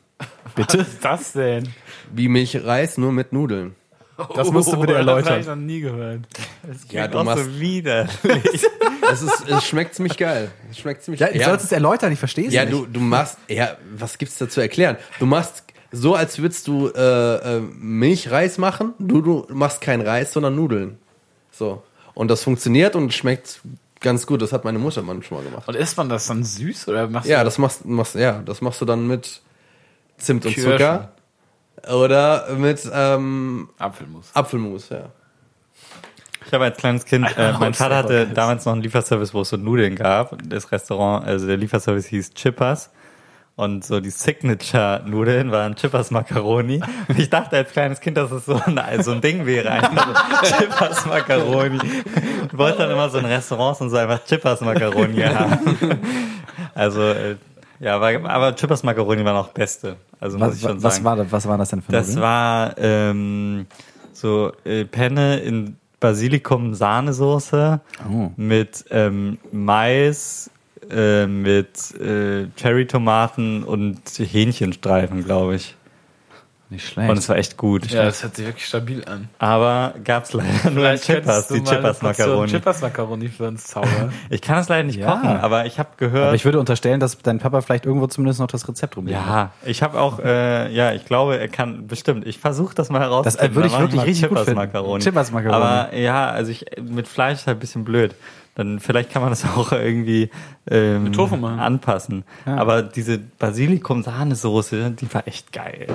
Was 0.54 0.74
ist 0.74 1.04
das 1.04 1.32
denn? 1.32 1.68
Wie 2.12 2.28
Milchreis, 2.28 2.96
nur 2.96 3.12
mit 3.12 3.32
Nudeln. 3.32 3.74
Das 4.34 4.50
musst 4.50 4.72
du 4.72 4.76
bitte 4.80 4.92
Das 4.94 4.98
erläutern. 4.98 5.28
habe 5.30 5.40
ich 5.40 5.46
noch 5.46 5.56
nie 5.56 5.80
gehört. 5.80 6.20
Ja, 6.90 7.06
du 7.08 7.18
auch 7.18 7.24
machst, 7.24 7.44
so 7.44 7.60
wieder. 7.60 8.08
es, 9.12 9.22
ist, 9.22 9.48
es 9.48 9.64
schmeckt 9.64 9.94
ziemlich 9.94 10.16
geil. 10.16 10.50
Es 10.70 10.78
schmeckt 10.78 11.02
ziemlich 11.02 11.20
Ja, 11.20 11.28
du 11.28 11.42
sollst 11.44 11.64
es 11.66 11.72
erläutern, 11.72 12.12
ich 12.12 12.18
verstehe 12.18 12.48
es 12.48 12.54
Ja, 12.54 12.64
nicht. 12.64 12.72
du, 12.72 12.86
du 12.86 13.00
machst, 13.00 13.38
ja, 13.48 13.76
was 13.96 14.16
gibt's 14.18 14.38
da 14.38 14.48
zu 14.48 14.60
erklären? 14.60 14.96
Du 15.18 15.26
machst 15.26 15.64
so, 15.92 16.14
als 16.14 16.38
würdest 16.38 16.66
du 16.66 16.88
äh, 16.88 17.56
äh, 17.56 17.60
Milchreis 17.60 18.58
machen, 18.58 18.94
du, 18.98 19.20
du 19.20 19.46
machst 19.50 19.80
kein 19.80 20.00
Reis, 20.00 20.32
sondern 20.32 20.54
Nudeln. 20.56 20.98
So. 21.52 21.82
Und 22.14 22.28
das 22.30 22.42
funktioniert 22.42 22.96
und 22.96 23.12
schmeckt 23.12 23.60
ganz 24.00 24.26
gut. 24.26 24.40
Das 24.42 24.52
hat 24.52 24.64
meine 24.64 24.78
Mutter 24.78 25.02
manchmal 25.02 25.42
gemacht. 25.44 25.68
Und 25.68 25.74
isst 25.76 25.96
man 25.96 26.08
das 26.08 26.26
dann 26.26 26.42
süß 26.44 26.88
oder 26.88 27.08
machst 27.08 27.28
Ja, 27.28 27.38
du 27.40 27.44
das 27.44 27.58
machst, 27.58 27.84
machst, 27.84 28.14
ja, 28.14 28.40
das 28.44 28.60
machst 28.62 28.80
du 28.80 28.84
dann 28.86 29.06
mit 29.06 29.40
Zimt 30.18 30.44
und 30.46 30.52
Kirschen. 30.54 30.72
Zucker. 30.72 31.12
Oder 31.92 32.48
mit 32.56 32.88
ähm, 32.92 33.68
Apfelmus? 33.78 34.30
Apfelmus, 34.34 34.88
ja. 34.88 35.10
Ich 36.46 36.52
habe 36.52 36.64
als 36.64 36.76
kleines 36.76 37.04
Kind, 37.04 37.26
äh, 37.36 37.52
mein 37.58 37.74
Vater 37.74 37.96
hatte 37.96 38.26
damals 38.28 38.64
noch 38.64 38.72
einen 38.72 38.82
Lieferservice, 38.82 39.34
wo 39.34 39.40
es 39.40 39.48
so 39.48 39.56
Nudeln 39.56 39.96
gab. 39.96 40.36
Das 40.48 40.70
Restaurant, 40.70 41.26
also 41.26 41.46
der 41.46 41.56
Lieferservice 41.56 42.06
hieß 42.06 42.34
Chippers. 42.34 42.90
Und 43.56 43.86
so 43.86 44.00
die 44.00 44.10
Signature-Nudeln 44.10 45.50
waren 45.50 45.74
Chippers 45.76 46.10
Macaroni. 46.10 46.82
Und 47.08 47.18
ich 47.18 47.30
dachte 47.30 47.56
als 47.56 47.72
kleines 47.72 48.00
Kind, 48.00 48.18
dass 48.18 48.30
es 48.30 48.44
so 48.44 48.60
ein, 48.64 49.02
so 49.02 49.12
ein 49.12 49.22
Ding 49.22 49.46
wäre. 49.46 49.70
Einfach 49.70 50.42
Chippers 50.42 51.06
Macaroni. 51.06 51.80
Und 52.42 52.58
wollte 52.58 52.78
dann 52.78 52.90
immer 52.90 53.08
so 53.08 53.18
in 53.18 53.24
Restaurants 53.24 53.80
und 53.80 53.88
so 53.90 53.96
einfach 53.96 54.22
Chippers 54.24 54.60
Macaroni 54.60 55.22
haben. 55.22 55.78
Also, 56.74 57.00
äh, 57.00 57.36
ja, 57.80 57.98
war, 58.00 58.12
aber 58.30 58.54
Chippers 58.54 58.82
Macaroni 58.82 59.24
war 59.24 59.32
noch 59.32 59.48
beste. 59.48 59.96
Also 60.20 60.38
muss 60.38 60.48
was, 60.48 60.54
ich 60.56 60.62
schon 60.62 60.82
was, 60.82 60.94
sagen. 60.94 61.04
war, 61.04 61.16
das- 61.16 61.32
was 61.32 61.46
war 61.48 61.58
das 61.58 61.68
denn 61.70 61.82
für 61.82 61.92
Das 61.92 62.06
Nudeln? 62.08 62.22
war 62.22 62.78
ähm, 62.78 63.66
so 64.12 64.52
äh, 64.64 64.84
Penne 64.84 65.38
in 65.40 65.76
Basilikum-Sahnesoße 66.00 67.80
Oh. 68.10 68.30
mit 68.36 68.84
ähm, 68.90 69.38
Mais, 69.52 70.50
äh, 70.90 71.26
mit 71.26 71.94
äh, 72.00 72.46
Cherry-Tomaten 72.56 73.62
und 73.64 73.98
Hähnchenstreifen, 74.18 75.24
glaube 75.24 75.56
ich. 75.56 75.74
Nicht 76.68 76.88
schlecht. 76.88 77.08
Und 77.08 77.16
es 77.16 77.28
war 77.28 77.36
echt 77.36 77.56
gut. 77.56 77.88
Ja, 77.92 78.02
das 78.04 78.24
hört 78.24 78.34
sich 78.34 78.44
wirklich 78.44 78.66
stabil 78.66 79.04
an. 79.06 79.28
Aber 79.38 79.94
gab's 80.02 80.32
leider 80.32 80.70
nur 80.72 80.90
in 80.90 80.98
Chippers, 80.98 81.46
die 81.46 81.62
Chippers-Macaroni. 81.62 82.50
Chippers 82.50 82.80
Macaroni 82.82 83.28
für 83.28 83.46
uns 83.46 83.64
zaubern. 83.66 84.12
Ich 84.30 84.42
kann 84.42 84.56
das 84.56 84.68
leider 84.68 84.82
nicht 84.82 84.98
Ja. 84.98 85.12
kochen, 85.12 85.28
aber 85.36 85.66
ich 85.66 85.78
habe 85.78 85.90
gehört. 85.96 86.26
Aber 86.26 86.34
ich 86.34 86.44
würde 86.44 86.58
unterstellen, 86.58 86.98
dass 86.98 87.18
dein 87.18 87.38
Papa 87.38 87.60
vielleicht 87.60 87.86
irgendwo 87.86 88.08
zumindest 88.08 88.40
noch 88.40 88.48
das 88.48 88.66
Rezept 88.68 88.96
rumliegt. 88.96 89.16
ja, 89.16 89.52
ich 89.64 89.82
habe 89.84 90.00
auch, 90.00 90.18
äh, 90.18 90.72
ja, 90.72 90.92
ich 90.92 91.04
glaube, 91.04 91.38
er 91.38 91.46
kann 91.48 91.86
bestimmt. 91.86 92.26
Ich 92.26 92.38
versuche 92.40 92.74
das 92.74 92.90
mal 92.90 93.00
herauszufinden. 93.00 93.46
Das, 93.46 93.52
äh, 93.52 93.54
würde 93.54 93.68
ich 93.68 93.78
wirklich 93.78 94.02
richtig 94.02 94.22
gut 94.28 94.30
Chippers 94.38 94.44
finden. 94.46 94.58
Macaroni. 94.60 95.04
Chippers 95.04 95.30
Macaroni. 95.30 95.62
Aber 95.64 95.94
ja, 95.96 96.28
also 96.30 96.50
ich 96.50 96.66
mit 96.82 97.06
Fleisch 97.06 97.38
ist 97.38 97.46
halt 97.46 97.58
ein 97.58 97.60
bisschen 97.60 97.84
blöd. 97.84 98.14
Dann 98.56 98.80
vielleicht 98.80 99.10
kann 99.10 99.22
man 99.22 99.30
das 99.30 99.44
auch 99.56 99.70
irgendwie 99.70 100.30
ähm, 100.68 101.12
anpassen. 101.44 102.24
Aber 102.44 102.82
diese 102.82 103.18
Basilikum-Sahnesoße, 103.18 104.90
die 104.92 105.14
war 105.14 105.28
echt 105.28 105.52
geil. 105.52 105.86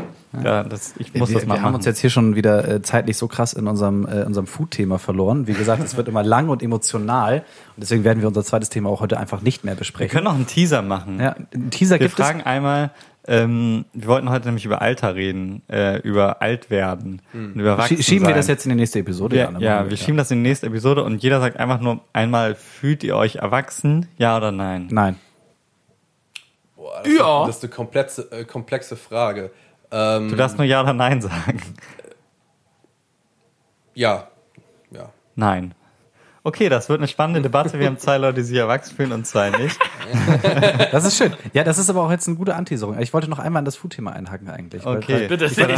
Ja, 0.43 0.64
das, 0.64 0.93
ich 0.97 1.14
muss 1.16 1.30
wir, 1.30 1.36
das 1.36 1.45
mal 1.45 1.55
wir 1.55 1.57
machen. 1.57 1.66
haben 1.66 1.76
uns 1.76 1.86
jetzt 1.86 1.99
hier 1.99 2.12
schon 2.12 2.36
wieder 2.36 2.68
äh, 2.68 2.82
zeitlich 2.82 3.18
so 3.18 3.28
krass 3.28 3.53
in 3.53 3.68
unserem, 3.68 4.05
äh, 4.05 4.24
unserem 4.24 4.47
Food-Thema 4.47 4.99
verloren. 4.99 5.47
Wie 5.47 5.53
gesagt, 5.53 5.84
es 5.84 5.97
wird 5.97 6.07
immer 6.07 6.24
lang 6.24 6.49
und 6.49 6.62
emotional. 6.64 7.39
Und 7.76 7.82
deswegen 7.82 8.03
werden 8.03 8.22
wir 8.22 8.28
unser 8.28 8.43
zweites 8.43 8.70
Thema 8.70 8.89
auch 8.89 9.01
heute 9.01 9.18
einfach 9.18 9.41
nicht 9.41 9.64
mehr 9.66 9.74
wir 9.74 9.80
besprechen. 9.80 10.12
können 10.12 10.26
noch 10.26 10.36
einen 10.36 10.47
Teaser 10.47 10.84
machen. 10.84 11.20
ja, 11.20 11.36
einen 11.53 11.72
Teaser 11.72 11.95
Wir 11.95 12.07
gibt 12.07 12.20
es. 12.20 12.26
fragen 12.26 12.43
einmal, 12.43 12.91
ähm, 13.32 13.86
wir 13.93 14.07
wollten 14.07 14.29
heute 14.29 14.47
nämlich 14.47 14.65
über 14.65 14.82
Alter 14.82 15.15
reden, 15.15 15.61
äh, 15.69 15.99
über 16.01 16.41
Altwerden 16.41 17.21
und 17.34 17.55
über. 17.55 17.82
Schieben 17.88 18.27
wir 18.27 18.36
das 18.36 18.47
jetzt 18.47 18.65
in 18.65 18.69
die 18.71 18.75
nächste 18.75 18.99
Episode? 18.99 19.38
Ja, 19.38 19.51
ja, 19.57 19.77
machen 19.77 19.89
wir 19.89 19.97
schieben 19.97 20.17
das 20.17 20.29
in 20.32 20.43
die 20.43 20.49
nächste 20.49 20.67
Episode 20.67 21.03
und 21.03 21.23
jeder 21.23 21.39
sagt 21.39 21.57
einfach 21.57 21.79
nur 21.79 22.01
einmal, 22.13 22.55
fühlt 22.55 23.03
ihr 23.03 23.15
euch 23.15 23.38
erwachsen? 23.38 24.07
Ja 24.17 24.36
oder 24.38 24.51
nein? 24.51 24.88
Nein. 24.91 25.15
Boah, 26.75 27.01
das, 27.03 27.13
Ja. 27.13 27.41
ist, 27.43 27.47
das 27.47 27.57
ist 27.57 27.63
eine 27.63 27.71
komplexe, 27.73 28.32
äh, 28.32 28.43
komplexe 28.45 28.95
Frage. 28.97 29.51
Ähm, 29.91 30.29
Du 30.29 30.36
darfst 30.36 30.57
nur 30.57 30.65
Ja 30.65 30.82
oder 30.82 30.93
Nein 30.93 31.21
sagen. 31.21 31.61
ja. 33.93 34.27
Ja. 34.91 35.09
Nein. 35.36 35.73
Okay, 36.44 36.70
das 36.70 36.89
wird 36.89 37.00
eine 37.00 37.08
spannende 37.08 37.42
Debatte. 37.44 37.78
Wir 37.78 37.86
haben 37.86 38.00
zwei 38.00 38.18
Leute, 38.18 38.36
die 38.38 38.42
sich 38.42 38.58
erwachsen 38.58 38.96
fühlen 38.96 39.12
und 39.12 39.28
zwei 39.28 39.52
nicht. 39.52 39.78
Das 40.92 41.06
ist 41.06 41.16
schön. 41.16 41.34
Ja, 41.54 41.64
das 41.64 41.78
ist 41.78 41.89
aber 41.89 42.02
auch 42.02 42.12
jetzt 42.12 42.28
eine 42.28 42.36
gute 42.36 42.56
Anteaserung. 42.56 43.00
Ich 43.00 43.14
wollte 43.14 43.30
noch 43.30 43.39
einmal 43.39 43.62
in 43.62 43.66
das 43.66 43.76
Food-Thema 43.78 44.12
einhaken 44.12 44.50
eigentlich. 44.50 44.84
weil- 44.84 44.98
Okay, 44.98 45.28
Bitte 45.28 45.46
nicht. 45.46 45.58
da 45.60 45.70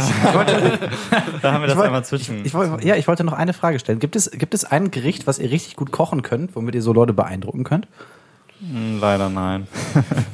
haben 1.52 1.60
wir 1.62 1.66
das 1.68 1.76
wollte- 1.76 1.82
einmal 1.84 2.04
zwischen. 2.04 2.44
Ich 2.44 2.54
wollte, 2.54 2.84
ja, 2.86 2.96
ich 2.96 3.06
wollte 3.06 3.22
noch 3.24 3.34
eine 3.34 3.52
Frage 3.52 3.78
stellen. 3.78 3.98
Gibt 4.00 4.16
es, 4.16 4.30
gibt 4.30 4.54
es 4.54 4.64
ein 4.64 4.90
Gericht, 4.90 5.26
was 5.26 5.38
ihr 5.38 5.50
richtig 5.50 5.76
gut 5.76 5.92
kochen 5.92 6.22
könnt, 6.22 6.56
womit 6.56 6.74
ihr 6.74 6.82
so 6.82 6.92
Leute 6.94 7.12
beeindrucken 7.12 7.62
könnt? 7.64 7.86
Hm, 8.60 8.98
Leider 9.00 9.28
nein. 9.28 9.68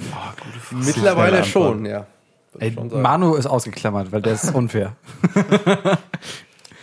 Mittlerweile 0.71 1.39
Antwort. 1.43 1.73
schon, 1.75 1.85
ja. 1.85 2.07
Ey, 2.59 2.69
ich 2.69 2.75
schon. 2.75 3.03
Manu 3.03 3.35
ist 3.35 3.47
ausgeklammert, 3.47 4.13
weil 4.13 4.23
der 4.23 4.35
ist 4.35 4.55
unfair. 4.55 4.93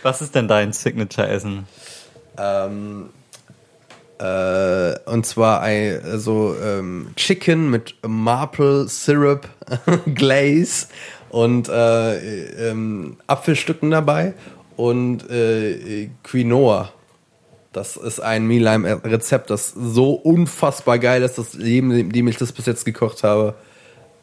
Was 0.02 0.20
ist 0.22 0.34
denn 0.34 0.46
dein 0.48 0.72
Signature-Essen? 0.72 1.66
Ähm, 2.36 3.10
äh, 4.18 5.10
und 5.10 5.26
zwar 5.26 5.60
ein, 5.60 6.00
so 6.16 6.56
ähm, 6.62 7.08
Chicken 7.16 7.70
mit 7.70 7.94
Maple 8.06 8.88
Syrup 8.88 9.48
Glaze 10.14 10.88
und 11.30 11.68
äh, 11.68 12.70
ähm, 12.70 13.16
Apfelstücken 13.26 13.90
dabei 13.90 14.34
und 14.76 15.28
äh, 15.30 16.10
Quinoa. 16.24 16.92
Das 17.72 17.96
ist 17.96 18.20
ein 18.20 18.46
Mealime-Rezept, 18.46 19.50
das 19.50 19.70
so 19.70 20.12
unfassbar 20.12 20.98
geil 20.98 21.22
ist, 21.22 21.38
dass 21.38 21.54
jedem, 21.54 22.10
dem 22.10 22.28
ich 22.28 22.38
das 22.38 22.50
bis 22.52 22.66
jetzt 22.66 22.84
gekocht 22.84 23.22
habe, 23.22 23.54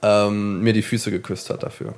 ähm, 0.02 0.62
mir 0.62 0.74
die 0.74 0.82
Füße 0.82 1.12
geküsst 1.12 1.50
hat 1.50 1.64
dafür. 1.64 1.94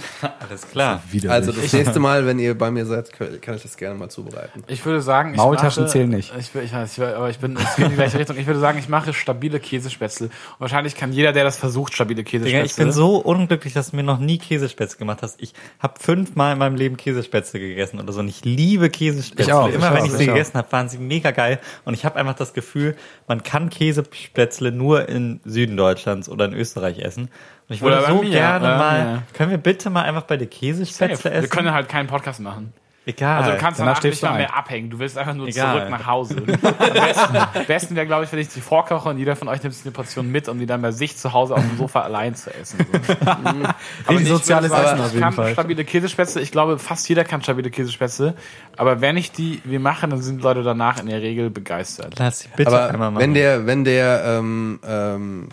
Alles 0.40 0.68
klar. 0.70 1.02
Also 1.28 1.52
das 1.52 1.72
nächste 1.72 2.00
Mal, 2.00 2.26
wenn 2.26 2.38
ihr 2.38 2.56
bei 2.56 2.70
mir 2.70 2.86
seid, 2.86 3.12
kann 3.12 3.56
ich 3.56 3.62
das 3.62 3.76
gerne 3.76 3.94
mal 3.94 4.08
zubereiten. 4.08 4.64
Ich 4.66 4.84
würde 4.84 5.02
sagen, 5.02 5.32
ich 5.32 5.36
Maultaschen 5.36 5.84
mache, 5.84 5.92
zählen 5.92 6.08
nicht. 6.08 6.32
Ich, 6.38 6.54
ich 6.54 6.72
ich, 6.72 7.00
aber 7.00 7.30
ich 7.30 7.38
bin, 7.38 7.56
es 7.56 7.76
geht 7.76 7.84
in 7.84 7.90
die 7.90 7.96
gleiche 7.96 8.18
Richtung. 8.18 8.36
Ich 8.38 8.46
würde 8.46 8.60
sagen, 8.60 8.78
ich 8.78 8.88
mache 8.88 9.12
stabile 9.12 9.60
Käsespätzle. 9.60 10.26
Und 10.26 10.60
wahrscheinlich 10.60 10.96
kann 10.96 11.12
jeder, 11.12 11.32
der 11.32 11.44
das 11.44 11.58
versucht, 11.58 11.94
stabile 11.94 12.24
Käsespätzle. 12.24 12.62
Digga, 12.62 12.64
ich 12.64 12.76
bin 12.76 12.92
so 12.92 13.16
unglücklich, 13.16 13.74
dass 13.74 13.90
du 13.90 13.96
mir 13.96 14.02
noch 14.02 14.18
nie 14.18 14.38
Käsespätzle 14.38 14.98
gemacht 14.98 15.22
hast. 15.22 15.42
Ich 15.42 15.52
habe 15.78 15.94
fünfmal 16.00 16.54
in 16.54 16.58
meinem 16.58 16.76
Leben 16.76 16.96
Käsespätzle 16.96 17.60
gegessen 17.60 18.00
oder 18.00 18.12
so. 18.12 18.20
Und 18.20 18.28
ich 18.28 18.44
liebe 18.44 18.88
Käsespätzle. 18.90 19.44
Ich 19.44 19.52
auch, 19.52 19.68
Immer 19.68 19.88
ich 19.88 19.94
wenn 19.94 20.02
auch, 20.02 20.06
ich 20.06 20.12
sie 20.12 20.26
gegessen 20.26 20.54
habe, 20.54 20.72
waren 20.72 20.88
sie 20.88 20.98
mega 20.98 21.30
geil. 21.30 21.60
Und 21.84 21.94
ich 21.94 22.04
habe 22.04 22.16
einfach 22.16 22.34
das 22.34 22.54
Gefühl, 22.54 22.96
man 23.28 23.42
kann 23.42 23.70
Käsespätzle 23.70 24.72
nur 24.72 25.08
in 25.08 25.40
Süden 25.44 25.76
Deutschlands 25.76 26.28
oder 26.28 26.46
in 26.46 26.54
Österreich 26.54 26.98
essen. 26.98 27.28
Ich 27.72 27.82
Oder 27.82 27.96
würde 27.96 28.06
bei 28.06 28.12
so 28.12 28.22
mir, 28.22 28.30
gerne 28.30 28.66
mal, 28.66 28.98
ja. 28.98 29.22
können 29.34 29.50
wir 29.50 29.58
bitte 29.58 29.90
mal 29.90 30.02
einfach 30.02 30.22
bei 30.22 30.36
der 30.36 30.46
Käsespätzle 30.48 31.30
essen? 31.30 31.42
Wir 31.42 31.48
können 31.48 31.72
halt 31.72 31.88
keinen 31.88 32.08
Podcast 32.08 32.40
machen. 32.40 32.72
Egal. 33.04 33.38
Also 33.38 33.50
du 33.50 33.58
kannst 33.58 33.80
danach 33.80 34.00
nicht 34.00 34.22
mal 34.22 34.30
ein. 34.30 34.36
mehr 34.36 34.56
abhängen. 34.56 34.88
Du 34.88 35.00
willst 35.00 35.18
einfach 35.18 35.34
nur 35.34 35.48
Egal. 35.48 35.76
zurück 35.76 35.90
nach 35.90 36.06
Hause. 36.06 36.36
Am 36.46 36.92
besten, 36.92 37.36
am 37.36 37.66
besten 37.66 37.96
wäre, 37.96 38.06
glaube 38.06 38.24
ich, 38.24 38.30
wenn 38.30 38.38
ich 38.38 38.46
die 38.48 38.60
vorkoche 38.60 39.08
und 39.08 39.18
jeder 39.18 39.34
von 39.34 39.48
euch 39.48 39.60
nimmt 39.60 39.74
sich 39.74 39.84
eine 39.84 39.90
Portion 39.90 40.30
mit, 40.30 40.48
um 40.48 40.60
die 40.60 40.66
dann 40.66 40.82
bei 40.82 40.92
sich 40.92 41.16
zu 41.16 41.32
Hause 41.32 41.54
auf 41.54 41.62
dem 41.62 41.76
Sofa 41.76 42.02
allein 42.02 42.36
zu 42.36 42.54
essen. 42.54 42.78
So. 42.92 43.14
Aber 44.06 44.20
ich 44.20 44.28
soziales 44.28 44.70
sagen, 44.70 44.84
Essen 44.84 45.00
auf 45.00 45.06
ich 45.06 45.12
jeden 45.14 45.22
kann 45.24 45.32
Fall. 45.32 45.52
stabile 45.52 45.84
Käsespätzle. 45.84 46.42
Ich 46.42 46.52
glaube, 46.52 46.78
fast 46.78 47.08
jeder 47.08 47.24
kann 47.24 47.42
stabile 47.42 47.70
Käsespätzle. 47.70 48.36
Aber 48.76 49.00
wenn 49.00 49.16
ich 49.16 49.32
die 49.32 49.60
wir 49.64 49.80
machen, 49.80 50.10
dann 50.10 50.22
sind 50.22 50.40
Leute 50.40 50.62
danach 50.62 51.00
in 51.00 51.06
der 51.06 51.22
Regel 51.22 51.50
begeistert. 51.50 52.20
Lass 52.20 52.38
sie 52.40 52.48
bitte 52.54 52.68
Aber 52.70 52.88
einmal 52.88 53.10
machen. 53.10 53.20
wenn 53.20 53.34
der, 53.34 53.66
wenn 53.66 53.82
der 53.82 54.22
ähm, 54.24 54.78
ähm, 54.86 55.48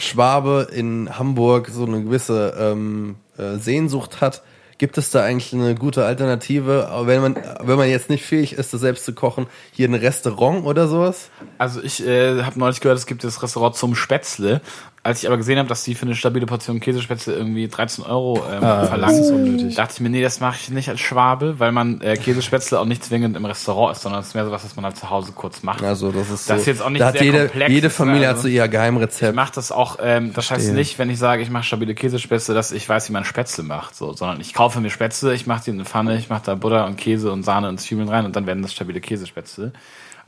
Schwabe 0.00 0.68
in 0.72 1.18
Hamburg 1.18 1.68
so 1.68 1.84
eine 1.84 2.02
gewisse 2.02 2.54
ähm, 2.58 3.16
äh, 3.38 3.56
Sehnsucht 3.56 4.20
hat, 4.20 4.42
gibt 4.80 4.96
es 4.96 5.10
da 5.10 5.22
eigentlich 5.22 5.52
eine 5.52 5.74
gute 5.74 6.06
Alternative, 6.06 6.88
Aber 6.88 7.06
wenn 7.06 7.20
man, 7.20 7.36
wenn 7.60 7.76
man 7.76 7.90
jetzt 7.90 8.08
nicht 8.08 8.24
fähig 8.24 8.54
ist, 8.54 8.72
das 8.72 8.80
selbst 8.80 9.04
zu 9.04 9.12
kochen, 9.12 9.46
hier 9.72 9.86
ein 9.86 9.94
Restaurant 9.94 10.64
oder 10.64 10.88
sowas? 10.88 11.28
Also 11.58 11.82
ich 11.82 12.04
äh, 12.04 12.42
habe 12.42 12.58
neulich 12.58 12.80
gehört, 12.80 12.98
es 12.98 13.04
gibt 13.04 13.22
das 13.22 13.42
Restaurant 13.42 13.76
zum 13.76 13.94
Spätzle. 13.94 14.62
Als 15.02 15.22
ich 15.22 15.26
aber 15.28 15.38
gesehen 15.38 15.58
habe, 15.58 15.66
dass 15.66 15.82
die 15.82 15.94
für 15.94 16.02
eine 16.04 16.14
stabile 16.14 16.44
Portion 16.44 16.78
Käsespätzle 16.78 17.32
irgendwie 17.32 17.66
13 17.68 18.04
Euro 18.04 18.44
ähm, 18.52 18.60
verlangen, 18.60 19.16
das 19.16 19.18
ist 19.26 19.30
unnötig. 19.32 19.74
dachte 19.74 19.94
ich 19.94 20.00
mir, 20.00 20.10
nee, 20.10 20.20
das 20.20 20.40
mache 20.40 20.58
ich 20.60 20.68
nicht 20.68 20.90
als 20.90 21.00
Schwabe, 21.00 21.58
weil 21.58 21.72
man 21.72 22.02
äh, 22.02 22.18
Käsespätzle 22.18 22.78
auch 22.78 22.84
nicht 22.84 23.02
zwingend 23.02 23.34
im 23.34 23.46
Restaurant 23.46 23.92
isst, 23.92 24.02
sondern 24.02 24.20
es 24.20 24.26
ist 24.28 24.34
mehr 24.34 24.44
so 24.44 24.50
was, 24.50 24.62
was 24.62 24.76
man 24.76 24.84
halt 24.84 24.98
zu 24.98 25.08
Hause 25.08 25.32
kurz 25.34 25.62
macht. 25.62 25.82
Also 25.82 26.12
das 26.12 26.28
ist 26.28 26.30
Das 26.30 26.46
so, 26.48 26.54
ist 26.56 26.66
jetzt 26.66 26.82
auch 26.82 26.90
nicht 26.90 27.00
da 27.00 27.12
sehr 27.12 27.22
jede, 27.22 27.38
komplex, 27.46 27.70
jede 27.72 27.88
Familie 27.88 28.28
also- 28.28 28.36
hat 28.40 28.42
so 28.42 28.48
ihr 28.48 28.64
Ich 28.66 28.70
Geheimrezept. 28.70 29.34
mache 29.34 29.52
das 29.54 29.72
auch, 29.72 29.96
ähm, 30.02 30.34
das 30.34 30.50
heißt 30.50 30.74
nicht, 30.74 30.98
wenn 30.98 31.08
ich 31.08 31.18
sage, 31.18 31.40
ich 31.42 31.48
mache 31.48 31.64
stabile 31.64 31.94
Käsespätzle, 31.94 32.54
dass 32.54 32.70
ich 32.70 32.86
weiß, 32.86 33.08
wie 33.08 33.14
man 33.14 33.24
Spätzle 33.24 33.64
macht, 33.64 33.96
so, 33.96 34.12
sondern 34.12 34.38
ich 34.42 34.52
kaufe 34.52 34.80
mir 34.82 34.90
Spätzle, 34.90 35.32
ich 35.32 35.46
mache 35.46 35.64
die 35.64 35.70
in 35.70 35.76
eine 35.76 35.86
Pfanne, 35.86 36.18
ich 36.18 36.28
mache 36.28 36.42
da 36.44 36.54
Butter 36.56 36.84
und 36.84 36.96
Käse 36.98 37.32
und 37.32 37.42
Sahne 37.42 37.70
und 37.70 37.80
Zwiebeln 37.80 38.10
rein 38.10 38.26
und 38.26 38.36
dann 38.36 38.46
werden 38.46 38.60
das 38.62 38.74
stabile 38.74 39.00
Käsespätzle. 39.00 39.72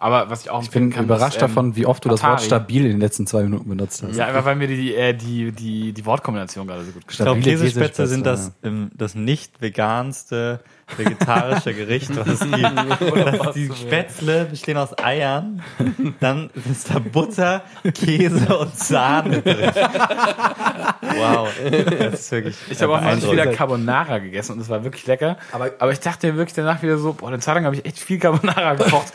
Aber 0.03 0.28
was 0.30 0.42
ich 0.42 0.50
auch 0.50 0.62
Ich 0.64 0.70
bin 0.70 0.90
überrascht 0.90 1.40
davon, 1.40 1.76
wie 1.76 1.86
oft 1.86 2.05
du 2.05 2.09
das 2.09 2.22
Wort 2.24 2.40
stabil 2.42 2.84
in 2.84 2.90
den 2.90 3.00
letzten 3.00 3.24
zwei 3.26 3.44
Minuten 3.44 3.68
benutzt 3.68 4.03
hast. 4.03 4.16
Ja, 4.16 4.26
einfach 4.26 4.44
weil 4.44 4.57
mir 4.57 4.66
die, 4.66 4.94
äh, 4.96 5.14
die, 5.14 5.53
die, 5.53 5.92
die 5.92 6.07
Wortkombination 6.07 6.66
gerade 6.66 6.84
so 6.84 6.90
gut 6.90 7.05
Ich 7.09 7.16
glaube, 7.16 7.40
Käsespätzle 7.40 8.09
sind 8.09 8.26
das, 8.26 8.40
Käsespätzle, 8.40 8.68
ähm, 8.68 8.90
das 8.94 9.14
nicht 9.14 9.62
veganste 9.62 10.59
vegetarische 10.96 11.72
Gericht, 11.74 12.11
was 12.16 12.26
es 12.28 12.40
gibt. 12.40 13.55
Die 13.55 13.70
Spätzle 13.74 14.44
bestehen 14.46 14.76
aus 14.76 14.98
Eiern, 14.98 15.62
dann 16.20 16.50
ist 16.70 16.90
da 16.92 16.98
Butter, 16.98 17.62
Käse 17.94 18.59
und 18.59 18.76
Sahne 18.76 19.40
drin. 19.40 19.70
Wow, 21.14 21.48
das 21.98 22.20
ist 22.20 22.32
wirklich 22.32 22.57
Ich 22.70 22.80
habe 22.82 22.94
auch 22.94 23.00
neulich 23.00 23.30
wieder 23.30 23.46
Carbonara 23.48 24.18
gegessen 24.18 24.53
und 24.53 24.61
es 24.61 24.68
war 24.68 24.82
wirklich 24.84 25.07
lecker. 25.07 25.36
Aber- 25.53 25.70
Aber, 25.78 25.92
ich 25.92 26.00
dachte 26.00 26.26
mir 26.26 26.36
wirklich 26.38 26.55
danach 26.55 26.82
wieder 26.82 26.96
so, 26.98 27.12
boah, 27.12 27.28
eine 27.28 27.38
Zeit 27.38 27.55
lang 27.55 27.64
habe 27.64 27.76
ich 27.76 27.84
echt 27.84 27.98
viel 27.98 28.18
Carbonara 28.18 28.74
gekocht. 28.74 29.12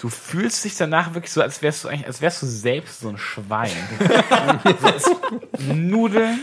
Du 0.00 0.08
fühlst 0.08 0.64
dich 0.64 0.76
danach 0.78 1.12
wirklich 1.12 1.30
so, 1.30 1.42
als 1.42 1.60
wärst 1.60 1.84
du 1.84 1.88
eigentlich, 1.88 2.06
als 2.06 2.22
wärst 2.22 2.40
du 2.40 2.46
selbst 2.46 3.00
so 3.00 3.10
ein 3.10 3.18
Schwein. 3.18 3.70
Nudeln, 5.58 6.40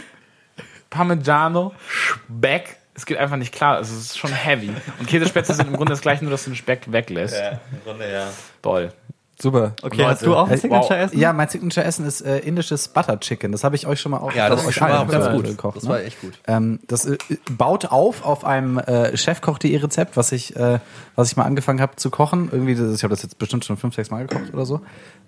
Parmigiano, 0.92 1.74
Speck. 1.90 2.78
Es 2.94 3.08
geht 3.08 3.18
einfach 3.18 3.38
nicht 3.38 3.52
klar. 3.52 3.78
Also 3.78 3.96
es 3.96 4.02
ist 4.02 4.18
schon 4.20 4.32
heavy. 4.32 4.72
Und 5.00 5.08
Käsespätzle 5.08 5.56
sind 5.56 5.70
im 5.70 5.76
Grunde 5.76 5.94
das 5.94 6.02
gleiche, 6.02 6.24
nur 6.24 6.30
dass 6.30 6.44
du 6.44 6.52
den 6.52 6.56
Speck 6.56 6.92
weglässt. 6.92 7.36
Ja, 7.36 7.60
im 7.72 7.84
Grunde 7.84 8.12
ja. 8.12 8.28
Toll. 8.62 8.94
Super. 9.40 9.74
Okay, 9.84 10.04
hast 10.04 10.26
du 10.26 10.36
auch 10.36 10.50
ein 10.50 10.58
Signature-Essen? 10.58 11.20
Ja, 11.20 11.32
mein 11.32 11.48
Signature-Essen 11.48 12.06
ist 12.06 12.22
äh, 12.22 12.40
indisches 12.40 12.88
Butter 12.88 13.20
Chicken. 13.20 13.52
Das 13.52 13.64
habe 13.64 13.76
ich 13.76 13.86
euch 13.86 14.00
schon 14.02 14.12
mal 14.12 14.18
auch 14.18 14.34
Ja, 14.34 14.50
das 14.50 14.66
war 14.66 14.90
allen, 14.90 15.08
ganz 15.10 15.30
gut. 15.30 15.46
gekocht. 15.46 15.78
Das 15.78 15.84
ne? 15.84 15.90
war 15.90 16.02
echt 16.02 16.20
gut. 16.22 16.34
Ähm, 16.48 16.80
das 16.88 17.06
äh, 17.06 17.18
baut 17.52 17.86
auf 17.86 18.26
auf 18.26 18.46
einem 18.46 18.80
äh, 18.80 19.16
Chefkoch.de 19.16 19.78
Rezept, 19.78 20.18
was 20.18 20.32
ich, 20.32 20.56
äh, 20.56 20.80
was 21.16 21.30
ich 21.30 21.38
mal 21.38 21.44
angefangen 21.44 21.82
habe 21.82 21.96
zu 21.98 22.10
kochen. 22.10 22.50
Irgendwie, 22.52 22.74
das, 22.74 22.96
ich 22.96 23.04
habe 23.04 23.14
das 23.14 23.22
jetzt 23.22 23.38
bestimmt 23.38 23.64
schon 23.64 23.78
fünf, 23.78 23.94
sechs 23.94 24.10
Mal 24.10 24.26
gekocht 24.26 24.54
oder 24.54 24.66
so. 24.66 24.82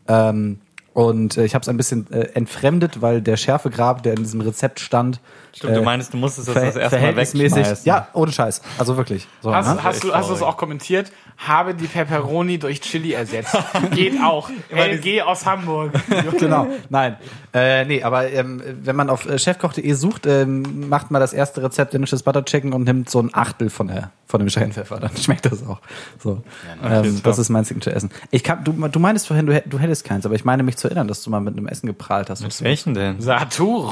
Ähm, 0.08 0.60
und 0.94 1.38
äh, 1.38 1.46
ich 1.46 1.54
habe 1.54 1.62
es 1.62 1.70
ein 1.70 1.78
bisschen 1.78 2.12
äh, 2.12 2.32
entfremdet, 2.34 3.04
weil 3.04 3.22
der 3.22 3.38
Schärfegrad, 3.38 4.06
der 4.06 4.14
in 4.14 4.24
diesem 4.24 4.42
Rezept 4.42 4.80
stand, 4.80 5.20
Stimmt, 5.54 5.76
du 5.76 5.80
äh, 5.80 5.84
meinst, 5.84 6.14
du 6.14 6.18
musstest 6.18 6.48
das 6.48 6.56
das 6.56 6.64
erste 6.64 6.80
Mal 6.82 6.90
verhältnismäßig. 6.90 7.58
wegschmeißen. 7.58 7.86
Ja, 7.86 8.08
ohne 8.14 8.32
Scheiß. 8.32 8.62
Also 8.78 8.98
wirklich. 8.98 9.28
So, 9.42 9.54
Hast, 9.54 9.68
ne? 9.76 9.84
hast, 9.84 10.04
du, 10.04 10.14
hast 10.14 10.30
du 10.30 10.34
es 10.34 10.42
auch 10.42 10.58
kommentiert? 10.58 11.12
Habe 11.38 11.74
die 11.74 11.88
Pepperoni 11.88 12.60
durch 12.60 12.82
Chili 12.82 13.14
ersetzt. 13.14 13.58
Geht 13.92 14.22
auch. 14.22 14.50
LG 14.70 15.22
aus 15.24 15.46
Hamburg. 15.46 15.94
genau. 16.40 16.68
Nein. 16.90 17.18
Äh, 17.54 17.86
nee, 17.86 18.04
aber 18.04 18.30
ähm, 18.32 18.62
wenn 18.82 18.96
man 18.96 19.10
auf 19.10 19.26
äh, 19.26 19.40
chefkoch.de 19.40 19.92
sucht, 19.94 20.26
ähm, 20.26 20.90
macht 20.90 21.12
man 21.12 21.22
das 21.22 21.34
erste 21.34 21.64
Rezept 21.64 21.94
indisches 21.94 22.24
Butter 22.24 22.46
Chicken 22.46 22.74
und 22.74 22.84
nimmt 22.84 23.10
so 23.10 23.20
ein 23.22 23.30
Achtel 23.34 23.70
von 23.70 23.88
der 23.88 24.12
von 24.30 24.40
dem 24.40 24.50
Scheinpfeffer, 24.50 25.00
dann 25.00 25.18
schmeckt 25.18 25.46
das 25.46 25.66
auch. 25.66 25.80
So. 26.20 26.44
ähm, 26.84 27.16
top. 27.16 27.24
das 27.24 27.40
ist 27.40 27.50
mein 27.50 27.64
Signature 27.64 27.96
Essen. 27.96 28.12
Ich 28.30 28.44
kann, 28.44 28.64
du, 28.64 28.74
du 28.74 29.00
meinst 29.00 29.26
vorhin, 29.26 29.48
du, 29.48 29.60
du 29.66 29.80
hättest 29.80 30.04
keins, 30.04 30.24
aber 30.24 30.36
ich 30.36 30.46
meine 30.46 30.62
mich 30.62 30.78
zu 30.78 30.88
erinnern, 30.88 31.08
dass 31.08 31.24
du 31.24 31.32
mal 31.32 31.40
mit 31.40 31.58
einem 31.58 31.68
Essen 31.68 31.88
geprahlt 31.88 32.30
hast. 32.30 32.42
Mit 32.44 32.62
welchen 32.62 32.94
denn? 32.94 33.20
Saturo. 33.20 33.92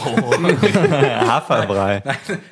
Haferbrei. 1.50 2.04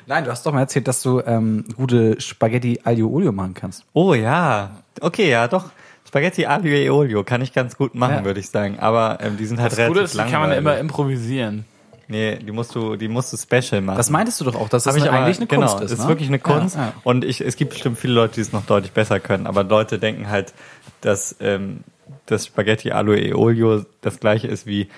Nein, 0.06 0.24
du 0.24 0.30
hast 0.30 0.44
doch 0.46 0.52
mal 0.52 0.60
erzählt, 0.60 0.88
dass 0.88 1.02
du 1.02 1.20
ähm, 1.20 1.64
gute 1.76 2.20
Spaghetti 2.20 2.80
Aglio 2.84 3.08
Olio 3.08 3.32
machen 3.32 3.54
kannst. 3.54 3.84
Oh 3.92 4.14
ja. 4.14 4.70
Okay, 5.00 5.30
ja, 5.30 5.48
doch. 5.48 5.70
Spaghetti 6.06 6.46
Aglio 6.46 6.74
e 6.76 6.88
Olio 6.88 7.24
kann 7.24 7.42
ich 7.42 7.52
ganz 7.52 7.76
gut 7.76 7.94
machen, 7.94 8.16
Ja. 8.16 8.24
würde 8.24 8.40
ich 8.40 8.48
sagen. 8.48 8.78
Aber 8.78 9.18
ähm, 9.20 9.36
die 9.36 9.46
sind 9.46 9.60
halt 9.60 9.72
Das 9.72 9.78
relativ 9.78 9.94
Gute 9.94 10.04
ist, 10.04 10.14
die 10.14 10.30
kann 10.30 10.40
man 10.40 10.52
immer 10.52 10.78
improvisieren. 10.78 11.64
Nee, 12.08 12.36
die 12.36 12.52
musst 12.52 12.74
du, 12.74 12.94
die 12.94 13.08
musst 13.08 13.32
du 13.32 13.36
special 13.36 13.80
machen. 13.80 13.96
Das 13.96 14.10
meintest 14.10 14.40
du 14.40 14.44
doch 14.44 14.54
auch, 14.54 14.68
dass 14.68 14.84
das 14.84 14.94
eine, 14.94 15.08
aber, 15.08 15.18
eigentlich 15.18 15.38
eine 15.38 15.48
genau, 15.48 15.66
Kunst 15.66 15.84
ist. 15.84 15.90
ist 15.90 16.02
ne? 16.02 16.08
wirklich 16.08 16.28
eine 16.28 16.38
Kunst. 16.38 16.76
Ja, 16.76 16.82
ja. 16.82 16.92
Und 17.02 17.24
ich, 17.24 17.40
es 17.40 17.56
gibt 17.56 17.72
bestimmt 17.72 17.98
viele 17.98 18.12
Leute, 18.12 18.34
die 18.36 18.42
es 18.42 18.52
noch 18.52 18.64
deutlich 18.64 18.92
besser 18.92 19.18
können. 19.18 19.46
Aber 19.48 19.64
Leute 19.64 19.98
denken 19.98 20.30
halt, 20.30 20.54
dass 21.00 21.34
ähm, 21.40 21.80
das 22.26 22.46
Spaghetti 22.46 22.92
Aglio 22.92 23.14
e 23.14 23.34
Olio 23.34 23.84
das 24.00 24.20
gleiche 24.20 24.46
ist 24.46 24.66
wie 24.66 24.88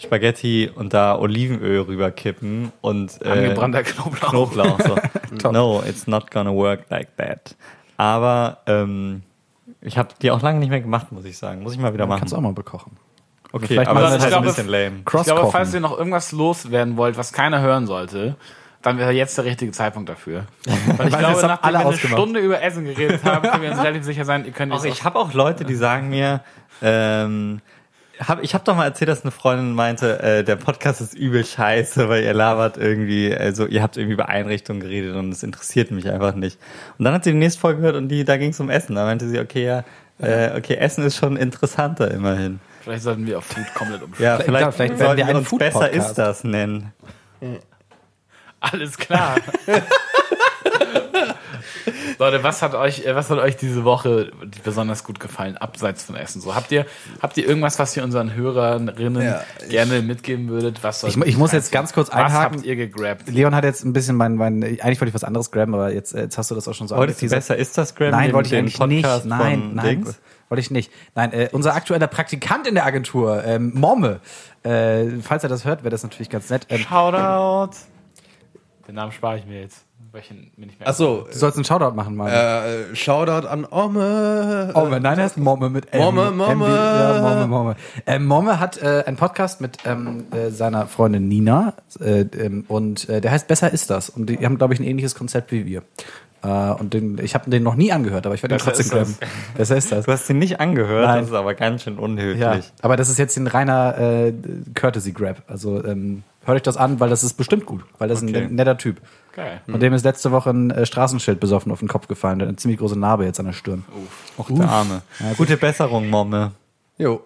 Spaghetti 0.00 0.70
und 0.74 0.94
da 0.94 1.18
Olivenöl 1.18 1.82
rüberkippen 1.82 2.72
und 2.80 3.20
äh, 3.22 3.28
Angebrannter 3.28 3.82
Knoblauch. 3.82 4.30
Knoblauch. 4.30 4.78
So. 5.40 5.50
no, 5.52 5.82
it's 5.86 6.06
not 6.06 6.30
gonna 6.30 6.52
work 6.52 6.84
like 6.88 7.16
that. 7.16 7.54
Aber 7.96 8.58
ähm, 8.66 9.22
ich 9.82 9.98
habe 9.98 10.08
die 10.22 10.30
auch 10.30 10.40
lange 10.40 10.58
nicht 10.58 10.70
mehr 10.70 10.80
gemacht, 10.80 11.12
muss 11.12 11.24
ich 11.24 11.36
sagen. 11.36 11.62
Muss 11.62 11.74
ich 11.74 11.78
mal 11.78 11.92
wieder 11.92 12.06
machen. 12.06 12.20
Kannst 12.20 12.32
du 12.32 12.38
auch 12.38 12.40
mal 12.40 12.52
bekochen. 12.52 12.92
okay, 13.52 13.66
vielleicht 13.66 13.90
aber 13.90 14.00
das 14.00 14.12
ist 14.12 14.16
ich 14.16 14.22
halt 14.24 14.34
ein 14.34 14.42
glaube, 14.42 14.46
bisschen 14.46 14.68
lame. 14.68 14.96
Ich 15.00 15.04
glaube, 15.04 15.50
falls 15.50 15.74
ihr 15.74 15.80
noch 15.80 15.96
irgendwas 15.96 16.32
loswerden 16.32 16.96
wollt, 16.96 17.18
was 17.18 17.32
keiner 17.32 17.60
hören 17.60 17.86
sollte, 17.86 18.36
dann 18.82 18.96
wäre 18.96 19.12
jetzt 19.12 19.36
der 19.36 19.44
richtige 19.44 19.72
Zeitpunkt 19.72 20.08
dafür. 20.08 20.46
Weil 20.96 21.08
ich 21.08 21.18
glaube, 21.18 21.42
nachdem 21.42 21.64
alle 21.64 21.78
wir 21.78 21.86
eine. 21.86 21.96
Stunde 21.96 22.40
über 22.40 22.62
Essen 22.62 22.84
geredet 22.84 23.22
haben, 23.24 23.48
können 23.48 23.62
wir 23.62 23.70
uns 23.72 23.80
relativ 23.82 24.04
sicher 24.04 24.24
sein, 24.24 24.44
ihr 24.46 24.52
könnt 24.52 24.72
Auch 24.72 24.84
ich 24.84 25.04
habe 25.04 25.18
auch 25.18 25.34
Leute, 25.34 25.64
die 25.64 25.74
sagen 25.74 26.08
mir, 26.08 26.40
ähm, 26.82 27.60
hab, 28.28 28.42
ich 28.42 28.54
habe 28.54 28.64
doch 28.64 28.76
mal 28.76 28.84
erzählt, 28.84 29.08
dass 29.08 29.22
eine 29.22 29.30
Freundin 29.30 29.72
meinte, 29.72 30.22
äh, 30.22 30.44
der 30.44 30.56
Podcast 30.56 31.00
ist 31.00 31.14
übel 31.14 31.44
scheiße, 31.44 32.08
weil 32.08 32.22
ihr 32.22 32.34
labert 32.34 32.76
irgendwie, 32.76 33.34
also 33.34 33.66
ihr 33.66 33.82
habt 33.82 33.96
irgendwie 33.96 34.14
über 34.14 34.28
Einrichtungen 34.28 34.80
geredet 34.80 35.16
und 35.16 35.30
es 35.32 35.42
interessiert 35.42 35.90
mich 35.90 36.08
einfach 36.10 36.34
nicht. 36.34 36.58
Und 36.98 37.04
dann 37.04 37.14
hat 37.14 37.24
sie 37.24 37.32
die 37.32 37.38
nächste 37.38 37.60
Folge 37.60 37.80
gehört 37.80 37.96
und 37.96 38.08
die, 38.08 38.24
da 38.24 38.36
ging 38.36 38.50
es 38.50 38.60
um 38.60 38.70
Essen. 38.70 38.94
Da 38.94 39.04
meinte 39.04 39.28
sie, 39.28 39.38
okay, 39.40 39.64
ja, 39.64 39.84
äh, 40.20 40.56
okay, 40.56 40.74
Essen 40.74 41.04
ist 41.04 41.16
schon 41.16 41.36
interessanter 41.36 42.10
immerhin. 42.10 42.60
Vielleicht 42.82 43.02
sollten 43.02 43.26
wir 43.26 43.38
auf 43.38 43.44
Food 43.44 43.74
komplett 43.74 44.02
umstellen. 44.02 44.30
Ja, 44.38 44.38
Vielleicht- 44.44 44.64
ja, 44.66 44.70
vielleicht 44.72 44.98
sollten 44.98 45.16
wir 45.16 45.26
wir 45.26 45.26
einen 45.26 45.38
uns 45.46 45.50
besser 45.58 45.90
ist 45.90 46.14
das 46.14 46.44
nennen. 46.44 46.92
Alles 48.60 48.96
klar. 48.98 49.36
Leute, 52.18 52.42
was 52.42 52.62
hat 52.62 52.74
euch, 52.74 53.04
äh, 53.06 53.14
was 53.14 53.30
hat 53.30 53.38
euch 53.38 53.56
diese 53.56 53.84
Woche 53.84 54.30
besonders 54.64 55.04
gut 55.04 55.20
gefallen, 55.20 55.56
abseits 55.56 56.04
von 56.04 56.16
Essen? 56.16 56.40
So, 56.40 56.54
habt 56.54 56.70
ihr, 56.72 56.86
habt 57.22 57.36
ihr 57.36 57.46
irgendwas, 57.46 57.78
was 57.78 57.96
ihr 57.96 58.04
unseren 58.04 58.34
Hörerinnen 58.34 59.22
Ja, 59.22 59.42
ich- 59.62 59.68
gerne 59.70 60.02
mitgeben 60.02 60.48
würdet? 60.48 60.82
Was 60.82 61.00
soll 61.00 61.10
Ich 61.10 61.16
ich 61.16 61.36
muss 61.36 61.52
jetzt 61.52 61.72
ganz 61.72 61.92
kurz 61.92 62.08
Was 62.08 62.16
einhaken. 62.16 62.56
habt 62.58 62.66
ihr 62.66 62.76
gegrabt? 62.76 63.28
Leon 63.28 63.54
hat 63.54 63.64
jetzt 63.64 63.84
ein 63.84 63.92
bisschen 63.92 64.16
mein, 64.16 64.34
mein 64.36 64.62
eigentlich 64.62 65.00
wollte 65.00 65.08
ich 65.08 65.14
was 65.14 65.24
anderes 65.24 65.50
graben, 65.50 65.74
aber 65.74 65.92
jetzt, 65.92 66.12
jetzt 66.14 66.36
hast 66.38 66.50
du 66.50 66.54
das 66.54 66.66
auch 66.68 66.74
schon 66.74 66.88
so 66.88 66.96
Wolltest 66.96 67.22
du 67.22 67.28
besser 67.28 67.56
ist 67.56 67.76
das, 67.78 67.94
Graham? 67.94 68.10
Nein, 68.12 68.32
wollte 68.32 68.48
ich 68.48 68.56
eigentlich 68.56 68.78
nicht. 68.78 69.02
Podcast 69.04 69.26
Nein, 69.26 69.60
von 69.60 69.74
nein, 69.74 69.86
Dings? 69.86 70.20
wollte 70.48 70.60
ich 70.60 70.70
nicht. 70.70 70.90
Nein, 71.14 71.32
äh, 71.32 71.48
unser 71.52 71.74
aktueller 71.74 72.06
Praktikant 72.08 72.66
in 72.66 72.74
der 72.74 72.84
Agentur, 72.84 73.44
ähm, 73.44 73.72
Momme, 73.74 74.20
äh, 74.64 75.06
falls 75.22 75.42
er 75.42 75.48
das 75.48 75.64
hört, 75.64 75.80
wäre 75.84 75.90
das 75.90 76.02
natürlich 76.02 76.28
ganz 76.30 76.50
nett. 76.50 76.66
Ähm, 76.68 76.80
Shoutout. 76.80 77.76
Den 78.88 78.94
Namen 78.96 79.12
spare 79.12 79.38
ich 79.38 79.46
mir 79.46 79.60
jetzt. 79.60 79.84
Weil 80.12 80.22
ich 80.22 80.30
ihn 80.32 80.50
mir 80.56 80.66
nicht 80.66 80.80
mehr 80.80 80.88
Achso, 80.88 81.28
du 81.30 81.38
sollst 81.38 81.56
einen 81.56 81.64
Shoutout 81.64 81.94
machen, 81.94 82.16
Mann. 82.16 82.28
äh, 82.28 82.96
Shoutout 82.96 83.46
an 83.46 83.64
Omme. 83.70 84.72
Momme, 84.74 85.00
nein, 85.00 85.18
er 85.18 85.24
heißt 85.24 85.38
Momme 85.38 85.70
mit 85.70 85.92
M. 85.92 86.00
Momme, 86.00 86.30
Momme. 86.32 86.66
Ja, 86.68 87.20
Momme, 87.22 87.46
Momme. 87.46 87.76
Ähm, 88.06 88.26
Momme 88.26 88.58
hat 88.58 88.82
äh, 88.82 89.04
einen 89.06 89.16
Podcast 89.16 89.60
mit 89.60 89.78
ähm, 89.84 90.24
äh, 90.32 90.50
seiner 90.50 90.88
Freundin 90.88 91.28
Nina 91.28 91.74
äh, 92.00 92.22
ähm, 92.22 92.64
und 92.66 93.08
äh, 93.08 93.20
der 93.20 93.30
heißt 93.30 93.46
Besser 93.46 93.72
ist 93.72 93.90
das. 93.90 94.10
Und 94.10 94.26
die 94.26 94.44
haben, 94.44 94.58
glaube 94.58 94.74
ich, 94.74 94.80
ein 94.80 94.84
ähnliches 94.84 95.14
Konzept 95.14 95.52
wie 95.52 95.64
wir. 95.64 95.82
Äh, 96.42 96.48
und 96.48 96.92
den, 96.94 97.18
ich 97.22 97.34
habe 97.34 97.48
den 97.48 97.62
noch 97.62 97.76
nie 97.76 97.92
angehört, 97.92 98.26
aber 98.26 98.34
ich 98.34 98.42
werde 98.42 98.56
ihn 98.56 98.58
trotzdem 98.58 98.86
ist 98.86 98.92
graben. 98.92 99.16
Besser 99.56 99.76
ist 99.76 99.92
das. 99.92 100.06
Du 100.06 100.12
hast 100.12 100.28
ihn 100.28 100.38
nicht 100.38 100.58
angehört, 100.58 101.06
Nein. 101.06 101.20
das 101.20 101.28
ist 101.28 101.34
aber 101.34 101.54
ganz 101.54 101.82
schön 101.84 101.98
unhöflich. 101.98 102.40
Ja, 102.40 102.58
aber 102.82 102.96
das 102.96 103.08
ist 103.08 103.18
jetzt 103.18 103.36
ein 103.36 103.46
reiner 103.46 103.96
äh, 103.98 104.32
Courtesy 104.74 105.12
Grab. 105.12 105.42
Also 105.46 105.84
ähm, 105.84 106.22
hört 106.44 106.56
euch 106.56 106.62
das 106.62 106.76
an, 106.76 107.00
weil 107.00 107.10
das 107.10 107.22
ist 107.24 107.34
bestimmt 107.34 107.66
gut, 107.66 107.84
weil 107.98 108.08
das 108.08 108.22
ist 108.22 108.28
Okay. 108.28 108.44
ein 108.44 108.54
netter 108.54 108.78
Typ. 108.78 109.00
Geil. 109.32 109.60
Und 109.66 109.80
dem 109.80 109.92
ist 109.92 110.04
letzte 110.04 110.32
Woche 110.32 110.50
ein 110.50 110.70
äh, 110.70 110.84
Straßenschild 110.86 111.38
besoffen 111.40 111.70
auf 111.72 111.78
den 111.78 111.88
Kopf 111.88 112.08
gefallen. 112.08 112.38
Der 112.38 112.46
hat 112.46 112.50
eine 112.50 112.56
ziemlich 112.56 112.80
große 112.80 112.98
Narbe 112.98 113.24
jetzt 113.24 113.38
an 113.38 113.46
der 113.46 113.52
Stirn. 113.52 113.84
Och, 114.38 114.48
der 114.50 114.68
Arme. 114.68 115.02
Gute 115.36 115.56
Besserung, 115.56 116.08
Momme. 116.10 116.52
Jo. 116.98 117.22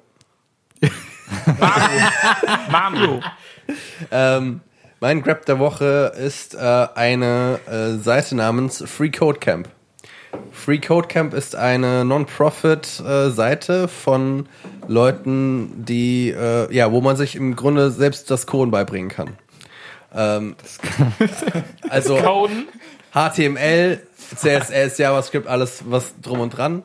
Manu. 2.70 3.20
Ähm, 4.10 4.60
mein 5.00 5.22
Grab 5.22 5.46
der 5.46 5.58
Woche 5.58 6.12
ist 6.18 6.54
äh, 6.54 6.58
eine 6.94 7.58
äh, 7.66 7.96
Seite 7.96 8.36
namens 8.36 8.84
Free 8.86 9.08
Code 9.10 9.38
Camp. 9.38 9.70
Free 10.54 10.78
Code 10.78 11.08
Camp 11.08 11.34
ist 11.34 11.56
eine 11.56 12.04
Non-Profit-Seite 12.04 13.88
von 13.88 14.48
Leuten, 14.86 15.84
die, 15.84 16.30
äh, 16.30 16.72
ja, 16.74 16.92
wo 16.92 17.00
man 17.00 17.16
sich 17.16 17.36
im 17.36 17.56
Grunde 17.56 17.90
selbst 17.90 18.30
das 18.30 18.46
Coden 18.46 18.70
beibringen 18.70 19.10
kann. 19.10 19.36
Ähm, 20.14 20.54
also 21.90 22.16
Coden. 22.22 22.68
HTML, 23.12 24.00
CSS, 24.36 24.98
JavaScript, 24.98 25.46
alles 25.46 25.84
was 25.88 26.14
drum 26.22 26.40
und 26.40 26.50
dran. 26.50 26.84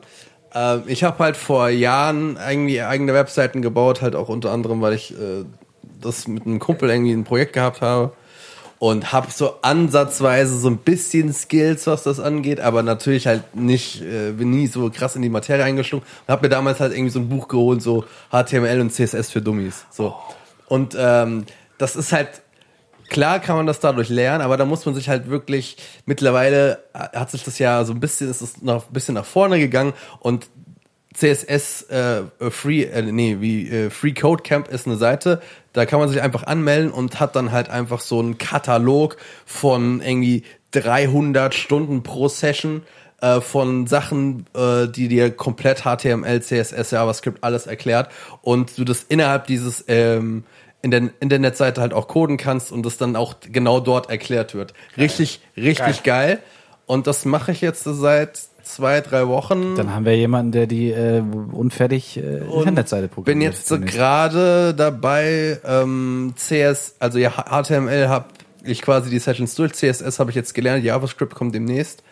Ähm, 0.52 0.82
ich 0.86 1.04
habe 1.04 1.18
halt 1.20 1.36
vor 1.36 1.68
Jahren 1.68 2.36
irgendwie 2.36 2.82
eigene 2.82 3.14
Webseiten 3.14 3.62
gebaut, 3.62 4.02
halt 4.02 4.16
auch 4.16 4.28
unter 4.28 4.50
anderem, 4.50 4.82
weil 4.82 4.94
ich 4.94 5.12
äh, 5.12 5.44
das 6.00 6.28
mit 6.28 6.44
einem 6.44 6.58
Kumpel 6.58 6.90
irgendwie 6.90 7.12
ein 7.12 7.24
Projekt 7.24 7.52
gehabt 7.52 7.80
habe 7.80 8.12
und 8.80 9.12
habe 9.12 9.30
so 9.30 9.56
ansatzweise 9.60 10.58
so 10.58 10.68
ein 10.68 10.78
bisschen 10.78 11.34
Skills, 11.34 11.86
was 11.86 12.02
das 12.02 12.18
angeht, 12.18 12.60
aber 12.60 12.82
natürlich 12.82 13.26
halt 13.26 13.54
nicht, 13.54 14.00
äh, 14.00 14.32
bin 14.32 14.50
nie 14.50 14.66
so 14.68 14.90
krass 14.90 15.14
in 15.16 15.22
die 15.22 15.28
Materie 15.28 15.62
eingeschlungen 15.62 16.04
und 16.26 16.32
habe 16.32 16.46
mir 16.46 16.48
damals 16.48 16.80
halt 16.80 16.94
irgendwie 16.94 17.10
so 17.10 17.20
ein 17.20 17.28
Buch 17.28 17.46
geholt, 17.46 17.82
so 17.82 18.06
HTML 18.30 18.80
und 18.80 18.90
CSS 18.90 19.30
für 19.30 19.42
Dummies, 19.42 19.84
so. 19.90 20.14
Und 20.66 20.96
ähm, 20.98 21.44
das 21.76 21.94
ist 21.94 22.12
halt 22.12 22.42
Klar 23.10 23.40
kann 23.40 23.56
man 23.56 23.66
das 23.66 23.80
dadurch 23.80 24.08
lernen, 24.08 24.40
aber 24.40 24.56
da 24.56 24.64
muss 24.64 24.86
man 24.86 24.94
sich 24.94 25.08
halt 25.08 25.28
wirklich, 25.28 25.76
mittlerweile 26.06 26.84
hat 26.94 27.28
sich 27.32 27.42
das 27.42 27.58
ja 27.58 27.84
so 27.84 27.92
ein 27.92 27.98
bisschen, 27.98 28.30
ist 28.30 28.40
es 28.40 28.62
noch 28.62 28.86
ein 28.86 28.92
bisschen 28.92 29.16
nach 29.16 29.24
vorne 29.24 29.58
gegangen 29.58 29.94
und 30.20 30.46
CSS 31.14 31.82
äh, 31.90 32.22
Free, 32.50 32.84
äh, 32.84 33.02
nee, 33.02 33.38
wie 33.40 33.68
äh, 33.68 33.90
Free 33.90 34.12
Code 34.12 34.42
Camp 34.42 34.68
ist 34.68 34.86
eine 34.86 34.96
Seite, 34.96 35.42
da 35.72 35.84
kann 35.84 35.98
man 35.98 36.08
sich 36.08 36.22
einfach 36.22 36.44
anmelden 36.44 36.90
und 36.90 37.18
hat 37.18 37.36
dann 37.36 37.52
halt 37.52 37.68
einfach 37.68 38.00
so 38.00 38.20
einen 38.20 38.38
Katalog 38.38 39.16
von 39.44 40.00
irgendwie 40.00 40.44
300 40.70 41.54
Stunden 41.54 42.02
pro 42.02 42.28
Session 42.28 42.82
äh, 43.20 43.40
von 43.40 43.86
Sachen, 43.86 44.46
äh, 44.54 44.86
die 44.86 45.08
dir 45.08 45.30
komplett 45.30 45.82
HTML, 45.82 46.40
CSS, 46.40 46.92
JavaScript 46.92 47.42
alles 47.42 47.66
erklärt 47.66 48.10
und 48.42 48.78
du 48.78 48.84
das 48.84 49.02
innerhalb 49.02 49.46
dieses 49.46 49.84
ähm, 49.88 50.44
in 50.82 50.90
der 50.90 51.10
Internetseite 51.20 51.80
halt 51.80 51.92
auch 51.92 52.08
coden 52.08 52.36
kannst 52.36 52.72
und 52.72 52.86
das 52.86 52.96
dann 52.96 53.16
auch 53.16 53.34
genau 53.40 53.80
dort 53.80 54.08
erklärt 54.08 54.54
wird. 54.54 54.72
Richtig, 54.96 55.40
richtig 55.56 56.02
geil. 56.04 56.38
Und 56.86 57.06
das 57.06 57.24
mache 57.24 57.52
ich 57.52 57.60
jetzt 57.60 57.84
seit 57.84 58.40
zwei, 58.74 59.00
drei 59.00 59.26
Wochen. 59.28 59.74
Dann 59.76 59.94
haben 59.94 60.04
wir 60.04 60.16
jemanden, 60.16 60.52
der 60.52 60.66
die 60.66 60.90
äh, 60.90 61.22
unfertig 61.52 62.16
äh, 62.16 62.38
Internetseite 62.38 63.08
programmiert. 63.08 63.26
bin 63.26 63.40
jetzt 63.40 63.68
so 63.68 63.78
gerade 63.78 64.74
dabei, 64.74 65.58
ähm, 65.64 66.34
CS, 66.36 66.96
also 66.98 67.18
ja, 67.18 67.30
HTML 67.30 68.08
habe 68.08 68.26
ich 68.64 68.82
quasi 68.82 69.10
die 69.10 69.18
Sessions 69.18 69.54
durch, 69.54 69.72
CSS 69.72 70.18
habe 70.18 70.30
ich 70.30 70.36
jetzt 70.36 70.54
gelernt, 70.54 70.84
JavaScript 70.84 71.34
kommt 71.34 71.54
demnächst. 71.54 72.02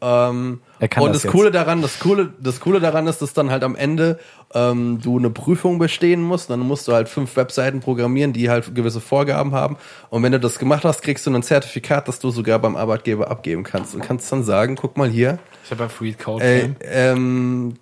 Ähm, 0.00 0.60
Er 0.78 0.88
kann 0.88 1.04
und 1.04 1.14
das 1.14 1.22
das. 1.22 1.32
Coole 1.32 1.50
daran, 1.50 1.80
das 1.80 1.98
Coole, 1.98 2.32
das 2.38 2.60
Coole 2.60 2.80
daran 2.80 3.06
ist, 3.06 3.22
dass 3.22 3.32
dann 3.32 3.50
halt 3.50 3.64
am 3.64 3.74
Ende 3.74 4.18
ähm, 4.56 5.00
du 5.02 5.18
eine 5.18 5.28
Prüfung 5.30 5.78
bestehen 5.78 6.22
musst. 6.22 6.48
Dann 6.50 6.60
musst 6.60 6.88
du 6.88 6.92
halt 6.92 7.08
fünf 7.08 7.36
Webseiten 7.36 7.80
programmieren, 7.80 8.32
die 8.32 8.48
halt 8.48 8.74
gewisse 8.74 9.00
Vorgaben 9.00 9.52
haben. 9.52 9.76
Und 10.08 10.22
wenn 10.22 10.32
du 10.32 10.40
das 10.40 10.58
gemacht 10.58 10.84
hast, 10.84 11.02
kriegst 11.02 11.26
du 11.26 11.34
ein 11.34 11.42
Zertifikat, 11.42 12.08
das 12.08 12.18
du 12.18 12.30
sogar 12.30 12.58
beim 12.58 12.74
Arbeitgeber 12.76 13.30
abgeben 13.30 13.62
kannst. 13.64 13.94
Und 13.94 14.00
kannst 14.02 14.32
dann 14.32 14.42
sagen, 14.42 14.76
guck 14.76 14.96
mal 14.96 15.08
hier, 15.08 15.38
Ich 15.64 15.70
habe 15.70 15.84
bei 15.84 15.88
Free 15.90 16.12
Code 16.14 16.42
äh, 16.44 16.70
ähm, 16.82 17.74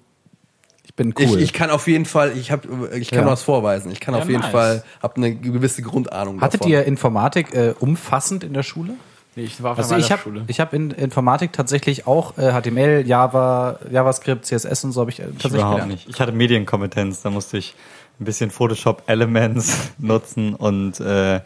Ich 0.82 0.94
bin 0.94 1.14
cool. 1.18 1.24
ich, 1.24 1.36
ich 1.36 1.52
kann 1.52 1.70
auf 1.70 1.86
jeden 1.86 2.04
Fall, 2.04 2.36
ich 2.36 2.50
habe, 2.50 2.90
ich 2.96 3.10
kann 3.10 3.20
Ja. 3.20 3.26
was 3.26 3.42
vorweisen. 3.42 3.90
Ich 3.92 4.00
kann 4.00 4.14
Ja, 4.14 4.20
auf 4.22 4.28
jeden 4.28 4.40
nice. 4.42 4.50
Fall, 4.50 4.84
habe 5.02 5.16
eine 5.16 5.34
gewisse 5.34 5.82
Grundahnung 5.82 6.40
Hattet 6.40 6.60
davon. 6.60 6.72
ihr 6.72 6.84
Informatik 6.84 7.54
äh, 7.54 7.74
umfassend 7.78 8.42
in 8.44 8.52
der 8.52 8.62
Schule? 8.62 8.94
Nee, 9.36 9.42
ich 9.44 9.62
war 9.62 9.72
auf 9.72 9.78
Also 9.78 9.96
ich 9.96 10.12
habe 10.12 10.22
Schule. 10.22 10.44
ich 10.46 10.60
hab 10.60 10.72
in 10.72 10.90
Informatik 10.92 11.52
tatsächlich 11.52 12.06
auch 12.06 12.38
äh, 12.38 12.52
HTML, 12.52 13.04
Java, 13.06 13.78
JavaScript, 13.90 14.44
CSS 14.46 14.84
und 14.84 14.92
so 14.92 15.00
habe 15.00 15.10
ich 15.10 15.20
äh, 15.20 15.24
tatsächlich 15.24 15.54
Überhaupt 15.54 15.74
gelernt. 15.76 15.92
nicht. 15.92 16.08
Ich 16.08 16.20
hatte 16.20 16.32
Medienkompetenz, 16.32 17.22
da 17.22 17.30
musste 17.30 17.58
ich 17.58 17.74
ein 18.20 18.24
bisschen 18.24 18.50
Photoshop 18.50 19.02
Elements 19.06 19.90
nutzen 19.98 20.54
und 20.54 21.00
äh, 21.00 21.40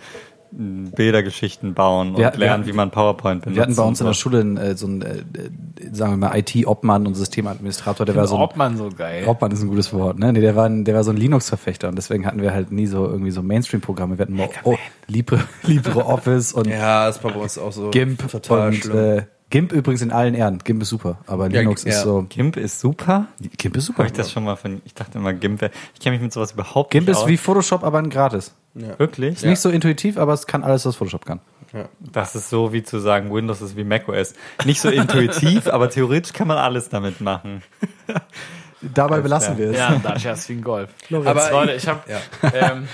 Bildergeschichten 0.53 1.75
bauen 1.75 2.11
und 2.11 2.19
Wir- 2.19 2.33
wir 2.33 2.39
lernen, 2.39 2.63
hatten- 2.63 2.67
wie 2.71 2.73
man 2.77 2.91
PowerPoint 2.91 3.43
benutzt. 3.43 3.57
Wir 3.57 3.63
hatten 3.63 3.77
bei 3.77 3.83
uns 3.83 4.01
in 4.01 4.07
der. 4.07 4.15
Schule 4.15 4.41
einen, 4.41 4.57
äh, 4.57 4.77
so 4.77 4.87
einen, 4.87 5.03
äh, 5.03 5.17
äh, 5.19 5.23
sagen 5.93 6.13
wir 6.13 6.17
mal, 6.29 6.37
IT-Obmann 6.39 7.07
und 7.07 7.15
Systemadministrator, 7.15 8.07
der 8.07 8.17
war 8.17 8.27
so 8.27 8.37
ein, 8.37 8.43
Obmann 8.43 8.77
so 8.77 8.89
geil. 8.91 9.25
Obmann 9.27 9.53
ist 9.53 9.63
ein 9.63 9.69
gutes 9.69 9.93
Wort, 9.93 10.19
ne? 10.19 10.33
Nee, 10.33 10.41
der 10.41 10.57
war, 10.57 10.67
ein, 10.67 10.85
der 10.85 10.95
war 10.95 11.05
so 11.05 11.11
ein 11.11 11.17
Linux-Verfechter 11.17 11.89
und 11.89 11.97
deswegen 11.97 12.27
hatten 12.27 12.41
wir 12.43 12.53
halt 12.53 12.73
nie 12.73 12.87
so 12.87 13.07
irgendwie 13.07 13.31
so 13.31 13.43
Mainstream-Programme. 13.43 14.19
Wir 14.19 14.23
hatten 14.25 14.37
mal 14.37 14.49
oh, 14.65 14.77
Libre, 15.07 15.41
LibreOffice 15.65 16.53
und 16.53 16.67
ja, 16.67 17.07
das 17.07 17.23
war 17.23 17.33
bei 17.33 17.41
uns 17.41 17.59
auch 17.59 17.73
so 17.73 17.91
GIMP 17.91 18.29
total 18.29 18.69
und 18.69 18.75
schlimm. 18.77 19.19
äh, 19.19 19.23
GIMP 19.51 19.73
übrigens 19.73 20.03
in 20.03 20.13
allen 20.13 20.35
Ehren. 20.35 20.59
GIMP 20.59 20.83
ist 20.83 20.91
super, 20.91 21.19
aber 21.27 21.49
Ja, 21.51 21.61
Linux 21.61 21.85
ja. 21.85 21.91
ist 21.91 22.03
so. 22.03 22.27
GIMP 22.29 22.57
ist 22.59 22.81
super. 22.81 23.29
GIMP 23.57 23.77
ist 23.79 23.87
super. 23.87 23.99
Habe 24.01 24.09
ich 24.09 24.13
das 24.13 24.31
schon 24.31 24.45
mal 24.45 24.57
von, 24.57 24.83
ich 24.85 24.93
dachte 24.95 25.17
immer 25.19 25.33
GIMP 25.33 25.61
wäre, 25.63 25.73
ich 25.95 26.01
kenne 26.01 26.17
mich 26.17 26.23
mit 26.23 26.33
sowas 26.33 26.53
überhaupt 26.53 26.91
GIMP 26.91 27.09
nicht 27.09 27.17
ist 27.17 27.23
aus. 27.23 27.29
wie 27.29 27.37
Photoshop, 27.39 27.83
aber 27.83 27.99
ein 27.99 28.11
gratis. 28.11 28.53
Wirklich? 28.75 29.35
Ist 29.37 29.45
nicht 29.47 29.61
so 29.61 29.71
intuitiv, 29.71 30.19
aber 30.19 30.35
es 30.35 30.47
kann 30.47 30.63
alles, 30.65 30.85
was 30.85 30.97
Photoshop 30.97 31.25
kann. 31.25 31.41
Das 31.99 32.35
ist 32.35 32.49
so 32.51 32.73
wie 32.73 32.83
zu 32.83 32.99
sagen, 32.99 33.33
Windows 33.33 33.61
ist 33.61 33.77
wie 33.77 33.85
macOS. 33.85 34.35
Nicht 34.65 34.81
so 34.81 34.89
intuitiv, 34.91 35.67
aber 35.73 35.91
theoretisch 35.91 36.33
kann 36.33 36.49
man 36.49 36.57
alles 36.59 36.89
damit 36.89 37.21
machen. 37.21 37.63
Dabei 38.81 39.21
belassen 39.21 39.57
klar. 39.57 39.59
wir 39.59 39.71
es. 39.73 39.77
Ja, 39.79 39.97
Dacia 39.97 40.33
ist 40.33 40.49
wie 40.49 40.53
ein 40.55 40.63
Golf. 40.63 40.91
Aber 41.11 41.51
Leute, 41.51 41.73
ich 41.73 41.89
habe 41.89 42.01
Ja. 42.11 42.21
ähm, 42.55 42.89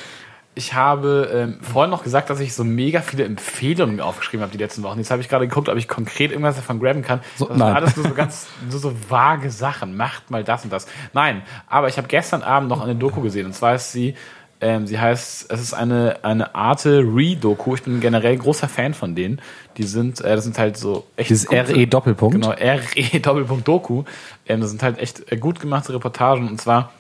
ich 0.55 0.75
habe 0.75 1.31
ähm, 1.33 1.59
vorhin 1.61 1.91
noch 1.91 2.05
gesagt, 2.05 2.31
dass 2.31 2.39
ich 2.39 2.55
so 2.55 2.63
mega 2.63 3.01
viele 3.01 3.25
Empfehlungen 3.25 4.01
aufgeschrieben 4.01 4.43
habe 4.43 4.53
die 4.53 4.63
letzten 4.63 4.83
Wochen. 4.85 4.99
Jetzt 4.99 5.11
habe 5.11 5.21
ich 5.21 5.29
gerade 5.29 5.49
geguckt, 5.49 5.69
ob 5.69 5.77
ich 5.77 5.89
konkret 5.89 6.31
irgendwas 6.31 6.57
davon 6.57 6.79
graben 6.79 7.03
kann. 7.03 7.21
So, 7.37 7.47
das 7.47 7.57
nein. 7.57 7.75
alles 7.75 7.97
nur 7.97 8.07
so 8.07 8.15
ganz 8.15 8.47
nur 8.71 8.79
so 8.79 8.93
vage 9.09 9.51
Sachen. 9.51 9.97
Macht 9.97 10.31
mal 10.31 10.45
das 10.45 10.65
und 10.65 10.73
das. 10.73 10.87
Nein, 11.13 11.43
aber 11.67 11.89
ich 11.89 11.97
habe 11.97 12.07
gestern 12.07 12.43
Abend 12.43 12.69
noch 12.69 12.83
eine 12.83 12.95
Doku 12.95 13.21
gesehen. 13.21 13.47
Und 13.47 13.53
zwar 13.55 13.75
ist 13.75 13.91
sie, 13.91 14.15
ähm, 14.61 14.87
sie 14.87 14.99
heißt, 14.99 15.51
es 15.51 15.61
ist 15.61 15.75
eine, 15.75 16.19
eine 16.23 16.55
Arte 16.55 17.01
Re-Doku. 17.01 17.75
Ich 17.75 17.83
bin 17.83 17.99
generell 18.01 18.37
großer 18.37 18.69
Fan 18.69 18.95
von 18.95 19.17
denen. 19.17 19.41
Die 19.77 19.83
sind, 19.83 20.21
äh, 20.21 20.37
das 20.37 20.45
sind 20.45 20.57
halt 20.59 20.77
so 20.77 21.05
echt 21.17 21.31
Dieses 21.31 21.51
RE 21.51 21.87
Doppelpunkt. 21.89 22.35
Genau, 22.35 22.51
RE 22.51 23.21
Doppelpunkt 23.21 23.67
Doku. 23.67 24.05
Ähm, 24.47 24.61
das 24.61 24.71
sind 24.71 24.85
halt 24.85 24.99
echt 24.99 25.33
äh, 25.33 25.37
gut 25.37 25.59
gemachte 25.59 25.93
Reportagen 25.93 26.49
und 26.49 26.61
zwar 26.61 26.93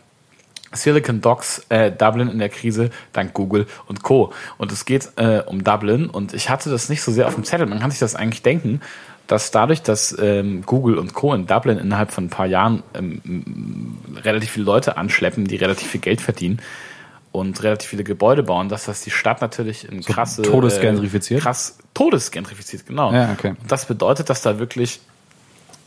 Silicon 0.74 1.20
Docs 1.20 1.66
äh, 1.68 1.90
Dublin 1.90 2.28
in 2.28 2.38
der 2.38 2.48
Krise 2.48 2.90
dank 3.12 3.34
Google 3.34 3.66
und 3.86 4.02
Co. 4.02 4.32
Und 4.58 4.72
es 4.72 4.84
geht 4.84 5.10
äh, 5.16 5.42
um 5.46 5.64
Dublin 5.64 6.10
und 6.10 6.34
ich 6.34 6.50
hatte 6.50 6.70
das 6.70 6.88
nicht 6.88 7.02
so 7.02 7.12
sehr 7.12 7.26
auf 7.26 7.34
dem 7.34 7.44
Zettel. 7.44 7.66
Man 7.66 7.80
kann 7.80 7.90
sich 7.90 8.00
das 8.00 8.14
eigentlich 8.14 8.42
denken, 8.42 8.80
dass 9.26 9.50
dadurch, 9.50 9.82
dass 9.82 10.16
ähm, 10.20 10.62
Google 10.66 10.98
und 10.98 11.14
Co. 11.14 11.32
in 11.34 11.46
Dublin 11.46 11.78
innerhalb 11.78 12.10
von 12.10 12.24
ein 12.24 12.30
paar 12.30 12.46
Jahren 12.46 12.82
ähm, 12.94 13.98
relativ 14.22 14.50
viele 14.50 14.66
Leute 14.66 14.96
anschleppen, 14.96 15.46
die 15.46 15.56
relativ 15.56 15.88
viel 15.88 16.00
Geld 16.00 16.20
verdienen 16.20 16.60
und 17.32 17.62
relativ 17.62 17.88
viele 17.88 18.04
Gebäude 18.04 18.42
bauen, 18.42 18.68
dass 18.68 18.84
das 18.84 19.02
die 19.02 19.10
Stadt 19.10 19.40
natürlich 19.40 19.90
in 19.90 20.02
krasse 20.02 20.42
todesgentrifiziert? 20.42 21.40
Äh, 21.40 21.42
krass 21.42 21.78
todesgentrifiziert, 21.94 22.86
genau. 22.86 23.12
Ja, 23.12 23.32
okay. 23.32 23.56
Und 23.60 23.72
das 23.72 23.86
bedeutet, 23.86 24.30
dass 24.30 24.42
da 24.42 24.58
wirklich 24.58 25.00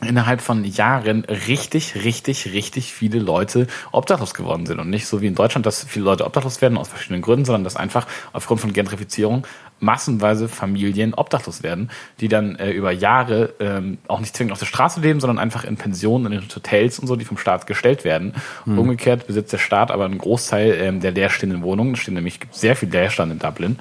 innerhalb 0.02 0.41
von 0.41 0.64
Jahren 0.64 1.26
richtig, 1.26 2.04
richtig, 2.04 2.54
richtig 2.54 2.93
viele 2.93 3.20
Leute 3.20 3.68
obdachlos 3.91 4.34
geworden 4.34 4.66
sind. 4.66 4.80
Und 4.80 4.89
nicht 4.89 5.08
so 5.08 5.22
wie 5.22 5.28
in 5.28 5.36
Deutschland, 5.36 5.66
dass 5.66 5.84
viele 5.84 6.06
Leute 6.06 6.26
obdachlos 6.26 6.62
werden 6.62 6.78
aus 6.78 6.88
verschiedenen 6.88 7.22
Gründen, 7.22 7.45
sondern 7.45 7.64
dass 7.64 7.76
einfach 7.76 8.06
aufgrund 8.32 8.62
von 8.62 8.74
Gentrifizierung 8.74 9.48
massenweise 9.80 10.48
Familien 10.48 11.14
obdachlos 11.14 11.64
werden, 11.64 11.89
die 12.20 12.28
dann 12.28 12.56
äh, 12.56 12.72
über 12.72 12.91
Jahre 12.91 13.54
ähm, 13.60 13.98
auch 14.08 14.20
nicht 14.20 14.36
zwingend 14.36 14.54
auf 14.54 14.60
der 14.60 14.66
Straße 14.66 15.00
leben, 15.00 15.20
sondern 15.20 15.39
einfach 15.39 15.64
in 15.64 15.78
Pensionen, 15.78 16.32
in 16.32 16.41
Hotels 16.41 17.00
und 17.00 17.08
so, 17.08 17.16
die 17.16 17.26
vom 17.26 17.38
Staat 17.38 17.68
gestellt 17.68 18.04
werden. 18.04 18.34
Umgekehrt 18.66 19.28
besitzt 19.28 19.54
der 19.54 19.58
Staat 19.58 19.91
aber 19.91 20.06
einen 20.06 20.18
Großteil 20.18 20.74
ähm, 20.80 21.00
der 21.00 21.12
leerstehenden 21.12 21.62
Wohnungen. 21.62 21.93
Es 21.93 22.00
stehen 22.00 22.16
nämlich 22.16 22.39
sehr 22.52 22.76
viel 22.76 22.89
Leerstand 22.89 23.32
in 23.32 23.39
Dublin 23.39 23.78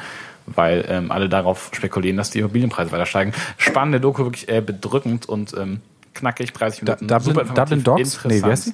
weil 0.47 0.85
ähm, 0.89 1.11
alle 1.11 1.29
darauf 1.29 1.71
spekulieren, 1.73 2.17
dass 2.17 2.31
die 2.31 2.39
Immobilienpreise 2.39 2.93
weiter 2.93 3.07
steigen. 3.07 3.33
Spannende 3.57 4.01
Doku, 4.01 4.23
wirklich 4.23 4.49
äh, 4.49 4.61
bedrückend 4.61 5.29
und 5.29 5.53
ähm, 5.59 5.81
knackig, 6.17 6.53
30 6.53 6.85
Da- 6.85 6.97
Minuten. 6.97 7.09
Dublin- 7.09 7.31
informativ, 7.41 7.55
Dublin 7.65 7.85
Dogs? 7.85 8.25
Nee, 8.25 8.43
wie 8.43 8.45
heißt 8.45 8.73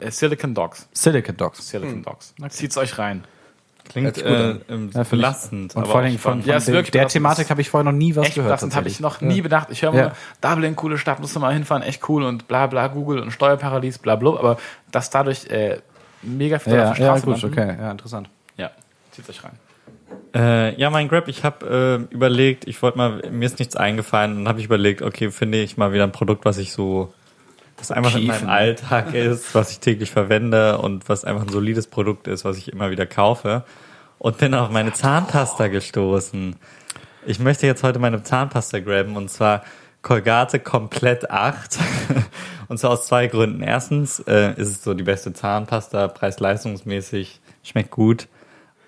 Äh, 0.00 0.10
Silicon 0.10 0.54
Dogs. 0.54 0.88
Silicon 0.92 1.36
Dogs. 1.36 1.68
Silicon 1.68 2.02
Dogs. 2.02 2.34
Zieht's 2.50 2.76
euch 2.76 2.98
rein. 2.98 3.24
Klingt 3.88 4.18
äh, 4.18 4.50
ähm, 4.68 4.90
Ja, 4.92 5.02
belastend. 5.02 5.74
Und 5.74 5.82
aber 5.82 5.90
vor 5.92 6.00
allem 6.02 6.18
von, 6.18 6.40
von 6.42 6.48
Ja, 6.48 6.58
ist 6.58 6.68
der, 6.68 6.74
wirklich 6.74 6.90
der 6.90 7.00
belastend. 7.00 7.12
Thematik 7.22 7.50
habe 7.50 7.60
ich 7.62 7.70
vorher 7.70 7.90
noch 7.90 7.96
nie 7.98 8.14
was 8.14 8.26
Echt 8.26 8.34
gehört. 8.34 8.48
belastend, 8.48 8.76
habe 8.76 8.86
ich 8.88 9.00
noch 9.00 9.20
nie 9.22 9.40
bedacht. 9.40 9.68
Ich 9.70 9.82
höre 9.82 9.92
mal, 9.92 10.12
Ja. 10.42 10.50
Dublin, 10.50 10.76
coole 10.76 10.98
Stadt, 10.98 11.20
musst 11.20 11.34
du 11.34 11.40
mal 11.40 11.54
hinfahren, 11.54 11.82
echt 11.82 12.06
cool 12.08 12.22
und 12.22 12.46
bla 12.48 12.66
bla, 12.66 12.86
Google 12.88 13.20
und 13.20 13.30
Steuerparadies, 13.30 13.98
bla 13.98 14.16
bla, 14.16 14.30
aber 14.38 14.58
dass 14.90 15.08
dadurch 15.10 15.46
äh, 15.46 15.78
mega 16.22 16.58
viel 16.58 16.74
Ja, 16.74 16.90
auf 16.90 16.96
der 16.98 17.06
ja, 17.06 17.16
Straße 17.18 17.24
gut, 17.26 17.42
landen. 17.42 17.58
okay, 17.58 17.76
ja, 17.82 17.90
interessant. 17.90 18.28
Ja, 18.58 18.70
zieht 19.12 19.28
euch 19.30 19.42
rein. 19.42 19.52
Äh, 20.38 20.78
ja, 20.80 20.88
mein 20.88 21.08
Grab, 21.08 21.26
ich 21.26 21.42
habe 21.42 22.06
äh, 22.10 22.14
überlegt, 22.14 22.68
ich 22.68 22.80
wollte 22.80 22.96
mal, 22.96 23.22
mir 23.28 23.44
ist 23.44 23.58
nichts 23.58 23.74
eingefallen 23.74 24.36
und 24.36 24.48
habe 24.48 24.60
ich 24.60 24.66
überlegt, 24.66 25.02
okay, 25.02 25.32
finde 25.32 25.58
ich 25.58 25.76
mal 25.76 25.92
wieder 25.92 26.04
ein 26.04 26.12
Produkt, 26.12 26.44
was 26.44 26.58
ich 26.58 26.72
so, 26.72 27.12
was 27.76 27.90
einfach 27.90 28.14
in 28.14 28.28
meinem. 28.28 28.48
Alltag 28.48 29.14
ist, 29.14 29.56
was 29.56 29.72
ich 29.72 29.80
täglich 29.80 30.12
verwende 30.12 30.78
und 30.78 31.08
was 31.08 31.24
einfach 31.24 31.42
ein 31.42 31.48
solides 31.48 31.88
Produkt 31.88 32.28
ist, 32.28 32.44
was 32.44 32.56
ich 32.56 32.72
immer 32.72 32.92
wieder 32.92 33.04
kaufe. 33.04 33.64
Und 34.20 34.38
bin 34.38 34.54
auf 34.54 34.70
meine 34.70 34.92
Zahnpasta 34.92 35.66
gestoßen. 35.66 36.54
Ich 37.26 37.40
möchte 37.40 37.66
jetzt 37.66 37.82
heute 37.82 37.98
meine 37.98 38.22
Zahnpasta 38.22 38.78
graben 38.78 39.16
und 39.16 39.30
zwar 39.30 39.64
Colgate 40.02 40.60
komplett 40.60 41.32
8. 41.32 41.78
und 42.68 42.78
zwar 42.78 42.90
aus 42.90 43.06
zwei 43.06 43.26
Gründen. 43.26 43.60
Erstens 43.60 44.20
äh, 44.20 44.52
ist 44.52 44.68
es 44.68 44.84
so 44.84 44.94
die 44.94 45.02
beste 45.02 45.32
Zahnpasta, 45.32 46.06
preis-leistungsmäßig, 46.06 47.40
schmeckt 47.64 47.90
gut. 47.90 48.28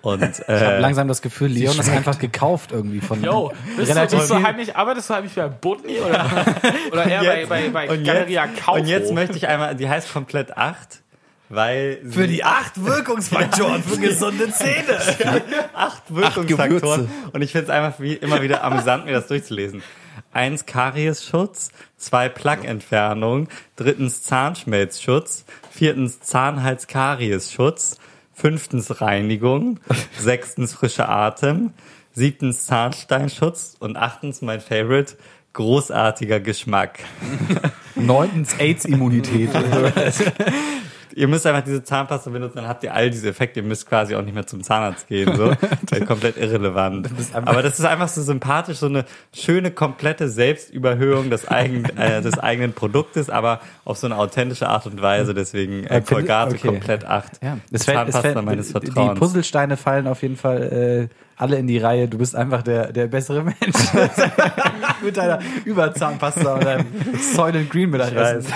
Und, 0.01 0.21
Ich 0.39 0.47
habe 0.47 0.63
äh, 0.63 0.79
langsam 0.79 1.07
das 1.07 1.21
Gefühl, 1.21 1.49
Leon 1.49 1.77
ist 1.77 1.89
einfach 1.89 2.17
gekauft 2.17 2.71
irgendwie 2.71 3.01
von 3.01 3.23
Yo, 3.23 3.51
bist 3.77 3.91
du, 3.91 3.95
relativ 3.95 4.19
bist 4.19 4.31
du 4.31 4.41
heimlich, 4.41 4.75
arbeitest 4.75 5.09
du 5.09 5.13
heimlich 5.13 5.33
bei 5.35 5.47
Butni 5.47 5.99
oder, 5.99 6.27
oder 6.91 7.05
eher 7.05 7.23
bei, 7.23 7.45
bei, 7.45 7.69
bei 7.69 7.89
und 7.89 8.03
Galeria 8.03 8.45
jetzt, 8.45 8.59
Kaufhof? 8.59 8.81
und 8.81 8.87
jetzt 8.87 9.13
möchte 9.13 9.37
ich 9.37 9.47
einmal, 9.47 9.75
die 9.75 9.87
heißt 9.87 10.11
komplett 10.11 10.57
8, 10.57 11.01
weil 11.49 11.99
sie 12.03 12.11
für 12.13 12.27
die 12.27 12.43
acht 12.43 12.83
Wirkungsfaktoren 12.83 13.83
für 13.87 13.99
gesunde 13.99 14.51
Zähne. 14.51 14.99
acht 15.73 16.03
Wirkungsfaktoren. 16.09 16.69
Gewürze. 16.69 17.09
Und 17.33 17.41
ich 17.41 17.51
finde 17.51 17.65
es 17.65 17.69
einfach 17.69 17.99
wie, 17.99 18.13
immer 18.13 18.41
wieder 18.41 18.63
amüsant, 18.63 19.05
mir 19.05 19.13
das 19.13 19.27
durchzulesen. 19.27 19.83
Eins 20.33 20.65
Kariesschutz, 20.65 21.71
zwei 21.97 22.29
Plaquentfernung, 22.29 23.49
drittens 23.75 24.23
Zahnschmelzschutz, 24.23 25.45
viertens 25.69 26.21
Zahnhals-Kariesschutz, 26.21 27.97
fünftens 28.41 29.01
Reinigung, 29.01 29.79
sechstens 30.17 30.73
frischer 30.73 31.09
Atem, 31.09 31.73
siebtens 32.11 32.65
Zahnsteinschutz 32.65 33.75
und 33.79 33.97
achtens 33.97 34.41
mein 34.41 34.61
Favorite, 34.61 35.15
großartiger 35.53 36.39
Geschmack. 36.39 36.99
Neuntens 37.95 38.55
AIDS-Immunität. 38.57 39.49
Ihr 41.13 41.27
müsst 41.27 41.45
einfach 41.45 41.63
diese 41.63 41.83
Zahnpasta 41.83 42.29
benutzen, 42.29 42.57
dann 42.57 42.67
habt 42.67 42.83
ihr 42.83 42.93
all 42.93 43.09
diese 43.09 43.29
Effekte. 43.29 43.59
Ihr 43.59 43.65
müsst 43.65 43.87
quasi 43.87 44.15
auch 44.15 44.21
nicht 44.21 44.33
mehr 44.33 44.47
zum 44.47 44.63
Zahnarzt 44.63 45.07
gehen. 45.07 45.35
So. 45.35 45.53
Das 45.89 45.99
ist 45.99 46.07
komplett 46.07 46.37
irrelevant. 46.37 47.09
Aber 47.33 47.61
das 47.61 47.79
ist 47.79 47.85
einfach 47.85 48.07
so 48.07 48.21
sympathisch, 48.21 48.77
so 48.77 48.87
eine 48.87 49.05
schöne, 49.33 49.71
komplette 49.71 50.29
Selbstüberhöhung 50.29 51.29
des, 51.29 51.47
eigen, 51.47 51.85
äh, 51.97 52.21
des 52.21 52.39
eigenen 52.39 52.73
Produktes, 52.73 53.29
aber 53.29 53.61
auf 53.85 53.97
so 53.97 54.07
eine 54.07 54.17
authentische 54.17 54.67
Art 54.67 54.85
und 54.85 55.01
Weise. 55.01 55.33
Deswegen 55.33 55.83
äh, 55.85 56.01
Colgate 56.01 56.53
okay. 56.53 56.79
kommt 56.79 57.05
acht. 57.05 57.43
Ja, 57.43 57.57
Die 57.69 57.75
es 57.75 57.85
fällt, 57.85 58.09
es 58.09 58.17
fällt, 58.17 58.41
meines 58.43 58.67
die 58.67 58.71
Vertrauens. 58.73 59.19
Puzzlesteine 59.19 59.77
fallen 59.77 60.07
auf 60.07 60.21
jeden 60.21 60.37
Fall 60.37 61.09
äh, 61.09 61.15
alle 61.41 61.57
in 61.57 61.67
die 61.67 61.77
Reihe. 61.79 62.07
Du 62.07 62.17
bist 62.17 62.35
einfach 62.35 62.61
der, 62.61 62.91
der 62.91 63.07
bessere 63.07 63.43
Mensch. 63.43 63.57
mit 65.03 65.17
deiner 65.17 65.39
Überzahnpasta 65.65 66.53
und 66.53 66.63
deinem 66.63 66.85
Soylent 67.33 67.69
Green 67.69 67.85
ich. 67.85 67.91
Mittagessen. 67.91 68.53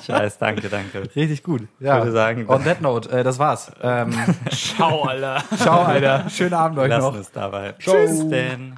ich 0.00 0.08
weiß, 0.08 0.38
danke, 0.38 0.68
danke. 0.68 1.02
Richtig 1.16 1.42
gut. 1.42 1.62
Ja. 1.80 1.98
würde 1.98 2.12
sagen- 2.12 2.44
On 2.48 2.62
that 2.64 2.80
note, 2.82 3.10
äh, 3.10 3.22
das 3.22 3.38
war's. 3.38 3.72
Ähm, 3.82 4.12
Ciao, 4.50 5.02
Alter. 5.04 5.42
ciao, 5.56 5.82
Alter. 5.82 6.28
Schönen 6.28 6.54
Abend 6.54 6.78
euch 6.78 6.88
Lassen 6.90 7.02
noch. 7.14 7.16
es 7.20 7.30
dabei. 7.32 7.74
Tschüss 7.78 8.28
denn. 8.28 8.74